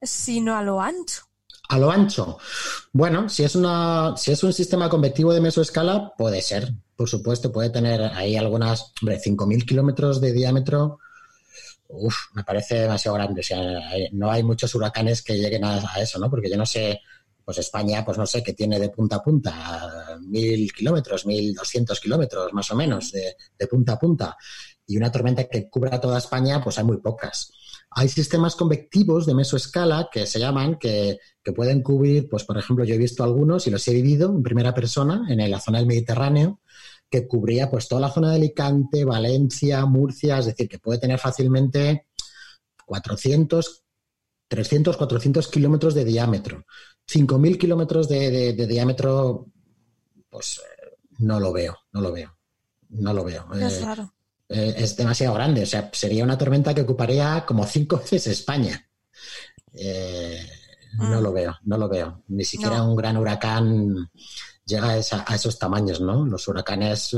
sino 0.01 0.57
a 0.57 0.63
lo 0.63 0.81
ancho. 0.81 1.21
A 1.69 1.77
lo 1.77 1.91
ancho. 1.91 2.39
Bueno, 2.91 3.29
si 3.29 3.43
es 3.43 3.55
una, 3.55 4.17
si 4.17 4.31
es 4.31 4.43
un 4.43 4.53
sistema 4.53 4.89
convectivo 4.89 5.31
de 5.33 5.41
mesoescala, 5.41 6.15
puede 6.17 6.41
ser. 6.41 6.73
Por 6.95 7.07
supuesto, 7.07 7.51
puede 7.51 7.69
tener 7.69 8.01
ahí 8.01 8.37
algunas, 8.37 8.91
hombre, 9.03 9.21
5.000 9.23 9.67
kilómetros 9.67 10.19
de 10.19 10.33
diámetro. 10.33 10.97
Me 12.33 12.43
parece 12.43 12.81
demasiado 12.81 13.15
grande. 13.15 13.41
No 14.13 14.31
hay 14.31 14.43
muchos 14.43 14.73
huracanes 14.75 15.21
que 15.21 15.37
lleguen 15.37 15.63
a, 15.65 15.79
eso, 15.99 16.19
¿no? 16.19 16.29
Porque 16.29 16.49
yo 16.49 16.57
no 16.57 16.65
sé 16.65 17.01
pues 17.43 17.57
España, 17.57 18.05
pues 18.05 18.17
no 18.17 18.25
sé, 18.25 18.43
que 18.43 18.53
tiene 18.53 18.79
de 18.79 18.89
punta 18.89 19.17
a 19.17 19.23
punta 19.23 20.19
mil 20.21 20.71
kilómetros, 20.71 21.25
mil 21.25 21.53
doscientos 21.53 21.99
kilómetros 21.99 22.53
más 22.53 22.69
o 22.71 22.75
menos 22.75 23.11
de, 23.11 23.67
punta 23.67 23.93
a 23.93 23.99
punta, 23.99 24.37
y 24.85 24.95
una 24.95 25.11
tormenta 25.11 25.45
que 25.45 25.67
cubra 25.67 25.99
toda 25.99 26.19
España, 26.19 26.61
pues 26.63 26.77
hay 26.77 26.83
muy 26.83 26.97
pocas. 26.97 27.51
Hay 27.89 28.07
sistemas 28.07 28.55
convectivos 28.55 29.25
de 29.25 29.33
mesoescala 29.33 30.07
que 30.09 30.27
se 30.27 30.39
llaman, 30.39 30.77
que, 30.77 31.17
que, 31.43 31.51
pueden 31.51 31.81
cubrir, 31.81 32.29
pues 32.29 32.43
por 32.45 32.57
ejemplo, 32.57 32.85
yo 32.85 32.95
he 32.95 32.99
visto 32.99 33.23
algunos 33.23 33.67
y 33.67 33.71
los 33.71 33.85
he 33.87 33.93
vivido 33.93 34.29
en 34.29 34.43
primera 34.43 34.73
persona 34.73 35.25
en 35.27 35.51
la 35.51 35.59
zona 35.59 35.79
del 35.79 35.87
Mediterráneo, 35.87 36.61
que 37.11 37.27
cubría 37.27 37.69
pues 37.69 37.89
toda 37.89 38.01
la 38.01 38.09
zona 38.09 38.29
de 38.29 38.37
Alicante, 38.37 39.03
Valencia, 39.03 39.85
Murcia, 39.85 40.39
es 40.39 40.45
decir, 40.45 40.69
que 40.69 40.79
puede 40.79 40.97
tener 40.97 41.19
fácilmente 41.19 42.07
400, 42.85 43.83
300, 44.47 44.95
400 44.95 45.47
kilómetros 45.49 45.93
de 45.93 46.05
diámetro. 46.05 46.65
5.000 47.05 47.57
kilómetros 47.57 48.07
de, 48.07 48.53
diámetro, 48.53 49.47
pues 50.29 50.59
eh, 50.59 50.97
no 51.19 51.37
lo 51.41 51.51
veo, 51.51 51.77
no 51.91 51.99
lo 51.99 52.13
veo, 52.13 52.33
no 52.89 53.13
lo 53.13 53.25
veo. 53.25 53.45
Es, 53.55 53.81
eh, 53.81 53.95
eh, 54.47 54.75
es 54.77 54.95
demasiado 54.95 55.33
grande, 55.33 55.63
o 55.63 55.65
sea, 55.65 55.89
sería 55.91 56.23
una 56.23 56.37
tormenta 56.37 56.73
que 56.73 56.81
ocuparía 56.81 57.43
como 57.45 57.67
cinco 57.67 57.97
veces 58.11 58.25
España. 58.27 58.89
No 60.97 61.19
mm. 61.19 61.23
lo 61.23 61.33
veo, 61.33 61.57
no 61.63 61.77
lo 61.77 61.89
veo. 61.89 62.23
Ni 62.29 62.45
siquiera 62.45 62.83
un 62.83 62.95
gran 62.95 63.17
huracán 63.17 64.09
llega 64.71 64.93
a, 64.93 64.95
a, 65.27 65.35
esos 65.35 65.59
tamaños, 65.59 66.01
¿no? 66.01 66.25
Los 66.25 66.47
huracanes, 66.47 67.15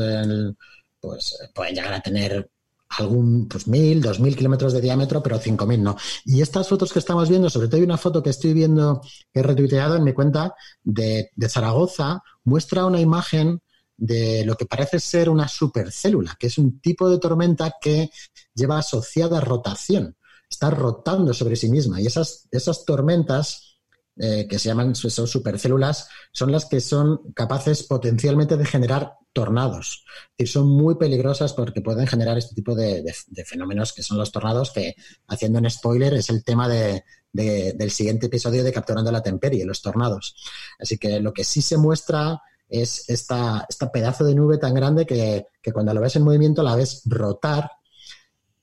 pues, 1.00 1.38
pueden 1.54 1.76
llegar 1.76 1.94
a 1.94 2.02
tener 2.02 2.50
algún, 3.00 3.48
pues 3.48 3.68
mil, 3.68 4.02
dos 4.02 4.20
mil 4.20 4.36
kilómetros 4.36 4.74
de 4.74 4.82
diámetro, 4.82 5.22
pero 5.24 5.40
cinco 5.40 5.66
mil 5.66 5.82
no. 5.82 5.96
Y 6.26 6.42
estas 6.42 6.68
fotos 6.68 6.94
que 6.94 7.00
estamos 7.00 7.30
viendo, 7.30 7.50
sobre 7.50 7.68
todo 7.68 7.78
hay 7.78 7.84
una 7.84 7.98
foto 7.98 8.22
que 8.22 8.30
estoy 8.30 8.54
viendo, 8.54 9.02
que 9.34 9.40
he 9.40 9.44
retuiteado 9.44 9.96
en 9.96 10.04
mi 10.04 10.14
cuenta 10.14 10.54
de, 10.84 11.32
Zaragoza, 11.48 12.22
muestra 12.44 12.86
una 12.86 13.00
imagen 13.00 13.62
de 13.98 14.44
lo 14.46 14.56
que 14.56 14.66
parece 14.66 15.00
ser 15.00 15.30
una 15.30 15.48
supercélula, 15.48 16.36
que 16.40 16.48
es 16.48 16.58
un 16.58 16.80
tipo 16.80 17.10
de 17.10 17.20
tormenta 17.20 17.76
que 17.80 18.10
lleva 18.54 18.80
asociada 18.80 19.40
rotación, 19.40 20.16
está 20.50 20.70
rotando 20.70 21.34
sobre 21.34 21.56
sí 21.56 21.70
misma. 21.70 22.02
Y 22.02 22.08
esas 22.08 22.86
tormentas 22.86 23.73
eh, 24.16 24.48
que 24.48 24.60
se 24.60 24.70
llaman 24.70 24.94
son 24.94 25.28
supercélulas, 25.28 26.08
son 26.32 26.52
las 26.52 26.66
que 26.66 26.82
son 26.82 27.34
capaces 27.34 27.82
potencialmente 27.82 28.58
de 28.58 28.66
generar 28.66 29.14
tornados. 29.34 30.06
Es 30.38 30.52
son 30.52 30.70
muy 30.70 30.96
peligrosas 30.96 31.54
porque 31.54 31.82
pueden 31.82 32.06
generar 32.06 32.38
este 32.38 32.54
tipo 32.54 32.76
de, 32.76 33.04
fenómenos 33.44 33.92
que 33.92 34.04
son 34.04 34.20
los 34.20 34.32
tornados, 34.32 34.72
que 34.72 34.96
haciendo 35.28 35.58
un 35.58 35.70
spoiler 35.70 36.14
es 36.14 36.30
el 36.30 36.44
tema 36.44 36.70
del 36.70 37.92
siguiente 37.92 38.28
episodio 38.28 38.64
de 38.64 38.72
Capturando 38.72 39.12
la 39.12 39.24
Temperie, 39.24 39.66
los 39.66 39.82
tornados. 39.82 40.36
Así 40.78 41.00
que 41.00 41.20
lo 41.20 41.34
que 41.34 41.44
sí 41.44 41.64
se 41.64 41.78
muestra 41.78 42.40
es 42.70 43.10
esta, 43.10 43.66
esta 43.68 43.92
pedazo 43.92 44.26
de 44.26 44.36
nube 44.36 44.60
tan 44.60 44.76
grande 44.76 45.08
que, 45.08 45.48
que 45.60 45.72
cuando 45.72 45.92
lo 45.94 46.02
ves 46.02 46.16
en 46.16 46.24
movimiento 46.24 46.62
la 46.62 46.76
ves 46.76 47.02
rotar 47.06 47.68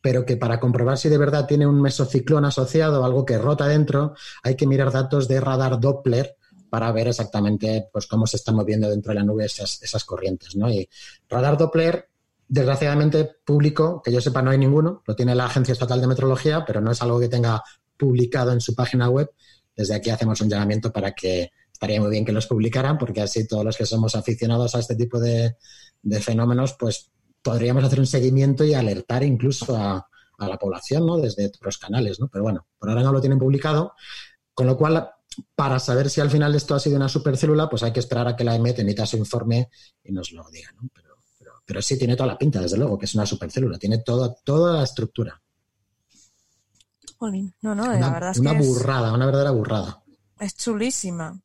pero 0.01 0.24
que 0.24 0.36
para 0.36 0.60
comprobar 0.60 0.98
si 0.98 1.09
de 1.09 1.18
verdad 1.18 1.47
tiene 1.47 1.66
un 1.66 1.81
mesociclón 1.81 2.44
asociado, 2.44 3.05
algo 3.05 3.24
que 3.24 3.39
rota 3.39 3.66
dentro, 3.66 4.14
hay 4.43 4.56
que 4.56 4.66
mirar 4.66 4.90
datos 4.90 5.28
de 5.28 5.40
radar 5.40 5.78
Doppler 5.78 6.36
para 6.70 6.90
ver 6.93 7.09
exactamente 7.09 7.89
pues, 7.93 8.06
cómo 8.06 8.27
se 8.27 8.36
están 8.36 8.55
moviendo 8.55 8.89
dentro 8.89 9.10
de 9.10 9.16
la 9.16 9.24
nube 9.24 9.44
esas, 9.44 9.82
esas 9.82 10.05
corrientes. 10.05 10.56
¿no? 10.56 10.70
Y 10.70 10.89
radar 11.28 11.59
Doppler, 11.59 12.09
desgraciadamente, 12.48 13.31
público, 13.44 14.01
que 14.02 14.12
yo 14.12 14.20
sepa, 14.20 14.40
no 14.40 14.51
hay 14.51 14.59
ninguno, 14.59 15.02
lo 15.06 15.14
tiene 15.16 15.35
la 15.35 15.47
Agencia 15.47 15.72
Estatal 15.72 16.01
de 16.01 16.06
Metrología, 16.06 16.64
pero 16.64 16.81
no 16.81 16.93
es 16.93 17.02
algo 17.02 17.20
que 17.20 17.28
tenga 17.28 17.62
publicado 17.97 18.52
en 18.52 18.60
su 18.60 18.74
página 18.74 19.10
web. 19.10 19.31
Desde 19.77 19.94
aquí 19.94 20.10
hacemos 20.10 20.40
un 20.40 20.48
llamamiento 20.48 20.93
para 20.93 21.12
que 21.12 21.51
estaría 21.72 22.01
muy 22.01 22.10
bien 22.10 22.24
que 22.24 22.32
los 22.32 22.47
publicaran, 22.47 22.97
porque 22.98 23.20
así 23.20 23.47
todos 23.47 23.64
los 23.64 23.77
que 23.77 23.86
somos 23.86 24.14
aficionados 24.14 24.74
a 24.74 24.78
este 24.78 24.94
tipo 24.94 25.18
de, 25.18 25.56
de 26.02 26.20
fenómenos, 26.20 26.77
pues 26.78 27.10
podríamos 27.42 27.84
hacer 27.84 28.00
un 28.00 28.06
seguimiento 28.06 28.64
y 28.64 28.74
alertar 28.74 29.22
incluso 29.22 29.76
a, 29.76 30.06
la 30.38 30.56
población, 30.56 31.04
¿no? 31.04 31.18
Desde 31.18 31.46
otros 31.46 31.76
canales, 31.76 32.18
¿no? 32.18 32.28
Pero 32.28 32.44
bueno, 32.44 32.66
por 32.78 32.88
ahora 32.88 33.02
no 33.02 33.12
lo 33.12 33.20
tienen 33.20 33.38
publicado, 33.38 33.92
con 34.54 34.66
lo 34.66 34.78
cual, 34.78 35.10
para 35.54 35.78
saber 35.78 36.08
si 36.08 36.22
al 36.22 36.30
final 36.30 36.54
esto 36.54 36.74
ha 36.74 36.80
sido 36.80 36.96
una 36.96 37.10
supercélula, 37.10 37.68
pues 37.68 37.82
hay 37.82 37.92
que 37.92 38.00
esperar 38.00 38.26
a 38.26 38.36
que 38.36 38.44
la 38.44 38.54
EMET 38.54 38.78
emita 38.78 39.04
su 39.04 39.18
informe 39.18 39.68
y 40.02 40.12
nos 40.12 40.32
lo 40.32 40.48
diga, 40.48 40.72
¿no? 40.80 40.88
Pero, 40.94 41.14
pero, 41.66 41.82
sí 41.82 41.98
tiene 41.98 42.16
toda 42.16 42.28
la 42.28 42.38
pinta, 42.38 42.58
desde 42.58 42.78
luego, 42.78 42.98
que 42.98 43.04
es 43.04 43.14
una 43.14 43.26
supercélula, 43.26 43.78
tiene 43.78 43.98
toda, 43.98 44.34
toda 44.42 44.78
la 44.78 44.84
estructura. 44.84 45.38
No, 47.20 47.74
no, 47.74 47.92
la 47.92 48.10
verdad 48.10 48.30
es 48.30 48.38
una 48.38 48.54
burrada, 48.54 49.12
una 49.12 49.26
verdadera 49.26 49.50
burrada. 49.50 50.02
Es 50.38 50.56
chulísima. 50.56 51.38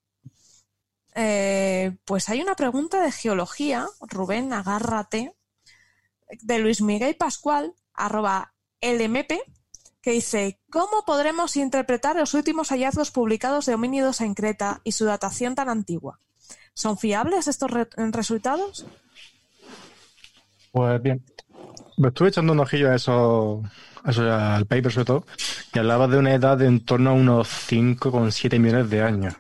Eh, 1.14 1.98
pues 2.06 2.30
hay 2.30 2.42
una 2.42 2.56
pregunta 2.56 3.02
de 3.02 3.12
geología, 3.12 3.88
Rubén, 4.00 4.54
agárrate, 4.54 5.36
de 6.42 6.60
Luis 6.60 6.82
Miguel 6.82 7.16
Pascual, 7.16 7.74
arroba 7.94 8.54
LMP, 8.82 9.34
que 10.02 10.12
dice, 10.12 10.60
¿cómo 10.70 11.04
podremos 11.06 11.58
interpretar 11.58 12.16
los 12.16 12.34
últimos 12.34 12.70
hallazgos 12.70 13.12
publicados 13.12 13.66
de 13.66 13.74
homínidos 13.74 14.22
en 14.22 14.36
Creta 14.36 14.82
y 14.84 14.92
su 14.92 15.06
datación 15.06 15.56
tan 15.56 15.70
antigua? 15.70 16.20
¿Son 16.74 16.98
fiables 16.98 17.48
estos 17.48 17.72
resultados? 17.96 18.86
Pues 20.72 21.02
bien, 21.02 21.26
me 21.98 22.10
estuve 22.10 22.30
echando 22.30 22.54
un 22.54 22.60
ojillo 22.60 22.92
a 22.92 22.96
eso, 22.96 23.64
al 24.04 24.66
paper 24.66 24.92
sobre 24.92 25.06
todo, 25.06 25.26
que 25.72 25.80
hablaba 25.80 26.08
de 26.08 26.18
una 26.18 26.34
edad 26.34 26.58
de 26.58 26.68
en 26.68 26.84
torno 26.84 27.12
a 27.12 27.14
unos 27.14 27.48
5,7 27.48 28.60
millones 28.60 28.90
de 28.90 29.02
años. 29.02 29.36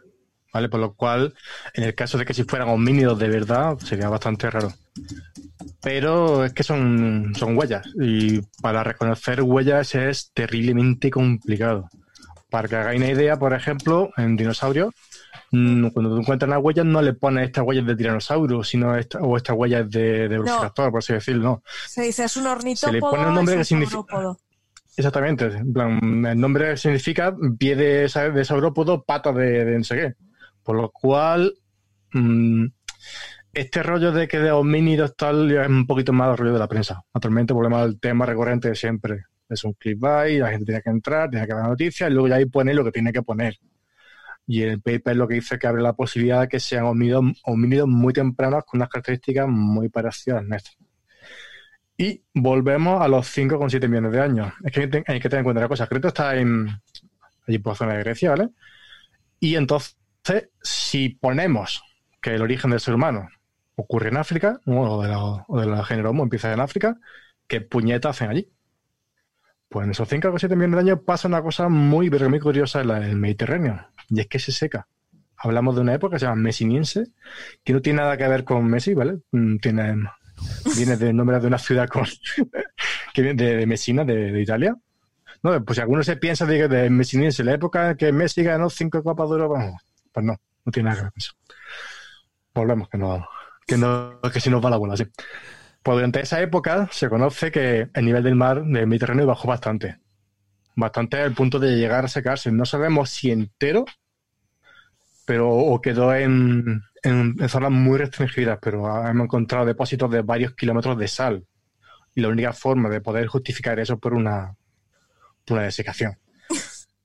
¿Vale? 0.53 0.69
Por 0.69 0.79
lo 0.79 0.93
cual, 0.93 1.35
en 1.73 1.83
el 1.83 1.93
caso 1.93 2.17
de 2.17 2.23
que 2.23 2.33
si 2.33 2.45
fueran 2.45 2.69
homínidos 2.69 3.19
de 3.19 3.27
verdad, 3.27 3.77
sería 3.79 4.07
bastante 4.07 4.49
raro 4.49 4.73
pero 5.85 6.43
es 6.43 6.51
que 6.51 6.63
son, 6.63 7.33
son 7.35 7.55
huellas 7.55 7.85
y 8.01 8.41
para 8.59 8.83
reconocer 8.83 9.43
huellas 9.43 9.93
es 9.93 10.31
terriblemente 10.33 11.11
complicado. 11.11 11.91
Para 12.49 12.67
que 12.67 12.75
hagáis 12.75 12.99
una 12.99 13.11
idea, 13.11 13.37
por 13.37 13.53
ejemplo, 13.53 14.09
en 14.17 14.35
dinosaurios, 14.35 14.95
mm, 15.51 15.89
cuando 15.89 16.15
tú 16.15 16.21
encuentras 16.21 16.49
las 16.49 16.59
huellas 16.59 16.87
no 16.87 17.03
le 17.03 17.13
pones 17.13 17.45
estas 17.45 17.63
huellas 17.63 17.85
de 17.85 17.95
tiranosaurio, 17.95 18.63
sino 18.63 18.93
o 18.93 19.37
estas 19.37 19.55
huellas 19.55 19.87
de, 19.91 20.27
de 20.27 20.39
por 20.75 20.97
así 20.97 21.13
decirlo, 21.13 21.43
no. 21.43 21.63
Se 21.85 22.01
dice, 22.01 22.23
es 22.23 22.35
un 22.35 22.47
ornitópodo. 22.47 22.87
Se 22.87 22.91
le 22.91 22.99
pone 22.99 23.27
un 23.27 23.35
nombre 23.35 23.57
que 23.57 23.65
significa... 23.65 24.35
Exactamente, 24.97 25.45
en 25.45 25.71
plan, 25.71 26.25
el 26.25 26.39
nombre 26.39 26.77
significa 26.77 27.35
pie 27.59 27.75
de, 27.75 28.09
de 28.33 28.45
saurópodo, 28.45 29.03
pata 29.03 29.31
de, 29.33 29.65
de 29.65 29.77
no 29.77 29.83
sé 29.83 29.95
qué. 29.97 30.13
Por 30.63 30.77
lo 30.77 30.89
cual, 30.89 31.53
mmm, 32.11 32.65
este 33.55 33.81
rollo 33.83 34.11
de 34.11 34.27
que 34.27 34.37
de 34.39 34.51
homínidos 34.51 35.15
tal 35.15 35.49
es 35.49 35.67
un 35.67 35.87
poquito 35.87 36.11
más 36.11 36.27
del 36.27 36.37
rollo 36.37 36.53
de 36.53 36.59
la 36.59 36.67
prensa. 36.67 37.01
Actualmente 37.13 37.53
volvemos 37.53 37.81
al 37.81 37.99
tema 37.99 38.25
recurrente 38.25 38.67
de 38.69 38.75
siempre. 38.75 39.23
Es 39.47 39.63
un 39.63 39.73
clickbait, 39.73 40.41
la 40.41 40.49
gente 40.49 40.65
tiene 40.65 40.81
que 40.81 40.89
entrar, 40.89 41.29
tiene 41.29 41.47
que 41.47 41.53
ver 41.53 41.63
noticias 41.63 42.09
y 42.09 42.13
luego 42.13 42.27
ya 42.27 42.35
ahí 42.35 42.45
pone 42.45 42.73
lo 42.73 42.83
que 42.83 42.91
tiene 42.91 43.13
que 43.13 43.23
poner. 43.23 43.57
Y 44.45 44.61
el 44.61 44.81
paper 44.81 45.15
lo 45.15 45.27
que 45.27 45.35
dice 45.35 45.57
que 45.57 45.67
abre 45.67 45.81
la 45.81 45.93
posibilidad 45.93 46.41
de 46.41 46.47
que 46.49 46.59
sean 46.59 46.85
homínidos, 46.85 47.87
muy 47.87 48.13
tempranos 48.13 48.65
con 48.65 48.79
unas 48.79 48.89
características 48.89 49.47
muy 49.47 49.87
parecidas. 49.87 50.43
Y 51.97 52.23
volvemos 52.33 53.01
a 53.01 53.07
los 53.07 53.25
5,7 53.25 53.87
millones 53.87 54.11
de 54.11 54.19
años. 54.19 54.53
Es 54.65 54.71
que 54.73 54.81
hay 55.07 55.19
que 55.19 55.29
tener 55.29 55.39
en 55.39 55.43
cuenta 55.45 55.61
una 55.61 55.69
cosa. 55.69 55.87
Creta 55.87 56.09
está 56.09 56.35
en, 56.35 56.67
allí 57.47 57.57
por 57.59 57.71
la 57.71 57.77
zona 57.77 57.93
de 57.93 57.99
Grecia, 57.99 58.31
¿vale? 58.31 58.49
Y 59.39 59.55
entonces, 59.55 59.95
si 60.61 61.09
ponemos 61.09 61.81
que 62.21 62.35
el 62.35 62.41
origen 62.41 62.71
del 62.71 62.81
ser 62.81 62.95
humano 62.95 63.29
ocurre 63.75 64.09
en 64.09 64.17
África, 64.17 64.59
o 64.65 65.01
de 65.01 65.09
la, 65.09 65.19
o 65.19 65.59
de 65.59 65.65
la 65.65 65.83
género 65.83 66.11
Homo 66.11 66.23
empieza 66.23 66.51
en 66.51 66.59
África, 66.59 66.97
¿qué 67.47 67.61
puñetas 67.61 68.15
hacen 68.15 68.29
allí? 68.29 68.51
Pues 69.69 69.85
en 69.85 69.91
esos 69.91 70.07
5 70.07 70.29
o 70.29 70.39
7 70.39 70.55
millones 70.55 70.85
de 70.85 70.91
años 70.91 71.03
pasa 71.05 71.27
una 71.27 71.41
cosa 71.41 71.69
muy, 71.69 72.09
muy 72.09 72.39
curiosa 72.39 72.81
en, 72.81 72.89
el 72.91 73.17
Mediterráneo, 73.17 73.87
y 74.09 74.19
es 74.21 74.27
que 74.27 74.39
se 74.39 74.51
seca. 74.51 74.87
Hablamos 75.37 75.75
de 75.75 75.81
una 75.81 75.93
época 75.93 76.15
que 76.15 76.19
se 76.19 76.25
llama 76.25 76.41
mesiniense, 76.41 77.07
que 77.63 77.73
no 77.73 77.81
tiene 77.81 78.01
nada 78.01 78.17
que 78.17 78.27
ver 78.27 78.45
con 78.45 78.65
Messi, 78.65 78.93
¿vale? 78.93 79.19
Mm, 79.31 79.57
viene 80.77 80.97
del 80.97 81.15
nombre 81.15 81.39
de 81.39 81.47
una 81.47 81.57
ciudad 81.57 81.89
que 83.13 83.21
viene 83.21 83.43
de, 83.43 83.65
Messina, 83.65 84.05
de, 84.05 84.41
Italia, 84.41 84.75
No, 85.43 85.63
pues 85.63 85.75
si 85.75 85.81
alguno 85.81 86.03
se 86.03 86.17
piensa 86.17 86.45
de, 86.45 86.67
de 86.67 86.89
Messi 86.89 87.17
en 87.17 87.45
la 87.45 87.53
época 87.53 87.91
en 87.91 87.97
que 87.97 88.11
Messi 88.11 88.43
ganó 88.43 88.69
cinco 88.69 89.03
Copas 89.03 89.29
de 89.29 89.35
Europa, 89.35 89.71
pues 90.11 90.25
no, 90.25 90.37
no 90.63 90.71
tiene 90.71 90.89
nada 90.89 90.97
que 90.97 91.03
ver 91.03 91.11
con 91.11 91.19
eso. 91.19 91.33
Volvemos, 92.53 92.87
que 92.87 92.97
no, 92.97 93.27
que 93.65 93.77
no, 93.77 94.19
que 94.31 94.39
si 94.39 94.49
nos 94.49 94.63
va 94.63 94.69
la 94.69 94.77
bola, 94.77 94.97
sí. 94.97 95.05
Pues 95.83 95.95
durante 95.97 96.21
esa 96.21 96.41
época 96.41 96.89
se 96.91 97.09
conoce 97.09 97.51
que 97.51 97.89
el 97.93 98.05
nivel 98.05 98.23
del 98.23 98.35
mar 98.35 98.63
del 98.63 98.87
Mediterráneo 98.87 99.27
bajó 99.27 99.47
bastante. 99.47 99.99
Bastante 100.75 101.17
al 101.17 101.33
punto 101.33 101.59
de 101.59 101.75
llegar 101.77 102.05
a 102.05 102.07
secarse. 102.07 102.51
No 102.51 102.65
sabemos 102.65 103.09
si 103.11 103.31
entero, 103.31 103.85
pero 105.25 105.49
o 105.49 105.79
quedó 105.81 106.13
en, 106.13 106.81
en, 107.03 107.49
zonas 107.49 107.71
muy 107.71 107.99
restringidas, 107.99 108.59
pero 108.61 108.87
hemos 109.07 109.25
encontrado 109.25 109.65
depósitos 109.65 110.09
de 110.09 110.21
varios 110.21 110.55
kilómetros 110.55 110.97
de 110.97 111.07
sal. 111.07 111.45
Y 112.15 112.21
la 112.21 112.29
única 112.29 112.53
forma 112.53 112.89
de 112.89 113.01
poder 113.01 113.27
justificar 113.27 113.79
eso 113.79 113.99
por 113.99 114.13
una, 114.13 114.55
por 115.45 115.57
una 115.57 115.65
desecación. 115.65 116.17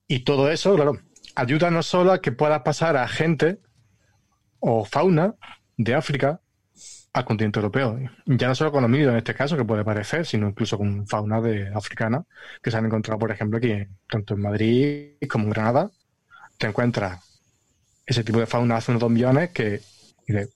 Y 0.06 0.20
todo 0.20 0.50
eso, 0.50 0.74
claro, 0.74 0.98
ayuda 1.34 1.70
no 1.70 1.82
solo 1.82 2.12
a 2.12 2.20
que 2.20 2.32
pueda 2.32 2.64
pasar 2.64 2.96
a 2.96 3.06
gente 3.08 3.60
o 4.58 4.84
fauna 4.84 5.34
de 5.76 5.94
África 5.94 6.40
al 7.12 7.24
continente 7.24 7.58
europeo. 7.58 7.98
Ya 8.26 8.48
no 8.48 8.54
solo 8.54 8.72
con 8.72 8.82
los 8.82 9.00
en 9.00 9.16
este 9.16 9.34
caso, 9.34 9.56
que 9.56 9.64
puede 9.64 9.84
parecer, 9.84 10.26
sino 10.26 10.48
incluso 10.48 10.78
con 10.78 11.06
fauna 11.06 11.40
de 11.40 11.68
africana, 11.74 12.24
que 12.62 12.70
se 12.70 12.76
han 12.76 12.86
encontrado, 12.86 13.18
por 13.18 13.30
ejemplo, 13.30 13.58
aquí, 13.58 13.74
tanto 14.08 14.34
en 14.34 14.42
Madrid 14.42 15.12
como 15.28 15.44
en 15.44 15.50
Granada. 15.50 15.90
Te 16.58 16.68
encuentras 16.68 17.20
ese 18.06 18.24
tipo 18.24 18.38
de 18.38 18.46
fauna 18.46 18.76
hace 18.76 18.92
unos 18.92 19.00
dos 19.00 19.10
millones 19.10 19.50
que 19.50 19.80
te 20.26 20.48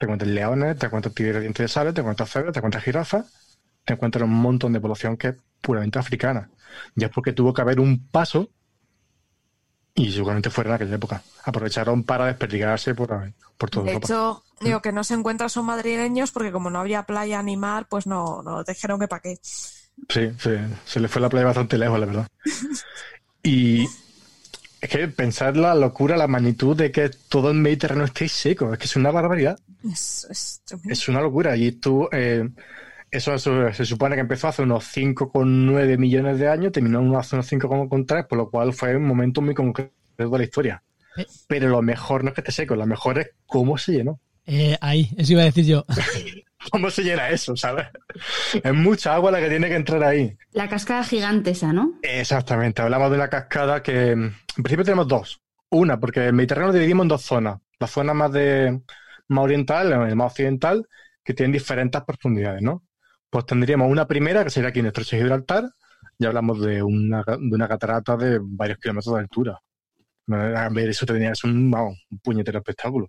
encuentras 0.00 0.30
leones, 0.30 0.78
te 0.78 0.86
encuentras 0.86 1.14
tigres 1.14 1.40
dientes 1.40 1.64
de 1.64 1.68
sable, 1.68 1.92
te 1.92 2.00
encuentras 2.00 2.30
cebras, 2.30 2.52
te 2.52 2.58
encuentras 2.58 2.84
jirafas, 2.84 3.58
te 3.84 3.94
encuentras 3.94 4.24
un 4.24 4.34
montón 4.34 4.72
de 4.72 4.80
población 4.80 5.16
que 5.16 5.28
es 5.28 5.36
puramente 5.60 5.98
africana. 5.98 6.50
Ya 6.96 7.06
es 7.06 7.12
porque 7.12 7.32
tuvo 7.32 7.54
que 7.54 7.62
haber 7.62 7.80
un 7.80 8.08
paso 8.08 8.50
y 9.94 10.12
seguramente 10.12 10.50
fuera 10.50 10.70
en 10.70 10.76
aquella 10.76 10.96
época. 10.96 11.22
Aprovecharon 11.44 12.02
para 12.04 12.26
desperdigarse 12.26 12.94
por, 12.94 13.32
por 13.56 13.70
todo 13.70 13.84
De 13.84 13.92
Europa. 13.92 14.06
hecho, 14.06 14.44
digo 14.60 14.82
que 14.82 14.92
no 14.92 15.04
se 15.04 15.14
encuentran 15.14 15.50
son 15.50 15.66
madrileños 15.66 16.32
porque 16.32 16.52
como 16.52 16.70
no 16.70 16.80
había 16.80 17.04
playa 17.04 17.42
ni 17.42 17.56
mar, 17.56 17.86
pues 17.88 18.06
no, 18.06 18.42
no 18.42 18.64
dijeron 18.64 18.98
que 19.00 19.08
para 19.08 19.22
qué. 19.22 19.38
Sí, 20.08 20.30
se, 20.38 20.60
se 20.84 21.00
le 21.00 21.08
fue 21.08 21.22
la 21.22 21.28
playa 21.28 21.46
bastante 21.46 21.78
lejos, 21.78 21.98
la 22.00 22.06
verdad. 22.06 22.26
Y 23.46 23.84
es 24.80 24.88
que 24.88 25.06
pensar 25.08 25.54
la 25.56 25.74
locura, 25.74 26.16
la 26.16 26.26
magnitud 26.26 26.74
de 26.74 26.90
que 26.90 27.10
todo 27.28 27.50
el 27.50 27.58
Mediterráneo 27.58 28.06
esté 28.06 28.26
seco, 28.28 28.72
es 28.72 28.78
que 28.78 28.86
es 28.86 28.96
una 28.96 29.10
barbaridad. 29.10 29.58
Es. 29.92 30.62
Es 30.88 31.08
una 31.08 31.20
locura. 31.20 31.54
Y 31.54 31.72
tú, 31.72 32.08
eh, 32.10 32.48
eso, 33.14 33.34
eso 33.34 33.72
se 33.72 33.84
supone 33.86 34.16
que 34.16 34.22
empezó 34.22 34.48
hace 34.48 34.62
unos 34.62 34.84
5,9 34.84 35.98
millones 35.98 36.38
de 36.38 36.48
años, 36.48 36.72
terminó 36.72 37.00
en 37.00 37.14
hace 37.14 37.36
unos 37.36 37.50
5,3, 37.50 38.26
por 38.26 38.38
lo 38.38 38.50
cual 38.50 38.72
fue 38.72 38.96
un 38.96 39.06
momento 39.06 39.40
muy 39.40 39.54
concreto 39.54 39.92
de 40.16 40.38
la 40.38 40.44
historia. 40.44 40.82
Eh. 41.16 41.24
Pero 41.46 41.68
lo 41.68 41.80
mejor 41.80 42.24
no 42.24 42.30
es 42.30 42.34
que 42.34 42.40
esté 42.40 42.50
seco, 42.50 42.74
lo 42.74 42.86
mejor 42.86 43.20
es 43.20 43.30
cómo 43.46 43.78
se 43.78 43.92
llenó. 43.92 44.20
Eh, 44.46 44.76
ahí, 44.80 45.10
eso 45.16 45.32
iba 45.32 45.42
a 45.42 45.46
decir 45.46 45.64
yo. 45.64 45.84
¿Cómo 46.72 46.90
se 46.90 47.02
llena 47.02 47.28
eso, 47.28 47.56
sabes? 47.56 47.86
Es 48.52 48.74
mucha 48.74 49.14
agua 49.14 49.30
la 49.30 49.38
que 49.38 49.48
tiene 49.48 49.68
que 49.68 49.76
entrar 49.76 50.02
ahí. 50.02 50.36
La 50.52 50.68
cascada 50.68 51.04
gigante 51.04 51.50
esa, 51.50 51.72
¿no? 51.72 51.98
Exactamente, 52.02 52.82
hablamos 52.82 53.10
de 53.10 53.16
una 53.16 53.28
cascada 53.28 53.82
que 53.82 54.10
en 54.12 54.34
principio 54.56 54.84
tenemos 54.84 55.06
dos. 55.06 55.40
Una, 55.70 56.00
porque 56.00 56.26
el 56.26 56.32
Mediterráneo 56.32 56.68
lo 56.68 56.74
dividimos 56.74 57.04
en 57.04 57.08
dos 57.08 57.22
zonas. 57.22 57.60
La 57.78 57.86
zona 57.86 58.14
más 58.14 58.32
de 58.32 58.80
más 59.28 59.44
oriental, 59.44 59.92
el 59.92 60.16
más 60.16 60.32
occidental, 60.32 60.88
que 61.22 61.34
tienen 61.34 61.52
diferentes 61.52 62.02
profundidades, 62.02 62.62
¿no? 62.62 62.82
Pues 63.34 63.46
tendríamos 63.46 63.90
una 63.90 64.06
primera, 64.06 64.44
que 64.44 64.50
sería 64.50 64.68
aquí 64.68 64.78
en 64.78 64.86
estrecho 64.86 65.16
Gibraltar, 65.16 65.64
y 66.20 66.24
hablamos 66.24 66.60
de 66.60 66.84
una, 66.84 67.24
de 67.26 67.54
una 67.56 67.66
catarata 67.66 68.16
de 68.16 68.38
varios 68.40 68.78
kilómetros 68.78 69.12
de 69.16 69.20
altura. 69.22 69.60
A 70.30 70.68
ver, 70.70 70.90
eso 70.90 71.06
tenía 71.06 71.32
es 71.32 71.44
un, 71.44 71.74
puñetero 72.22 72.58
espectáculo. 72.60 73.08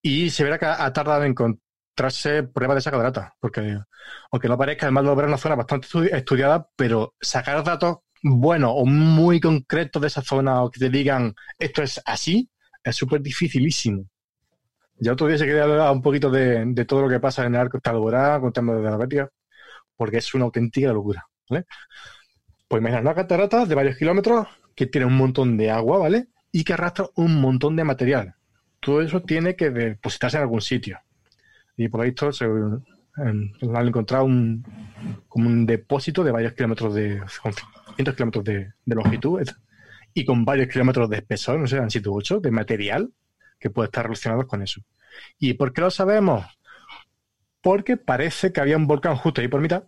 Y 0.00 0.30
se 0.30 0.44
verá 0.44 0.58
que 0.58 0.66
ha 0.66 0.92
tardado 0.92 1.22
en 1.24 1.30
encontrarse 1.30 2.42
pruebas 2.44 2.76
de 2.76 2.78
esa 2.80 2.90
catarata, 2.90 3.34
porque 3.40 3.78
aunque 4.30 4.48
no 4.48 4.58
parezca, 4.58 4.86
además 4.86 5.04
de 5.04 5.10
una 5.24 5.38
zona 5.38 5.54
bastante 5.56 5.86
estu- 5.88 6.12
estudiada, 6.12 6.68
pero 6.76 7.14
sacar 7.20 7.62
datos 7.64 7.98
buenos 8.22 8.72
o 8.74 8.84
muy 8.86 9.40
concretos 9.40 10.00
de 10.02 10.08
esa 10.08 10.22
zona 10.22 10.62
o 10.62 10.70
que 10.70 10.80
te 10.80 10.90
digan 10.90 11.34
esto 11.58 11.82
es 11.82 12.00
así, 12.04 12.50
es 12.84 12.96
súper 12.96 13.20
dificilísimo. 13.22 14.04
Ya 15.02 15.12
otro 15.12 15.26
día 15.26 15.36
se 15.36 15.46
quería 15.46 15.64
hablar 15.64 15.90
un 15.90 16.00
poquito 16.00 16.30
de, 16.30 16.84
todo 16.86 17.02
lo 17.02 17.08
que 17.08 17.18
pasa 17.18 17.44
en 17.44 17.56
el 17.56 17.60
arco 17.60 17.80
Talborá, 17.80 18.38
con 18.38 18.52
temas 18.52 18.76
de 18.76 18.82
la 18.82 18.96
Bética, 18.96 19.28
porque 19.96 20.18
es 20.18 20.32
una 20.32 20.44
auténtica 20.44 20.92
locura. 20.92 21.26
¿vale? 21.50 21.64
Pues 22.68 22.80
imagina 22.80 23.00
una 23.00 23.14
catarata 23.14 23.66
de 23.66 23.74
varios 23.74 23.96
kilómetros 23.96 24.46
que 24.76 24.86
tiene 24.86 25.08
un 25.08 25.16
montón 25.16 25.56
de 25.56 25.72
agua, 25.72 25.98
¿vale? 25.98 26.28
Y 26.52 26.62
que 26.62 26.74
arrastra 26.74 27.06
un 27.16 27.40
montón 27.40 27.74
de 27.74 27.82
material. 27.82 28.34
Todo 28.78 29.02
eso 29.02 29.22
tiene 29.22 29.56
que 29.56 29.70
depositarse 29.70 30.36
en 30.36 30.44
algún 30.44 30.60
sitio. 30.60 31.00
Y 31.76 31.88
por 31.88 32.02
ahí 32.02 32.10
esto 32.10 32.30
se 32.30 32.44
han 32.44 33.86
encontrado 33.88 34.24
un, 34.24 34.64
como 35.28 35.48
un 35.48 35.66
depósito 35.66 36.22
de 36.22 36.30
varios 36.30 36.52
kilómetros 36.52 36.94
de, 36.94 37.20
con 37.42 37.52
cientos 37.96 38.14
kilómetros 38.14 38.44
de, 38.44 38.72
de 38.84 38.94
longitud 38.94 39.40
et- 39.40 39.52
y 40.14 40.24
con 40.24 40.44
varios 40.44 40.68
kilómetros 40.68 41.10
de 41.10 41.16
espesor, 41.16 41.58
no 41.58 41.66
sé, 41.66 41.78
han 41.78 41.90
sido 41.90 42.12
ocho, 42.12 42.38
de 42.38 42.52
material 42.52 43.10
que 43.62 43.70
puede 43.70 43.86
estar 43.86 44.04
relacionado 44.04 44.46
con 44.46 44.62
eso. 44.62 44.82
¿Y 45.38 45.54
por 45.54 45.72
qué 45.72 45.80
lo 45.80 45.90
sabemos? 45.90 46.44
Porque 47.60 47.96
parece 47.96 48.52
que 48.52 48.60
había 48.60 48.76
un 48.76 48.86
volcán 48.86 49.16
justo 49.16 49.40
ahí 49.40 49.48
por 49.48 49.60
mitad 49.60 49.84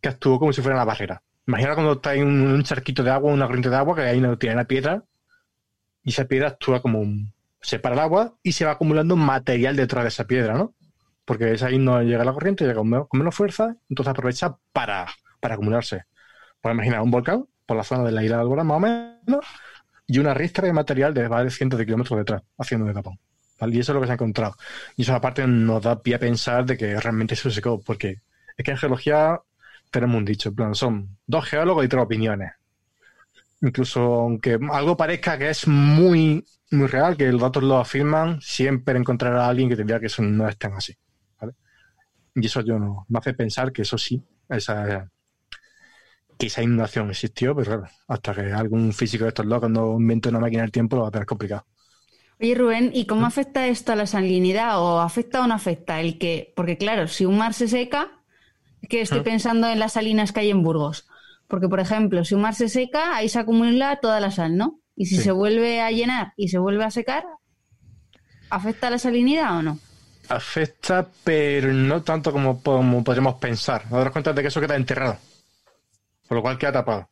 que 0.00 0.08
actuó 0.08 0.38
como 0.38 0.52
si 0.52 0.60
fuera 0.60 0.76
una 0.76 0.84
barrera. 0.84 1.22
Imagina 1.46 1.74
cuando 1.74 1.92
está 1.94 2.14
en 2.14 2.26
un, 2.26 2.62
charquito 2.64 3.02
de 3.02 3.10
agua, 3.10 3.32
una 3.32 3.46
corriente 3.46 3.70
de 3.70 3.76
agua, 3.76 3.94
que 3.96 4.02
ahí 4.02 4.20
no 4.20 4.36
tiene 4.36 4.56
una 4.56 4.64
piedra, 4.64 5.04
y 6.02 6.10
esa 6.10 6.24
piedra 6.26 6.48
actúa 6.48 6.82
como 6.82 7.00
un. 7.00 7.32
separa 7.60 7.94
el 7.94 8.00
agua 8.00 8.34
y 8.42 8.52
se 8.52 8.64
va 8.64 8.72
acumulando 8.72 9.16
material 9.16 9.76
detrás 9.76 10.04
de 10.04 10.08
esa 10.08 10.26
piedra, 10.26 10.54
¿no? 10.54 10.74
Porque 11.24 11.52
es 11.52 11.62
ahí 11.62 11.78
no 11.78 12.02
llega 12.02 12.24
la 12.24 12.32
corriente, 12.32 12.64
llega 12.64 12.78
con 12.78 12.90
menos, 12.90 13.06
menos 13.12 13.34
fuerza, 13.34 13.76
entonces 13.88 14.10
aprovecha 14.10 14.56
para, 14.72 15.06
para 15.40 15.54
acumularse. 15.54 16.04
Pues 16.60 16.74
imagina 16.74 17.02
un 17.02 17.12
volcán 17.12 17.46
por 17.64 17.76
la 17.76 17.84
zona 17.84 18.04
de 18.04 18.12
la 18.12 18.24
isla 18.24 18.36
de 18.36 18.42
Albora, 18.42 18.64
más 18.64 18.76
o 18.76 18.80
menos, 18.80 19.46
y 20.06 20.18
una 20.18 20.34
ristra 20.34 20.66
de 20.66 20.72
material 20.72 21.14
de 21.14 21.28
varios 21.28 21.54
cientos 21.54 21.78
de 21.78 21.86
kilómetros 21.86 22.18
detrás, 22.18 22.42
haciendo 22.58 22.86
de 22.86 22.94
tapón. 22.94 23.18
Y 23.70 23.78
eso 23.78 23.92
es 23.92 23.94
lo 23.94 24.00
que 24.00 24.06
se 24.06 24.12
ha 24.12 24.14
encontrado. 24.14 24.56
Y 24.96 25.02
eso 25.02 25.14
aparte 25.14 25.46
nos 25.46 25.82
da 25.82 26.02
pie 26.02 26.16
a 26.16 26.18
pensar 26.18 26.66
de 26.66 26.76
que 26.76 26.98
realmente 26.98 27.34
eso 27.34 27.48
se 27.48 27.56
secó, 27.56 27.80
porque 27.80 28.20
es 28.56 28.64
que 28.64 28.72
en 28.72 28.76
geología 28.76 29.40
tenemos 29.90 30.16
un 30.16 30.24
dicho, 30.24 30.48
en 30.48 30.54
plan, 30.56 30.74
son 30.74 31.18
dos 31.26 31.44
geólogos 31.44 31.84
y 31.84 31.88
tres 31.88 32.02
opiniones. 32.02 32.52
Incluso 33.60 34.00
aunque 34.00 34.58
algo 34.72 34.96
parezca 34.96 35.38
que 35.38 35.50
es 35.50 35.68
muy, 35.68 36.44
muy 36.72 36.88
real, 36.88 37.16
que 37.16 37.30
los 37.30 37.40
datos 37.40 37.62
lo 37.62 37.78
afirman, 37.78 38.40
siempre 38.40 38.98
encontrará 38.98 39.44
a 39.44 39.48
alguien 39.48 39.68
que 39.68 39.76
tendría 39.76 40.00
que 40.00 40.06
eso 40.06 40.22
no 40.22 40.48
es 40.48 40.58
tan 40.58 40.72
así. 40.72 40.96
Y 42.34 42.46
eso 42.46 42.62
yo 42.62 42.78
no, 42.78 43.04
me 43.08 43.18
hace 43.18 43.34
pensar 43.34 43.72
que 43.72 43.82
eso 43.82 43.98
sí, 43.98 44.24
esa, 44.48 45.08
que 46.42 46.46
esa 46.48 46.60
inundación 46.62 47.08
existió, 47.08 47.54
pero 47.54 47.66
claro, 47.78 47.94
hasta 48.08 48.34
que 48.34 48.52
algún 48.52 48.92
físico 48.92 49.22
de 49.24 49.28
estos 49.28 49.46
locos 49.46 49.70
no 49.70 49.92
invente 49.98 50.28
una 50.28 50.40
máquina 50.40 50.62
del 50.62 50.72
tiempo 50.72 50.96
lo 50.96 51.02
va 51.02 51.08
a 51.08 51.10
tener 51.12 51.24
complicado. 51.26 51.64
Oye, 52.40 52.56
Rubén, 52.56 52.90
¿y 52.92 53.06
cómo 53.06 53.26
afecta 53.26 53.68
esto 53.68 53.92
a 53.92 53.96
la 53.96 54.06
salinidad? 54.06 54.80
¿O 54.80 54.98
afecta 55.00 55.40
o 55.42 55.46
no 55.46 55.54
afecta? 55.54 56.00
El 56.00 56.18
que, 56.18 56.52
porque 56.56 56.76
claro, 56.76 57.06
si 57.06 57.24
un 57.26 57.38
mar 57.38 57.54
se 57.54 57.68
seca, 57.68 58.08
es 58.80 58.88
que 58.88 59.00
estoy 59.02 59.20
Ah. 59.20 59.24
pensando 59.24 59.68
en 59.68 59.78
las 59.78 59.92
salinas 59.92 60.32
que 60.32 60.40
hay 60.40 60.50
en 60.50 60.64
Burgos. 60.64 61.06
Porque, 61.46 61.68
por 61.68 61.78
ejemplo, 61.78 62.24
si 62.24 62.34
un 62.34 62.40
mar 62.40 62.56
se 62.56 62.68
seca, 62.68 63.14
ahí 63.16 63.28
se 63.28 63.38
acumula 63.38 64.00
toda 64.00 64.18
la 64.18 64.32
sal, 64.32 64.56
¿no? 64.56 64.80
Y 64.96 65.06
si 65.06 65.16
Sí. 65.18 65.22
se 65.22 65.30
vuelve 65.30 65.80
a 65.80 65.92
llenar 65.92 66.32
y 66.36 66.48
se 66.48 66.58
vuelve 66.58 66.82
a 66.82 66.90
secar, 66.90 67.24
¿afecta 68.50 68.88
a 68.88 68.90
la 68.90 68.98
salinidad 68.98 69.58
o 69.58 69.62
no? 69.62 69.78
Afecta, 70.28 71.06
pero 71.24 71.72
no 71.72 72.02
tanto 72.02 72.32
como, 72.32 72.60
como 72.62 73.04
podríamos 73.04 73.34
pensar. 73.36 73.82
Nos 73.84 73.92
damos 73.98 74.12
cuenta 74.12 74.32
de 74.32 74.42
que 74.42 74.48
eso 74.48 74.60
queda 74.60 74.76
enterrado, 74.76 75.18
por 76.32 76.36
lo 76.38 76.42
cual 76.42 76.56
queda 76.56 76.72
tapado. 76.72 77.10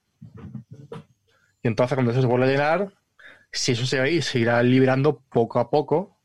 Y 1.63 1.69
entonces 1.69 1.95
cuando 1.95 2.11
eso 2.13 2.23
se 2.23 2.27
vuelve 2.27 2.47
a 2.47 2.51
llenar, 2.51 2.91
si 3.53 3.73
eso 3.73 3.85
se 3.85 3.99
va 3.99 4.05
a 4.05 4.09
ir, 4.09 4.23
se 4.23 4.39
irá 4.39 4.63
liberando 4.63 5.21
poco 5.31 5.59
a 5.59 5.69
poco, 5.69 6.17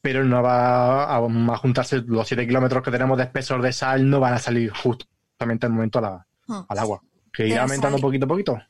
pero 0.00 0.24
no 0.24 0.42
va 0.42 1.04
a, 1.04 1.18
a 1.18 1.56
juntarse 1.56 2.02
los 2.04 2.26
7 2.26 2.44
kilómetros 2.44 2.82
que 2.82 2.90
tenemos 2.90 3.16
de 3.16 3.22
espesor 3.22 3.62
de 3.62 3.72
sal, 3.72 4.10
no 4.10 4.18
van 4.18 4.34
a 4.34 4.38
salir 4.40 4.72
justamente 4.72 5.66
al 5.66 5.72
momento 5.72 6.00
a 6.00 6.02
la- 6.02 6.26
Hmm. 6.48 6.62
al 6.68 6.78
agua. 6.80 7.00
Que 7.32 7.46
irá 7.46 7.62
aumentando 7.62 8.00
poquito 8.00 8.24
a 8.24 8.28
poquito. 8.28 8.60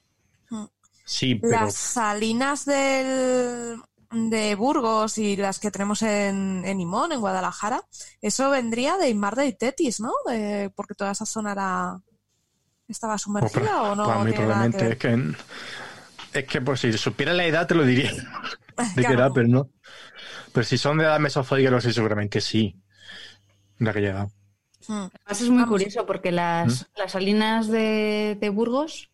Hmm. 0.50 0.66
Sí, 1.06 1.36
pero 1.36 1.52
Las 1.64 1.74
salinas 1.74 2.66
del, 2.66 3.80
de 4.10 4.54
Burgos 4.54 5.16
y 5.16 5.36
las 5.38 5.58
que 5.58 5.70
tenemos 5.70 6.02
en, 6.02 6.62
en 6.66 6.78
Imón, 6.78 7.12
en 7.12 7.20
Guadalajara, 7.20 7.82
eso 8.20 8.50
vendría 8.50 8.98
de 8.98 9.08
Imar 9.08 9.34
de 9.34 9.50
Tetis, 9.54 9.98
¿no? 9.98 10.12
De- 10.26 10.70
porque 10.76 10.94
toda 10.94 11.12
esa 11.12 11.24
zona 11.24 11.52
era 11.52 11.98
estaba 12.88 13.14
Pues, 13.14 13.22
sumergida 13.22 13.82
o 13.82 13.94
no 13.94 14.06
para 14.06 14.24
mí 14.24 14.32
tiene 14.32 14.46
nada 14.46 14.70
que 14.70 14.78
probablemente 14.78 14.92
es 14.92 14.96
que 14.98 15.34
es 16.32 16.44
que 16.46 16.60
pues 16.60 16.80
si 16.80 16.92
supiera 16.94 17.32
la 17.32 17.44
edad 17.44 17.66
te 17.66 17.74
lo 17.74 17.84
diría 17.84 18.10
de 18.96 19.04
qué 19.04 19.12
edad, 19.12 19.30
pero 19.34 19.48
no. 19.48 19.70
Pero 20.52 20.64
si 20.64 20.78
son 20.78 20.98
de 20.98 21.04
edad 21.04 21.20
mesozoica, 21.20 21.70
lo 21.70 21.80
sé 21.80 21.92
seguramente 21.92 22.40
sí. 22.40 22.76
De 23.78 23.90
aquella 23.90 24.10
edad. 24.10 24.28
Hmm. 24.86 25.08
Además 25.24 25.40
es 25.40 25.50
muy 25.50 25.64
curioso 25.66 26.06
porque 26.06 26.32
las, 26.32 26.90
las 26.96 27.12
salinas 27.12 27.68
de, 27.68 28.36
de 28.40 28.48
Burgos 28.50 29.10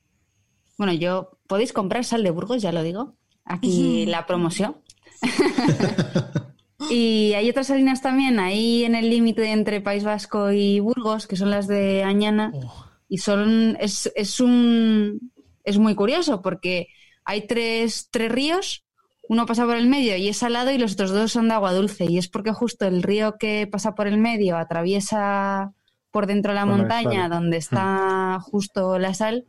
Bueno, 0.78 0.92
yo 0.92 1.38
podéis 1.46 1.72
comprar 1.72 2.04
sal 2.04 2.22
de 2.22 2.30
Burgos, 2.30 2.62
ya 2.62 2.72
lo 2.72 2.82
digo. 2.82 3.16
Aquí 3.44 4.06
la 4.06 4.26
promoción. 4.26 4.76
y 6.90 7.32
hay 7.34 7.50
otras 7.50 7.68
salinas 7.68 8.02
también 8.02 8.38
ahí 8.38 8.84
en 8.84 8.94
el 8.94 9.10
límite 9.10 9.50
entre 9.50 9.80
País 9.80 10.04
Vasco 10.04 10.52
y 10.52 10.80
Burgos, 10.80 11.26
que 11.26 11.36
son 11.36 11.50
las 11.50 11.66
de 11.66 12.04
Añana. 12.04 12.52
Oh. 12.54 12.87
Y 13.08 13.18
son 13.18 13.76
es, 13.80 14.12
es 14.14 14.40
un 14.40 15.32
es 15.64 15.78
muy 15.78 15.94
curioso 15.94 16.42
porque 16.42 16.88
hay 17.24 17.46
tres, 17.46 18.08
tres 18.10 18.32
ríos, 18.32 18.84
uno 19.28 19.44
pasa 19.44 19.66
por 19.66 19.76
el 19.76 19.86
medio 19.86 20.16
y 20.16 20.28
es 20.28 20.38
salado 20.38 20.70
y 20.70 20.78
los 20.78 20.94
otros 20.94 21.10
dos 21.10 21.32
son 21.32 21.48
de 21.48 21.54
agua 21.54 21.72
dulce. 21.72 22.06
Y 22.06 22.18
es 22.18 22.28
porque 22.28 22.52
justo 22.52 22.86
el 22.86 23.02
río 23.02 23.36
que 23.38 23.66
pasa 23.70 23.94
por 23.94 24.06
el 24.06 24.18
medio 24.18 24.56
atraviesa 24.56 25.72
por 26.10 26.26
dentro 26.26 26.52
de 26.52 26.56
la 26.56 26.64
montaña 26.64 27.28
donde 27.28 27.58
está 27.58 28.38
justo 28.40 28.98
la 28.98 29.12
sal 29.12 29.46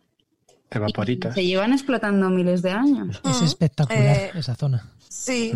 Evaporitas. 0.72 1.34
se 1.36 1.46
llevan 1.46 1.74
explotando 1.74 2.30
miles 2.30 2.62
de 2.62 2.72
años. 2.72 3.22
Es 3.26 3.42
espectacular 3.42 4.02
Eh, 4.18 4.32
esa 4.36 4.56
zona. 4.56 4.94
Sí. 5.10 5.52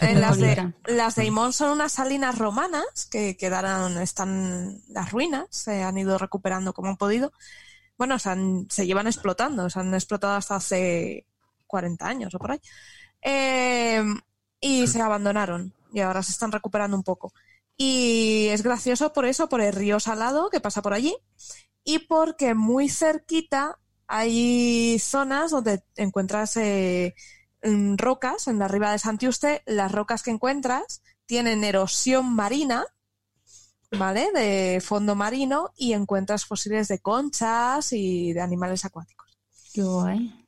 En 0.00 0.20
las, 0.20 0.38
de, 0.38 0.72
las 0.86 1.14
de 1.16 1.24
Imón 1.24 1.52
son 1.52 1.70
unas 1.70 1.92
salinas 1.92 2.36
romanas 2.38 3.08
que 3.10 3.36
quedaron, 3.36 3.96
están 3.98 4.78
las 4.88 5.10
ruinas, 5.10 5.46
se 5.50 5.82
han 5.82 5.96
ido 5.98 6.18
recuperando 6.18 6.72
como 6.74 6.90
han 6.90 6.96
podido. 6.96 7.32
Bueno, 7.96 8.18
se, 8.18 8.28
han- 8.30 8.66
se 8.70 8.86
llevan 8.86 9.06
explotando, 9.06 9.68
se 9.70 9.80
han 9.80 9.94
explotado 9.94 10.34
hasta 10.34 10.56
hace 10.56 11.26
40 11.66 12.06
años 12.06 12.34
o 12.34 12.38
por 12.38 12.52
ahí. 12.52 12.60
Eh, 13.22 14.02
y 14.60 14.86
se 14.86 15.00
abandonaron 15.00 15.72
y 15.92 16.00
ahora 16.00 16.22
se 16.22 16.32
están 16.32 16.52
recuperando 16.52 16.96
un 16.96 17.02
poco. 17.02 17.32
Y 17.76 18.48
es 18.50 18.62
gracioso 18.62 19.12
por 19.12 19.24
eso, 19.24 19.48
por 19.48 19.60
el 19.62 19.72
río 19.72 19.98
Salado 20.00 20.50
que 20.50 20.60
pasa 20.60 20.82
por 20.82 20.92
allí 20.92 21.16
y 21.82 22.00
porque 22.00 22.54
muy 22.54 22.88
cerquita 22.90 23.78
hay 24.10 24.98
zonas 24.98 25.52
donde 25.52 25.82
encuentras 25.96 26.56
eh, 26.56 27.14
rocas 27.96 28.48
en 28.48 28.58
la 28.58 28.68
riba 28.68 28.92
de 28.92 28.98
Santiuste. 28.98 29.62
Las 29.66 29.92
rocas 29.92 30.22
que 30.22 30.30
encuentras 30.30 31.02
tienen 31.26 31.62
erosión 31.62 32.34
marina, 32.34 32.84
¿vale? 33.92 34.32
De 34.32 34.80
fondo 34.80 35.14
marino 35.14 35.72
y 35.76 35.92
encuentras 35.92 36.44
fósiles 36.44 36.88
de 36.88 36.98
conchas 36.98 37.92
y 37.92 38.32
de 38.32 38.40
animales 38.40 38.84
acuáticos. 38.84 39.28
Qué 39.72 39.82
guay. 39.82 40.44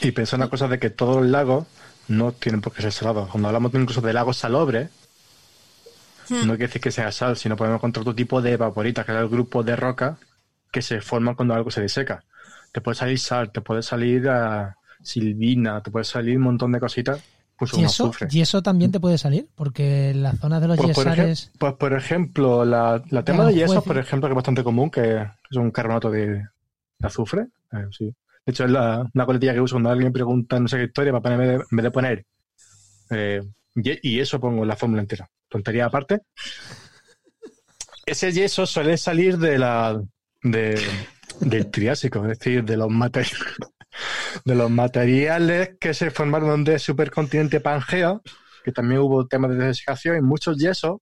Y 0.00 0.12
pensé 0.12 0.36
una 0.36 0.48
cosa 0.48 0.68
de 0.68 0.78
que 0.78 0.90
todos 0.90 1.16
los 1.16 1.26
lagos 1.26 1.66
no 2.06 2.32
tienen 2.32 2.60
por 2.60 2.72
qué 2.72 2.82
ser 2.82 2.92
salados. 2.92 3.28
Cuando 3.30 3.48
hablamos 3.48 3.74
incluso 3.74 4.00
de 4.00 4.12
lagos 4.12 4.36
salobres, 4.38 4.90
Hmm. 6.28 6.46
no 6.46 6.52
quiere 6.52 6.68
decir 6.68 6.80
que 6.80 6.92
sea 6.92 7.10
sal, 7.12 7.36
sino 7.36 7.56
podemos 7.56 7.78
encontrar 7.78 8.02
otro 8.02 8.14
tipo 8.14 8.40
de 8.40 8.56
vaporitas, 8.56 9.04
que 9.04 9.12
es 9.12 9.18
el 9.18 9.28
grupo 9.28 9.62
de 9.62 9.76
roca 9.76 10.18
que 10.70 10.80
se 10.80 11.00
forman 11.00 11.34
cuando 11.34 11.54
algo 11.54 11.70
se 11.70 11.80
deseca. 11.80 12.24
Te 12.72 12.80
puede 12.80 12.94
salir 12.96 13.18
sal, 13.18 13.52
te 13.52 13.60
puede 13.60 13.82
salir 13.82 14.28
ah, 14.28 14.76
silvina, 15.02 15.82
te 15.82 15.90
puede 15.90 16.04
salir 16.04 16.36
un 16.38 16.44
montón 16.44 16.72
de 16.72 16.80
cositas, 16.80 17.22
pues 17.58 17.72
¿Y 17.74 17.84
eso. 17.84 18.10
¿Y 18.30 18.40
eso 18.40 18.62
también 18.62 18.90
te 18.90 18.98
puede 18.98 19.18
salir? 19.18 19.46
Porque 19.54 20.10
en 20.10 20.22
la 20.22 20.32
zona 20.32 20.58
de 20.58 20.68
los 20.68 20.76
Pues 20.78 20.90
por, 20.94 21.04
yesares... 21.04 21.50
pues, 21.58 21.74
por 21.74 21.92
ejemplo, 21.92 22.64
la, 22.64 23.02
la 23.10 23.22
tema 23.24 23.44
de 23.46 23.54
yeso, 23.54 23.74
juez. 23.74 23.84
por 23.84 23.98
ejemplo, 23.98 24.28
que 24.28 24.32
es 24.32 24.36
bastante 24.36 24.64
común, 24.64 24.90
que 24.90 25.22
es 25.50 25.56
un 25.56 25.70
carbonato 25.70 26.10
de, 26.10 26.26
de 26.28 27.06
azufre. 27.06 27.48
eh, 27.72 27.86
sí. 27.90 28.06
De 28.44 28.50
hecho, 28.50 28.64
es 28.64 28.70
la, 28.70 29.06
una 29.14 29.26
coletilla 29.26 29.52
que 29.54 29.60
uso 29.60 29.74
cuando 29.76 29.90
alguien 29.90 30.12
pregunta 30.12 30.58
no 30.58 30.66
sé 30.66 30.78
qué 30.78 30.84
historia, 30.84 31.12
para 31.12 31.36
poner, 31.36 31.60
en 31.70 31.76
vez 31.76 31.82
de 31.84 31.90
poner 31.92 32.26
eh, 33.10 33.42
ye- 33.76 34.00
y 34.02 34.18
eso 34.18 34.40
pongo 34.40 34.64
la 34.64 34.74
fórmula 34.74 35.02
entera. 35.02 35.28
Tontería 35.48 35.86
aparte. 35.86 36.22
Ese 38.04 38.32
yeso 38.32 38.66
suele 38.66 38.96
salir 38.96 39.38
de 39.38 39.58
la 39.58 40.00
de, 40.42 40.74
del 41.40 41.70
Triásico, 41.70 42.22
es 42.26 42.38
decir, 42.38 42.64
de 42.64 42.76
los 42.76 42.90
materiales 44.70 45.76
que 45.80 45.94
se 45.94 46.10
formaron 46.10 46.64
del 46.64 46.80
supercontinente 46.80 47.60
Pangea, 47.60 48.20
que 48.64 48.72
también 48.72 49.00
hubo 49.00 49.26
temas 49.26 49.50
de 49.50 49.56
desecación 49.66 50.16
y 50.16 50.20
muchos 50.22 50.56
yesos 50.58 50.98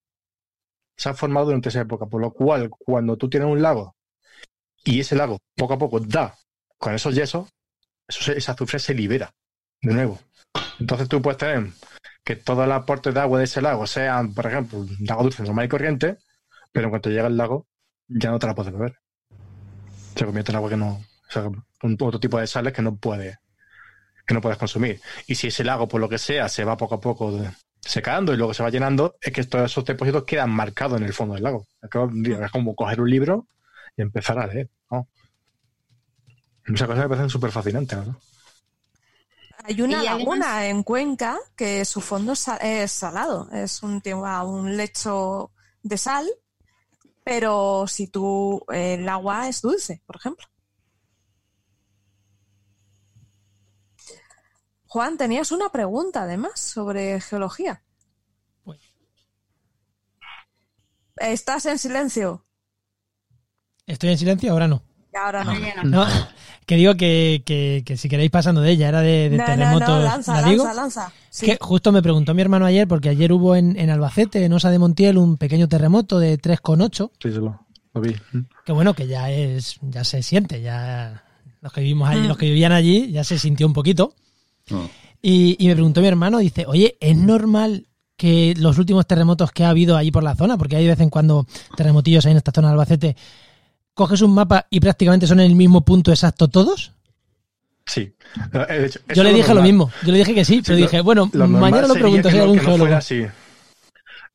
se 0.97 1.09
han 1.09 1.17
formado 1.17 1.47
durante 1.47 1.69
esa 1.71 1.81
época, 1.81 2.07
por 2.07 2.21
lo 2.21 2.31
cual 2.33 2.69
cuando 2.71 3.17
tú 3.17 3.29
tienes 3.29 3.49
un 3.49 3.63
lago 3.63 3.97
y 4.85 5.01
ese 5.01 5.17
lago 5.17 5.39
poco 5.57 5.75
a 5.75 5.79
poco 5.79 6.01
da 6.01 6.35
con 6.79 6.95
esos 6.95 7.15
yesos, 7.15 7.49
eso 8.09 8.23
se- 8.25 8.37
ese 8.39 8.51
azufre 8.51 8.79
se 8.79 8.95
libera 8.95 9.31
de 9.83 9.93
nuevo. 9.95 10.19
Entonces 10.79 11.09
tú 11.09 11.23
puedes 11.23 11.39
tener 11.39 11.69
que 12.25 12.37
todo 12.37 12.65
el 12.65 12.73
aporte 12.73 13.13
de 13.13 13.21
agua 13.21 13.39
de 13.39 13.45
ese 13.45 13.63
lago 13.63 13.87
sean, 13.87 14.35
por 14.35 14.47
ejemplo, 14.47 14.79
un 14.81 15.11
agua 15.11 15.25
dulce 15.25 15.43
normal 15.43 15.67
y 15.67 15.69
corriente, 15.69 16.19
pero 16.73 16.87
en 16.87 16.91
cuanto 16.91 17.11
llega 17.11 17.27
al 17.27 17.37
lago 17.37 17.67
ya 18.09 18.31
no 18.31 18.39
te 18.39 18.47
la 18.47 18.55
puedes 18.55 18.73
beber. 18.73 18.97
Se 20.17 20.25
convierte 20.25 20.53
en 20.53 20.57
agua 20.57 20.71
que 20.71 20.77
no, 20.77 20.89
o 20.93 21.31
sea, 21.33 21.45
un 21.45 21.97
otro 22.01 22.21
tipo 22.21 22.39
de 22.39 22.47
sales 22.47 22.73
que 22.73 22.83
no 22.83 22.97
puede 22.97 23.39
que 24.27 24.35
no 24.35 24.41
puedes 24.41 24.59
consumir. 24.59 25.01
Y 25.27 25.35
si 25.35 25.49
ese 25.49 25.65
lago, 25.65 25.89
por 25.89 26.01
lo 26.01 26.09
que 26.09 26.17
sea, 26.19 26.49
se 26.49 26.63
va 26.63 26.77
poco 26.77 26.95
a 26.95 27.01
poco 27.01 27.33
de- 27.33 27.51
secando 27.81 28.33
y 28.33 28.37
luego 28.37 28.55
se 28.55 28.63
va 28.63 28.71
llenando, 28.71 29.17
es 29.21 29.33
que 29.33 29.43
todos 29.43 29.65
esos 29.69 29.85
depósitos 29.85 30.23
quedan 30.23 30.51
marcados 30.51 30.99
en 31.01 31.05
el 31.07 31.13
fondo 31.13 31.35
del 31.35 31.43
lago. 31.43 31.67
Es 31.83 32.51
como 32.53 32.77
coger 32.77 33.01
un 33.01 33.11
libro 33.11 33.49
y 33.97 34.03
empezar 34.03 34.39
a 34.39 34.47
leer. 34.47 34.69
¿no? 34.89 35.09
Muchas 36.69 36.87
cosas 36.87 37.03
me 37.03 37.09
parecen 37.09 37.29
súper 37.31 37.51
fascinantes. 37.51 37.99
¿no? 38.07 38.21
Hay 39.65 39.83
una 39.83 39.99
además- 39.99 40.19
laguna 40.19 40.67
en 40.69 40.83
Cuenca 40.85 41.37
que 41.57 41.85
su 41.85 42.01
fondo 42.01 42.33
es 42.35 42.39
sa- 42.39 42.57
es 42.59 42.93
salado, 42.93 43.51
es 43.53 43.83
un, 43.83 44.01
un 44.45 44.77
lecho 44.77 45.51
de 45.83 45.99
sal, 45.99 46.29
pero 47.25 47.87
si 47.87 48.07
tú 48.09 48.65
el 48.73 49.09
agua 49.09 49.49
es 49.49 49.61
dulce, 49.63 50.03
por 50.07 50.17
ejemplo. 50.17 50.47
Juan, 54.87 55.17
tenías 55.17 55.53
una 55.53 55.71
pregunta 55.71 56.23
además 56.23 56.59
sobre 56.59 57.21
geología. 57.21 57.85
Pues- 58.65 58.81
Estás 61.17 61.67
en 61.67 61.79
silencio. 61.79 62.45
¿Estoy 63.87 64.11
en 64.11 64.19
silencio? 64.19 64.53
Ahora 64.53 64.67
no. 64.69 64.83
Y 65.13 65.17
ahora 65.17 65.45
no. 65.45 65.55
No. 65.85 66.05
No, 66.05 66.07
que 66.71 66.77
digo 66.77 66.95
que, 66.95 67.43
que- 67.45 67.83
que 67.85 67.97
si 67.97 68.09
queréis 68.09 68.31
pasando 68.31 68.61
de 68.61 68.71
ella, 68.71 68.89
era 68.89 69.01
de, 69.01 69.29
de 69.29 69.37
No, 69.37 69.43
no, 69.43 69.45
terremotos. 69.47 69.89
no, 69.89 70.03
lanza, 70.05 70.41
¿La 70.41 70.49
digo? 70.49 70.63
lanza, 70.63 70.81
lanza. 70.81 71.13
Sí. 71.29 71.47
Que 71.47 71.59
justo 71.61 71.91
me 71.91 72.01
preguntó 72.01 72.33
mi 72.33 72.43
hermano 72.43 72.65
ayer, 72.65 72.87
porque 72.87 73.09
ayer 73.09 73.33
hubo 73.33 73.57
en, 73.57 73.77
en 73.77 73.91
Albacete, 73.91 74.45
en 74.45 74.53
Osa 74.53 74.71
de 74.71 74.79
Montiel, 74.79 75.19
un 75.19 75.37
pequeño 75.37 75.67
terremoto 75.69 76.21
de 76.21 76.39
3,8, 76.41 77.11
Sí, 77.21 77.33
sí, 77.33 77.39
lo, 77.39 77.67
lo 77.93 78.01
vi. 78.01 78.15
que 78.65 78.71
bueno, 78.73 78.95
que 78.95 79.09
ya 79.09 79.33
es, 79.33 79.79
ya 79.83 80.05
se 80.05 80.23
siente, 80.23 80.63
ya 80.63 81.25
los 81.61 81.73
que 81.73 81.81
vivimos 81.81 82.09
allí, 82.09 82.21
Mm. 82.21 82.29
los 82.29 82.37
que 82.39 82.47
vivían 82.47 82.71
allí, 82.71 83.11
ya 83.11 83.25
se 83.25 83.37
sintió 83.37 83.67
un 83.67 83.73
poquito. 83.73 84.15
Y, 85.23 85.57
y 85.59 85.67
me 85.67 85.75
preguntó 85.75 86.01
mi 86.01 86.07
hermano, 86.07 86.39
dice, 86.39 86.67
oye, 86.67 86.97
¿es 87.01 87.17
normal 87.17 87.89
que 88.17 88.55
los 88.57 88.79
últimos 88.79 89.07
terremotos 89.07 89.51
que 89.51 89.65
ha 89.65 89.71
habido 89.71 89.97
allí 89.97 90.11
por 90.11 90.23
la 90.23 90.35
zona, 90.37 90.57
porque 90.57 90.77
hay 90.77 90.85
de 90.85 90.91
vez 90.91 91.01
en 91.01 91.11
cuando 91.11 91.47
terremotillos 91.77 92.25
ahí 92.27 92.31
en 92.33 92.37
esta 92.39 92.53
zona 92.53 92.69
de 92.69 92.73
Albacete, 92.73 93.17
coges 94.01 94.23
un 94.23 94.33
mapa 94.35 94.67
y 94.71 94.81
prácticamente 94.81 95.27
son 95.27 95.41
en 95.41 95.47
el 95.51 95.55
mismo 95.55 95.85
punto 95.85 96.11
exacto 96.11 96.49
todos? 96.49 96.95
Sí. 97.87 98.15
Eh, 98.55 98.85
hecho, 98.87 99.01
Yo 99.15 99.23
le 99.25 99.33
dije 99.35 99.53
lo 99.53 99.61
mismo, 99.63 99.91
yo 100.05 100.13
le 100.13 100.19
dije 100.19 100.35
que 100.35 100.45
sí, 100.45 100.63
pero 100.65 100.79
lo- 100.79 100.83
dije, 100.87 101.01
bueno, 101.03 101.29
Lo 101.35 101.47
mañana 101.47 101.87
lo 101.89 101.95
pregunto 101.95 102.31
si 102.31 102.35
hay 102.37 102.39
no- 102.39 102.43
algún 102.45 102.57
que 102.59 102.63
no 102.63 102.69
geólogo. 102.69 102.85
fuera 102.87 102.99
así. 102.99 103.27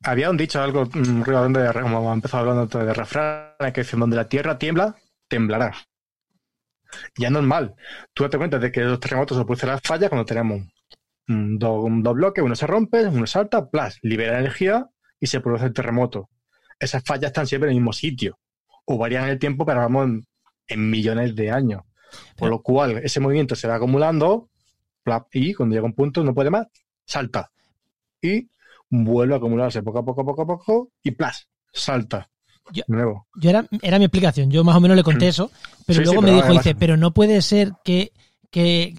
Había 0.04 0.30
un 0.30 0.38
dicho, 0.38 0.62
algo 0.62 0.86
mm, 0.86 1.24
ruido 1.24 1.50
de, 1.50 1.82
como 1.82 2.12
ha 2.12 2.14
empezado 2.14 2.42
hablando 2.50 2.86
de 2.86 2.94
refranes, 2.94 3.74
que 3.74 3.82
dicen, 3.82 4.00
donde 4.00 4.16
la 4.18 4.28
tierra 4.30 4.58
tiembla, 4.60 4.96
temblará. 5.28 5.74
Ya 7.18 7.28
es 7.28 7.34
normal. 7.34 7.74
Tú 8.14 8.24
date 8.24 8.38
cuenta 8.38 8.60
de 8.60 8.72
que 8.72 8.82
los 8.82 9.00
terremotos 9.00 9.36
se 9.38 9.44
producen 9.46 9.70
las 9.70 9.82
fallas 9.82 10.10
cuando 10.10 10.26
tenemos 10.26 10.62
mm, 11.28 11.58
dos, 11.58 11.84
un- 11.84 12.04
dos 12.04 12.14
bloques, 12.14 12.44
uno 12.44 12.56
se 12.56 12.68
rompe, 12.68 13.08
uno 13.08 13.26
salta, 13.26 13.68
plas, 13.70 13.98
libera 14.04 14.38
energía 14.40 14.86
y 15.20 15.26
se 15.28 15.40
produce 15.40 15.66
el 15.66 15.74
terremoto. 15.74 16.30
Esas 16.80 17.04
fallas 17.04 17.30
están 17.30 17.48
siempre 17.48 17.70
en 17.70 17.76
el 17.76 17.82
mismo 17.82 17.94
sitio 17.94 18.38
o 18.86 18.98
varían 18.98 19.26
en 19.26 19.30
el 19.32 19.40
tiempo, 19.40 19.66
pero 19.66 19.80
vamos 19.80 20.06
en, 20.06 20.26
en 20.68 20.90
millones 20.90 21.36
de 21.36 21.52
años. 21.52 21.82
Por 22.38 22.50
lo 22.50 22.62
cual, 22.62 22.98
ese 23.04 23.20
movimiento 23.20 23.56
se 23.56 23.68
va 23.68 23.76
acumulando 23.76 24.50
y 25.34 25.54
cuando 25.54 25.76
llega 25.76 25.86
un 25.86 25.94
punto 25.94 26.24
no 26.24 26.34
puede 26.34 26.50
más, 26.50 26.68
salta. 27.06 27.52
Y 28.22 28.48
vuelve 28.90 29.34
a 29.34 29.38
acumularse 29.38 29.84
poco 29.84 30.00
a 30.00 30.06
poco, 30.06 30.26
poco 30.26 30.42
a 30.44 30.46
poco 30.48 30.90
y 31.04 31.12
plas, 31.12 31.48
salta. 31.74 32.30
Yo- 32.72 32.84
De 32.88 32.96
nuevo. 32.96 33.28
Yo 33.36 33.50
era, 33.52 33.68
era 33.82 34.00
mi 34.00 34.06
explicación, 34.06 34.50
yo 34.50 34.64
más 34.64 34.76
o 34.76 34.80
menos 34.80 34.98
le 34.98 35.04
conté 35.04 35.26
Mm. 35.26 35.30
eso, 35.30 35.52
pero 35.86 36.00
Sí, 36.00 36.06
luego 36.06 36.22
sí, 36.22 36.26
me 36.26 36.36
dijo, 36.36 36.52
dice, 36.54 36.74
pero 36.76 36.98
no 36.98 37.14
puede 37.14 37.42
ser 37.42 37.74
que, 37.84 38.12
que 38.50 38.96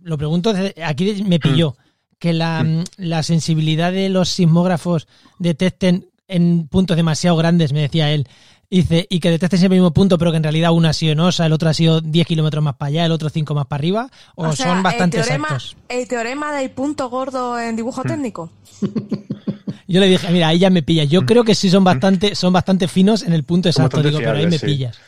lo 0.00 0.18
pregunto, 0.18 0.52
aquí 0.84 1.24
me 1.24 1.38
pilló, 1.40 1.76
que 2.18 2.32
la, 2.34 2.62
Mm. 2.64 2.84
la 2.98 3.22
sensibilidad 3.22 3.92
de 3.92 4.08
los 4.10 4.28
sismógrafos 4.28 5.08
detecten 5.38 6.08
en 6.28 6.66
puntos 6.68 6.96
demasiado 6.96 7.36
grandes, 7.36 7.72
me 7.72 7.80
decía 7.82 8.10
él, 8.12 8.26
dice, 8.70 9.06
y 9.10 9.20
que 9.20 9.30
detecten 9.30 9.58
siempre 9.58 9.76
el 9.76 9.82
mismo 9.82 9.92
punto, 9.94 10.18
pero 10.18 10.30
que 10.30 10.36
en 10.38 10.42
realidad 10.42 10.70
uno 10.72 10.88
ha 10.88 10.92
sido 10.92 11.12
en 11.12 11.20
Osa, 11.20 11.46
el 11.46 11.52
otro 11.52 11.68
ha 11.68 11.74
sido 11.74 12.00
10 12.00 12.26
kilómetros 12.26 12.62
más 12.62 12.74
para 12.76 12.88
allá, 12.88 13.04
el 13.06 13.12
otro 13.12 13.28
5 13.28 13.54
más 13.54 13.66
para 13.66 13.78
arriba, 13.80 14.10
o, 14.34 14.48
O 14.48 14.52
sea, 14.52 14.66
son 14.66 14.82
bastante 14.82 15.18
el 15.18 15.24
teorema, 15.24 15.48
exactos. 15.48 15.76
el 15.88 16.08
teorema 16.08 16.52
del 16.56 16.70
punto 16.70 17.08
gordo 17.10 17.58
en 17.58 17.76
dibujo 17.76 18.02
Mm. 18.04 18.08
técnico. 18.08 18.50
Yo 19.88 20.00
le 20.00 20.08
dije, 20.08 20.28
mira, 20.32 20.48
ahí 20.48 20.58
ya 20.58 20.68
me 20.70 20.82
pillas, 20.82 21.08
yo 21.08 21.24
creo 21.26 21.44
que 21.44 21.54
sí 21.54 21.70
son 21.70 21.84
bastante, 21.84 22.34
son 22.34 22.52
bastante 22.52 22.88
finos 22.88 23.22
en 23.22 23.32
el 23.32 23.44
punto 23.44 23.68
exacto, 23.68 24.02
digo, 24.02 24.18
pero 24.18 24.32
ahí 24.32 24.46
me 24.46 24.58
sí. 24.58 24.66
pillas. 24.66 24.98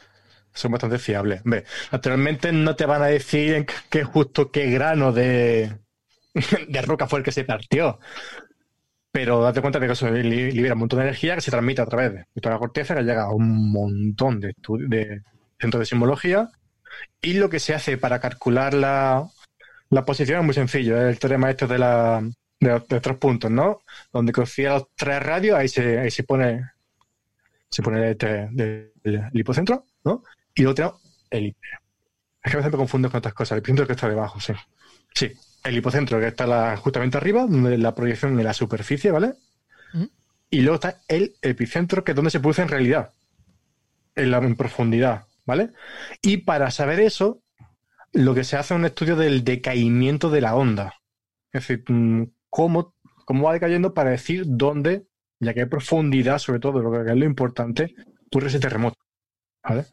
son 0.55 0.71
bastante 0.73 0.99
fiables. 0.99 1.41
Ve, 1.45 1.65
naturalmente 1.91 2.53
no 2.53 2.77
te 2.77 2.87
van 2.87 3.03
a 3.03 3.07
decir 3.07 3.55
en 3.55 3.67
qué 3.91 4.05
justo 4.05 4.51
qué 4.53 4.71
grano 4.71 5.13
de, 5.13 5.79
de 6.69 6.83
roca 6.83 7.09
fue 7.09 7.19
el 7.21 7.25
que 7.25 7.33
se 7.33 7.43
partió. 7.45 7.99
Pero 9.13 9.43
date 9.43 9.61
cuenta 9.61 9.79
de 9.81 9.87
que 9.87 9.93
eso 9.95 10.11
li- 10.11 10.53
libera 10.53 10.75
un 10.75 10.81
montón 10.81 10.99
de 11.01 11.07
energía 11.07 11.35
que 11.35 11.41
se 11.41 11.51
transmite 11.51 11.83
a 11.83 11.87
través 11.87 12.13
de 12.13 12.27
toda 12.41 12.55
la 12.55 12.59
corteza, 12.59 12.95
que 12.95 13.03
llega 13.03 13.25
a 13.25 13.33
un 13.35 13.73
montón 13.73 14.41
de, 14.41 14.55
de 14.89 15.23
centros 15.59 15.81
de 15.81 15.87
sismología. 15.87 16.51
Y 17.23 17.35
lo 17.35 17.51
que 17.51 17.61
se 17.61 17.75
hace 17.75 17.99
para 17.99 18.21
calcular 18.21 18.75
la, 18.75 19.27
la 19.91 20.05
posición 20.07 20.41
es 20.41 20.47
muy 20.47 20.55
sencillo. 20.55 20.99
Es 20.99 21.05
el 21.15 21.19
teorema 21.21 21.51
este 21.51 21.67
de, 21.67 21.79
la, 21.79 22.23
de, 22.61 22.69
los- 22.71 22.87
tres 22.89 23.19
puntos, 23.19 23.51
¿no? 23.51 23.81
Donde 24.13 24.33
confía 24.33 24.73
los 24.75 24.87
tres 24.97 25.23
radios, 25.23 25.59
ahí 25.59 25.69
se, 25.69 25.99
ahí 26.01 26.11
se 26.11 26.25
pone 26.25 26.63
se 27.71 27.83
pone 27.83 28.11
este, 28.11 28.49
el 29.05 29.31
hipocentro, 29.33 29.85
¿no? 30.05 30.23
Y 30.55 30.63
luego 30.63 30.75
tenemos 30.75 31.01
el 31.31 31.47
hiper. 31.47 31.71
Es 32.43 32.53
que 32.53 32.57
a 32.57 32.61
veces 32.61 32.73
me 32.73 32.79
confundo 32.79 33.11
con 33.11 33.19
otras 33.19 33.35
cosas. 33.35 33.53
El 33.53 33.59
epicentro 33.61 33.87
que 33.87 33.93
está 33.95 34.09
debajo, 34.09 34.41
sí. 34.41 34.55
Sí, 35.15 35.33
el 35.69 35.77
hipocentro 35.77 36.19
que 36.21 36.29
está 36.29 36.47
la- 36.47 36.77
justamente 36.77 37.17
arriba, 37.19 37.43
donde 37.47 37.79
la 37.79 37.95
proyección 37.95 38.39
en 38.39 38.45
la 38.45 38.55
superficie, 38.55 39.11
¿vale? 39.11 39.35
Y 40.51 40.61
luego 40.63 40.77
está 40.77 41.03
el 41.09 41.35
epicentro, 41.43 42.03
que 42.05 42.13
es 42.13 42.17
donde 42.17 42.31
se 42.31 42.41
produce 42.41 42.63
en 42.63 42.69
realidad, 42.69 43.11
en 44.15 44.31
la 44.31 44.39
en 44.39 44.57
profundidad, 44.57 45.27
¿vale? 45.45 45.71
Y 46.23 46.39
para 46.39 46.71
saber 46.71 47.01
eso, 47.01 47.43
lo 48.13 48.35
que 48.35 48.45
se 48.45 48.57
hace 48.57 48.73
es 48.75 48.79
un 48.79 48.87
estudio 48.87 49.17
del 49.17 49.45
decaimiento 49.45 50.31
de 50.31 50.41
la 50.41 50.55
onda. 50.57 50.95
Es 51.53 51.67
decir, 51.67 51.85
mm, 51.89 52.25
cómo, 52.49 52.95
cómo 53.27 53.45
va 53.47 53.53
decayendo 53.53 53.93
para 53.93 54.11
decir 54.11 54.45
dónde, 54.47 55.07
ya 55.41 55.53
que 55.55 55.61
hay 55.61 55.67
profundidad, 55.67 56.39
sobre 56.39 56.61
todo, 56.61 56.81
lo 56.81 56.91
que 56.91 57.11
es 57.11 57.17
lo 57.17 57.25
importante, 57.27 57.95
ocurre 58.27 58.49
ese 58.49 58.59
terremoto. 58.61 58.97
¿Vale? 59.63 59.85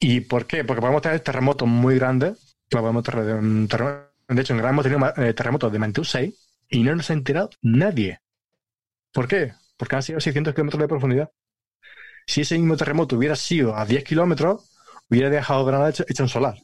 ¿Y 0.00 0.22
por 0.22 0.46
qué? 0.46 0.64
Porque 0.64 0.80
podemos 0.80 1.02
tener 1.02 1.20
terremotos 1.20 1.68
muy 1.68 1.96
grandes. 1.96 2.56
podemos 2.70 3.02
tener 3.02 3.34
un 3.34 3.66
terremo- 3.68 4.09
de 4.36 4.42
hecho, 4.42 4.52
en 4.52 4.58
Gran 4.58 4.74
hemos 4.74 4.84
tenido 4.84 5.12
eh, 5.16 5.34
terremotos 5.34 5.72
de 5.72 5.78
magnitud 5.78 6.04
6 6.04 6.34
y 6.68 6.82
no 6.82 6.94
nos 6.94 7.10
ha 7.10 7.14
enterado 7.14 7.50
nadie. 7.62 8.20
¿Por 9.12 9.26
qué? 9.26 9.54
Porque 9.76 9.96
han 9.96 10.02
sido 10.02 10.20
600 10.20 10.54
kilómetros 10.54 10.80
de 10.80 10.88
profundidad. 10.88 11.30
Si 12.26 12.42
ese 12.42 12.56
mismo 12.56 12.76
terremoto 12.76 13.16
hubiera 13.16 13.34
sido 13.34 13.76
a 13.76 13.84
10 13.84 14.04
kilómetros, 14.04 14.70
hubiera 15.08 15.30
dejado 15.30 15.64
Granada 15.64 15.90
hecho, 15.90 16.04
hecho 16.06 16.22
un 16.22 16.28
solar. 16.28 16.54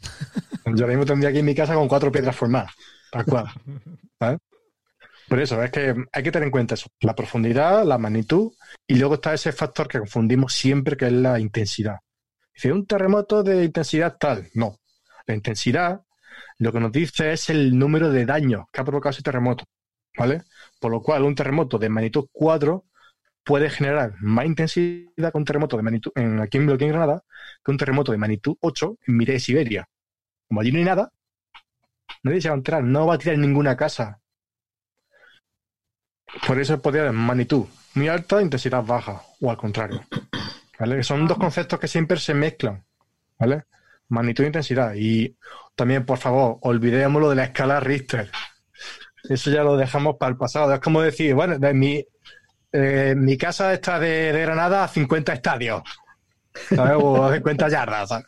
Yo 0.64 0.84
ahora 0.84 0.86
mismo 0.88 1.04
tendría 1.04 1.30
aquí 1.30 1.40
en 1.40 1.44
mi 1.44 1.54
casa 1.54 1.74
con 1.74 1.88
cuatro 1.88 2.10
piedras 2.10 2.36
formadas. 2.36 2.72
Tal 3.10 3.24
cual. 3.24 3.46
Por 5.28 5.40
eso, 5.40 5.62
es 5.62 5.70
que 5.70 5.94
hay 6.12 6.22
que 6.22 6.32
tener 6.32 6.46
en 6.46 6.50
cuenta 6.50 6.74
eso. 6.74 6.88
La 7.00 7.14
profundidad, 7.14 7.84
la 7.84 7.98
magnitud, 7.98 8.52
y 8.86 8.94
luego 8.96 9.14
está 9.14 9.34
ese 9.34 9.52
factor 9.52 9.88
que 9.88 9.98
confundimos 9.98 10.52
siempre, 10.54 10.96
que 10.96 11.06
es 11.06 11.12
la 11.12 11.38
intensidad. 11.38 11.98
Dice, 12.54 12.72
un 12.72 12.86
terremoto 12.86 13.42
de 13.42 13.64
intensidad 13.64 14.16
tal. 14.18 14.48
No. 14.54 14.78
La 15.26 15.34
intensidad 15.34 16.00
lo 16.60 16.72
que 16.72 16.80
nos 16.80 16.92
dice 16.92 17.32
es 17.32 17.48
el 17.48 17.78
número 17.78 18.10
de 18.10 18.26
daños 18.26 18.66
que 18.70 18.80
ha 18.80 18.84
provocado 18.84 19.10
ese 19.10 19.22
terremoto. 19.22 19.64
¿Vale? 20.16 20.42
Por 20.78 20.90
lo 20.90 21.00
cual, 21.00 21.22
un 21.22 21.34
terremoto 21.34 21.78
de 21.78 21.88
magnitud 21.88 22.26
4 22.32 22.84
puede 23.44 23.70
generar 23.70 24.14
más 24.20 24.44
intensidad 24.44 25.32
que 25.32 25.38
un 25.38 25.44
terremoto 25.44 25.78
de 25.78 25.82
magnitud 25.82 26.12
en, 26.14 26.38
aquí 26.40 26.58
en 26.58 26.70
aquí 26.70 26.84
en 26.84 26.90
Granada 26.90 27.22
que 27.64 27.70
un 27.70 27.78
terremoto 27.78 28.12
de 28.12 28.18
magnitud 28.18 28.56
8 28.60 28.98
en 29.06 29.16
Mireia 29.16 29.38
y 29.38 29.40
Siberia. 29.40 29.88
Como 30.48 30.60
allí 30.60 30.70
no 30.70 30.78
hay 30.78 30.84
nada, 30.84 31.12
nadie 32.22 32.42
se 32.42 32.48
va 32.48 32.54
a 32.54 32.58
enterar, 32.58 32.84
no 32.84 33.06
va 33.06 33.14
a 33.14 33.18
tirar 33.18 33.38
ninguna 33.38 33.76
casa. 33.76 34.20
Por 36.46 36.60
eso 36.60 36.80
poder 36.82 37.06
es 37.06 37.12
magnitud 37.14 37.66
muy 37.94 38.08
alta, 38.08 38.42
intensidad 38.42 38.84
baja, 38.84 39.22
o 39.40 39.50
al 39.50 39.56
contrario. 39.56 40.04
¿Vale? 40.78 41.02
Son 41.02 41.26
dos 41.26 41.38
conceptos 41.38 41.80
que 41.80 41.88
siempre 41.88 42.18
se 42.18 42.34
mezclan. 42.34 42.84
¿Vale? 43.38 43.64
Magnitud 44.10 44.44
e 44.44 44.48
intensidad. 44.48 44.92
Y 44.94 45.36
también, 45.74 46.04
por 46.04 46.18
favor, 46.18 46.58
olvidemos 46.62 47.20
lo 47.22 47.30
de 47.30 47.36
la 47.36 47.44
escala 47.44 47.80
Richter. 47.80 48.30
Eso 49.28 49.50
ya 49.50 49.62
lo 49.62 49.76
dejamos 49.76 50.16
para 50.16 50.30
el 50.30 50.36
pasado. 50.36 50.74
Es 50.74 50.80
como 50.80 51.00
decir, 51.00 51.34
bueno, 51.34 51.56
mi, 51.74 52.04
eh, 52.72 53.14
mi 53.16 53.38
casa 53.38 53.72
está 53.72 53.98
de, 53.98 54.32
Granada 54.32 54.84
a 54.84 54.88
50 54.88 55.32
estadios. 55.32 55.82
¿sabes? 56.68 56.96
O 57.00 57.24
a 57.24 57.34
50 57.34 57.68
yardas. 57.68 58.08
¿sabes? 58.08 58.26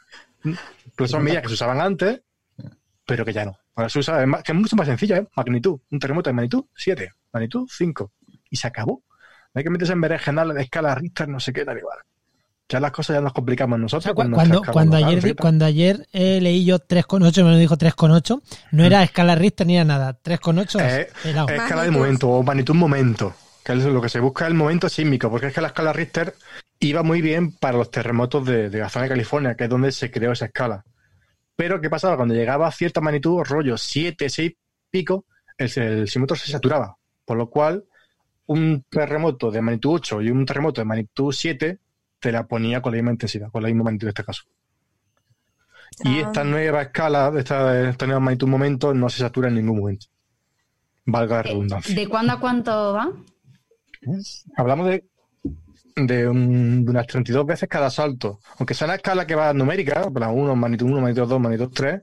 Pues 0.97 1.11
son 1.11 1.23
medidas 1.25 1.43
que 1.43 1.49
se 1.49 1.55
usaban 1.55 1.81
antes, 1.81 2.23
pero 3.07 3.25
que 3.25 3.33
ya 3.33 3.45
no. 3.45 3.59
Ahora 3.75 3.89
se 3.89 3.99
usa, 3.99 4.25
que 4.43 4.53
es 4.53 4.59
mucho 4.59 4.77
más 4.77 4.87
sencilla, 4.87 5.17
¿eh? 5.19 5.27
Magnitud. 5.35 5.81
Un 5.91 5.99
terremoto 5.99 6.29
de 6.29 6.35
magnitud 6.35 6.65
7, 6.75 7.11
magnitud 7.33 7.67
5. 7.71 8.13
Y 8.51 8.57
se 8.57 8.67
acabó. 8.67 9.03
Hay 9.55 9.65
que 9.65 9.71
meterse 9.71 9.95
en 9.95 10.01
berenjenal 10.01 10.55
de 10.55 10.63
escala 10.63 10.95
Richter, 10.95 11.29
no 11.29 11.41
sé 11.41 11.53
qué, 11.53 11.65
tal 11.65 11.79
igual. 11.79 11.99
Ya 12.73 12.81
las 12.81 12.91
cosas 12.93 13.15
ya 13.17 13.21
nos 13.21 13.33
complicamos 13.33 13.77
O 13.77 13.79
nosotros. 13.79 14.05
sea, 14.05 14.13
cu- 14.15 14.17
cuando, 14.31 14.63
cuando, 14.73 14.97
ayer, 14.97 15.37
cuando 15.37 15.65
ayer 15.67 16.07
eh, 16.13 16.41
leí 16.41 16.65
yo 16.65 16.79
3,8, 16.79 17.45
me 17.45 17.51
lo 17.51 17.57
dijo 17.59 17.77
3,8, 17.77 18.41
no 18.73 18.85
era 18.85 19.03
escala 19.03 19.35
Richter 19.35 19.67
ni 19.67 19.77
era 19.77 19.85
nada. 19.85 20.19
3,8 20.23 20.81
Eh. 20.81 21.09
Es 21.25 21.35
escala 21.61 21.83
de 21.85 21.91
momento 21.91 22.29
o 22.31 22.43
magnitud 22.43 22.75
momento, 22.75 23.35
que 23.65 23.73
es 23.75 23.85
lo 23.85 24.01
que 24.01 24.09
se 24.09 24.21
busca 24.21 24.47
el 24.47 24.55
momento 24.55 24.89
sísmico, 24.89 25.31
porque 25.31 25.49
es 25.49 25.55
que 25.55 25.61
la 25.61 25.69
escala 25.69 25.93
Richter 25.93 26.35
iba 26.81 27.03
muy 27.03 27.21
bien 27.21 27.53
para 27.53 27.79
los 27.79 27.91
terremotos 27.91 28.45
de, 28.47 28.71
de 28.71 28.79
la 28.79 28.89
zona 28.89 29.05
de 29.05 29.09
California, 29.11 29.55
que 29.55 29.65
es 29.65 29.71
donde 29.71 29.93
se 29.93 30.11
creó 30.11 30.33
esa 30.33 30.47
escala. 30.47 30.85
Pero 31.55 31.81
¿qué 31.81 31.91
pasaba? 31.91 32.17
Cuando 32.17 32.35
llegaba 32.35 32.67
a 32.67 32.73
cierta 32.73 33.01
magnitud, 33.01 33.43
rollo 33.45 33.77
7, 33.77 34.29
6 34.29 34.53
pico, 34.91 35.27
el, 35.59 35.71
el 35.77 36.09
se 36.09 36.51
saturaba. 36.51 36.97
Por 37.25 37.37
lo 37.37 37.49
cual, 37.51 37.85
un 38.47 38.85
terremoto 38.89 39.51
de 39.51 39.61
magnitud 39.61 39.91
8 39.97 40.23
y 40.23 40.31
un 40.31 40.45
terremoto 40.45 40.81
de 40.81 40.87
magnitud 40.87 41.33
7 41.33 41.79
te 42.23 42.31
la 42.31 42.47
ponía 42.47 42.81
con 42.81 42.93
la 42.93 42.97
misma 42.99 43.11
intensidad, 43.11 43.51
con 43.51 43.63
la 43.63 43.69
misma 43.69 43.83
magnitud 43.85 44.07
en 44.07 44.11
este 44.11 44.25
caso. 44.25 44.43
Y 46.05 46.19
Ah. 46.21 46.27
esta 46.29 46.45
nueva 46.45 46.83
escala, 46.83 47.33
esta, 47.37 47.89
esta 47.91 48.07
nueva 48.07 48.21
magnitud 48.21 48.47
momento, 48.47 48.95
no 48.95 49.09
se 49.11 49.19
satura 49.19 49.49
en 49.49 49.57
ningún 49.57 49.81
momento. 49.81 50.07
Valga 51.05 51.37
la 51.37 51.43
redundancia. 51.43 51.95
¿De 51.97 52.09
cuándo 52.09 52.33
a 52.35 52.41
cuánto 52.41 52.93
va? 52.95 53.11
Hablamos 54.57 54.87
de, 54.87 55.05
de, 55.97 56.29
un- 56.29 56.85
de 56.85 56.91
unas 56.93 57.07
32 57.09 57.45
veces 57.45 57.69
cada 57.69 57.91
salto. 57.91 58.39
Aunque 58.59 58.75
sea 58.75 58.87
una 58.87 58.95
escala 58.95 59.27
que 59.27 59.35
va 59.35 59.53
numérica, 59.53 60.09
para 60.11 60.29
1, 60.31 60.55
magnitud 60.55 60.87
1, 60.87 61.01
magnitud 61.01 61.29
2, 61.29 61.41
magnitud 61.41 61.71
3, 61.75 62.01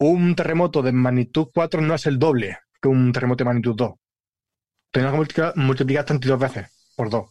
un 0.00 0.34
terremoto 0.34 0.82
de 0.82 0.90
magnitud 0.92 1.46
4 1.54 1.80
no 1.80 1.94
es 1.94 2.06
el 2.06 2.18
doble 2.18 2.58
que 2.82 2.88
un 2.88 3.12
terremoto 3.12 3.44
de 3.44 3.48
magnitud 3.48 3.74
2. 3.76 3.92
Tenemos 4.90 5.12
que 5.12 5.16
multiplicar, 5.16 5.56
multiplicar 5.56 6.04
32 6.04 6.38
veces 6.40 6.92
por 6.96 7.08
2. 7.08 7.30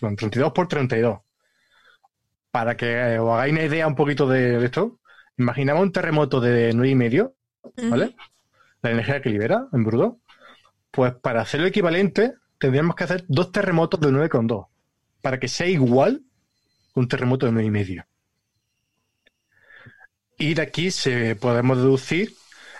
Son 0.00 0.16
32 0.16 0.52
por 0.52 0.68
32. 0.68 1.20
Para 2.50 2.76
que 2.76 2.92
eh, 2.92 3.18
os 3.18 3.30
hagáis 3.32 3.52
una 3.52 3.64
idea 3.64 3.86
un 3.86 3.94
poquito 3.94 4.28
de, 4.28 4.62
esto, 4.64 5.00
imaginamos 5.38 5.82
un 5.82 5.92
terremoto 5.92 6.40
de 6.40 6.74
9,5, 6.74 7.32
¿vale? 7.90 8.14
La 8.82 8.90
energía 8.90 9.22
que 9.22 9.30
libera 9.30 9.68
en 9.72 9.84
bruto. 9.84 10.18
Pues 10.90 11.14
para 11.14 11.40
hacerlo 11.40 11.66
equivalente, 11.66 12.34
tendríamos 12.58 12.94
que 12.94 13.04
hacer 13.04 13.24
dos 13.28 13.50
terremotos 13.50 14.00
de 14.00 14.08
9,2 14.08 14.66
para 15.22 15.38
que 15.38 15.48
sea 15.48 15.68
igual 15.68 16.22
un 16.94 17.08
terremoto 17.08 17.46
de 17.46 17.52
9,5. 17.52 18.04
Y 20.36 20.54
de 20.54 20.62
aquí 20.62 20.90
se 20.90 21.36
podemos 21.36 21.78
deducir 21.78 22.34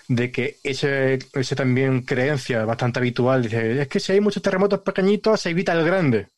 de 0.09 0.31
que 0.31 0.59
ese, 0.65 1.21
ese 1.33 1.57
también 1.57 2.03
creencia 2.03 2.65
bastante 2.65 2.99
habitual, 2.99 3.43
dice, 3.43 3.81
es 3.81 3.89
que 3.89 4.01
si 4.01 4.13
hay 4.13 4.21
muchos 4.21 4.43
terremotos 4.43 4.81
pequeñitos 4.81 5.41
se 5.41 5.51
evita 5.51 5.73
el 5.73 5.87
grande. 5.87 6.29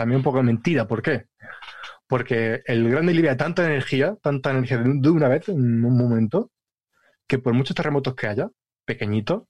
También 0.00 0.16
un 0.20 0.22
poco 0.24 0.42
mentira, 0.42 0.86
¿por 0.88 1.02
qué? 1.02 1.26
Porque 2.06 2.62
el 2.64 2.88
grande 2.88 3.12
libera 3.12 3.36
tanta 3.36 3.66
energía, 3.66 4.16
tanta 4.22 4.48
energía 4.50 4.78
de 4.78 5.10
una 5.10 5.28
vez, 5.28 5.46
en 5.50 5.84
un 5.84 5.94
momento, 5.98 6.50
que 7.26 7.38
por 7.38 7.52
muchos 7.52 7.76
terremotos 7.76 8.14
que 8.14 8.26
haya, 8.26 8.48
pequeñitos, 8.86 9.42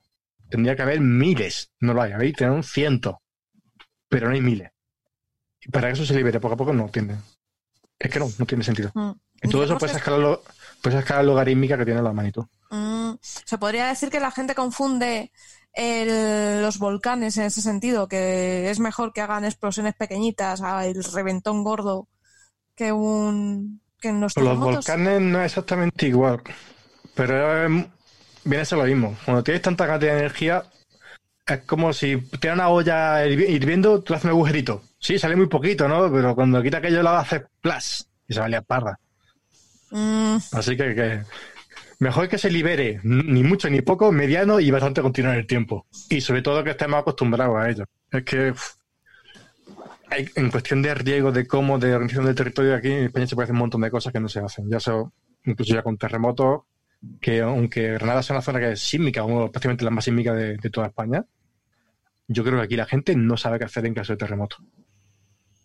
tendría 0.48 0.74
que 0.74 0.82
haber 0.82 1.00
miles. 1.00 1.70
No 1.78 1.94
lo 1.94 2.02
hay, 2.02 2.10
habéis 2.10 2.34
tenemos 2.34 2.66
cientos, 2.66 3.14
pero 4.08 4.26
no 4.26 4.34
hay 4.34 4.40
miles. 4.40 4.72
Y 5.60 5.70
para 5.70 5.86
que 5.86 5.92
eso 5.92 6.04
se 6.04 6.16
libere 6.16 6.40
poco 6.40 6.54
a 6.54 6.56
poco 6.56 6.72
no 6.72 6.88
tiene. 6.88 7.16
Es 7.96 8.10
que 8.10 8.18
no, 8.18 8.26
no 8.36 8.44
tiene 8.44 8.64
sentido. 8.64 8.90
Mm. 8.92 9.10
Y 9.42 9.48
todo 9.50 9.62
eso 9.62 9.74
Digamos 9.76 9.78
pues 9.78 9.92
que- 9.92 9.98
esa 9.98 9.98
escala, 9.98 10.18
lo- 10.18 10.42
pues 10.82 10.92
esa 10.96 10.98
escala 10.98 11.22
logarítmica 11.22 11.78
que 11.78 11.84
tiene 11.84 12.02
la 12.02 12.12
magnitud. 12.12 12.44
Mm, 12.70 13.12
se 13.22 13.56
podría 13.56 13.86
decir 13.86 14.10
que 14.10 14.18
la 14.18 14.32
gente 14.32 14.56
confunde 14.56 15.30
el- 15.72 16.62
los 16.62 16.78
volcanes 16.78 17.36
en 17.38 17.44
ese 17.44 17.62
sentido, 17.62 18.08
que 18.08 18.70
es 18.70 18.80
mejor 18.80 19.12
que 19.12 19.20
hagan 19.20 19.44
explosiones 19.44 19.94
pequeñitas, 19.94 20.60
a 20.62 20.86
el 20.86 21.02
reventón 21.04 21.62
gordo, 21.64 22.08
que 22.74 22.92
un 22.92 23.80
que 24.00 24.08
en 24.08 24.20
los 24.20 24.32
terremotos. 24.34 24.86
volcanes 24.86 25.20
no 25.20 25.40
es 25.40 25.46
exactamente 25.46 26.06
igual, 26.06 26.40
pero 27.14 27.68
viene 28.44 28.62
a 28.62 28.64
ser 28.64 28.78
lo 28.78 28.84
mismo. 28.84 29.14
Cuando 29.24 29.44
tienes 29.44 29.62
tanta 29.62 29.86
cantidad 29.86 30.14
de 30.14 30.20
energía, 30.20 30.64
es 31.46 31.60
como 31.66 31.92
si 31.92 32.16
tienes 32.40 32.54
una 32.58 32.70
olla 32.70 33.26
hirvi- 33.26 33.48
hirviendo, 33.50 34.02
tú 34.02 34.14
haces 34.14 34.24
un 34.24 34.30
agujerito. 34.30 34.82
Sí, 34.98 35.18
sale 35.18 35.36
muy 35.36 35.48
poquito, 35.48 35.86
¿no? 35.88 36.10
Pero 36.10 36.34
cuando 36.34 36.62
quita 36.62 36.78
aquello, 36.78 37.02
la 37.02 37.20
haces 37.20 37.42
plas 37.60 38.08
y 38.26 38.32
se 38.32 38.40
valía 38.40 38.62
parda. 38.62 38.98
Mm, 39.90 40.36
Así 40.52 40.76
que, 40.76 40.94
que 40.94 41.22
mejor 42.00 42.28
que 42.28 42.38
se 42.38 42.50
libere, 42.50 43.00
ni 43.04 43.42
mucho 43.44 43.70
ni 43.70 43.80
poco, 43.82 44.10
mediano 44.10 44.58
y 44.58 44.70
bastante 44.70 45.00
continuo 45.02 45.32
en 45.32 45.38
el 45.38 45.46
tiempo. 45.46 45.86
Y 46.08 46.20
sobre 46.20 46.42
todo 46.42 46.64
que 46.64 46.70
estemos 46.70 47.00
acostumbrados 47.00 47.56
a 47.56 47.70
ello. 47.70 47.84
Es 48.10 48.24
que 48.24 48.52
hay- 50.10 50.28
en 50.34 50.50
cuestión 50.50 50.82
de 50.82 50.94
riego, 50.94 51.30
de 51.30 51.46
cómo, 51.46 51.78
de 51.78 51.94
organización 51.94 52.26
del 52.26 52.34
territorio, 52.34 52.74
aquí 52.74 52.88
en 52.90 53.04
España 53.04 53.26
se 53.26 53.34
puede 53.36 53.44
hacer 53.44 53.54
un 53.54 53.60
montón 53.60 53.80
de 53.82 53.90
cosas 53.90 54.12
que 54.12 54.18
no 54.20 54.28
se 54.28 54.40
hacen. 54.40 54.68
Ya 54.68 54.78
eso, 54.78 55.12
incluso 55.44 55.74
ya 55.74 55.82
con 55.82 55.96
terremotos, 55.96 56.62
que 57.20 57.40
aunque 57.40 57.92
Granada 57.92 58.22
sea 58.22 58.36
una 58.36 58.42
zona 58.42 58.58
que 58.60 58.72
es 58.72 58.80
sísmica, 58.80 59.24
o 59.24 59.50
prácticamente 59.50 59.84
la 59.84 59.90
más 59.90 60.04
sísmica 60.04 60.34
de, 60.34 60.56
de 60.56 60.70
toda 60.70 60.88
España, 60.88 61.24
yo 62.28 62.44
creo 62.44 62.58
que 62.58 62.64
aquí 62.64 62.76
la 62.76 62.86
gente 62.86 63.14
no 63.16 63.36
sabe 63.36 63.58
qué 63.58 63.64
hacer 63.66 63.86
en 63.86 63.94
caso 63.94 64.12
de 64.12 64.16
terremoto. 64.18 64.56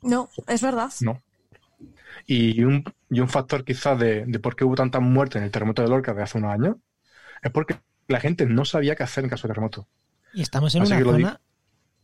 No, 0.02 0.30
es 0.48 0.62
verdad. 0.62 0.92
No. 1.02 1.22
Y 2.26 2.64
un, 2.64 2.84
y 3.10 3.20
un 3.20 3.30
factor 3.30 3.64
quizás 3.64 4.00
de, 4.00 4.26
de 4.26 4.40
por 4.40 4.56
qué 4.56 4.66
hubo 4.66 4.76
tantas 4.76 5.02
muertes 5.02 5.38
en 5.38 5.44
el 5.44 5.52
terremoto 5.52 5.82
de 5.82 5.90
Lorca 5.90 6.14
de 6.14 6.24
hace 6.24 6.38
unos 6.38 6.54
años 6.54 6.76
es 7.44 7.52
porque 7.52 7.78
la 8.08 8.20
gente 8.20 8.46
no 8.46 8.66
sabía 8.66 8.96
qué 8.96 9.04
hacer 9.04 9.24
en 9.24 9.30
caso 9.30 9.48
de 9.48 9.54
terremoto. 9.54 9.88
Y 10.34 10.42
estamos 10.42 10.74
en 10.76 10.82
Así 10.84 10.94
una 10.94 11.00
que 11.04 11.12
zona 11.12 11.40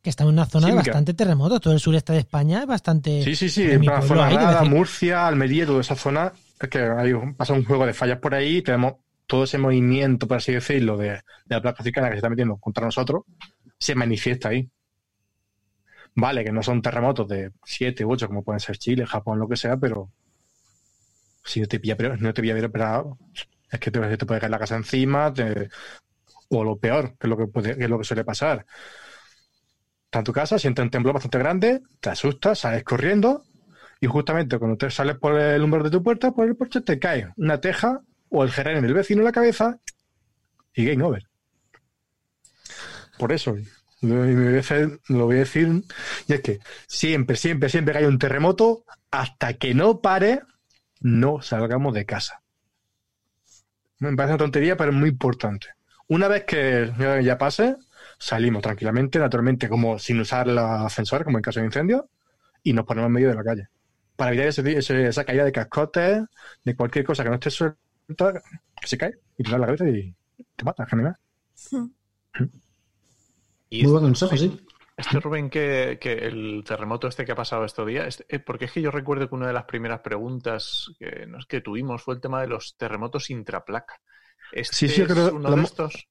que 0.02 0.10
estamos 0.10 0.32
en 0.32 0.40
una 0.40 0.46
zona 0.48 0.68
de 0.68 0.74
bastante 0.74 1.14
terremoto. 1.14 1.60
Todo 1.60 1.74
el 1.74 1.80
sureste 1.80 2.14
de 2.14 2.20
España 2.20 2.62
es 2.62 2.68
bastante. 2.68 3.24
Sí, 3.24 3.36
sí, 3.36 3.50
sí. 3.50 3.64
en 3.70 3.82
pueblo 3.84 4.02
zona 4.08 4.64
Murcia, 4.64 5.28
Almería, 5.28 5.66
toda 5.66 5.82
esa 5.82 5.96
zona, 5.96 6.34
es 6.60 6.70
que 6.70 6.80
hay 6.80 7.14
un- 7.14 7.36
pasa 7.36 7.54
un 7.54 7.64
juego 7.66 7.86
de 7.86 7.94
fallas 7.94 8.20
por 8.20 8.34
ahí 8.34 8.58
y 8.58 8.62
tenemos 8.64 8.96
todo 9.28 9.44
ese 9.44 9.58
movimiento, 9.58 10.28
por 10.28 10.38
así 10.38 10.54
decirlo, 10.54 10.98
de, 10.98 11.10
de 11.10 11.22
la 11.50 11.62
placa 11.62 11.82
africana 11.82 12.08
que 12.08 12.14
se 12.14 12.18
está 12.18 12.30
metiendo 12.30 12.58
contra 12.58 12.86
nosotros, 12.86 13.24
se 13.78 13.96
manifiesta 13.96 14.50
ahí. 14.50 14.68
Vale, 16.16 16.44
que 16.44 16.52
no 16.52 16.62
son 16.62 16.82
terremotos 16.82 17.28
de 17.28 17.52
7 17.64 18.06
u 18.06 18.12
8, 18.12 18.28
como 18.28 18.44
pueden 18.44 18.60
ser 18.60 18.78
Chile, 18.78 19.06
Japón, 19.06 19.40
lo 19.40 19.48
que 19.48 19.56
sea, 19.56 19.78
pero 19.78 20.10
si 21.44 21.62
no 21.62 21.68
te 21.68 21.80
pilla, 21.80 21.96
pero 21.96 22.18
no 22.18 22.34
te 22.34 22.42
pilla 22.42 22.54
bien 22.54 22.66
operado, 22.66 23.18
es 23.72 23.80
que 23.80 23.92
te, 23.92 24.18
te 24.18 24.26
puede 24.26 24.40
caer 24.40 24.52
la 24.52 24.60
casa 24.60 24.76
encima, 24.76 25.34
o 26.50 26.64
lo 26.64 26.78
peor, 26.78 27.18
que 27.18 27.28
es 27.28 27.30
lo 27.30 27.38
que, 27.38 27.48
puede, 27.48 27.78
que 27.78 27.84
es 27.86 27.90
lo 27.90 27.98
que 27.98 28.04
suele 28.04 28.26
pasar. 28.26 28.66
Estás 30.06 30.20
en 30.20 30.24
tu 30.26 30.34
casa, 30.34 30.60
sientes 30.60 30.84
un 30.84 30.92
temblor 30.92 31.14
bastante 31.14 31.40
grande, 31.40 31.82
te 32.02 32.10
asustas, 32.10 32.60
sales 32.60 32.84
corriendo, 32.84 33.46
y 34.02 34.08
justamente 34.08 34.60
cuando 34.60 34.78
te 34.78 34.90
sales 34.90 35.18
por 35.18 35.40
el 35.40 35.64
umbral 35.64 35.84
de 35.84 35.92
tu 35.92 36.04
puerta, 36.04 36.32
por 36.32 36.48
el 36.48 36.56
porche 36.58 36.82
te 36.82 37.00
cae 37.00 37.30
una 37.38 37.62
teja 37.62 38.02
o 38.30 38.44
el 38.44 38.52
gerén 38.52 38.82
del 38.82 38.94
vecino 38.94 39.22
en 39.22 39.26
la 39.26 39.32
cabeza 39.32 39.80
y 40.74 40.86
game 40.86 41.04
over. 41.04 41.24
Por 43.18 43.32
eso, 43.32 43.56
y 44.02 44.08
me 44.08 44.46
voy 44.50 44.58
a 44.58 44.60
hacer- 44.60 45.00
lo 45.10 45.26
voy 45.26 45.36
a 45.38 45.40
decir, 45.40 45.84
y 46.28 46.34
es 46.34 46.42
que 46.42 46.60
siempre, 46.88 47.36
siempre, 47.36 47.70
siempre 47.70 47.94
que 47.94 48.00
hay 48.00 48.06
un 48.06 48.20
terremoto, 48.20 48.84
hasta 49.12 49.54
que 49.54 49.74
no 49.74 50.02
pare, 50.02 50.42
no 51.02 51.42
salgamos 51.42 51.94
de 51.94 52.06
casa. 52.06 52.42
Me 54.00 54.16
parece 54.16 54.34
una 54.34 54.40
tontería, 54.40 54.76
pero 54.76 54.92
es 54.92 54.98
muy 54.98 55.10
importante. 55.10 55.68
Una 56.08 56.28
vez 56.28 56.44
que 56.46 56.92
ya- 57.24 57.38
pase, 57.38 57.78
salimos 58.18 58.62
tranquilamente, 58.64 59.20
naturalmente, 59.20 59.70
como 59.70 60.00
sin 60.00 60.20
usar 60.20 60.48
los 60.48 60.64
ascensores, 60.64 61.24
como 61.26 61.38
en 61.38 61.44
caso 61.44 61.60
de 61.60 61.68
incendio, 61.68 62.10
y 62.64 62.74
nos 62.74 62.86
ponemos 62.86 63.08
en 63.08 63.14
medio 63.14 63.30
de 63.30 63.36
la 63.36 63.44
calle. 63.44 63.68
Para 64.16 64.32
evitar 64.32 64.48
ese- 64.48 64.78
ese- 64.78 65.08
esa 65.08 65.24
caída 65.24 65.46
de 65.46 65.52
cascotes, 65.52 66.24
de 66.64 66.76
cualquier 66.76 67.06
cosa 67.06 67.24
que 67.24 67.30
no 67.30 67.36
esté 67.36 67.50
suelta, 67.52 67.78
que 68.82 68.88
se 68.88 68.98
cae 68.98 69.14
y 69.38 69.44
te 69.44 69.52
da 69.52 69.58
la 69.60 69.68
cabeza 69.68 69.88
y 69.88 70.14
te 70.56 70.66
mata, 70.66 70.84
en 70.84 70.90
general. 70.90 71.18
Y 73.72 73.84
Muy 73.84 73.92
buen 73.94 74.12
este 74.14 74.26
consejo, 74.28 74.36
Rubén- 74.36 74.60
sí. 74.60 74.66
Este 74.98 75.20
Rubén, 75.20 75.50
que, 75.50 75.98
que 76.00 76.14
el 76.14 76.64
terremoto 76.68 77.08
este 77.08 77.26
que 77.26 77.32
ha 77.32 77.36
pasado 77.36 77.66
estos 77.66 77.88
días, 77.88 78.06
este- 78.08 78.26
eh, 78.36 78.40
porque 78.40 78.66
es 78.66 78.72
que 78.72 78.82
yo 78.82 78.92
recuerdo 78.92 79.28
que 79.28 79.34
una 79.36 79.48
de 79.48 79.54
las 79.54 79.64
primeras 79.64 80.02
preguntas 80.02 80.88
que, 81.00 81.28
que 81.48 81.62
tuvimos 81.62 82.04
fue 82.04 82.14
el 82.16 82.22
tema 82.22 82.42
de 82.42 82.48
los 82.48 82.76
terremotos 82.78 83.30
intraplaca. 83.32 83.96
¿Este 84.52 84.76
Sí, 84.76 84.90
sí, 84.90 85.00
yo 85.02 85.08
creo 85.08 85.24
es 85.26 85.30
que 85.30 85.36
uno 85.38 85.50
la 85.50 85.56
de 85.56 85.62
estos? 85.64 86.08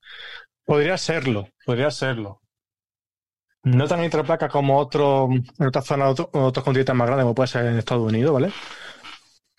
Podría 0.65 0.97
serlo, 0.99 1.49
podría 1.65 1.91
serlo. 1.91 2.41
No 3.63 3.87
tan 3.87 4.03
intraplaca 4.03 4.49
como 4.49 4.79
otro, 4.79 5.29
en 5.31 5.67
otras 5.67 5.85
zonas, 5.85 6.13
otro- 6.19 6.31
otros 6.33 6.65
continentes 6.65 6.95
más 6.95 7.07
grandes, 7.07 7.25
como 7.25 7.35
puede 7.35 7.49
ser 7.49 7.67
en 7.67 7.77
Estados 7.77 8.09
Unidos, 8.09 8.33
¿vale? 8.33 8.51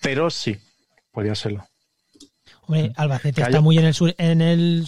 Pero 0.01 0.29
sí, 0.31 0.57
podría 1.11 1.35
serlo. 1.35 1.63
Hombre, 2.63 2.91
Albacete 2.97 3.41
está 3.43 3.61
muy 3.61 3.77
en 3.77 3.85
el 3.85 3.93
sur, 3.93 4.13
en 4.17 4.41
el 4.41 4.85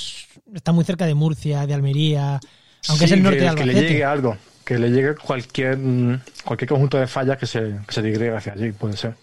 está 0.53 0.71
muy 0.71 0.83
cerca 0.83 1.05
de 1.05 1.13
Murcia, 1.13 1.67
de 1.67 1.73
Almería, 1.75 2.39
aunque 2.89 3.05
es 3.05 3.11
el 3.11 3.23
norte 3.23 3.39
que, 3.39 3.43
de 3.45 3.55
que 3.55 3.65
le 3.65 3.71
Albacete. 3.71 3.89
llegue 3.93 4.03
algo, 4.05 4.37
que 4.65 4.79
le 4.79 4.89
llegue 4.91 5.15
cualquier, 5.15 5.77
mm, 5.77 6.21
cualquier 6.45 6.69
conjunto 6.69 6.97
de 6.97 7.07
fallas 7.07 7.37
que 7.37 7.45
se, 7.45 7.79
que 7.87 7.93
se 7.93 8.01
digregue 8.01 8.35
hacia 8.35 8.53
allí, 8.53 8.71
puede 8.71 8.97
ser. 8.97 9.15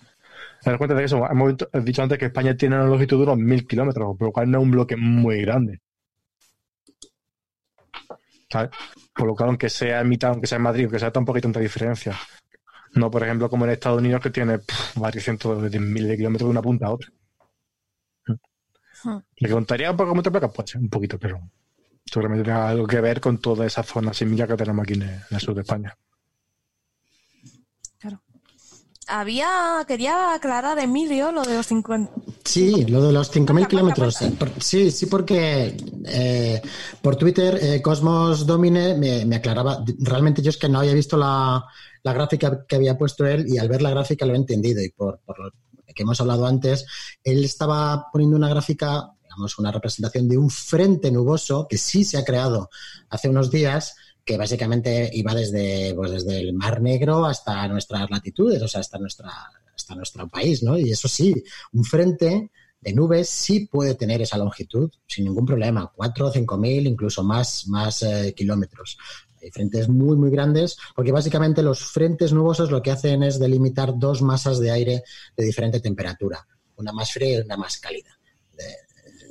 Dar 0.64 0.76
cuenta 0.78 0.94
de 0.94 1.00
que 1.00 1.04
eso, 1.06 1.26
hemos 1.30 1.50
dicho- 1.50 1.68
he 1.72 1.80
dicho 1.80 2.02
antes 2.02 2.18
que 2.18 2.26
España 2.26 2.56
tiene 2.56 2.76
una 2.76 2.84
longitud 2.86 3.16
de 3.18 3.22
unos 3.24 3.38
mil 3.38 3.66
kilómetros, 3.66 4.16
por 4.18 4.28
lo 4.28 4.32
cual 4.32 4.50
no 4.50 4.58
es 4.58 4.64
un 4.64 4.70
bloque 4.70 4.96
muy 4.96 5.40
grande. 5.42 5.80
¿Sabes? 8.50 8.70
Por 9.14 9.26
lo 9.28 9.34
cual, 9.34 9.50
aunque 9.50 9.68
sea 9.70 10.00
en 10.00 10.08
mitad, 10.08 10.30
aunque 10.30 10.46
sea 10.46 10.56
en 10.56 10.62
Madrid, 10.62 10.84
aunque 10.84 10.98
sea 10.98 11.12
tampoco 11.12 11.36
hay 11.36 11.42
tanta 11.42 11.60
diferencia. 11.60 12.16
No, 12.94 13.10
por 13.10 13.22
ejemplo, 13.22 13.48
como 13.48 13.64
en 13.64 13.70
Estados 13.70 14.00
Unidos, 14.00 14.20
que 14.20 14.30
tiene 14.30 14.58
pff, 14.58 14.96
varios 14.96 15.22
cientos 15.24 15.70
de 15.70 15.78
miles 15.78 16.08
de 16.08 16.16
kilómetros 16.16 16.48
de 16.48 16.50
una 16.50 16.62
punta 16.62 16.86
a 16.86 16.90
otra. 16.90 17.08
¿Le 19.36 19.48
contaría 19.50 19.90
un 19.90 19.96
poco 19.96 20.10
como 20.10 20.22
te 20.22 20.30
placa? 20.30 20.48
Pues 20.48 20.70
sí, 20.70 20.78
un 20.78 20.88
poquito, 20.90 21.18
pero 21.18 21.40
seguramente 22.04 22.44
tenga 22.44 22.68
algo 22.68 22.86
que 22.86 23.00
ver 23.00 23.20
con 23.20 23.38
toda 23.38 23.66
esa 23.66 23.82
zona 23.82 24.12
semilla 24.12 24.46
que 24.46 24.56
tenemos 24.56 24.82
aquí 24.82 24.94
en 24.94 25.02
el, 25.02 25.10
en 25.10 25.24
el 25.30 25.40
sur 25.40 25.54
de 25.54 25.62
España. 25.62 25.96
Había, 29.12 29.84
quería 29.88 30.34
aclarar, 30.34 30.78
Emilio, 30.78 31.32
lo 31.32 31.42
de 31.42 31.56
los 31.56 31.66
50. 31.66 32.12
Sí, 32.44 32.84
lo 32.84 33.02
de 33.02 33.12
los 33.12 33.32
5.000 33.32 33.44
Cuenta, 33.50 33.68
kilómetros. 33.68 34.18
Sí, 34.58 34.92
sí, 34.92 35.06
porque 35.06 35.76
eh, 36.06 36.62
por 37.02 37.16
Twitter 37.16 37.58
eh, 37.60 37.82
Cosmos 37.82 38.46
Domine 38.46 38.94
me, 38.94 39.24
me 39.24 39.36
aclaraba. 39.36 39.84
Realmente 39.98 40.42
yo 40.42 40.50
es 40.50 40.56
que 40.56 40.68
no 40.68 40.78
había 40.78 40.94
visto 40.94 41.16
la, 41.16 41.64
la 42.04 42.12
gráfica 42.12 42.64
que 42.68 42.76
había 42.76 42.96
puesto 42.96 43.26
él 43.26 43.46
y 43.48 43.58
al 43.58 43.68
ver 43.68 43.82
la 43.82 43.90
gráfica 43.90 44.24
lo 44.26 44.34
he 44.34 44.36
entendido. 44.36 44.80
Y 44.80 44.90
por, 44.90 45.18
por 45.26 45.40
lo 45.40 45.50
que 45.92 46.02
hemos 46.04 46.20
hablado 46.20 46.46
antes, 46.46 46.86
él 47.24 47.44
estaba 47.44 48.06
poniendo 48.12 48.36
una 48.36 48.48
gráfica, 48.48 49.10
digamos, 49.30 49.58
una 49.60 49.70
representación 49.70 50.28
de 50.28 50.36
un 50.36 50.50
frente 50.50 51.12
nuboso 51.12 51.68
que 51.68 51.78
sí 51.78 52.04
se 52.04 52.18
ha 52.18 52.24
creado 52.24 52.68
hace 53.10 53.28
unos 53.28 53.48
días 53.48 53.94
que 54.24 54.36
básicamente 54.36 55.08
iba 55.12 55.34
desde, 55.34 55.94
pues 55.94 56.10
desde 56.10 56.40
el 56.40 56.52
Mar 56.52 56.82
Negro 56.82 57.24
hasta 57.24 57.68
nuestras 57.68 58.10
latitudes, 58.10 58.60
o 58.60 58.66
sea, 58.66 58.80
hasta, 58.80 58.98
nuestra, 58.98 59.30
hasta 59.74 59.94
nuestro 59.94 60.28
país, 60.28 60.64
¿no? 60.64 60.76
Y 60.76 60.90
eso 60.90 61.06
sí, 61.06 61.32
un 61.72 61.84
frente 61.84 62.50
de 62.80 62.92
nubes 62.92 63.28
sí 63.28 63.68
puede 63.70 63.94
tener 63.94 64.20
esa 64.20 64.36
longitud 64.36 64.90
sin 65.06 65.26
ningún 65.26 65.46
problema, 65.46 65.92
4 65.94 66.26
o 66.26 66.32
5 66.32 66.58
mil, 66.58 66.86
incluso 66.88 67.22
más, 67.22 67.68
más 67.68 68.02
eh, 68.02 68.34
kilómetros. 68.36 68.98
Hay 69.40 69.52
frentes 69.52 69.88
muy, 69.88 70.16
muy 70.16 70.30
grandes, 70.30 70.76
porque 70.94 71.12
básicamente 71.12 71.62
los 71.62 71.84
frentes 71.84 72.32
nubosos 72.32 72.70
lo 72.72 72.82
que 72.82 72.90
hacen 72.90 73.22
es 73.22 73.38
delimitar 73.38 73.96
dos 73.96 74.22
masas 74.22 74.58
de 74.58 74.72
aire 74.72 75.04
de 75.36 75.44
diferente 75.44 75.78
temperatura, 75.78 76.44
una 76.76 76.92
más 76.92 77.12
fría 77.12 77.38
y 77.38 77.42
una 77.42 77.56
más 77.56 77.78
cálida. 77.78 78.19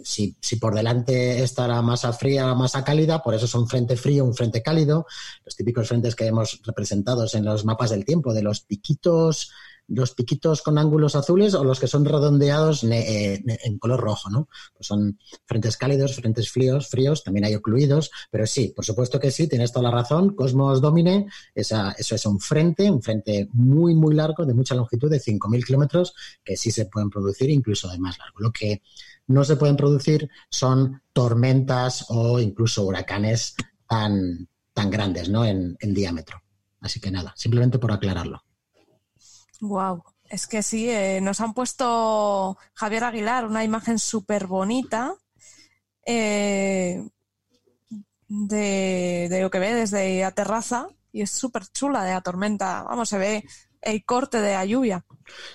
Si, 0.10 0.56
por 0.60 0.73
delante 0.73 1.44
está 1.44 1.68
la 1.68 1.84
masa 1.84 2.14
fría, 2.14 2.48
la 2.48 2.56
masa 2.56 2.84
cálida, 2.84 3.22
por 3.22 3.36
eso 3.36 3.45
son 3.45 3.68
frente 3.68 3.95
frío, 3.95 4.26
un 4.26 4.34
frente 4.34 4.64
cálido, 4.64 5.06
los 5.45 5.56
típicos 5.56 5.88
frentes 5.88 6.15
que 6.15 6.23
vemos 6.23 6.61
representados 6.65 7.36
en 7.36 7.45
los 7.45 7.64
mapas 7.64 7.91
del 7.91 8.06
tiempo, 8.06 8.34
de 8.34 8.41
los 8.41 8.61
piquitos, 8.61 9.52
los 9.88 10.14
piquitos 10.14 10.61
con 10.64 10.77
ángulos 10.77 11.15
azules 11.15 11.53
o 11.53 11.64
los 11.64 11.80
que 11.80 11.88
son 11.88 12.06
redondeados 12.06 12.84
eh, 12.86 13.44
en 13.45 13.80
color 13.80 13.99
rojo, 13.99 14.30
¿no? 14.30 14.48
Pues 14.73 14.88
son 14.88 15.19
frentes 15.45 15.77
cálidos, 15.77 16.15
frentes 16.15 16.52
fríos, 16.52 16.88
fríos, 16.88 17.23
también 17.23 17.45
hay 17.45 17.56
ocluidos, 17.56 18.11
pero 18.31 18.45
sí, 18.48 18.72
por 18.76 18.86
supuesto 18.86 19.19
que 19.19 19.31
sí, 19.31 19.48
tienes 19.48 19.72
toda 19.72 19.90
la 19.90 19.95
razón, 19.95 20.36
Cosmos 20.36 20.81
Domine, 20.81 21.27
esa, 21.53 21.91
eso 21.91 22.15
es 22.15 22.26
un 22.26 22.40
frente, 22.40 22.90
un 22.90 23.02
frente 23.02 23.49
muy, 23.53 23.95
muy 23.95 24.15
largo, 24.15 24.45
de 24.45 24.53
mucha 24.53 24.76
longitud, 24.76 25.10
de 25.10 25.19
5.000 25.19 25.65
kilómetros, 25.65 26.14
que 26.44 26.56
sí 26.56 26.72
se 26.72 26.86
pueden 26.86 27.10
producir, 27.10 27.49
incluso 27.49 27.90
de 27.90 27.99
más 27.99 28.18
largo. 28.18 28.40
Lo 28.40 28.52
que 28.52 28.81
no 29.30 29.43
se 29.43 29.56
pueden 29.56 29.77
producir 29.77 30.30
son 30.49 31.01
tormentas 31.14 32.06
o 32.10 32.39
incluso 32.39 32.84
huracanes 32.84 33.56
tan, 33.88 34.49
tan 34.73 34.89
grandes, 34.89 35.30
¿no? 35.30 35.45
En, 35.45 35.77
diámetro. 35.80 36.41
Así 36.81 36.99
que 36.99 37.11
nada, 37.11 37.34
simplemente 37.38 37.77
por 37.77 37.91
aclararlo. 37.91 38.43
Wow. 39.61 40.03
Es 40.26 40.47
que 40.47 40.64
sí, 40.64 40.89
eh, 40.89 41.19
nos 41.22 41.41
han 41.41 41.53
puesto 41.53 42.57
Javier 42.73 43.03
Aguilar 43.03 43.45
una 43.45 43.64
imagen 43.64 43.99
súper 43.99 44.47
bonita 44.47 45.15
eh, 46.06 47.07
de, 48.27 49.27
de 49.30 49.41
lo 49.41 49.49
que 49.49 49.60
ve 49.60 49.73
desde 49.73 50.22
la 50.22 50.31
terraza 50.31 50.88
y 51.11 51.22
es 51.22 51.31
súper 51.31 51.68
chula 51.68 52.03
de 52.03 52.14
la 52.14 52.22
tormenta. 52.22 52.84
Vamos, 52.84 53.10
se 53.10 53.18
ve 53.18 53.43
el 53.81 54.03
corte 54.06 54.41
de 54.41 54.53
la 54.53 54.65
lluvia. 54.65 55.06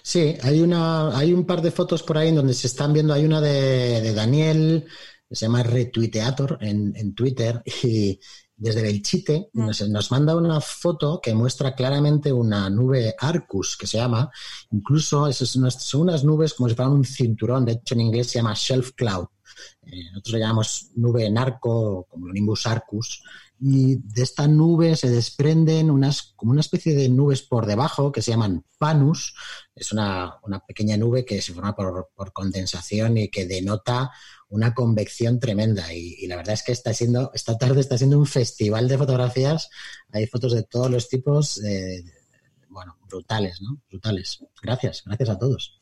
Sí, 0.03 0.37
hay 0.43 0.61
una, 0.61 1.17
hay 1.17 1.33
un 1.33 1.47
par 1.47 1.61
de 1.63 1.71
fotos 1.71 2.03
por 2.03 2.19
ahí 2.19 2.29
en 2.29 2.37
donde 2.37 2.55
se 2.55 2.67
están 2.67 2.93
viendo. 2.93 3.13
Hay 3.15 3.25
una 3.25 3.41
de, 3.41 4.01
de 4.01 4.15
Daniel, 4.15 4.87
que 5.29 5.35
se 5.37 5.47
llama 5.47 5.63
Retuiteator 5.63 6.59
en, 6.61 6.95
en 6.97 7.15
Twitter, 7.15 7.63
y 7.83 8.19
desde 8.57 8.83
Belchite 8.83 9.51
Mm. 9.53 9.67
nos, 9.67 9.89
nos 9.89 10.11
manda 10.13 10.37
una 10.37 10.61
foto 10.61 11.21
que 11.21 11.35
muestra 11.35 11.75
claramente 11.75 12.33
una 12.33 12.71
nube 12.71 13.15
Arcus, 13.19 13.77
que 13.77 13.87
se 13.87 13.99
llama. 13.99 14.31
Incluso 14.71 15.27
esas 15.27 15.49
son 15.49 15.63
unas, 15.63 15.83
son 15.83 16.03
unas 16.03 16.25
nubes 16.25 16.55
como 16.55 16.69
si 16.69 16.75
fueran 16.75 16.93
un 16.95 17.05
cinturón, 17.05 17.65
de 17.65 17.73
hecho 17.73 17.95
en 17.95 18.03
inglés 18.03 18.29
se 18.31 18.39
llama 18.39 18.55
shelf 18.57 18.93
cloud. 18.95 19.27
Eh, 19.83 20.11
nosotros 20.13 20.35
le 20.35 20.39
llamamos 20.41 20.91
nube 20.97 21.31
narco, 21.31 22.07
como 22.11 22.29
Nimbus 22.33 22.67
Arcus, 22.67 23.23
y 23.67 23.97
de 23.97 24.23
esta 24.23 24.47
nube 24.47 24.95
se 24.95 25.09
desprenden 25.09 25.91
unas, 25.91 26.35
como 26.37 26.53
una 26.53 26.61
especie 26.61 26.95
de 26.95 27.09
nubes 27.09 27.41
por 27.41 27.65
debajo 27.65 28.13
que 28.13 28.21
se 28.21 28.31
llaman 28.31 28.63
panus. 28.77 29.35
Es 29.75 29.91
una, 29.91 30.35
una 30.43 30.61
pequeña 30.61 30.99
nube 30.99 31.25
que 31.25 31.41
se 31.41 31.55
forma 31.55 31.75
por, 31.75 32.11
por, 32.15 32.35
condensación 32.35 33.17
y 33.17 33.29
que 33.31 33.47
denota 33.47 34.11
una 34.51 34.75
convección 34.75 35.41
tremenda. 35.41 35.95
Y, 35.95 36.15
y, 36.19 36.27
la 36.27 36.37
verdad 36.37 36.53
es 36.53 36.63
que 36.63 36.73
está 36.73 36.93
siendo, 36.93 37.31
esta 37.33 37.57
tarde 37.57 37.81
está 37.81 37.97
siendo 37.97 38.19
un 38.19 38.27
festival 38.27 38.87
de 38.87 38.99
fotografías. 38.99 39.71
Hay 40.13 40.27
fotos 40.27 40.53
de 40.53 40.65
todos 40.65 40.91
los 40.91 41.09
tipos, 41.09 41.65
eh, 41.65 42.05
bueno, 42.69 42.99
brutales, 43.09 43.63
¿no? 43.63 43.81
Brutales. 43.89 44.45
Gracias, 44.63 45.05
gracias 45.07 45.31
a 45.31 45.39
todos. 45.39 45.81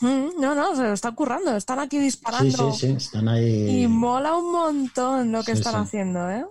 Mm, 0.00 0.38
no, 0.38 0.54
no, 0.54 0.76
se 0.76 0.82
lo 0.82 0.92
están 0.92 1.14
currando, 1.14 1.56
están 1.56 1.78
aquí 1.78 1.98
disparando. 1.98 2.72
Sí, 2.72 2.78
sí, 2.78 2.86
sí, 2.88 2.92
están 2.92 3.26
ahí. 3.26 3.84
Y 3.84 3.86
mola 3.88 4.36
un 4.36 4.52
montón 4.52 5.32
lo 5.32 5.42
que 5.42 5.52
sí, 5.52 5.60
están 5.60 5.72
sí. 5.72 5.80
haciendo, 5.80 6.30
¿eh? 6.30 6.44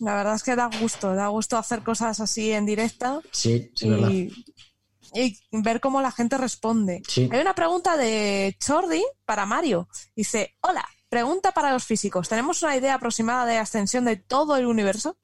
La 0.00 0.14
verdad 0.14 0.34
es 0.34 0.42
que 0.42 0.56
da 0.56 0.70
gusto, 0.80 1.14
da 1.14 1.28
gusto 1.28 1.56
hacer 1.56 1.82
cosas 1.82 2.20
así 2.20 2.52
en 2.52 2.66
directo. 2.66 3.22
Sí, 3.32 3.70
sí, 3.74 3.86
y, 3.86 3.90
verdad. 3.90 4.10
y 4.10 5.38
ver 5.52 5.80
cómo 5.80 6.00
la 6.00 6.12
gente 6.12 6.38
responde. 6.38 7.02
Sí. 7.08 7.28
Hay 7.32 7.40
una 7.40 7.54
pregunta 7.54 7.96
de 7.96 8.56
Chordi 8.60 9.02
para 9.24 9.46
Mario. 9.46 9.88
Dice, 10.14 10.56
hola, 10.60 10.86
pregunta 11.08 11.52
para 11.52 11.72
los 11.72 11.84
físicos. 11.84 12.28
¿Tenemos 12.28 12.62
una 12.62 12.76
idea 12.76 12.94
aproximada 12.94 13.46
de 13.46 13.58
ascensión 13.58 14.04
de 14.04 14.16
todo 14.16 14.56
el 14.56 14.66
universo? 14.66 15.18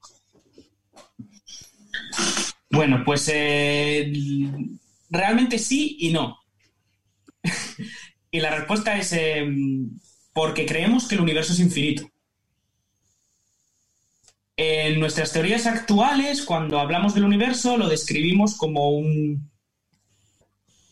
Bueno, 2.71 3.03
pues 3.05 3.31
eh, 3.33 4.13
realmente 5.11 5.59
sí 5.59 5.97
y 6.01 6.13
no. 6.13 6.39
y 8.31 8.41
la 8.41 8.55
respuesta 8.55 8.99
es 8.99 9.13
eh, 9.13 9.47
porque 10.33 10.67
creemos 10.67 11.07
que 11.07 11.15
el 11.15 11.21
universo 11.21 11.53
es 11.53 11.61
infinito. 11.61 12.11
En 14.57 15.01
nuestras 15.01 15.33
teorías 15.33 15.67
actuales, 15.67 16.45
cuando 16.45 16.79
hablamos 16.79 17.15
del 17.15 17.25
universo, 17.25 17.77
lo 17.77 17.89
describimos 17.89 18.57
como 18.57 18.91
un 18.91 19.51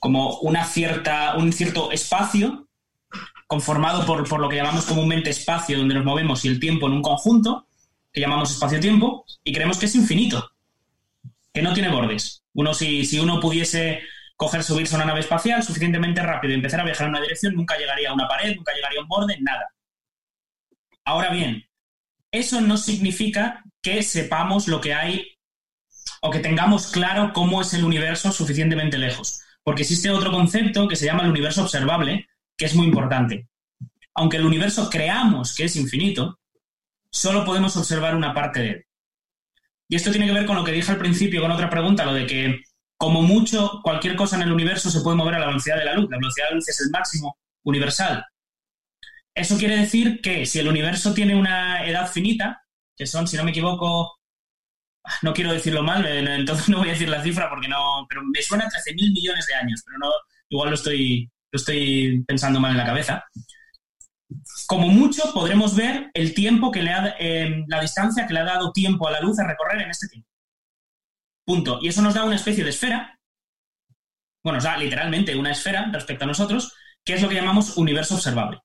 como 0.00 0.38
una 0.40 0.64
cierta, 0.64 1.36
un 1.36 1.52
cierto 1.52 1.92
espacio 1.92 2.66
conformado 3.46 4.04
por, 4.04 4.28
por 4.28 4.40
lo 4.40 4.48
que 4.48 4.56
llamamos 4.56 4.84
comúnmente 4.84 5.30
espacio, 5.30 5.78
donde 5.78 5.94
nos 5.94 6.04
movemos 6.04 6.44
y 6.44 6.48
el 6.48 6.58
tiempo 6.58 6.88
en 6.88 6.94
un 6.94 7.02
conjunto, 7.02 7.68
que 8.12 8.20
llamamos 8.20 8.50
espacio-tiempo, 8.50 9.24
y 9.44 9.52
creemos 9.52 9.78
que 9.78 9.86
es 9.86 9.94
infinito, 9.94 10.50
que 11.54 11.62
no 11.62 11.72
tiene 11.72 11.88
bordes. 11.88 12.42
Uno, 12.54 12.74
si, 12.74 13.04
si 13.04 13.20
uno 13.20 13.38
pudiese 13.38 14.00
coger, 14.34 14.64
subirse 14.64 14.96
a 14.96 14.98
una 14.98 15.06
nave 15.06 15.20
espacial 15.20 15.62
suficientemente 15.62 16.20
rápido 16.20 16.52
y 16.52 16.56
empezar 16.56 16.80
a 16.80 16.84
viajar 16.84 17.04
en 17.06 17.10
una 17.10 17.20
dirección, 17.20 17.54
nunca 17.54 17.78
llegaría 17.78 18.10
a 18.10 18.14
una 18.14 18.26
pared, 18.26 18.56
nunca 18.56 18.74
llegaría 18.74 18.98
a 18.98 19.02
un 19.02 19.08
borde, 19.08 19.38
nada. 19.40 19.68
Ahora 21.04 21.30
bien, 21.30 21.64
eso 22.32 22.60
no 22.60 22.76
significa 22.76 23.62
que 23.82 24.02
sepamos 24.02 24.66
lo 24.66 24.80
que 24.80 24.94
hay 24.94 25.36
o 26.22 26.30
que 26.30 26.40
tengamos 26.40 26.88
claro 26.88 27.32
cómo 27.32 27.60
es 27.60 27.74
el 27.74 27.84
universo 27.84 28.32
suficientemente 28.32 28.98
lejos. 28.98 29.40
Porque 29.62 29.82
existe 29.82 30.10
otro 30.10 30.32
concepto 30.32 30.88
que 30.88 30.96
se 30.96 31.06
llama 31.06 31.22
el 31.22 31.30
universo 31.30 31.62
observable, 31.62 32.26
que 32.56 32.64
es 32.64 32.74
muy 32.74 32.86
importante. 32.86 33.48
Aunque 34.14 34.38
el 34.38 34.46
universo 34.46 34.90
creamos 34.90 35.54
que 35.54 35.64
es 35.64 35.76
infinito, 35.76 36.40
solo 37.10 37.44
podemos 37.44 37.76
observar 37.76 38.16
una 38.16 38.34
parte 38.34 38.60
de 38.60 38.68
él. 38.70 38.86
Y 39.88 39.96
esto 39.96 40.10
tiene 40.10 40.26
que 40.26 40.32
ver 40.32 40.46
con 40.46 40.56
lo 40.56 40.64
que 40.64 40.72
dije 40.72 40.90
al 40.90 40.98
principio, 40.98 41.42
con 41.42 41.50
otra 41.50 41.68
pregunta, 41.68 42.04
lo 42.04 42.14
de 42.14 42.26
que 42.26 42.62
como 42.96 43.22
mucho 43.22 43.80
cualquier 43.82 44.16
cosa 44.16 44.36
en 44.36 44.42
el 44.42 44.52
universo 44.52 44.90
se 44.90 45.00
puede 45.00 45.16
mover 45.16 45.34
a 45.34 45.40
la 45.40 45.46
velocidad 45.48 45.76
de 45.76 45.84
la 45.84 45.94
luz. 45.94 46.08
La 46.08 46.16
velocidad 46.16 46.46
de 46.46 46.50
la 46.50 46.56
luz 46.56 46.68
es 46.68 46.80
el 46.80 46.90
máximo 46.90 47.36
universal. 47.64 48.24
Eso 49.34 49.56
quiere 49.56 49.76
decir 49.76 50.20
que 50.20 50.44
si 50.46 50.58
el 50.58 50.68
universo 50.68 51.14
tiene 51.14 51.34
una 51.34 51.86
edad 51.86 52.10
finita, 52.10 52.64
que 52.96 53.06
son, 53.06 53.26
si 53.26 53.36
no 53.36 53.44
me 53.44 53.50
equivoco, 53.50 54.18
no 55.22 55.32
quiero 55.32 55.52
decirlo 55.52 55.82
mal, 55.82 56.06
entonces 56.06 56.68
no 56.68 56.78
voy 56.78 56.88
a 56.88 56.92
decir 56.92 57.08
la 57.08 57.22
cifra 57.22 57.48
porque 57.48 57.68
no, 57.68 58.06
pero 58.08 58.22
me 58.22 58.42
suena 58.42 58.66
a 58.66 58.68
13 58.68 58.94
mil 58.94 59.12
millones 59.12 59.46
de 59.46 59.54
años, 59.54 59.82
pero 59.84 59.98
no, 59.98 60.10
igual 60.48 60.70
lo 60.70 60.74
estoy, 60.74 61.30
lo 61.50 61.56
estoy 61.56 62.22
pensando 62.26 62.60
mal 62.60 62.72
en 62.72 62.78
la 62.78 62.86
cabeza. 62.86 63.24
Como 64.66 64.88
mucho 64.88 65.32
podremos 65.34 65.76
ver 65.76 66.10
el 66.14 66.34
tiempo 66.34 66.70
que 66.70 66.82
le 66.82 66.90
ha, 66.90 67.16
eh, 67.18 67.64
la 67.68 67.80
distancia 67.80 68.26
que 68.26 68.34
le 68.34 68.40
ha 68.40 68.44
dado 68.44 68.72
tiempo 68.72 69.06
a 69.06 69.12
la 69.12 69.20
luz 69.20 69.38
a 69.38 69.46
recorrer 69.46 69.82
en 69.82 69.90
este 69.90 70.08
tiempo. 70.08 70.28
Punto. 71.44 71.78
Y 71.82 71.88
eso 71.88 72.02
nos 72.02 72.14
da 72.14 72.24
una 72.24 72.36
especie 72.36 72.64
de 72.64 72.70
esfera, 72.70 73.18
bueno, 74.42 74.56
nos 74.56 74.64
da 74.64 74.76
literalmente 74.76 75.36
una 75.36 75.52
esfera 75.52 75.90
respecto 75.92 76.24
a 76.24 76.28
nosotros, 76.28 76.74
que 77.04 77.14
es 77.14 77.22
lo 77.22 77.28
que 77.28 77.34
llamamos 77.34 77.76
universo 77.76 78.14
observable. 78.14 78.60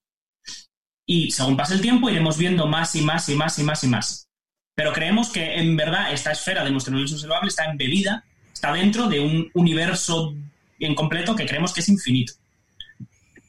Y 1.10 1.32
según 1.32 1.56
pase 1.58 1.74
el 1.74 1.82
tiempo 1.82 2.10
iremos 2.10 2.38
viendo 2.38 2.68
más 2.68 2.94
y 2.96 3.02
más 3.02 3.28
y 3.30 3.36
más 3.36 3.58
y 3.58 3.64
más 3.64 3.84
y 3.84 3.88
más. 3.88 4.28
Pero 4.76 4.94
creemos 4.94 5.30
que 5.30 5.56
en 5.56 5.76
verdad 5.76 6.12
esta 6.12 6.32
esfera 6.32 6.64
de 6.64 6.70
nuestro 6.70 6.92
universo 6.92 7.16
observable 7.16 7.48
está 7.48 7.66
embebida, 7.66 8.26
está 8.54 8.74
dentro 8.74 9.08
de 9.08 9.22
un 9.22 9.50
universo 9.56 10.36
en 10.80 10.94
completo 10.94 11.36
que 11.36 11.46
creemos 11.46 11.74
que 11.74 11.80
es 11.80 11.90
infinito. 11.90 12.34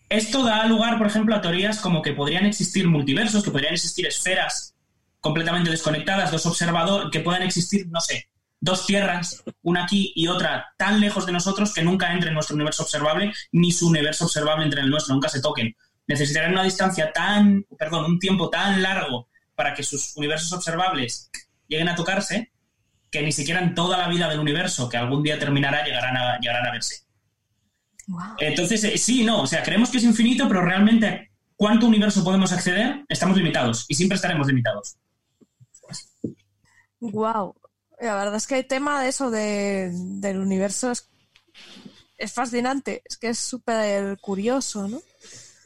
Esto 0.09 0.45
da 0.45 0.65
lugar, 0.67 0.97
por 0.97 1.09
ejemplo, 1.09 1.35
a 1.35 1.43
teorías 1.43 1.81
como 1.81 2.01
que 2.01 2.13
podrían 2.13 2.47
existir 2.47 2.87
multiversos, 2.87 3.43
que 3.43 3.51
podrían 3.51 3.75
existir 3.75 4.07
esferas 4.07 4.75
completamente 5.21 5.71
desconectadas, 5.71 6.31
dos 6.31 6.47
observadores, 6.47 7.11
que 7.11 7.21
puedan 7.21 7.43
existir, 7.43 7.89
no 7.89 8.01
sé, 8.01 8.29
dos 8.61 8.87
tierras, 8.87 9.43
una 9.63 9.85
aquí 9.85 10.13
y 10.15 10.29
otra 10.29 10.73
tan 10.79 11.01
lejos 11.01 11.27
de 11.27 11.33
nosotros 11.33 11.75
que 11.75 11.83
nunca 11.83 12.13
entre 12.13 12.29
en 12.29 12.35
nuestro 12.35 12.55
universo 12.55 12.85
observable, 12.85 13.33
ni 13.53 13.73
su 13.73 13.89
universo 13.89 14.25
observable 14.25 14.65
entre 14.65 14.81
el 14.81 14.89
nuestro, 14.89 15.15
nunca 15.15 15.29
se 15.29 15.43
toquen. 15.43 15.77
Necesitarán 16.09 16.53
una 16.53 16.65
distancia 16.65 17.13
tan, 17.13 17.65
perdón, 17.79 18.07
un 18.07 18.19
tiempo 18.19 18.51
tan 18.51 18.83
largo 18.83 19.29
para 19.55 19.75
que 19.75 19.83
sus 19.83 20.17
universos 20.17 20.53
observables 20.53 21.31
lleguen 21.69 21.89
a 21.89 21.95
tocarse, 21.95 22.51
que 23.11 23.23
ni 23.23 23.31
siquiera 23.33 23.61
en 23.61 23.75
toda 23.75 23.99
la 23.99 24.09
vida 24.09 24.29
del 24.29 24.41
universo, 24.41 24.89
que 24.89 24.97
algún 24.97 25.23
día 25.23 25.39
terminará, 25.39 25.85
llegarán 25.85 26.17
a, 26.17 26.39
llegarán 26.41 26.67
a 26.67 26.73
verse. 26.73 27.05
Wow. 28.07 28.37
Entonces, 28.39 28.83
eh, 28.85 28.97
sí, 28.99 29.23
no, 29.23 29.43
o 29.43 29.47
sea, 29.47 29.63
creemos 29.63 29.91
que 29.91 29.99
es 29.99 30.05
infinito, 30.05 30.49
pero 30.49 30.63
realmente 30.63 31.31
cuánto 31.57 31.87
universo 31.87 32.25
podemos 32.25 32.53
acceder, 32.53 33.05
estamos 33.09 33.37
limitados 33.37 33.85
y 33.89 33.95
siempre 33.95 34.17
estaremos 34.17 34.47
limitados. 34.47 34.97
Wow. 37.01 37.55
La 38.01 38.15
verdad 38.15 38.37
es 38.37 38.47
que 38.47 38.59
el 38.59 38.67
tema 38.67 39.03
de 39.03 39.09
eso 39.09 39.31
de, 39.31 39.91
del 39.93 40.39
universo 40.39 40.93
es, 40.93 41.11
es 42.17 42.33
fascinante, 42.33 43.03
es 43.05 43.17
que 43.17 43.29
es 43.29 43.39
súper 43.39 44.19
curioso, 44.21 44.89
¿no? 44.89 45.03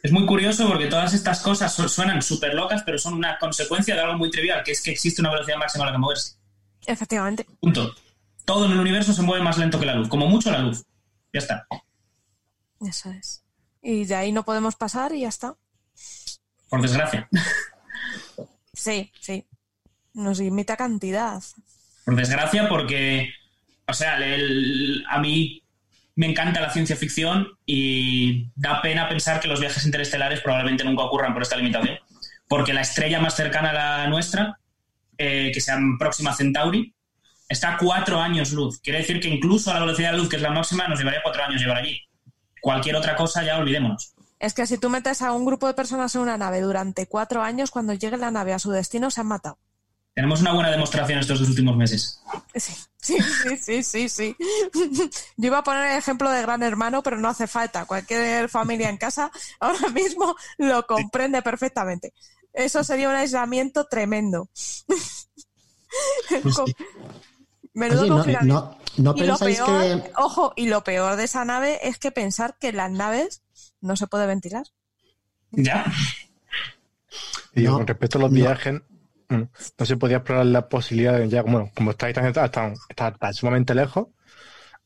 Es 0.03 0.11
muy 0.11 0.27
curioso 0.27 0.67
porque 0.67 0.87
todas 0.87 1.15
estas 1.15 1.41
cosas 1.43 1.73
suenan 1.73 2.23
súper 2.23 2.55
locas, 2.55 2.83
pero 2.85 2.99
son 2.99 3.15
una 3.15 3.39
consecuencia 3.39 3.95
de 3.95 4.01
algo 4.01 4.19
muy 4.19 4.31
trivial, 4.31 4.65
que 4.65 4.73
es 4.73 4.83
que 4.83 4.91
existe 4.91 5.23
una 5.23 5.31
velocidad 5.31 5.59
máxima 5.59 5.85
a 5.85 5.87
la 5.87 5.93
que 5.93 5.99
moverse. 5.99 6.35
Efectivamente. 6.87 7.47
Punto. 7.61 7.95
Todo 8.45 8.67
en 8.67 8.73
el 8.73 8.81
universo 8.81 9.13
se 9.13 9.23
mueve 9.23 9.45
más 9.45 9.59
lento 9.59 9.79
que 9.79 9.87
la 9.87 9.95
luz, 9.95 10.09
como 10.09 10.27
mucho 10.27 10.51
la 10.51 10.59
luz. 10.59 10.85
Ya 11.33 11.39
está. 11.39 11.67
Eso 12.81 13.11
es. 13.11 13.45
Y 13.81 14.05
de 14.05 14.17
ahí 14.17 14.33
no 14.33 14.45
podemos 14.45 14.75
pasar 14.75 15.13
y 15.15 15.21
ya 15.21 15.29
está. 15.29 15.57
Por 16.69 16.83
desgracia. 16.83 17.29
Sí, 18.73 19.13
sí. 19.21 19.47
Nos 20.15 20.41
limita 20.41 20.77
cantidad. 20.77 21.41
Por 22.05 22.17
desgracia, 22.17 22.69
porque, 22.69 23.33
o 23.87 23.93
sea, 23.93 24.17
el, 24.17 25.05
a 25.09 25.21
mí 25.21 25.62
me 26.23 26.29
encanta 26.29 26.61
la 26.61 26.71
ciencia 26.71 26.95
ficción 26.95 27.49
y 27.67 28.49
da 28.55 28.81
pena 28.81 29.09
pensar 29.09 29.41
que 29.41 29.49
los 29.49 29.59
viajes 29.59 29.85
interestelares 29.85 30.41
probablemente 30.41 30.85
nunca 30.85 31.03
ocurran 31.03 31.33
por 31.33 31.43
esta 31.43 31.57
limitación. 31.57 31.99
Porque 32.47 32.73
la 32.73 32.83
estrella 32.83 33.19
más 33.19 33.35
cercana 33.35 33.71
a 33.71 33.73
la 33.73 34.07
nuestra, 34.07 34.61
eh, 35.19 35.51
que 35.53 35.61
sea 35.61 35.81
Próxima 35.99 36.33
Centauri, 36.33 36.95
está 37.49 37.75
a 37.75 37.77
cuatro 37.77 38.21
años 38.21 38.53
luz. 38.53 38.81
Quiere 38.81 39.01
decir 39.01 39.19
que 39.19 39.27
incluso 39.27 39.73
a 39.73 39.75
la 39.75 39.81
velocidad 39.81 40.13
de 40.13 40.19
luz, 40.19 40.29
que 40.29 40.37
es 40.37 40.43
la 40.43 40.51
máxima, 40.51 40.87
nos 40.87 41.01
llevaría 41.01 41.25
cuatro 41.25 41.43
años 41.43 41.61
llegar 41.61 41.79
allí. 41.79 42.01
Cualquier 42.61 42.95
otra 42.95 43.17
cosa 43.17 43.43
ya 43.43 43.59
olvidémonos. 43.59 44.15
Es 44.39 44.55
que 44.55 44.65
si 44.69 44.79
tú 44.79 44.91
metes 44.91 45.23
a 45.23 45.33
un 45.33 45.45
grupo 45.45 45.67
de 45.67 45.75
personas 45.75 46.15
en 46.15 46.21
una 46.21 46.39
nave 46.39 46.61
durante 46.61 47.09
cuatro 47.09 47.43
años, 47.43 47.73
cuando 47.73 47.95
llegue 47.95 48.17
la 48.17 48.31
nave 48.31 48.53
a 48.53 48.61
su 48.61 48.71
destino, 48.71 49.11
se 49.11 49.23
han 49.23 49.27
matado. 49.27 49.59
Tenemos 50.15 50.41
una 50.43 50.53
buena 50.53 50.71
demostración 50.71 51.19
estos 51.19 51.41
dos 51.41 51.49
últimos 51.49 51.77
meses. 51.77 52.21
Sí, 52.55 52.73
sí, 52.99 53.17
sí, 53.41 53.57
sí, 53.57 53.83
sí, 53.83 54.09
sí. 54.09 54.37
Yo 55.39 55.47
iba 55.47 55.59
a 55.59 55.65
poner 55.65 55.93
el 55.93 55.99
ejemplo 55.99 56.31
de 56.31 56.43
Gran 56.43 56.63
Hermano, 56.63 57.03
pero 57.03 57.17
no 57.19 57.29
hace 57.29 57.47
falta. 57.47 57.87
Cualquier 57.87 58.49
familia 58.51 58.91
en 58.91 58.99
casa 58.99 59.31
ahora 59.61 59.89
mismo 59.89 60.37
lo 60.59 60.87
comprende 60.87 61.41
perfectamente. 61.43 62.13
Eso 62.53 62.85
sería 62.85 63.09
un 63.09 63.15
aislamiento 63.15 63.87
tremendo. 63.87 64.51
Pues 66.43 66.55
sí. 66.55 66.77
Menudo 67.75 68.01
Oye, 68.03 68.11
no, 68.11 68.17
confinamiento. 68.17 68.79
no, 68.99 69.13
no 69.15 69.17
y 69.17 69.27
lo 69.27 69.39
pensáis 69.39 69.57
peor, 69.63 70.03
que... 70.03 70.13
ojo, 70.17 70.53
y 70.57 70.67
lo 70.67 70.85
peor 70.85 71.17
de 71.17 71.25
esa 71.25 71.45
nave 71.47 71.79
es 71.89 71.97
que 71.99 72.13
pensar 72.13 72.59
que 72.61 72.69
en 72.69 72.77
las 72.77 72.91
naves 72.91 73.43
no 73.81 73.97
se 73.97 74.07
puede 74.07 74.27
ventilar. 74.27 74.67
Ya. 75.53 75.87
Y 77.55 77.63
No, 77.63 77.79
con 77.79 77.87
respecto 77.87 78.19
a 78.19 78.21
los 78.23 78.31
no. 78.31 78.37
viajes, 78.37 78.83
no 79.33 79.87
se 79.87 79.97
podía 79.97 80.19
explorar 80.19 80.47
la 80.47 80.69
posibilidad 80.69 81.19
de 81.19 81.29
ya, 81.29 81.43
bueno, 81.43 81.71
como 81.75 81.91
estáis 81.93 82.15
tan, 82.15 82.33
tan, 82.33 82.51
tan- 82.51 82.75
está 82.89 83.13
tan 83.13 83.35
sumamente 83.35 83.75
lejos, 83.75 84.09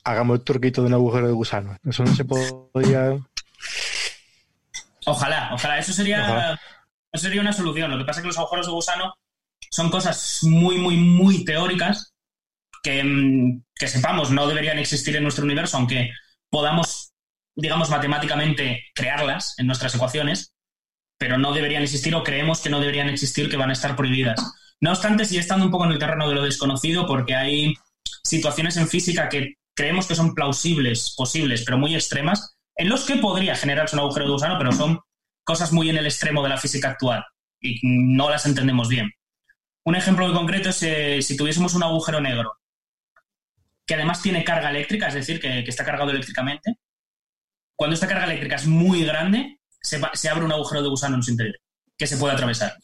hagamos 0.05 0.39
el 0.39 0.44
turquito 0.44 0.81
de 0.82 0.89
un 0.89 0.94
agujero 0.94 1.27
de 1.27 1.32
gusano. 1.32 1.77
Eso 1.85 2.05
no 2.05 2.14
se 2.14 2.24
podía. 2.24 3.18
Ojalá, 5.06 5.51
ojalá. 5.55 5.78
Eso 5.78 5.93
sería, 5.93 6.23
Ojalá. 6.23 6.60
eso 7.12 7.23
sería 7.24 7.40
una 7.40 7.52
solución. 7.52 7.90
Lo 7.90 7.98
que 7.98 8.05
pasa 8.05 8.20
es 8.20 8.23
que 8.23 8.28
los 8.28 8.39
agujeros 8.39 8.66
de 8.66 8.73
gusano 8.73 9.14
son 9.70 9.90
cosas 9.90 10.40
muy, 10.43 10.78
muy, 10.78 10.97
muy 10.97 11.44
teóricas 11.44 12.12
que, 12.82 13.02
mm, 13.02 13.62
que 13.74 13.89
sepamos 13.89 14.31
no 14.31 14.47
deberían 14.47 14.78
existir 14.78 15.16
en 15.16 15.23
nuestro 15.23 15.44
universo, 15.44 15.77
aunque 15.77 16.10
podamos, 16.51 17.12
digamos, 17.55 17.90
matemáticamente 17.90 18.85
crearlas 18.94 19.55
en 19.59 19.66
nuestras 19.66 19.94
ecuaciones, 19.94 20.52
pero 21.18 21.38
no 21.38 21.52
deberían 21.52 21.82
existir 21.82 22.14
o 22.14 22.22
creemos 22.22 22.60
que 22.60 22.70
no 22.70 22.80
deberían 22.80 23.09
existir, 23.09 23.48
que 23.48 23.56
van 23.56 23.70
a 23.70 23.72
estar 23.72 23.97
prohibidas. 23.97 24.40
No 24.80 24.90
obstante, 24.90 25.24
sigue 25.24 25.40
estando 25.40 25.64
un 25.64 25.70
poco 25.70 25.86
en 25.86 25.93
el 25.93 25.98
terreno 25.98 26.28
de 26.28 26.34
lo 26.34 26.43
desconocido 26.43 27.06
porque 27.06 27.34
hay 27.34 27.74
situaciones 28.22 28.76
en 28.76 28.88
física 28.88 29.28
que 29.28 29.55
creemos 29.74 30.06
que 30.06 30.14
son 30.14 30.34
plausibles, 30.34 31.14
posibles, 31.16 31.62
pero 31.64 31.78
muy 31.78 31.94
extremas, 31.94 32.56
en 32.76 32.88
los 32.88 33.05
que 33.05 33.16
podría 33.16 33.56
generarse 33.56 33.97
un 33.97 34.01
agujero 34.01 34.26
de 34.26 34.32
gusano, 34.32 34.59
pero 34.59 34.72
son 34.72 35.01
cosas 35.44 35.72
muy 35.72 35.88
en 35.88 35.97
el 35.97 36.06
extremo 36.06 36.43
de 36.43 36.51
la 36.51 36.59
física 36.59 36.90
actual 36.90 37.24
y 37.60 37.80
no 37.82 38.28
las 38.28 38.44
entendemos 38.47 38.88
bien. 38.88 39.10
Un 39.84 39.94
ejemplo 39.94 40.32
concreto 40.34 40.70
es 40.70 40.82
eh, 40.82 41.22
si 41.22 41.36
tuviésemos 41.36 41.74
un 41.74 41.84
agujero 41.84 42.20
negro 42.20 42.52
que 43.86 43.94
además 43.94 44.20
tiene 44.20 44.44
carga 44.44 44.70
eléctrica, 44.70 45.09
es 45.09 45.14
decir, 45.14 45.40
que, 45.40 45.62
que 45.62 45.70
está 45.70 45.84
cargado 45.84 46.10
eléctricamente. 46.10 46.74
Cuando 47.76 47.94
esta 47.94 48.09
carga 48.09 48.24
eléctrica 48.24 48.56
es 48.56 48.66
muy 48.66 49.05
grande, 49.05 49.60
se, 49.87 50.29
abre 50.29 50.45
un 50.45 50.53
agujero 50.53 50.83
de 50.83 50.89
gusano 50.89 51.17
en 51.17 51.23
su 51.23 51.31
interior, 51.31 51.57
que 51.97 52.07
se 52.07 52.17
puede 52.17 52.35
atravesar. 52.35 52.75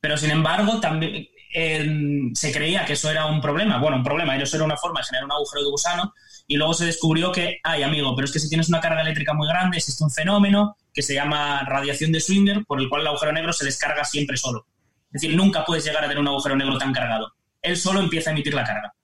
Pero 0.00 0.16
sin 0.16 0.30
embargo, 0.30 0.78
también 0.80 1.26
eh, 1.52 2.30
se 2.34 2.52
creía 2.52 2.84
que 2.84 2.92
eso 2.92 3.10
era 3.10 3.26
un 3.26 3.40
problema. 3.40 3.78
Bueno, 3.78 3.96
un 3.96 4.04
problema, 4.04 4.36
eso 4.36 4.56
era 4.56 4.64
una 4.64 4.76
forma 4.76 5.00
de 5.00 5.06
generar 5.06 5.24
un 5.24 5.32
agujero 5.32 5.64
de 5.64 5.70
gusano. 5.70 6.14
Y 6.46 6.56
luego 6.56 6.74
se 6.74 6.86
descubrió 6.86 7.32
que, 7.32 7.58
ay, 7.64 7.82
amigo, 7.82 8.14
pero 8.14 8.26
es 8.26 8.32
que 8.32 8.38
si 8.38 8.48
tienes 8.48 8.68
una 8.68 8.80
carga 8.80 9.02
eléctrica 9.02 9.34
muy 9.34 9.48
grande, 9.48 9.78
existe 9.78 10.04
un 10.04 10.10
fenómeno 10.10 10.76
que 10.94 11.02
se 11.02 11.14
llama 11.14 11.64
radiación 11.64 12.12
de 12.12 12.20
Swinger, 12.20 12.64
por 12.66 12.80
el 12.80 12.88
cual 12.88 13.02
el 13.02 13.08
agujero 13.08 13.32
negro 13.32 13.52
se 13.52 13.64
descarga 13.64 14.04
siempre 14.04 14.36
solo. 14.36 14.66
Es 15.12 15.22
decir, 15.22 15.36
nunca 15.36 15.64
puedes 15.64 15.84
llegar 15.84 16.04
a 16.04 16.08
tener 16.08 16.20
un 16.20 16.28
agujero 16.28 16.56
negro 16.56 16.78
tan 16.78 16.92
cargado. 16.92 17.32
Él 17.62 17.76
solo 17.76 18.00
empieza 18.00 18.30
a 18.30 18.32
emitir 18.32 18.54
la 18.54 18.64
carga. 18.64 18.94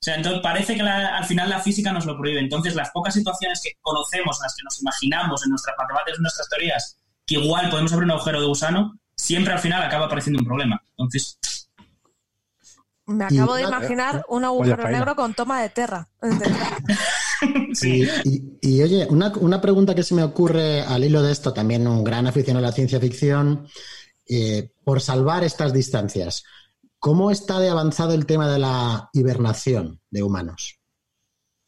O 0.00 0.02
sea, 0.02 0.14
entonces 0.14 0.40
parece 0.42 0.76
que 0.76 0.82
la- 0.82 1.18
al 1.18 1.24
final 1.26 1.50
la 1.50 1.60
física 1.60 1.92
nos 1.92 2.06
lo 2.06 2.16
prohíbe. 2.16 2.40
Entonces, 2.40 2.74
las 2.74 2.90
pocas 2.90 3.12
situaciones 3.12 3.60
que 3.62 3.72
conocemos, 3.82 4.38
en 4.38 4.42
las 4.44 4.56
que 4.56 4.62
nos 4.64 4.80
imaginamos 4.80 5.44
en 5.44 5.50
nuestras 5.50 5.76
matemáticas, 5.78 6.16
en 6.18 6.22
nuestras 6.22 6.48
teorías, 6.48 6.96
que 7.26 7.34
igual 7.34 7.68
podemos 7.68 7.92
abrir 7.92 8.04
un 8.06 8.12
agujero 8.12 8.40
de 8.40 8.46
gusano, 8.46 8.98
siempre 9.14 9.52
al 9.52 9.58
final 9.58 9.82
acaba 9.82 10.06
apareciendo 10.06 10.40
un 10.40 10.46
problema. 10.46 10.80
Entonces, 10.92 11.38
Me 13.06 13.26
Y- 13.28 13.38
acabo 13.38 13.54
de 13.56 13.64
Ah, 13.64 13.68
imaginar 13.68 14.24
un 14.28 14.44
agujero 14.44 14.88
negro 14.88 15.16
con 15.16 15.34
toma 15.34 15.60
de 15.62 15.68
terra. 15.68 16.08
sí. 17.74 18.08
Y, 18.24 18.30
y- 18.62 18.76
y, 18.76 18.82
oye, 18.82 19.06
una, 19.10 19.32
una 19.40 19.60
pregunta 19.60 19.94
que 19.96 20.04
se 20.04 20.14
me 20.14 20.22
ocurre 20.22 20.82
al 20.82 21.02
hilo 21.02 21.20
de 21.20 21.32
esto, 21.32 21.52
también 21.52 21.88
un 21.88 22.04
gran 22.04 22.26
aficionado 22.28 22.64
a 22.64 22.68
la 22.70 22.74
ciencia 22.74 23.00
ficción, 23.00 23.66
eh, 24.28 24.70
por 24.84 25.00
salvar 25.00 25.42
estas 25.42 25.72
distancias, 25.72 26.44
¿cómo 27.00 27.30
está 27.32 27.58
de 27.58 27.68
avanzado 27.70 28.14
el 28.14 28.26
tema 28.26 28.48
de 28.48 28.58
la 28.60 29.10
hibernación 29.12 30.00
de 30.10 30.22
humanos? 30.22 30.76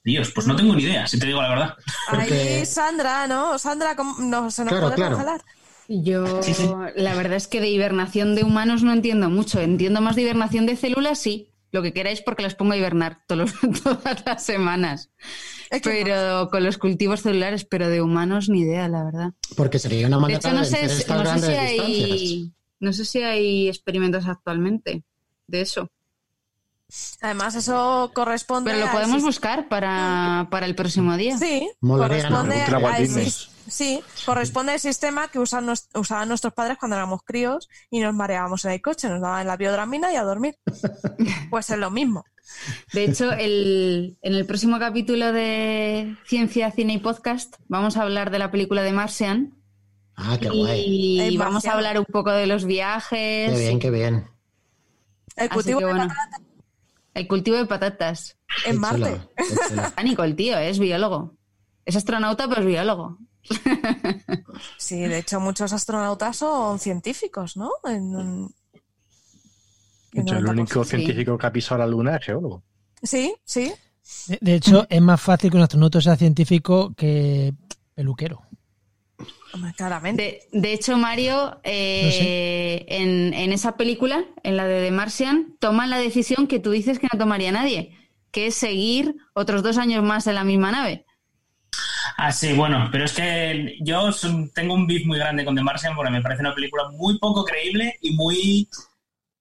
Dios, 0.05 0.31
pues 0.35 0.47
no 0.47 0.57
tengo 0.57 0.75
ni 0.75 0.83
idea, 0.83 1.07
si 1.07 1.19
te 1.19 1.27
digo 1.27 1.41
la 1.43 1.49
verdad. 1.49 1.75
Porque- 2.11 2.59
Ahí 2.59 2.67
Sandra, 2.67 3.27
¿no? 3.29 3.59
Sandra, 3.59 3.97
¿cómo- 3.97 4.17
no, 4.21 4.51
¿se 4.51 4.63
nos 4.65 4.73
Claro, 4.73 4.87
puede 4.87 4.97
claro. 4.97 5.17
congelar? 5.17 5.43
Yo, 5.89 6.43
Sí, 6.43 6.55
sí. 6.55 6.71
la 6.97 7.15
verdad 7.15 7.37
es 7.37 7.49
que 7.49 7.61
de 7.61 7.69
hibernación 7.69 8.35
de 8.35 8.45
humanos 8.45 8.83
no 8.83 8.93
entiendo 8.93 9.29
mucho. 9.31 9.61
Entiendo 9.61 10.01
más 10.01 10.17
de 10.17 10.23
hibernación 10.23 10.65
de 10.67 10.77
células, 10.77 11.19
sí. 11.19 11.49
Lo 11.71 11.83
que 11.83 11.93
queráis 11.93 12.21
porque 12.21 12.43
las 12.43 12.55
pongo 12.55 12.73
a 12.73 12.77
hibernar 12.77 13.23
todos 13.27 13.53
todas 13.85 14.25
las 14.27 14.45
semanas. 14.45 15.11
Pero 15.83 16.49
con 16.51 16.65
los 16.65 16.79
cultivos 16.79 17.23
celulares, 17.23 17.65
pero 17.65 17.89
de 17.89 18.03
humanos 18.03 18.49
ni 18.49 18.61
idea, 18.61 18.89
la 18.89 19.05
verdad. 19.05 19.33
Porque 19.57 19.79
sería 19.79 20.07
una 20.07 20.17
De 20.17 20.23
manera 20.23 20.39
hecho, 20.39 20.49
de 20.49 20.55
no 20.55 20.65
sé, 20.65 20.85
estas 20.85 21.09
no 21.25 21.25
sé 21.25 21.41
si 21.41 21.47
distancias. 21.47 21.59
hay, 21.81 22.53
no 22.81 22.93
sé 22.93 23.05
si 23.05 23.23
hay 23.23 23.69
experimentos 23.69 24.27
actualmente 24.27 25.05
de 25.53 25.61
eso. 25.61 25.89
Además, 27.23 27.55
eso 27.55 28.11
corresponde 28.15 28.71
Pero 28.73 28.85
lo 28.85 28.93
podemos 28.93 29.23
buscar 29.23 29.69
para, 29.69 30.49
para 30.51 30.67
el 30.67 30.75
próximo 30.75 31.17
día. 31.17 31.39
Sí, 31.39 31.71
corresponde 31.81 32.65
sí, 33.69 34.03
corresponde 34.27 34.73
al 34.73 34.81
sistema 34.81 35.29
que 35.29 35.39
usan 35.39 35.65
nos- 35.65 35.89
usaban 35.95 36.29
nuestros 36.29 36.53
padres 36.53 36.77
cuando 36.79 36.97
éramos 36.97 37.21
críos 37.25 37.69
y 37.91 38.01
nos 38.01 38.13
mareábamos 38.15 38.65
en 38.67 38.73
el 38.73 38.83
coche, 38.83 39.09
nos 39.09 39.21
daban 39.23 39.47
la 39.47 39.57
biodramina 39.57 40.13
y 40.13 40.17
a 40.17 40.23
dormir. 40.23 40.57
Pues 41.51 41.71
es 41.71 41.79
lo 41.79 41.91
mismo. 41.91 42.25
De 42.93 43.05
hecho, 43.05 43.33
el- 43.33 44.19
en 44.21 44.35
el 44.35 44.45
próximo 44.45 44.79
capítulo 44.79 45.33
de 45.33 46.17
Ciencia, 46.27 46.71
Cine 46.73 46.95
y 46.95 46.99
Podcast 46.99 47.55
vamos 47.69 47.97
a 47.97 48.03
hablar 48.03 48.31
de 48.31 48.39
la 48.39 48.51
película 48.51 48.83
de 48.83 48.93
Martian 48.93 49.55
Ah, 50.15 50.37
qué 50.39 50.51
guay. 50.51 51.21
y 51.33 51.37
vamos 51.39 51.65
a 51.65 51.73
hablar 51.73 51.99
un 51.99 52.05
poco 52.05 52.33
de 52.33 52.47
los 52.47 52.67
viajes, 52.67 53.51
Qué 53.53 53.59
bien, 53.59 53.79
qué 53.79 53.91
bien. 53.91 54.27
El 55.37 55.49
cultivo 55.51 55.79
que 55.81 55.85
de 55.87 55.93
bueno. 55.93 56.09
patata 56.09 56.39
el 57.15 57.29
cultivo 57.29 57.57
de 57.59 57.67
patatas. 57.67 58.37
en 58.65 58.79
Marte. 58.79 59.21
Pánico 59.95 60.25
el 60.25 60.35
tío, 60.35 60.59
¿eh? 60.59 60.71
es 60.71 60.79
biólogo. 60.79 61.35
Es 61.85 61.97
astronauta, 61.97 62.49
pero 62.49 62.61
es 62.63 62.67
biólogo. 62.67 63.19
Sí, 64.79 65.01
de 65.01 65.19
hecho, 65.19 65.41
muchos 65.41 65.73
astronautas 65.73 66.37
son 66.37 66.79
científicos, 66.79 67.57
¿no? 67.57 67.71
En 67.85 68.49
hecho, 70.13 70.37
el 70.37 70.45
90%. 70.45 70.51
único 70.51 70.85
Sí. 70.85 70.91
científico 70.91 71.39
que 71.39 71.47
ha 71.47 71.53
pisado 71.53 71.79
la 71.79 71.87
luna 71.87 72.17
es 72.17 72.25
geólogo. 72.27 72.63
Sí, 73.03 73.35
sí. 73.45 73.73
De, 74.27 74.39
de 74.41 74.55
hecho, 74.55 74.87
es 74.89 75.01
más 75.01 75.21
fácil 75.21 75.51
que 75.51 75.57
un 75.57 75.63
astronauta 75.63 76.01
sea 76.01 76.17
científico 76.17 76.93
que 76.95 77.55
peluquero. 77.95 78.43
Claramente. 79.77 80.43
De, 80.51 80.61
de 80.61 80.73
hecho, 80.73 80.97
Mario, 80.97 81.61
eh, 81.65 82.85
en, 82.89 83.35
en 83.35 83.53
esa 83.53 83.77
película, 83.77 84.25
en 84.43 84.57
la 84.57 84.67
de 84.67 84.83
The 84.83 84.91
Martian, 84.91 85.57
toman 85.61 85.91
la 85.91 85.99
decisión 85.99 86.47
que 86.47 86.59
tú 86.59 86.71
dices 86.71 86.99
que 86.99 87.09
no 87.13 87.19
tomaría 87.19 87.53
nadie, 87.53 87.97
que 88.31 88.47
es 88.47 88.55
seguir 88.55 89.15
otros 89.35 89.63
dos 89.63 89.79
años 89.79 90.03
más 90.03 90.27
en 90.27 90.37
la 90.37 90.45
misma 90.45 90.73
nave. 90.73 91.05
Ah, 92.17 92.33
sí, 92.33 92.53
bueno, 92.53 92.89
pero 92.93 93.05
es 93.05 93.13
que 93.13 93.77
yo 93.81 94.11
tengo 94.55 94.75
un 94.75 94.87
beef 94.87 95.07
muy 95.07 95.19
grande 95.19 95.45
con 95.45 95.55
The 95.55 95.63
Martian 95.63 95.95
porque 95.95 96.11
me 96.11 96.23
parece 96.23 96.43
una 96.43 96.55
película 96.55 96.89
muy 96.91 97.19
poco 97.19 97.45
creíble 97.45 97.99
y 98.01 98.15
muy 98.15 98.69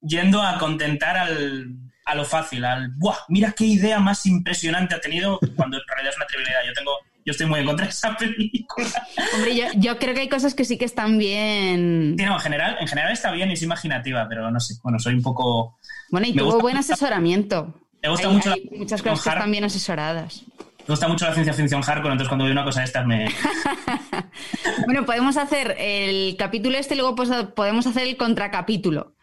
yendo 0.02 0.42
a 0.42 0.58
contentar 0.58 1.18
al, 1.18 1.76
a 2.06 2.16
lo 2.16 2.26
fácil, 2.26 2.66
al 2.66 2.90
¡buah! 2.96 3.18
Mira 3.30 3.52
qué 3.52 3.66
idea 3.66 4.00
más 4.00 4.26
impresionante 4.26 4.96
ha 4.96 5.02
tenido 5.02 5.40
cuando 5.56 5.78
en 5.78 5.84
realidad 5.88 6.12
es 6.12 6.18
una 6.18 6.26
trivialidad. 6.28 6.60
Yo 6.66 6.74
tengo, 6.74 6.92
yo 7.26 7.32
estoy 7.32 7.46
muy 7.48 7.60
en 7.60 7.66
contra 7.66 7.86
de 7.86 7.92
esa 7.92 8.16
película. 8.18 8.88
Hombre, 9.36 9.56
yo, 9.56 9.66
yo 9.76 9.98
creo 10.00 10.14
que 10.14 10.22
hay 10.22 10.30
cosas 10.30 10.54
que 10.56 10.66
sí 10.66 10.78
que 10.78 10.86
están 10.86 11.18
bien. 11.18 12.16
Sí, 12.18 12.26
no, 12.26 12.34
en 12.36 12.40
general, 12.40 12.78
en 12.80 12.88
general 12.88 13.12
está 13.14 13.32
bien 13.32 13.50
y 13.50 13.54
es 13.54 13.62
imaginativa, 13.62 14.28
pero 14.30 14.50
no 14.52 14.60
sé, 14.60 14.76
bueno, 14.84 15.00
soy 15.00 15.14
un 15.16 15.22
poco. 15.22 15.78
Bueno, 16.10 16.28
y 16.28 16.32
Me 16.34 16.40
tuvo 16.40 16.46
gusta 16.52 16.62
buen 16.62 16.76
mucho- 16.78 16.94
asesoramiento. 16.94 17.74
Me 18.02 18.10
gusta 18.10 18.28
Hay- 18.28 18.34
mucho 18.34 18.52
hay 18.54 18.64
la- 18.72 18.78
muchas 18.80 19.02
cosas 19.02 19.22
que 19.24 19.30
están 19.30 19.52
bien 19.52 19.64
asesoradas. 19.64 20.44
Me 20.80 20.86
gusta 20.94 21.08
mucho 21.08 21.26
la 21.26 21.34
ciencia 21.34 21.54
ficción 21.54 21.82
hardcore, 21.84 22.12
entonces 22.14 22.28
cuando 22.28 22.46
veo 22.46 22.52
una 22.54 22.64
cosa 22.64 22.80
de 22.80 22.86
estas 22.88 23.06
me. 23.06 23.30
Bueno, 24.86 25.06
podemos 25.06 25.38
hacer 25.38 25.76
el 25.78 26.36
capítulo 26.38 26.78
este 26.78 26.96
y 26.96 26.98
luego 26.98 27.16
pues, 27.16 27.30
podemos 27.56 27.86
hacer 27.88 28.04
el 28.08 28.18
contracapítulo. 28.18 29.14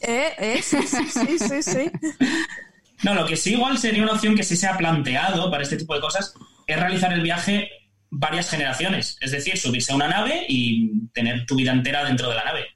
Eh, 0.00 0.32
eh, 0.38 0.60
sí, 0.62 0.78
sí, 0.86 1.04
sí, 1.08 1.38
sí, 1.38 1.62
sí. 1.62 1.90
No, 3.04 3.14
lo 3.14 3.24
que 3.26 3.36
sí 3.36 3.52
igual 3.54 3.78
sería 3.78 4.02
una 4.02 4.12
opción 4.14 4.34
que 4.34 4.42
sí 4.42 4.56
se 4.56 4.66
ha 4.66 4.76
planteado 4.76 5.50
para 5.52 5.62
este 5.62 5.76
tipo 5.76 5.94
de 5.94 6.00
cosas 6.00 6.34
es 6.68 6.78
realizar 6.78 7.12
el 7.12 7.22
viaje 7.22 7.70
varias 8.10 8.50
generaciones. 8.50 9.16
Es 9.20 9.32
decir, 9.32 9.56
subirse 9.56 9.92
a 9.92 9.96
una 9.96 10.08
nave 10.08 10.44
y 10.48 11.08
tener 11.08 11.46
tu 11.46 11.56
vida 11.56 11.72
entera 11.72 12.04
dentro 12.04 12.28
de 12.28 12.34
la 12.34 12.44
nave. 12.44 12.66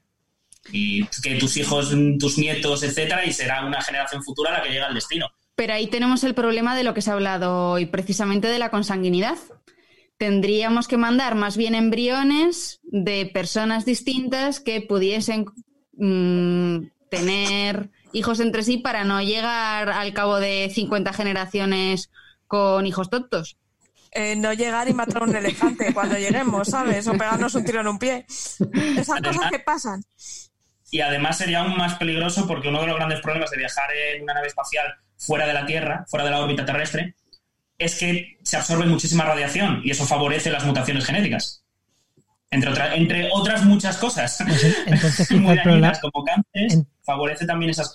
Y 0.71 1.05
que 1.21 1.35
tus 1.35 1.55
hijos, 1.57 1.93
tus 2.19 2.37
nietos, 2.37 2.83
etcétera, 2.83 3.25
y 3.25 3.31
será 3.31 3.65
una 3.65 3.81
generación 3.81 4.23
futura 4.23 4.51
la 4.51 4.63
que 4.63 4.69
llega 4.69 4.87
al 4.87 4.95
destino. 4.95 5.27
Pero 5.55 5.73
ahí 5.73 5.87
tenemos 5.87 6.23
el 6.23 6.33
problema 6.33 6.75
de 6.75 6.83
lo 6.83 6.93
que 6.93 7.01
se 7.01 7.11
ha 7.11 7.13
hablado 7.13 7.71
hoy, 7.71 7.85
precisamente 7.85 8.47
de 8.47 8.59
la 8.59 8.71
consanguinidad. 8.71 9.37
Tendríamos 10.17 10.87
que 10.87 10.97
mandar 10.97 11.35
más 11.35 11.57
bien 11.57 11.75
embriones 11.75 12.79
de 12.83 13.29
personas 13.31 13.85
distintas 13.85 14.59
que 14.59 14.81
pudiesen 14.81 15.45
mm, 15.97 16.87
tener 17.09 17.91
hijos 18.13 18.39
entre 18.39 18.63
sí 18.63 18.77
para 18.77 19.03
no 19.03 19.21
llegar 19.21 19.89
al 19.89 20.13
cabo 20.13 20.39
de 20.39 20.71
50 20.73 21.13
generaciones 21.13 22.09
con 22.47 22.87
hijos 22.87 23.09
tontos. 23.09 23.57
Eh, 24.15 24.35
no 24.35 24.53
llegar 24.53 24.87
y 24.89 24.93
matar 24.93 25.23
a 25.23 25.25
un 25.25 25.35
elefante 25.35 25.93
cuando 25.93 26.17
lleguemos, 26.17 26.67
¿sabes? 26.67 27.07
O 27.07 27.13
pegarnos 27.13 27.55
un 27.55 27.65
tiro 27.65 27.81
en 27.81 27.87
un 27.87 27.97
pie. 27.97 28.25
Esas 28.27 29.21
cosas 29.21 29.49
que 29.51 29.59
pasan. 29.59 30.03
Y 30.91 31.01
además 31.01 31.37
sería 31.39 31.61
aún 31.61 31.75
más 31.75 31.95
peligroso 31.95 32.45
porque 32.45 32.67
uno 32.67 32.81
de 32.81 32.87
los 32.87 32.95
grandes 32.95 33.21
problemas 33.21 33.49
de 33.49 33.57
viajar 33.57 33.85
en 34.15 34.23
una 34.23 34.35
nave 34.35 34.47
espacial 34.47 34.85
fuera 35.17 35.47
de 35.47 35.53
la 35.53 35.65
Tierra, 35.65 36.05
fuera 36.07 36.25
de 36.25 36.31
la 36.31 36.39
órbita 36.41 36.63
terrestre, 36.63 37.15
es 37.79 37.95
que 37.95 38.37
se 38.43 38.55
absorbe 38.57 38.85
muchísima 38.85 39.23
radiación 39.25 39.81
y 39.83 39.89
eso 39.89 40.05
favorece 40.05 40.51
las 40.51 40.63
mutaciones 40.63 41.05
genéticas. 41.05 41.63
Entre, 42.51 42.69
otra- 42.69 42.93
entre 42.93 43.29
otras 43.33 43.65
muchas 43.65 43.97
cosas. 43.97 44.37
Pues, 44.47 44.77
entonces, 44.85 45.31
muy 45.31 45.53
el 45.53 45.61
problema- 45.63 45.87
dañinas 45.87 45.99
como 45.99 46.23
cánceres, 46.23 46.73
en- 46.73 46.87
favorece 47.03 47.47
también 47.47 47.71
esas, 47.71 47.91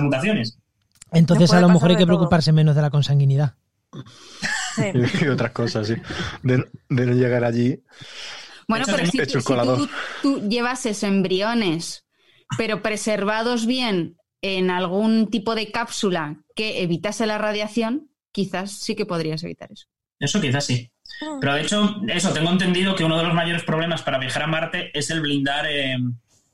mutaciones. 0.00 0.56
Entonces, 1.12 1.52
a 1.52 1.60
lo 1.60 1.68
mejor 1.68 1.90
hay 1.90 1.96
que 1.96 2.04
todo. 2.06 2.16
preocuparse 2.16 2.52
menos 2.52 2.74
de 2.74 2.80
la 2.80 2.88
consanguinidad. 2.88 3.54
Sí. 4.78 5.24
y 5.24 5.28
otras 5.28 5.52
cosas, 5.52 5.88
sí. 5.88 5.94
De, 6.42 6.64
de 6.88 7.06
no 7.06 7.12
llegar 7.14 7.44
allí. 7.44 7.82
Bueno, 8.66 8.84
pero 8.86 9.06
si, 9.06 9.18
si 9.18 9.38
tú, 9.44 9.88
tú 10.22 10.48
llevases 10.48 11.02
embriones 11.02 12.04
pero 12.56 12.82
preservados 12.82 13.66
bien 13.66 14.16
en 14.40 14.70
algún 14.70 15.30
tipo 15.30 15.54
de 15.54 15.70
cápsula 15.70 16.42
que 16.54 16.82
evitase 16.82 17.26
la 17.26 17.38
radiación, 17.38 18.10
quizás 18.32 18.72
sí 18.72 18.94
que 18.94 19.06
podrías 19.06 19.42
evitar 19.42 19.70
eso. 19.72 19.86
Eso 20.18 20.40
quizás 20.40 20.64
sí. 20.64 20.90
Mm. 21.20 21.40
Pero 21.40 21.54
de 21.54 21.62
hecho, 21.62 21.96
eso, 22.08 22.32
tengo 22.32 22.50
entendido 22.50 22.94
que 22.94 23.04
uno 23.04 23.18
de 23.18 23.24
los 23.24 23.34
mayores 23.34 23.64
problemas 23.64 24.02
para 24.02 24.18
viajar 24.18 24.44
a 24.44 24.46
Marte 24.46 24.96
es 24.96 25.10
el 25.10 25.20
blindar 25.20 25.66
eh, 25.68 25.96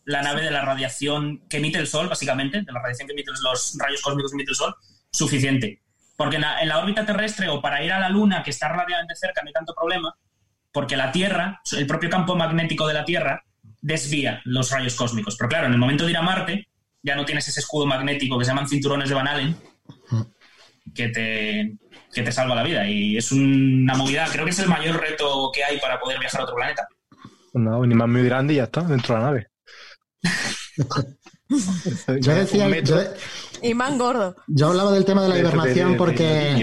la 0.05 0.22
nave 0.22 0.42
de 0.42 0.51
la 0.51 0.62
radiación 0.62 1.46
que 1.48 1.59
emite 1.59 1.78
el 1.78 1.86
Sol, 1.86 2.09
básicamente, 2.09 2.62
de 2.62 2.72
la 2.72 2.80
radiación 2.80 3.06
que 3.06 3.12
emiten 3.12 3.34
los 3.42 3.76
rayos 3.78 4.02
cósmicos 4.02 4.32
que 4.32 4.36
emite 4.36 4.51
el 4.51 4.56
Sol, 4.56 4.74
suficiente. 5.10 5.82
Porque 6.16 6.36
en 6.36 6.43
la, 6.43 6.61
en 6.61 6.69
la 6.69 6.78
órbita 6.78 7.05
terrestre 7.05 7.49
o 7.49 7.61
para 7.61 7.82
ir 7.82 7.93
a 7.93 7.99
la 7.99 8.09
Luna, 8.09 8.43
que 8.43 8.51
está 8.51 8.69
relativamente 8.69 9.16
cerca, 9.16 9.43
no 9.43 9.49
hay 9.49 9.53
tanto 9.53 9.74
problema, 9.74 10.15
porque 10.73 10.97
la 10.97 11.12
Tierra, 11.12 11.61
el 11.77 11.86
propio 11.86 12.11
campo 12.11 12.36
magnético 12.36 12.86
de 12.86 12.95
la 12.95 13.05
Tierra, 13.05 13.45
desvía 13.81 14.41
los 14.45 14.70
rayos 14.70 14.95
cósmicos. 14.95 15.36
Pero 15.36 15.49
claro, 15.49 15.66
en 15.66 15.73
el 15.73 15.78
momento 15.78 16.05
de 16.05 16.11
ir 16.11 16.16
a 16.16 16.23
Marte, 16.23 16.69
ya 17.03 17.15
no 17.15 17.24
tienes 17.24 17.47
ese 17.47 17.61
escudo 17.61 17.86
magnético 17.86 18.39
que 18.39 18.45
se 18.45 18.51
llaman 18.51 18.69
cinturones 18.69 19.09
de 19.09 19.15
Van 19.15 19.28
Allen, 19.28 19.57
que 20.95 21.09
te, 21.09 21.77
que 22.12 22.23
te 22.23 22.32
salva 22.32 22.55
la 22.55 22.62
vida. 22.62 22.89
Y 22.89 23.16
es 23.16 23.31
una 23.31 23.95
movida, 23.95 24.27
creo 24.32 24.45
que 24.45 24.53
es 24.53 24.59
el 24.59 24.69
mayor 24.69 25.01
reto 25.01 25.51
que 25.53 25.62
hay 25.62 25.78
para 25.78 26.01
poder 26.01 26.19
viajar 26.19 26.41
a 26.41 26.45
otro 26.45 26.57
planeta. 26.57 26.89
No, 27.53 27.78
un 27.78 27.93
imán 27.93 28.11
muy 28.11 28.24
grande 28.24 28.55
y 28.55 28.57
ya 28.57 28.65
está, 28.65 28.82
dentro 28.82 29.15
de 29.15 29.20
la 29.20 29.27
nave. 29.27 29.49
Yo 32.20 32.35
decía, 32.35 32.65
Un 32.65 32.70
metro 32.70 33.01
yo, 33.01 33.09
Imán 33.69 33.99
gordo. 33.99 34.36
yo 34.47 34.69
hablaba 34.69 34.93
del 34.93 35.05
tema 35.05 35.23
de 35.23 35.28
la 35.28 35.39
hibernación 35.39 35.86
de- 35.89 35.93
de 35.93 35.99
porque 35.99 36.57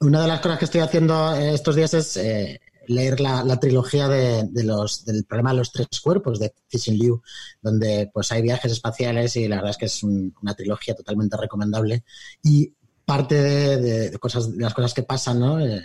una 0.00 0.22
de 0.22 0.28
las 0.28 0.40
cosas 0.40 0.58
que 0.58 0.64
estoy 0.66 0.80
haciendo 0.80 1.34
eh, 1.34 1.54
estos 1.54 1.74
días 1.76 1.94
es 1.94 2.16
eh, 2.16 2.60
leer 2.86 3.20
la, 3.20 3.42
la 3.44 3.58
trilogía 3.58 4.08
de, 4.08 4.44
de 4.50 4.64
los, 4.64 5.04
del 5.04 5.24
programa 5.24 5.50
de 5.52 5.56
los 5.58 5.72
tres 5.72 5.86
cuerpos 6.02 6.38
de 6.38 6.52
Cixin 6.70 6.98
Liu, 6.98 7.22
donde 7.62 8.10
pues 8.12 8.30
hay 8.32 8.42
viajes 8.42 8.72
espaciales 8.72 9.36
y 9.36 9.48
la 9.48 9.56
verdad 9.56 9.70
es 9.70 9.76
que 9.78 9.86
es 9.86 10.02
un- 10.02 10.34
una 10.42 10.54
trilogía 10.54 10.94
totalmente 10.94 11.36
recomendable. 11.36 12.04
Y 12.42 12.72
parte 13.04 13.34
de, 13.34 13.76
de- 13.78 14.10
de 14.10 14.18
cosas, 14.18 14.54
de 14.56 14.62
las 14.62 14.74
cosas 14.74 14.94
que 14.94 15.02
pasan, 15.02 15.40
¿no? 15.40 15.60
Eh, 15.60 15.82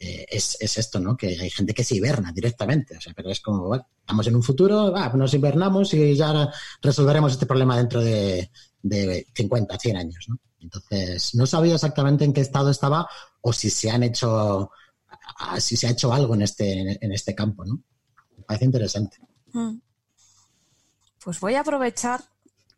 eh, 0.00 0.26
es, 0.30 0.56
es 0.60 0.78
esto, 0.78 1.00
¿no? 1.00 1.16
Que 1.16 1.26
hay 1.40 1.50
gente 1.50 1.74
que 1.74 1.82
se 1.82 1.96
hiberna 1.96 2.30
directamente. 2.32 2.96
O 2.96 3.00
sea, 3.00 3.12
pero 3.16 3.30
es 3.30 3.40
como, 3.40 3.66
bueno, 3.66 3.84
estamos 4.00 4.26
en 4.28 4.36
un 4.36 4.42
futuro, 4.44 4.92
nos 5.14 5.34
hibernamos 5.34 5.92
y 5.94 6.14
ya 6.14 6.48
resolveremos 6.80 7.32
este 7.32 7.46
problema 7.46 7.76
dentro 7.76 8.00
de, 8.00 8.48
de 8.82 9.26
50, 9.34 9.78
100 9.78 9.96
años, 9.96 10.26
¿no? 10.28 10.38
Entonces, 10.60 11.34
no 11.34 11.46
sabía 11.46 11.74
exactamente 11.74 12.24
en 12.24 12.32
qué 12.32 12.40
estado 12.40 12.70
estaba 12.70 13.08
o 13.40 13.52
si 13.52 13.70
se 13.70 13.90
han 13.90 14.02
hecho, 14.02 14.70
si 15.58 15.76
se 15.76 15.86
ha 15.86 15.90
hecho 15.90 16.12
algo 16.12 16.34
en 16.34 16.42
este, 16.42 17.04
en 17.04 17.12
este 17.12 17.34
campo, 17.34 17.64
¿no? 17.64 17.80
Me 18.36 18.42
parece 18.44 18.64
interesante. 18.64 19.18
Mm. 19.52 19.78
Pues 21.22 21.40
voy 21.40 21.54
a 21.54 21.60
aprovechar 21.60 22.24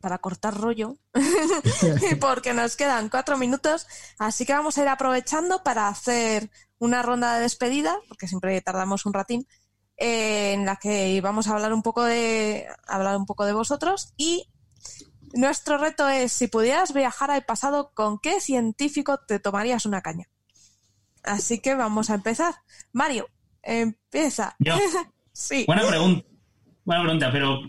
para 0.00 0.18
cortar 0.18 0.58
rollo, 0.58 0.96
porque 2.20 2.54
nos 2.54 2.76
quedan 2.76 3.10
cuatro 3.10 3.36
minutos, 3.36 3.86
así 4.18 4.46
que 4.46 4.54
vamos 4.54 4.78
a 4.78 4.82
ir 4.82 4.88
aprovechando 4.88 5.62
para 5.62 5.88
hacer 5.88 6.50
una 6.78 7.02
ronda 7.02 7.34
de 7.34 7.42
despedida, 7.42 7.98
porque 8.08 8.26
siempre 8.26 8.60
tardamos 8.62 9.04
un 9.04 9.12
ratín, 9.12 9.46
eh, 9.98 10.54
en 10.54 10.64
la 10.64 10.76
que 10.76 11.20
vamos 11.20 11.46
a 11.46 11.52
hablar 11.52 11.74
un 11.74 11.82
poco 11.82 12.02
de 12.02 12.66
hablar 12.86 13.18
un 13.18 13.26
poco 13.26 13.44
de 13.44 13.52
vosotros 13.52 14.14
y 14.16 14.48
nuestro 15.34 15.78
reto 15.78 16.08
es 16.08 16.32
si 16.32 16.46
pudieras 16.48 16.92
viajar 16.92 17.30
al 17.30 17.44
pasado, 17.44 17.92
¿con 17.94 18.18
qué 18.18 18.40
científico 18.40 19.18
te 19.26 19.38
tomarías 19.38 19.86
una 19.86 20.00
caña? 20.02 20.26
Así 21.22 21.60
que 21.60 21.74
vamos 21.74 22.10
a 22.10 22.14
empezar. 22.14 22.54
Mario, 22.92 23.28
empieza. 23.62 24.56
Yo. 24.58 24.76
sí. 25.32 25.64
Buena 25.66 25.86
pregunta. 25.86 26.26
Buena 26.84 27.02
pregunta, 27.02 27.30
pero. 27.32 27.60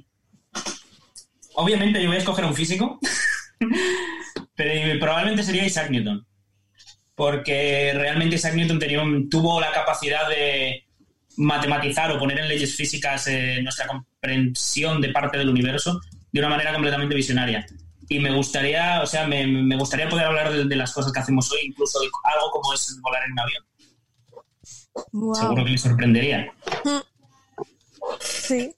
Obviamente 1.56 2.02
yo 2.02 2.08
voy 2.08 2.16
a 2.16 2.20
escoger 2.20 2.46
a 2.46 2.48
un 2.48 2.56
físico, 2.56 2.98
pero 4.56 5.00
probablemente 5.00 5.44
sería 5.44 5.66
Isaac 5.66 5.90
Newton. 5.90 6.26
Porque 7.16 7.92
realmente 7.94 8.36
Isaac 8.38 8.56
Newton 8.56 8.80
tenía 8.80 9.02
un- 9.04 9.30
tuvo 9.30 9.60
la 9.60 9.72
capacidad 9.72 10.28
de 10.30 10.86
matematizar 11.38 12.12
o 12.12 12.20
poner 12.20 12.40
en 12.40 12.48
leyes 12.48 12.76
físicas 12.76 13.28
eh, 13.28 13.60
nuestra 13.62 13.88
comprensión 13.88 15.02
de 15.02 15.10
parte 15.10 15.38
del 15.38 15.50
universo 15.50 16.00
de 16.32 16.40
una 16.40 16.50
manera 16.50 16.74
completamente 16.74 17.16
visionaria. 17.16 17.66
Y 18.10 18.20
me 18.20 18.34
gustaría, 18.36 19.02
o 19.02 19.06
sea, 19.06 19.26
me, 19.28 19.46
me 19.48 19.78
gustaría 19.78 20.10
poder 20.10 20.26
hablar 20.26 20.52
de, 20.52 20.66
de 20.66 20.76
las 20.76 20.92
cosas 20.94 21.12
que 21.14 21.20
hacemos 21.20 21.52
hoy, 21.52 21.60
incluso 21.68 22.00
de 22.00 22.08
algo 22.24 22.52
como 22.52 22.74
es 22.74 23.00
volar 23.02 23.24
en 23.26 23.32
un 23.34 23.40
avión. 23.40 23.64
Seguro 25.36 25.64
que 25.64 25.72
le 25.72 25.78
sorprendería. 25.78 26.54
Sí. 28.20 28.76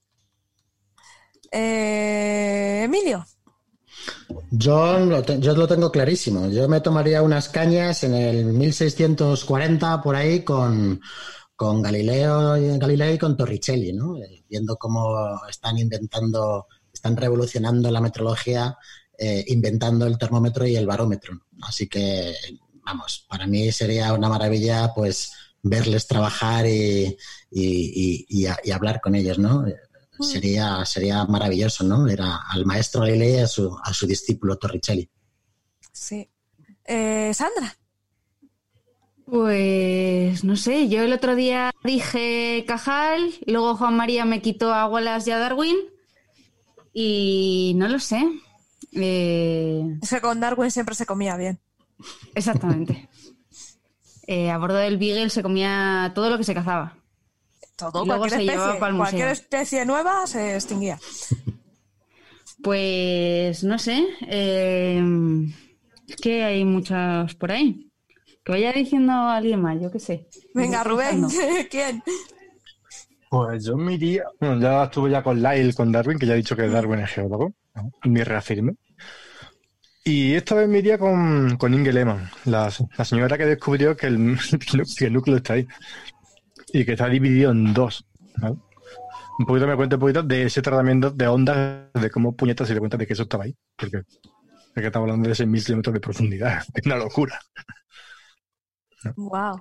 Eh, 1.52 2.82
Emilio. 2.86 3.26
Yo 4.52 5.00
lo, 5.00 5.22
te- 5.24 5.40
yo 5.40 5.56
lo 5.56 5.68
tengo 5.68 5.92
clarísimo. 5.92 6.48
Yo 6.50 6.68
me 6.68 6.82
tomaría 6.82 7.22
unas 7.22 7.50
cañas 7.50 8.04
en 8.04 8.14
el 8.14 8.46
1640 8.46 10.02
por 10.02 10.16
ahí 10.16 10.44
con, 10.44 11.00
con 11.56 11.82
Galileo, 11.82 12.58
y- 12.58 12.78
Galileo 12.78 13.14
y 13.14 13.18
con 13.18 13.38
Torricelli, 13.38 13.94
¿no? 13.94 14.18
Eh, 14.18 14.44
Viendo 14.50 14.76
cómo 14.78 15.16
están 15.50 15.78
inventando, 15.80 16.68
están 17.04 17.18
revolucionando 17.18 17.92
la 17.92 18.00
metrología, 18.00 18.78
eh, 19.18 19.44
inventando 19.50 20.06
el 20.06 20.18
termómetro 20.18 20.66
y 20.66 20.78
el 20.78 20.86
barómetro. 20.88 21.38
Así 21.62 21.88
que, 21.90 22.34
vamos, 22.86 23.26
para 23.28 23.46
mí 23.46 23.70
sería 23.74 24.14
una 24.14 24.30
maravilla, 24.30 24.94
pues, 24.96 25.34
verles 25.62 26.08
trabajar 26.08 26.66
y, 26.66 27.18
y- 27.52 27.92
y- 28.06 28.26
y 28.30 28.46
a- 28.46 28.58
y 28.64 28.72
hablar 28.72 29.02
con 29.02 29.16
ellos, 29.16 29.38
¿no? 29.38 29.66
Sería, 30.22 30.86
sería 30.86 31.26
maravilloso, 31.26 31.84
¿no? 31.84 32.08
Era 32.08 32.40
al 32.50 32.66
maestro 32.66 33.02
Galilei 33.02 33.34
y 33.36 33.40
a 33.40 33.48
su, 33.48 33.78
a 33.84 33.94
su 33.94 34.08
discípulo 34.08 34.56
Torricelli. 34.58 35.10
Sí. 35.92 36.30
Eh, 36.86 37.34
Sandra. 37.34 37.76
Pues 39.26 40.44
no 40.44 40.56
sé, 40.56 40.88
yo 40.90 41.02
el 41.04 41.12
otro 41.14 41.36
día 41.36 41.72
dije 41.84 42.64
Cajal, 42.68 43.34
luego 43.46 43.76
Juan 43.76 43.96
María 43.96 44.26
me 44.26 44.42
quitó 44.42 44.74
a 44.74 44.88
Wallace 44.88 45.30
y 45.30 45.34
a 45.34 45.40
Darwin 45.40 45.76
y 46.94 47.74
no 47.76 47.88
lo 47.88 48.00
sé. 48.00 48.24
Eh, 48.94 49.98
Es 50.02 50.10
que 50.10 50.22
con 50.22 50.40
Darwin 50.40 50.72
siempre 50.72 50.96
se 50.96 51.06
comía 51.06 51.36
bien. 51.38 51.60
exactamente. 52.36 53.10
Eh, 54.26 54.50
a 54.50 54.58
bordo 54.58 54.78
del 54.78 54.98
Beagle 54.98 55.30
se 55.30 55.44
comía 55.44 56.14
todo 56.16 56.30
lo 56.30 56.38
que 56.38 56.46
se 56.46 56.54
cazaba. 56.54 56.96
Todo, 57.76 58.04
Y 58.04 58.08
luego 58.08 58.22
cualquier 58.22 58.52
especie, 58.52 58.80
cualquier 58.80 59.28
especie 59.28 59.86
nueva 59.86 60.26
se 60.28 60.56
extinguía. 60.56 60.98
Pues 62.62 63.66
no 63.66 63.78
sé, 63.78 64.08
eh, 64.22 65.04
es 66.08 66.16
que 66.16 66.42
hay 66.44 66.64
muchos 66.64 67.36
por 67.36 67.52
ahí. 67.52 67.92
Que 68.46 68.54
vaya 68.54 68.72
diciendo 68.72 69.12
alguien 69.12 69.62
más, 69.62 69.82
yo 69.82 69.92
qué 69.92 70.00
sé. 70.00 70.30
Venga, 70.54 70.84
Rubén. 70.86 71.28
¿quién? 71.70 72.02
Pues 73.34 73.66
yo 73.66 73.76
me 73.76 73.96
iría. 73.96 74.26
Bueno, 74.40 74.62
ya 74.62 74.84
estuve 74.84 75.10
ya 75.10 75.24
con 75.24 75.42
Lyle, 75.42 75.74
con 75.74 75.92
Darwin, 75.92 76.20
que 76.20 76.28
ya 76.28 76.34
ha 76.34 76.36
dicho 76.36 76.56
que 76.56 76.68
Darwin 76.68 77.00
es 77.00 77.10
geólogo. 77.10 77.52
¿no? 77.74 77.92
Y 78.04 78.10
me 78.10 78.24
reafirme. 78.24 78.76
Y 80.06 80.36
esta 80.36 80.54
vez 80.54 80.70
me 80.70 80.78
iría 80.78 81.00
con, 81.00 81.58
con 81.58 81.74
Inge 81.74 81.92
Lehmann, 81.92 82.30
la, 82.46 82.72
la 82.96 83.06
señora 83.06 83.36
que 83.36 83.48
descubrió 83.48 83.98
que 83.98 84.06
el, 84.06 84.38
que 85.00 85.06
el 85.06 85.14
núcleo 85.14 85.38
está 85.38 85.54
ahí. 85.54 85.68
Y 86.74 86.86
que 86.86 86.92
está 86.92 87.10
dividido 87.10 87.50
en 87.50 87.74
dos. 87.74 88.06
¿no? 88.38 88.70
Un 89.40 89.46
poquito 89.48 89.66
me 89.66 89.78
cuenta 89.78 89.96
un 89.96 90.02
poquito 90.02 90.22
de 90.22 90.44
ese 90.44 90.62
tratamiento 90.62 91.10
de 91.10 91.28
ondas, 91.28 91.92
de 91.92 92.12
cómo 92.12 92.36
puñetas 92.36 92.68
se 92.68 92.76
le 92.76 92.82
cuenta 92.82 92.98
de 92.98 93.08
que 93.08 93.14
eso 93.14 93.24
estaba 93.24 93.46
ahí. 93.46 93.58
Porque, 93.76 94.04
porque 94.76 94.88
estamos 94.88 95.10
hablando 95.10 95.28
de 95.28 95.34
6.000 95.34 95.66
kilómetros 95.66 95.94
de 95.96 96.00
profundidad. 96.00 96.62
Es 96.76 96.86
una 96.86 96.98
locura. 96.98 97.40
Wow. 99.16 99.60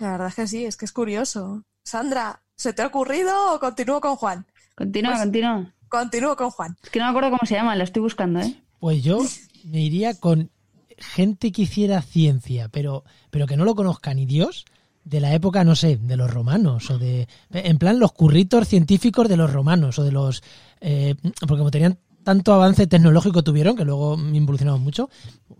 La 0.00 0.10
verdad 0.12 0.28
es 0.28 0.34
que 0.34 0.46
sí, 0.48 0.64
es 0.64 0.76
que 0.76 0.86
es 0.86 0.92
curioso. 0.92 1.64
Sandra, 1.84 2.42
¿se 2.56 2.72
te 2.72 2.82
ha 2.82 2.86
ocurrido 2.86 3.54
o 3.54 3.60
continúo 3.60 4.00
con 4.00 4.16
Juan? 4.16 4.46
Continúa, 4.76 5.12
Pues- 5.12 5.22
continúa. 5.22 5.74
Continúo 5.88 6.36
con 6.36 6.50
Juan. 6.50 6.76
Es 6.84 6.90
que 6.90 6.98
no 7.00 7.06
me 7.06 7.10
acuerdo 7.10 7.30
cómo 7.30 7.40
se 7.46 7.54
llama, 7.54 7.74
la 7.74 7.82
estoy 7.84 8.02
buscando, 8.02 8.38
¿eh? 8.40 8.54
Pues 8.78 9.02
yo 9.02 9.18
me 9.64 9.80
iría 9.80 10.14
con 10.14 10.50
gente 10.98 11.50
que 11.50 11.62
hiciera 11.62 12.00
ciencia, 12.02 12.68
pero, 12.68 13.04
pero 13.30 13.46
que 13.48 13.56
no 13.56 13.64
lo 13.64 13.74
conozca 13.74 14.14
ni 14.14 14.24
Dios, 14.24 14.66
de 15.02 15.18
la 15.18 15.34
época, 15.34 15.64
no 15.64 15.74
sé, 15.74 15.96
de 15.96 16.16
los 16.16 16.30
romanos, 16.32 16.90
o 16.90 16.98
de. 16.98 17.26
En 17.50 17.78
plan, 17.78 17.98
los 17.98 18.12
curritos 18.12 18.68
científicos 18.68 19.28
de 19.28 19.36
los 19.36 19.52
romanos, 19.52 19.98
o 19.98 20.04
de 20.04 20.12
los. 20.12 20.42
eh, 20.80 21.16
porque 21.40 21.58
como 21.58 21.70
tenían 21.72 21.98
tanto 22.22 22.52
avance 22.52 22.86
tecnológico 22.86 23.42
tuvieron, 23.42 23.74
que 23.76 23.84
luego 23.86 24.16
involucionaron 24.16 24.82
mucho, 24.82 25.08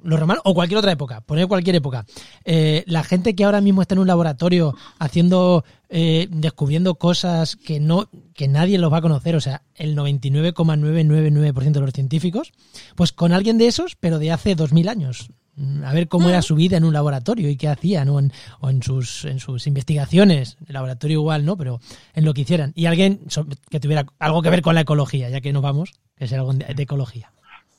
los 0.03 0.21
romanos, 0.21 0.43
o 0.45 0.55
cualquier 0.55 0.79
otra 0.79 0.93
época, 0.93 1.23
poner 1.23 1.49
cualquier 1.49 1.75
época. 1.77 2.05
Eh, 2.45 2.85
la 2.87 3.03
gente 3.03 3.35
que 3.35 3.45
ahora 3.45 3.63
mismo 3.63 3.81
está 3.83 3.95
en 3.95 4.01
un 4.01 4.07
laboratorio 4.07 4.77
haciendo, 4.99 5.65
eh, 5.93 6.29
descubriendo 6.31 6.95
cosas 6.95 7.57
que 7.57 7.81
no, 7.81 8.09
que 8.33 8.47
nadie 8.47 8.79
los 8.79 8.93
va 8.93 8.99
a 8.99 9.03
conocer, 9.03 9.35
o 9.35 9.41
sea, 9.41 9.63
el 9.75 9.97
99,999% 9.97 11.73
de 11.73 11.81
los 11.81 11.93
científicos, 11.93 12.53
pues 12.95 13.11
con 13.13 13.33
alguien 13.33 13.59
de 13.59 13.67
esos, 13.67 13.97
pero 13.97 14.21
de 14.21 14.31
hace 14.31 14.55
2000 14.55 14.89
años. 14.89 15.31
mm, 15.57 15.83
a 15.85 15.93
ver 15.93 16.07
cómo 16.07 16.29
era 16.29 16.43
su 16.43 16.55
vida 16.55 16.77
en 16.77 16.85
un 16.85 16.93
laboratorio 16.93 17.51
y 17.51 17.57
qué 17.57 17.67
hacían 17.69 18.09
o, 18.09 18.21
en, 18.21 18.33
o 18.61 18.71
en, 18.71 18.83
sus, 18.85 19.25
en 19.25 19.41
sus 19.41 19.67
investigaciones. 19.67 20.57
El 20.67 20.75
laboratorio 20.75 21.19
igual, 21.19 21.45
¿no? 21.45 21.57
Pero 21.57 21.81
en 22.15 22.25
lo 22.25 22.35
que 22.35 22.43
hicieran. 22.43 22.73
Y 22.77 22.87
alguien 22.87 23.21
que 23.69 23.81
tuviera 23.81 24.07
algo 24.21 24.43
que 24.43 24.51
ver 24.51 24.63
con 24.63 24.77
la 24.77 24.83
ecología, 24.83 25.29
ya 25.29 25.41
que 25.41 25.53
nos 25.53 25.63
vamos, 25.63 25.91
que 26.17 26.29
sea 26.29 26.39
algo 26.39 26.53
de, 26.53 26.73
de 26.73 26.83
ecología. 26.83 27.33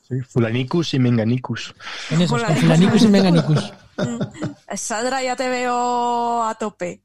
Sí, 0.08 0.20
Fulanicus 0.28 0.94
y 0.94 1.00
Menganicus. 1.00 1.74
En 2.10 2.22
eso, 2.22 2.32
con 2.36 2.42
Fulanicus. 2.42 2.62
fulanicus 2.62 3.04
y 3.04 3.08
menganicus. 3.08 3.74
Sandra, 4.76 5.24
ya 5.24 5.38
te 5.38 5.48
veo 5.48 6.44
a 6.44 6.54
tope. 6.56 7.02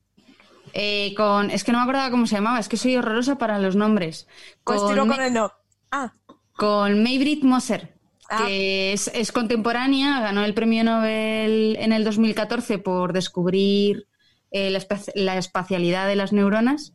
Eh, 0.78 1.15
con, 1.16 1.51
es 1.51 1.65
que 1.65 1.73
no 1.73 1.78
me 1.78 1.85
acordaba 1.85 2.11
cómo 2.11 2.27
se 2.27 2.35
llamaba, 2.35 2.59
es 2.61 2.69
que 2.69 2.77
soy 2.77 2.97
horrorosa 2.97 3.39
para 3.39 3.59
los 3.59 3.77
nombres. 3.77 4.28
Pues 4.62 4.78
Con, 4.81 4.90
tiro 4.90 5.07
con 5.07 5.20
el 5.23 5.32
no. 5.32 5.51
Ah, 5.90 6.12
con 6.55 7.03
Maybrit 7.03 7.43
Moser, 7.44 7.94
Ah. 8.28 8.44
que 8.47 8.93
es, 8.93 9.09
es 9.15 9.32
contemporánea, 9.32 10.20
ganó 10.20 10.44
el 10.44 10.53
premio 10.53 10.85
Nobel 10.85 11.77
en 11.78 11.93
el 11.94 12.05
2014 12.05 12.78
por 12.78 13.15
descubrir 13.15 14.07
eh, 14.51 14.77
la 15.15 15.39
espacialidad 15.39 16.09
de 16.09 16.16
las 16.16 16.32
neuronas. 16.35 16.93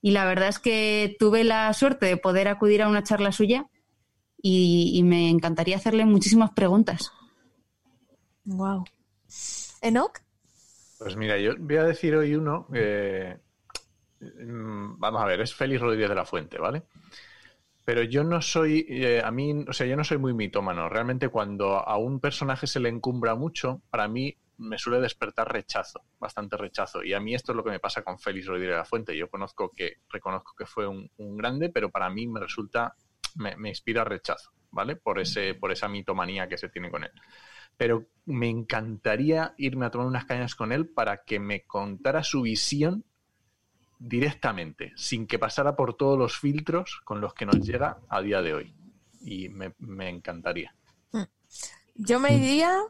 Y 0.00 0.12
la 0.12 0.26
verdad 0.26 0.48
es 0.48 0.58
que 0.60 1.16
tuve 1.18 1.42
la 1.42 1.72
suerte 1.72 2.06
de 2.06 2.16
poder 2.18 2.46
acudir 2.46 2.82
a 2.82 2.88
una 2.88 3.02
charla 3.02 3.32
suya 3.32 3.66
y, 4.40 4.92
y 4.94 5.02
me 5.02 5.30
encantaría 5.30 5.76
hacerle 5.76 6.04
muchísimas 6.04 6.50
preguntas. 6.52 7.10
wow. 8.44 8.84
Enoch, 9.80 10.20
Pues 10.98 11.16
mira, 11.16 11.38
yo 11.38 11.54
voy 11.58 11.76
a 11.76 11.84
decir 11.84 12.14
hoy 12.14 12.34
uno. 12.34 12.66
eh, 12.72 13.38
vamos 14.20 15.22
a 15.22 15.26
ver, 15.26 15.40
es 15.40 15.54
Félix 15.54 15.80
Rodríguez 15.80 16.08
de 16.08 16.14
la 16.14 16.24
Fuente, 16.24 16.58
¿vale? 16.58 16.82
Pero 17.84 18.02
yo 18.02 18.24
no 18.24 18.40
soy, 18.40 18.86
eh, 18.88 19.20
a 19.22 19.30
mí, 19.30 19.64
o 19.68 19.72
sea, 19.72 19.86
yo 19.86 19.96
no 19.96 20.04
soy 20.04 20.18
muy 20.18 20.32
mitómano. 20.32 20.88
Realmente 20.88 21.28
cuando 21.28 21.76
a 21.86 21.98
un 21.98 22.18
personaje 22.20 22.66
se 22.66 22.80
le 22.80 22.88
encumbra 22.88 23.34
mucho, 23.34 23.82
para 23.90 24.08
mí 24.08 24.34
me 24.56 24.78
suele 24.78 25.00
despertar 25.00 25.52
rechazo, 25.52 26.02
bastante 26.18 26.56
rechazo. 26.56 27.02
Y 27.02 27.12
a 27.12 27.20
mí 27.20 27.34
esto 27.34 27.52
es 27.52 27.56
lo 27.56 27.64
que 27.64 27.70
me 27.70 27.80
pasa 27.80 28.02
con 28.02 28.18
Félix 28.18 28.46
Rodríguez 28.46 28.70
de 28.70 28.76
la 28.78 28.84
Fuente. 28.84 29.16
Yo 29.16 29.28
conozco 29.28 29.70
que, 29.70 29.96
reconozco 30.08 30.54
que 30.56 30.64
fue 30.64 30.86
un, 30.86 31.10
un 31.18 31.36
grande, 31.36 31.68
pero 31.68 31.90
para 31.90 32.08
mí 32.08 32.26
me 32.26 32.40
resulta, 32.40 32.94
me, 33.36 33.56
me 33.56 33.68
inspira 33.68 34.04
rechazo, 34.04 34.52
¿vale? 34.70 34.96
Por 34.96 35.18
ese, 35.20 35.54
por 35.54 35.70
esa 35.70 35.88
mitomanía 35.88 36.48
que 36.48 36.56
se 36.56 36.70
tiene 36.70 36.90
con 36.90 37.04
él 37.04 37.12
pero 37.76 38.06
me 38.26 38.48
encantaría 38.48 39.54
irme 39.58 39.86
a 39.86 39.90
tomar 39.90 40.06
unas 40.06 40.24
cañas 40.24 40.54
con 40.54 40.72
él 40.72 40.88
para 40.88 41.24
que 41.24 41.38
me 41.38 41.64
contara 41.64 42.22
su 42.22 42.42
visión 42.42 43.04
directamente, 43.98 44.92
sin 44.96 45.26
que 45.26 45.38
pasara 45.38 45.76
por 45.76 45.94
todos 45.94 46.18
los 46.18 46.38
filtros 46.38 47.00
con 47.04 47.20
los 47.20 47.34
que 47.34 47.46
nos 47.46 47.60
llega 47.60 47.98
a 48.08 48.20
día 48.20 48.42
de 48.42 48.54
hoy. 48.54 48.74
Y 49.20 49.48
me, 49.48 49.74
me 49.78 50.08
encantaría. 50.08 50.74
yo 51.94 52.20
me 52.20 52.36
iría 52.36 52.82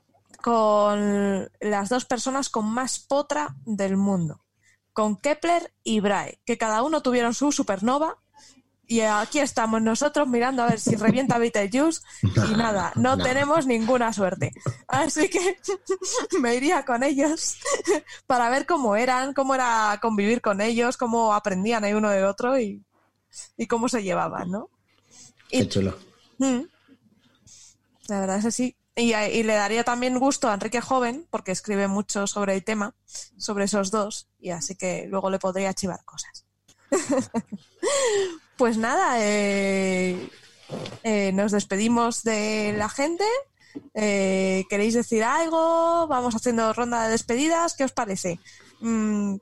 con 0.43 1.51
las 1.61 1.89
dos 1.89 2.05
personas 2.05 2.49
con 2.49 2.67
más 2.67 2.99
potra 2.99 3.57
del 3.65 3.97
mundo, 3.97 4.45
con 4.93 5.17
Kepler 5.17 5.73
y 5.83 6.01
Brahe, 6.01 6.41
que 6.45 6.59
cada 6.59 6.83
uno 6.83 7.03
tuvieron 7.03 7.35
su 7.35 7.53
supernova. 7.53 8.19
Y 8.87 9.01
aquí 9.01 9.39
estamos 9.39 9.81
nosotros 9.81 10.29
mirando 10.29 10.63
a 10.63 10.67
ver 10.69 10.79
si 10.79 10.95
revienta 10.97 11.39
Betelgeuse 11.39 12.03
y 12.23 12.27
nada, 12.57 12.93
no, 12.97 13.17
No. 13.17 13.25
tenemos 13.25 13.67
ninguna 13.67 14.13
suerte. 14.13 14.53
Así 14.89 15.29
que 15.31 15.59
me 16.41 16.55
iría 16.55 16.85
con 16.85 17.03
ellos 17.03 17.57
para 18.27 18.51
ver 18.51 18.67
cómo 18.67 18.95
eran, 18.97 19.33
cómo 19.33 19.55
era 19.55 19.99
convivir 20.03 20.43
con 20.43 20.61
ellos, 20.61 20.97
cómo 20.99 21.33
aprendían 21.35 21.85
el 21.85 21.97
uno 21.97 22.11
del 22.11 22.25
otro 22.25 22.59
y, 22.59 22.85
y 23.57 23.67
cómo 23.67 23.89
se 23.89 24.03
llevaban, 24.03 24.51
¿no? 24.51 24.69
Qué 25.49 25.67
chulo. 25.69 25.97
Mm. 26.39 26.61
La 28.09 28.21
verdad 28.21 28.39
es 28.39 28.45
que 28.45 28.51
sí. 28.51 28.77
Y, 28.97 29.13
y 29.15 29.43
le 29.43 29.55
daría 29.55 29.83
también 29.83 30.19
gusto 30.19 30.49
a 30.49 30.55
Enrique 30.55 30.81
Joven, 30.81 31.27
porque 31.31 31.51
escribe 31.53 31.89
mucho 31.89 32.27
sobre 32.27 32.55
el 32.55 32.63
tema, 32.65 32.95
sobre 33.39 33.65
esos 33.65 33.91
dos, 33.91 34.29
y 34.39 34.51
así 34.51 34.77
que 34.77 35.07
luego 35.09 35.31
le 35.31 35.39
podría 35.41 35.75
chivar 35.75 36.05
cosas. 36.05 36.44
pues 38.57 38.77
nada, 38.77 39.17
eh, 39.19 40.29
eh, 41.03 41.33
nos 41.33 41.53
despedimos 41.53 42.23
de 42.23 42.75
la 42.77 42.89
gente. 42.89 43.25
Eh, 43.95 44.65
¿Queréis 44.69 44.95
decir 44.95 45.25
algo? 45.25 46.07
Vamos 46.07 46.35
haciendo 46.35 46.73
ronda 46.73 47.05
de 47.05 47.11
despedidas. 47.11 47.75
¿Qué 47.77 47.85
os 47.85 47.93
parece? 47.93 48.39
Mm, 48.81 49.37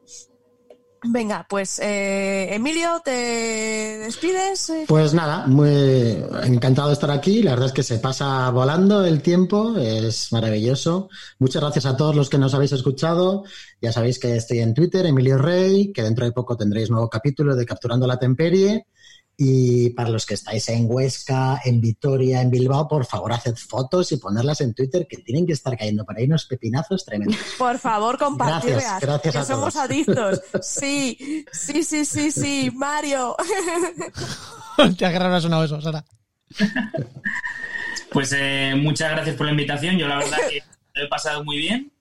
venga, 1.04 1.46
pues 1.48 1.78
eh, 1.80 2.54
Emilio, 2.54 3.00
¿te 3.04 3.10
despides? 3.98 4.70
Eh, 4.70 4.84
Pues 4.88 5.14
nada, 5.14 5.46
muy 5.46 6.22
encantado 6.44 6.88
de 6.88 6.94
estar 6.94 7.10
aquí. 7.10 7.42
La 7.42 7.52
verdad 7.52 7.66
es 7.66 7.72
que 7.72 7.82
se 7.82 7.98
pasa 7.98 8.50
volando 8.50 9.04
el 9.04 9.22
tiempo, 9.22 9.76
es 9.78 10.32
maravilloso. 10.32 11.08
Muchas 11.38 11.62
gracias 11.62 11.86
a 11.86 11.96
todos 11.96 12.14
los 12.14 12.30
que 12.30 12.38
nos 12.38 12.54
habéis 12.54 12.72
escuchado. 12.72 13.44
Ya 13.80 13.92
sabéis 13.92 14.18
que 14.18 14.36
estoy 14.36 14.60
en 14.60 14.74
Twitter, 14.74 15.04
Emilio 15.06 15.38
Rey, 15.38 15.92
que 15.92 16.02
dentro 16.02 16.24
de 16.24 16.32
poco 16.32 16.56
tendréis 16.56 16.90
nuevo 16.90 17.08
capítulo 17.08 17.56
de 17.56 17.66
Capturando 17.66 18.06
la 18.06 18.18
Temperie. 18.18 18.86
Y 19.36 19.90
para 19.90 20.10
los 20.10 20.26
que 20.26 20.34
estáis 20.34 20.68
en 20.68 20.86
Huesca, 20.88 21.60
en 21.64 21.80
Vitoria, 21.80 22.42
en 22.42 22.50
Bilbao, 22.50 22.86
por 22.86 23.06
favor, 23.06 23.32
haced 23.32 23.56
fotos 23.56 24.12
y 24.12 24.18
ponerlas 24.18 24.60
en 24.60 24.74
Twitter, 24.74 25.06
que 25.08 25.16
tienen 25.18 25.46
que 25.46 25.52
estar 25.54 25.76
cayendo 25.76 26.04
por 26.04 26.16
ahí 26.16 26.24
unos 26.26 26.44
pepinazos 26.44 27.04
tremendos. 27.04 27.38
Por 27.58 27.78
favor, 27.78 28.18
compartirlas. 28.18 28.82
Gracias, 28.84 29.00
gracias 29.00 29.32
que 29.32 29.38
a 29.38 29.44
somos 29.44 29.74
todos. 29.74 29.84
adictos. 29.84 30.40
Sí, 30.62 31.44
sí, 31.50 31.82
sí, 31.82 32.04
sí, 32.04 32.30
sí, 32.30 32.70
Mario. 32.74 33.36
Te 34.98 35.06
agarraron 35.06 35.34
a 35.34 35.40
sonado 35.40 35.64
eso, 35.64 35.80
Sara. 35.80 36.04
Pues 38.10 38.34
eh, 38.36 38.74
muchas 38.76 39.10
gracias 39.10 39.36
por 39.36 39.46
la 39.46 39.52
invitación. 39.52 39.96
Yo 39.96 40.06
la 40.06 40.18
verdad 40.18 40.38
que 40.48 40.62
lo 40.94 41.04
he 41.04 41.08
pasado 41.08 41.44
muy 41.44 41.56
bien. 41.56 41.92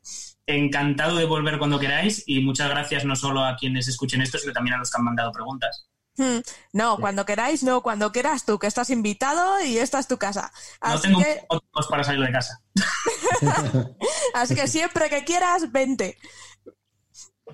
Encantado 0.46 1.16
de 1.16 1.26
volver 1.26 1.58
cuando 1.58 1.80
queráis 1.80 2.24
y 2.28 2.42
muchas 2.42 2.70
gracias 2.70 3.06
no 3.06 3.16
solo 3.16 3.44
a 3.44 3.56
quienes 3.56 3.88
escuchen 3.88 4.22
esto, 4.22 4.38
sino 4.38 4.52
también 4.52 4.74
a 4.76 4.80
los 4.80 4.92
que 4.92 4.98
han 4.98 5.06
mandado 5.06 5.32
preguntas. 5.32 5.88
Hmm, 6.18 6.40
No, 6.74 6.98
cuando 6.98 7.26
queráis, 7.26 7.64
no, 7.64 7.82
cuando 7.82 8.12
quieras 8.12 8.44
tú, 8.46 8.60
que 8.60 8.68
estás 8.68 8.90
invitado 8.90 9.62
y 9.64 9.78
esta 9.78 9.98
es 10.00 10.08
tu 10.08 10.18
casa. 10.18 10.52
No 10.86 11.00
tengo 11.00 11.20
que, 11.20 11.42
motivos 11.50 11.88
para 11.90 12.04
salir 12.04 12.26
de 12.26 12.32
casa. 12.32 12.62
así 14.34 14.56
que 14.56 14.68
siempre 14.68 15.10
que 15.10 15.24
quieras, 15.24 15.72
vente. 15.72 16.18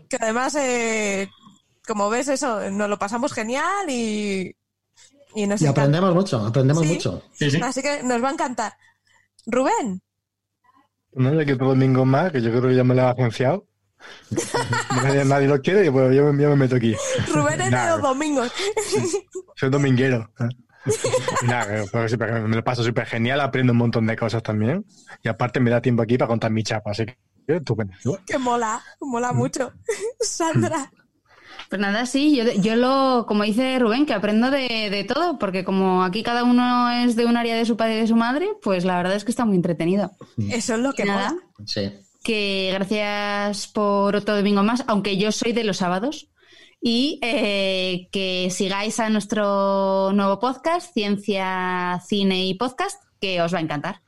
Que 0.09 0.17
además, 0.19 0.55
eh, 0.55 1.29
como 1.87 2.09
ves, 2.09 2.27
eso, 2.29 2.69
nos 2.71 2.89
lo 2.89 2.97
pasamos 2.99 3.33
genial 3.33 3.89
y, 3.89 4.55
y 5.35 5.47
nos 5.47 5.61
Y 5.61 5.65
encanta. 5.65 5.81
aprendemos 5.81 6.13
mucho, 6.15 6.45
aprendemos 6.45 6.83
Sí. 6.83 6.93
mucho. 6.93 7.23
Sí, 7.33 7.51
sí. 7.51 7.59
Así 7.61 7.81
que 7.81 8.03
nos 8.03 8.23
va 8.23 8.29
a 8.29 8.33
encantar. 8.33 8.73
Rubén, 9.45 10.01
No, 11.13 11.33
ya 11.33 11.45
que 11.45 11.53
otro 11.53 11.67
domingo 11.69 12.05
más, 12.05 12.31
que 12.31 12.41
yo 12.41 12.49
creo 12.51 12.63
que 12.69 12.75
ya 12.75 12.83
me 12.83 12.95
lo 12.95 13.01
he 13.01 13.05
agenciado. 13.05 13.66
Nadie, 15.03 15.25
nadie 15.25 15.47
lo 15.47 15.61
quiere 15.61 15.85
y 15.85 15.89
pues 15.89 16.15
yo, 16.15 16.31
me- 16.33 16.43
yo 16.43 16.49
me 16.49 16.55
meto 16.55 16.75
aquí. 16.75 16.95
Rubén 17.33 17.61
es 17.61 17.71
de 17.71 17.89
los 17.89 18.01
domingos. 18.01 18.51
Soy 19.55 19.69
dominguero. 19.69 20.29
¿eh? 20.39 20.47
Y 21.43 21.45
nada, 21.47 21.83
pero 21.91 22.07
sí, 22.07 22.15
pero 22.17 22.47
me 22.47 22.55
lo 22.55 22.63
paso 22.63 22.83
súper 22.83 23.05
genial, 23.05 23.41
aprendo 23.41 23.73
un 23.73 23.77
montón 23.79 24.05
de 24.07 24.15
cosas 24.15 24.41
también. 24.43 24.85
Y 25.23 25.27
aparte 25.27 25.59
me 25.59 25.69
da 25.69 25.81
tiempo 25.81 26.01
aquí 26.01 26.17
para 26.17 26.27
contar 26.29 26.51
mi 26.51 26.63
chapa, 26.63 26.91
así 26.91 27.05
que 27.05 27.15
estupendo. 27.47 27.93
que 28.25 28.37
mola, 28.37 28.81
mola 29.01 29.33
mucho. 29.33 29.73
Sandra. 30.19 30.91
Pues 31.69 31.81
nada, 31.81 32.05
sí, 32.05 32.33
yo, 32.37 32.45
yo 32.61 32.75
lo, 32.77 33.25
como 33.27 33.43
dice 33.43 33.77
Rubén, 33.79 34.05
que 34.05 34.13
aprendo 34.13 34.49
de, 34.51 34.89
de 34.89 35.03
todo, 35.03 35.37
porque 35.37 35.65
como 35.65 36.03
aquí 36.03 36.23
cada 36.23 36.45
uno 36.45 36.89
es 36.91 37.17
de 37.17 37.25
un 37.25 37.35
área 37.35 37.55
de 37.57 37.65
su 37.65 37.75
padre 37.75 37.97
y 37.97 38.01
de 38.01 38.07
su 38.07 38.15
madre, 38.15 38.47
pues 38.61 38.85
la 38.85 38.95
verdad 38.95 39.15
es 39.15 39.25
que 39.25 39.31
está 39.31 39.43
muy 39.43 39.57
entretenido. 39.57 40.11
Eso 40.49 40.75
es 40.75 40.79
lo 40.79 40.93
que 40.93 41.03
nada, 41.03 41.31
mola. 41.31 41.43
Sí. 41.65 41.91
Que 42.27 42.71
gracias 42.73 43.67
por 43.67 44.13
otro 44.17 44.35
domingo 44.35 44.61
más, 44.61 44.83
aunque 44.87 45.17
yo 45.17 45.31
soy 45.31 45.53
de 45.53 45.63
los 45.63 45.77
sábados. 45.77 46.29
Y 46.81 47.19
eh, 47.23 48.09
que 48.11 48.49
sigáis 48.51 48.99
a 48.99 49.09
nuestro 49.09 50.11
nuevo 50.13 50.37
podcast, 50.37 50.93
Ciencia, 50.93 52.01
Cine 52.05 52.45
y 52.45 52.53
Podcast, 52.55 53.01
que 53.21 53.41
os 53.41 53.53
va 53.53 53.59
a 53.59 53.61
encantar. 53.61 54.01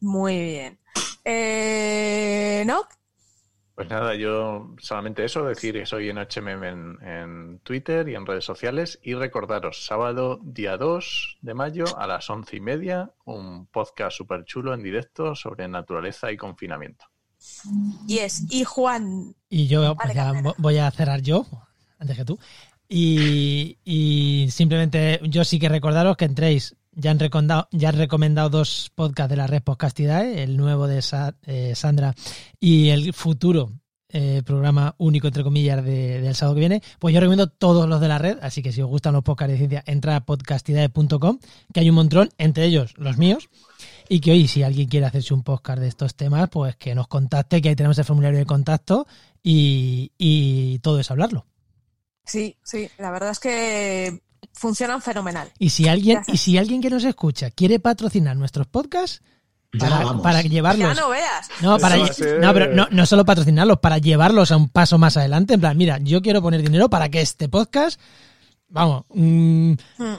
Muy 0.00 0.38
bien. 0.38 0.78
Eh, 1.24 2.62
¿No? 2.66 2.82
Pues 3.74 3.88
nada, 3.88 4.14
yo 4.14 4.74
solamente 4.78 5.24
eso, 5.24 5.46
decir 5.46 5.72
que 5.74 5.86
soy 5.86 6.10
en 6.10 6.18
HMM 6.18 6.62
en, 6.62 7.02
en 7.02 7.58
Twitter 7.60 8.06
y 8.06 8.16
en 8.16 8.26
redes 8.26 8.44
sociales 8.44 9.00
y 9.02 9.14
recordaros, 9.14 9.86
sábado 9.86 10.40
día 10.42 10.76
2 10.76 11.38
de 11.40 11.54
mayo 11.54 11.86
a 11.98 12.06
las 12.06 12.28
once 12.28 12.56
y 12.56 12.60
media, 12.60 13.14
un 13.24 13.66
podcast 13.66 14.14
súper 14.14 14.44
chulo 14.44 14.74
en 14.74 14.82
directo 14.82 15.34
sobre 15.34 15.66
naturaleza 15.66 16.30
y 16.30 16.36
confinamiento. 16.36 17.06
Yes. 18.06 18.44
Y 18.50 18.64
Juan. 18.64 19.34
Y 19.48 19.66
yo 19.66 19.94
pues 19.96 20.14
ya 20.14 20.32
voy 20.58 20.78
a 20.78 20.90
cerrar 20.90 21.20
yo, 21.22 21.46
antes 21.98 22.16
que 22.16 22.24
tú. 22.24 22.38
Y, 22.88 23.78
y 23.84 24.48
simplemente 24.50 25.20
yo 25.24 25.44
sí 25.44 25.58
que 25.58 25.68
recordaros 25.68 26.16
que 26.16 26.24
entréis. 26.26 26.76
Ya 26.96 27.10
han, 27.10 27.18
recomendado, 27.18 27.66
ya 27.72 27.88
han 27.88 27.96
recomendado 27.98 28.50
dos 28.50 28.92
podcasts 28.94 29.28
de 29.30 29.36
la 29.36 29.48
red 29.48 29.62
Podcastidae, 29.62 30.44
el 30.44 30.56
nuevo 30.56 30.86
de 30.86 31.02
Sa- 31.02 31.34
eh, 31.44 31.72
Sandra 31.74 32.14
y 32.60 32.90
el 32.90 33.12
futuro 33.12 33.72
eh, 34.10 34.42
programa 34.46 34.94
único, 34.98 35.26
entre 35.26 35.42
comillas, 35.42 35.84
de- 35.84 36.20
del 36.20 36.36
sábado 36.36 36.54
que 36.54 36.60
viene. 36.60 36.82
Pues 37.00 37.12
yo 37.12 37.18
recomiendo 37.18 37.48
todos 37.48 37.88
los 37.88 38.00
de 38.00 38.06
la 38.06 38.18
red, 38.18 38.38
así 38.42 38.62
que 38.62 38.70
si 38.70 38.80
os 38.80 38.88
gustan 38.88 39.12
los 39.12 39.24
podcasts 39.24 39.50
de 39.50 39.58
ciencia, 39.58 39.82
entra 39.88 40.14
a 40.14 40.24
podcastidae.com, 40.24 41.40
que 41.72 41.80
hay 41.80 41.88
un 41.88 41.96
montón, 41.96 42.28
entre 42.38 42.64
ellos 42.66 42.94
los 42.96 43.18
míos. 43.18 43.48
Y 44.08 44.20
que 44.20 44.32
hoy 44.32 44.48
si 44.48 44.62
alguien 44.62 44.88
quiere 44.88 45.06
hacerse 45.06 45.34
un 45.34 45.42
podcast 45.42 45.78
de 45.80 45.88
estos 45.88 46.14
temas, 46.14 46.48
pues 46.50 46.76
que 46.76 46.94
nos 46.94 47.06
contacte, 47.08 47.60
que 47.62 47.70
ahí 47.70 47.76
tenemos 47.76 47.98
el 47.98 48.04
formulario 48.04 48.38
de 48.38 48.46
contacto 48.46 49.06
y, 49.42 50.12
y 50.18 50.78
todo 50.80 51.00
es 51.00 51.10
hablarlo. 51.10 51.46
Sí, 52.24 52.56
sí, 52.62 52.88
la 52.98 53.10
verdad 53.10 53.30
es 53.30 53.38
que 53.40 54.22
funcionan 54.52 55.02
fenomenal. 55.02 55.50
Y 55.58 55.70
si 55.70 55.88
alguien, 55.88 56.16
Gracias. 56.16 56.34
y 56.34 56.38
si 56.38 56.58
alguien 56.58 56.80
que 56.80 56.90
nos 56.90 57.04
escucha 57.04 57.50
quiere 57.50 57.80
patrocinar 57.80 58.36
nuestros 58.36 58.66
podcasts, 58.66 59.22
Ya 59.72 59.88
para, 59.88 60.18
para 60.22 60.42
Ya 60.42 60.48
llevarlos. 60.48 60.96
no 60.96 61.08
veas. 61.10 61.48
No, 61.60 61.78
para 61.78 61.96
no, 61.96 62.54
pero 62.54 62.72
no, 62.74 62.86
no 62.90 63.06
solo 63.06 63.24
patrocinarlos, 63.24 63.78
para 63.80 63.98
llevarlos 63.98 64.52
a 64.52 64.56
un 64.56 64.68
paso 64.68 64.98
más 64.98 65.16
adelante. 65.16 65.54
En 65.54 65.60
plan, 65.60 65.76
mira, 65.76 65.98
yo 65.98 66.22
quiero 66.22 66.40
poner 66.40 66.62
dinero 66.62 66.88
para 66.88 67.08
que 67.08 67.20
este 67.20 67.48
podcast, 67.48 68.00
vamos, 68.68 69.04
mm, 69.10 69.72
Mm. 69.98 70.16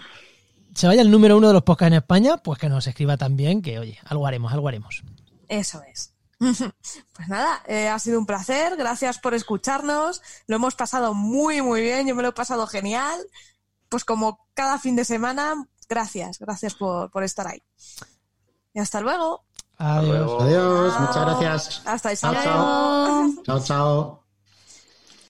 Se 0.75 0.87
vaya 0.87 1.01
el 1.01 1.09
número 1.09 1.37
uno 1.37 1.47
de 1.47 1.53
los 1.53 1.63
podcasts 1.63 1.87
en 1.87 1.97
España, 1.97 2.37
pues 2.37 2.59
que 2.59 2.69
nos 2.69 2.85
escriba 2.85 3.17
también, 3.17 3.61
que 3.61 3.79
oye, 3.79 3.97
algo 4.05 4.27
haremos, 4.27 4.53
algo 4.53 4.67
haremos. 4.67 5.03
Eso 5.47 5.81
es. 5.83 6.11
Pues 7.15 7.29
nada, 7.29 7.61
eh, 7.65 7.87
ha 7.87 7.97
sido 7.97 8.19
un 8.19 8.25
placer. 8.25 8.75
Gracias 8.75 9.19
por 9.19 9.33
escucharnos. 9.33 10.21
Lo 10.47 10.57
hemos 10.57 10.75
pasado 10.75 11.13
muy, 11.13 11.61
muy 11.61 11.81
bien. 11.81 12.07
Yo 12.07 12.13
me 12.13 12.21
lo 12.21 12.29
he 12.29 12.33
pasado 12.33 12.67
genial. 12.67 13.19
Pues 13.87 14.03
como 14.03 14.45
cada 14.53 14.77
fin 14.77 14.97
de 14.97 15.05
semana, 15.05 15.65
gracias. 15.87 16.39
Gracias 16.39 16.75
por, 16.75 17.09
por 17.09 17.23
estar 17.23 17.47
ahí. 17.47 17.63
Y 18.73 18.79
hasta 18.79 18.99
luego. 18.99 19.45
Adiós. 19.77 20.07
luego. 20.07 20.41
Adiós, 20.41 20.93
Chao. 20.93 21.01
muchas 21.01 21.25
gracias. 21.25 21.81
Hasta 21.85 22.15
Chao, 22.15 22.33
luego. 22.33 22.45
chao. 22.45 23.43
Chao, 23.45 23.59
chao. 23.63 24.24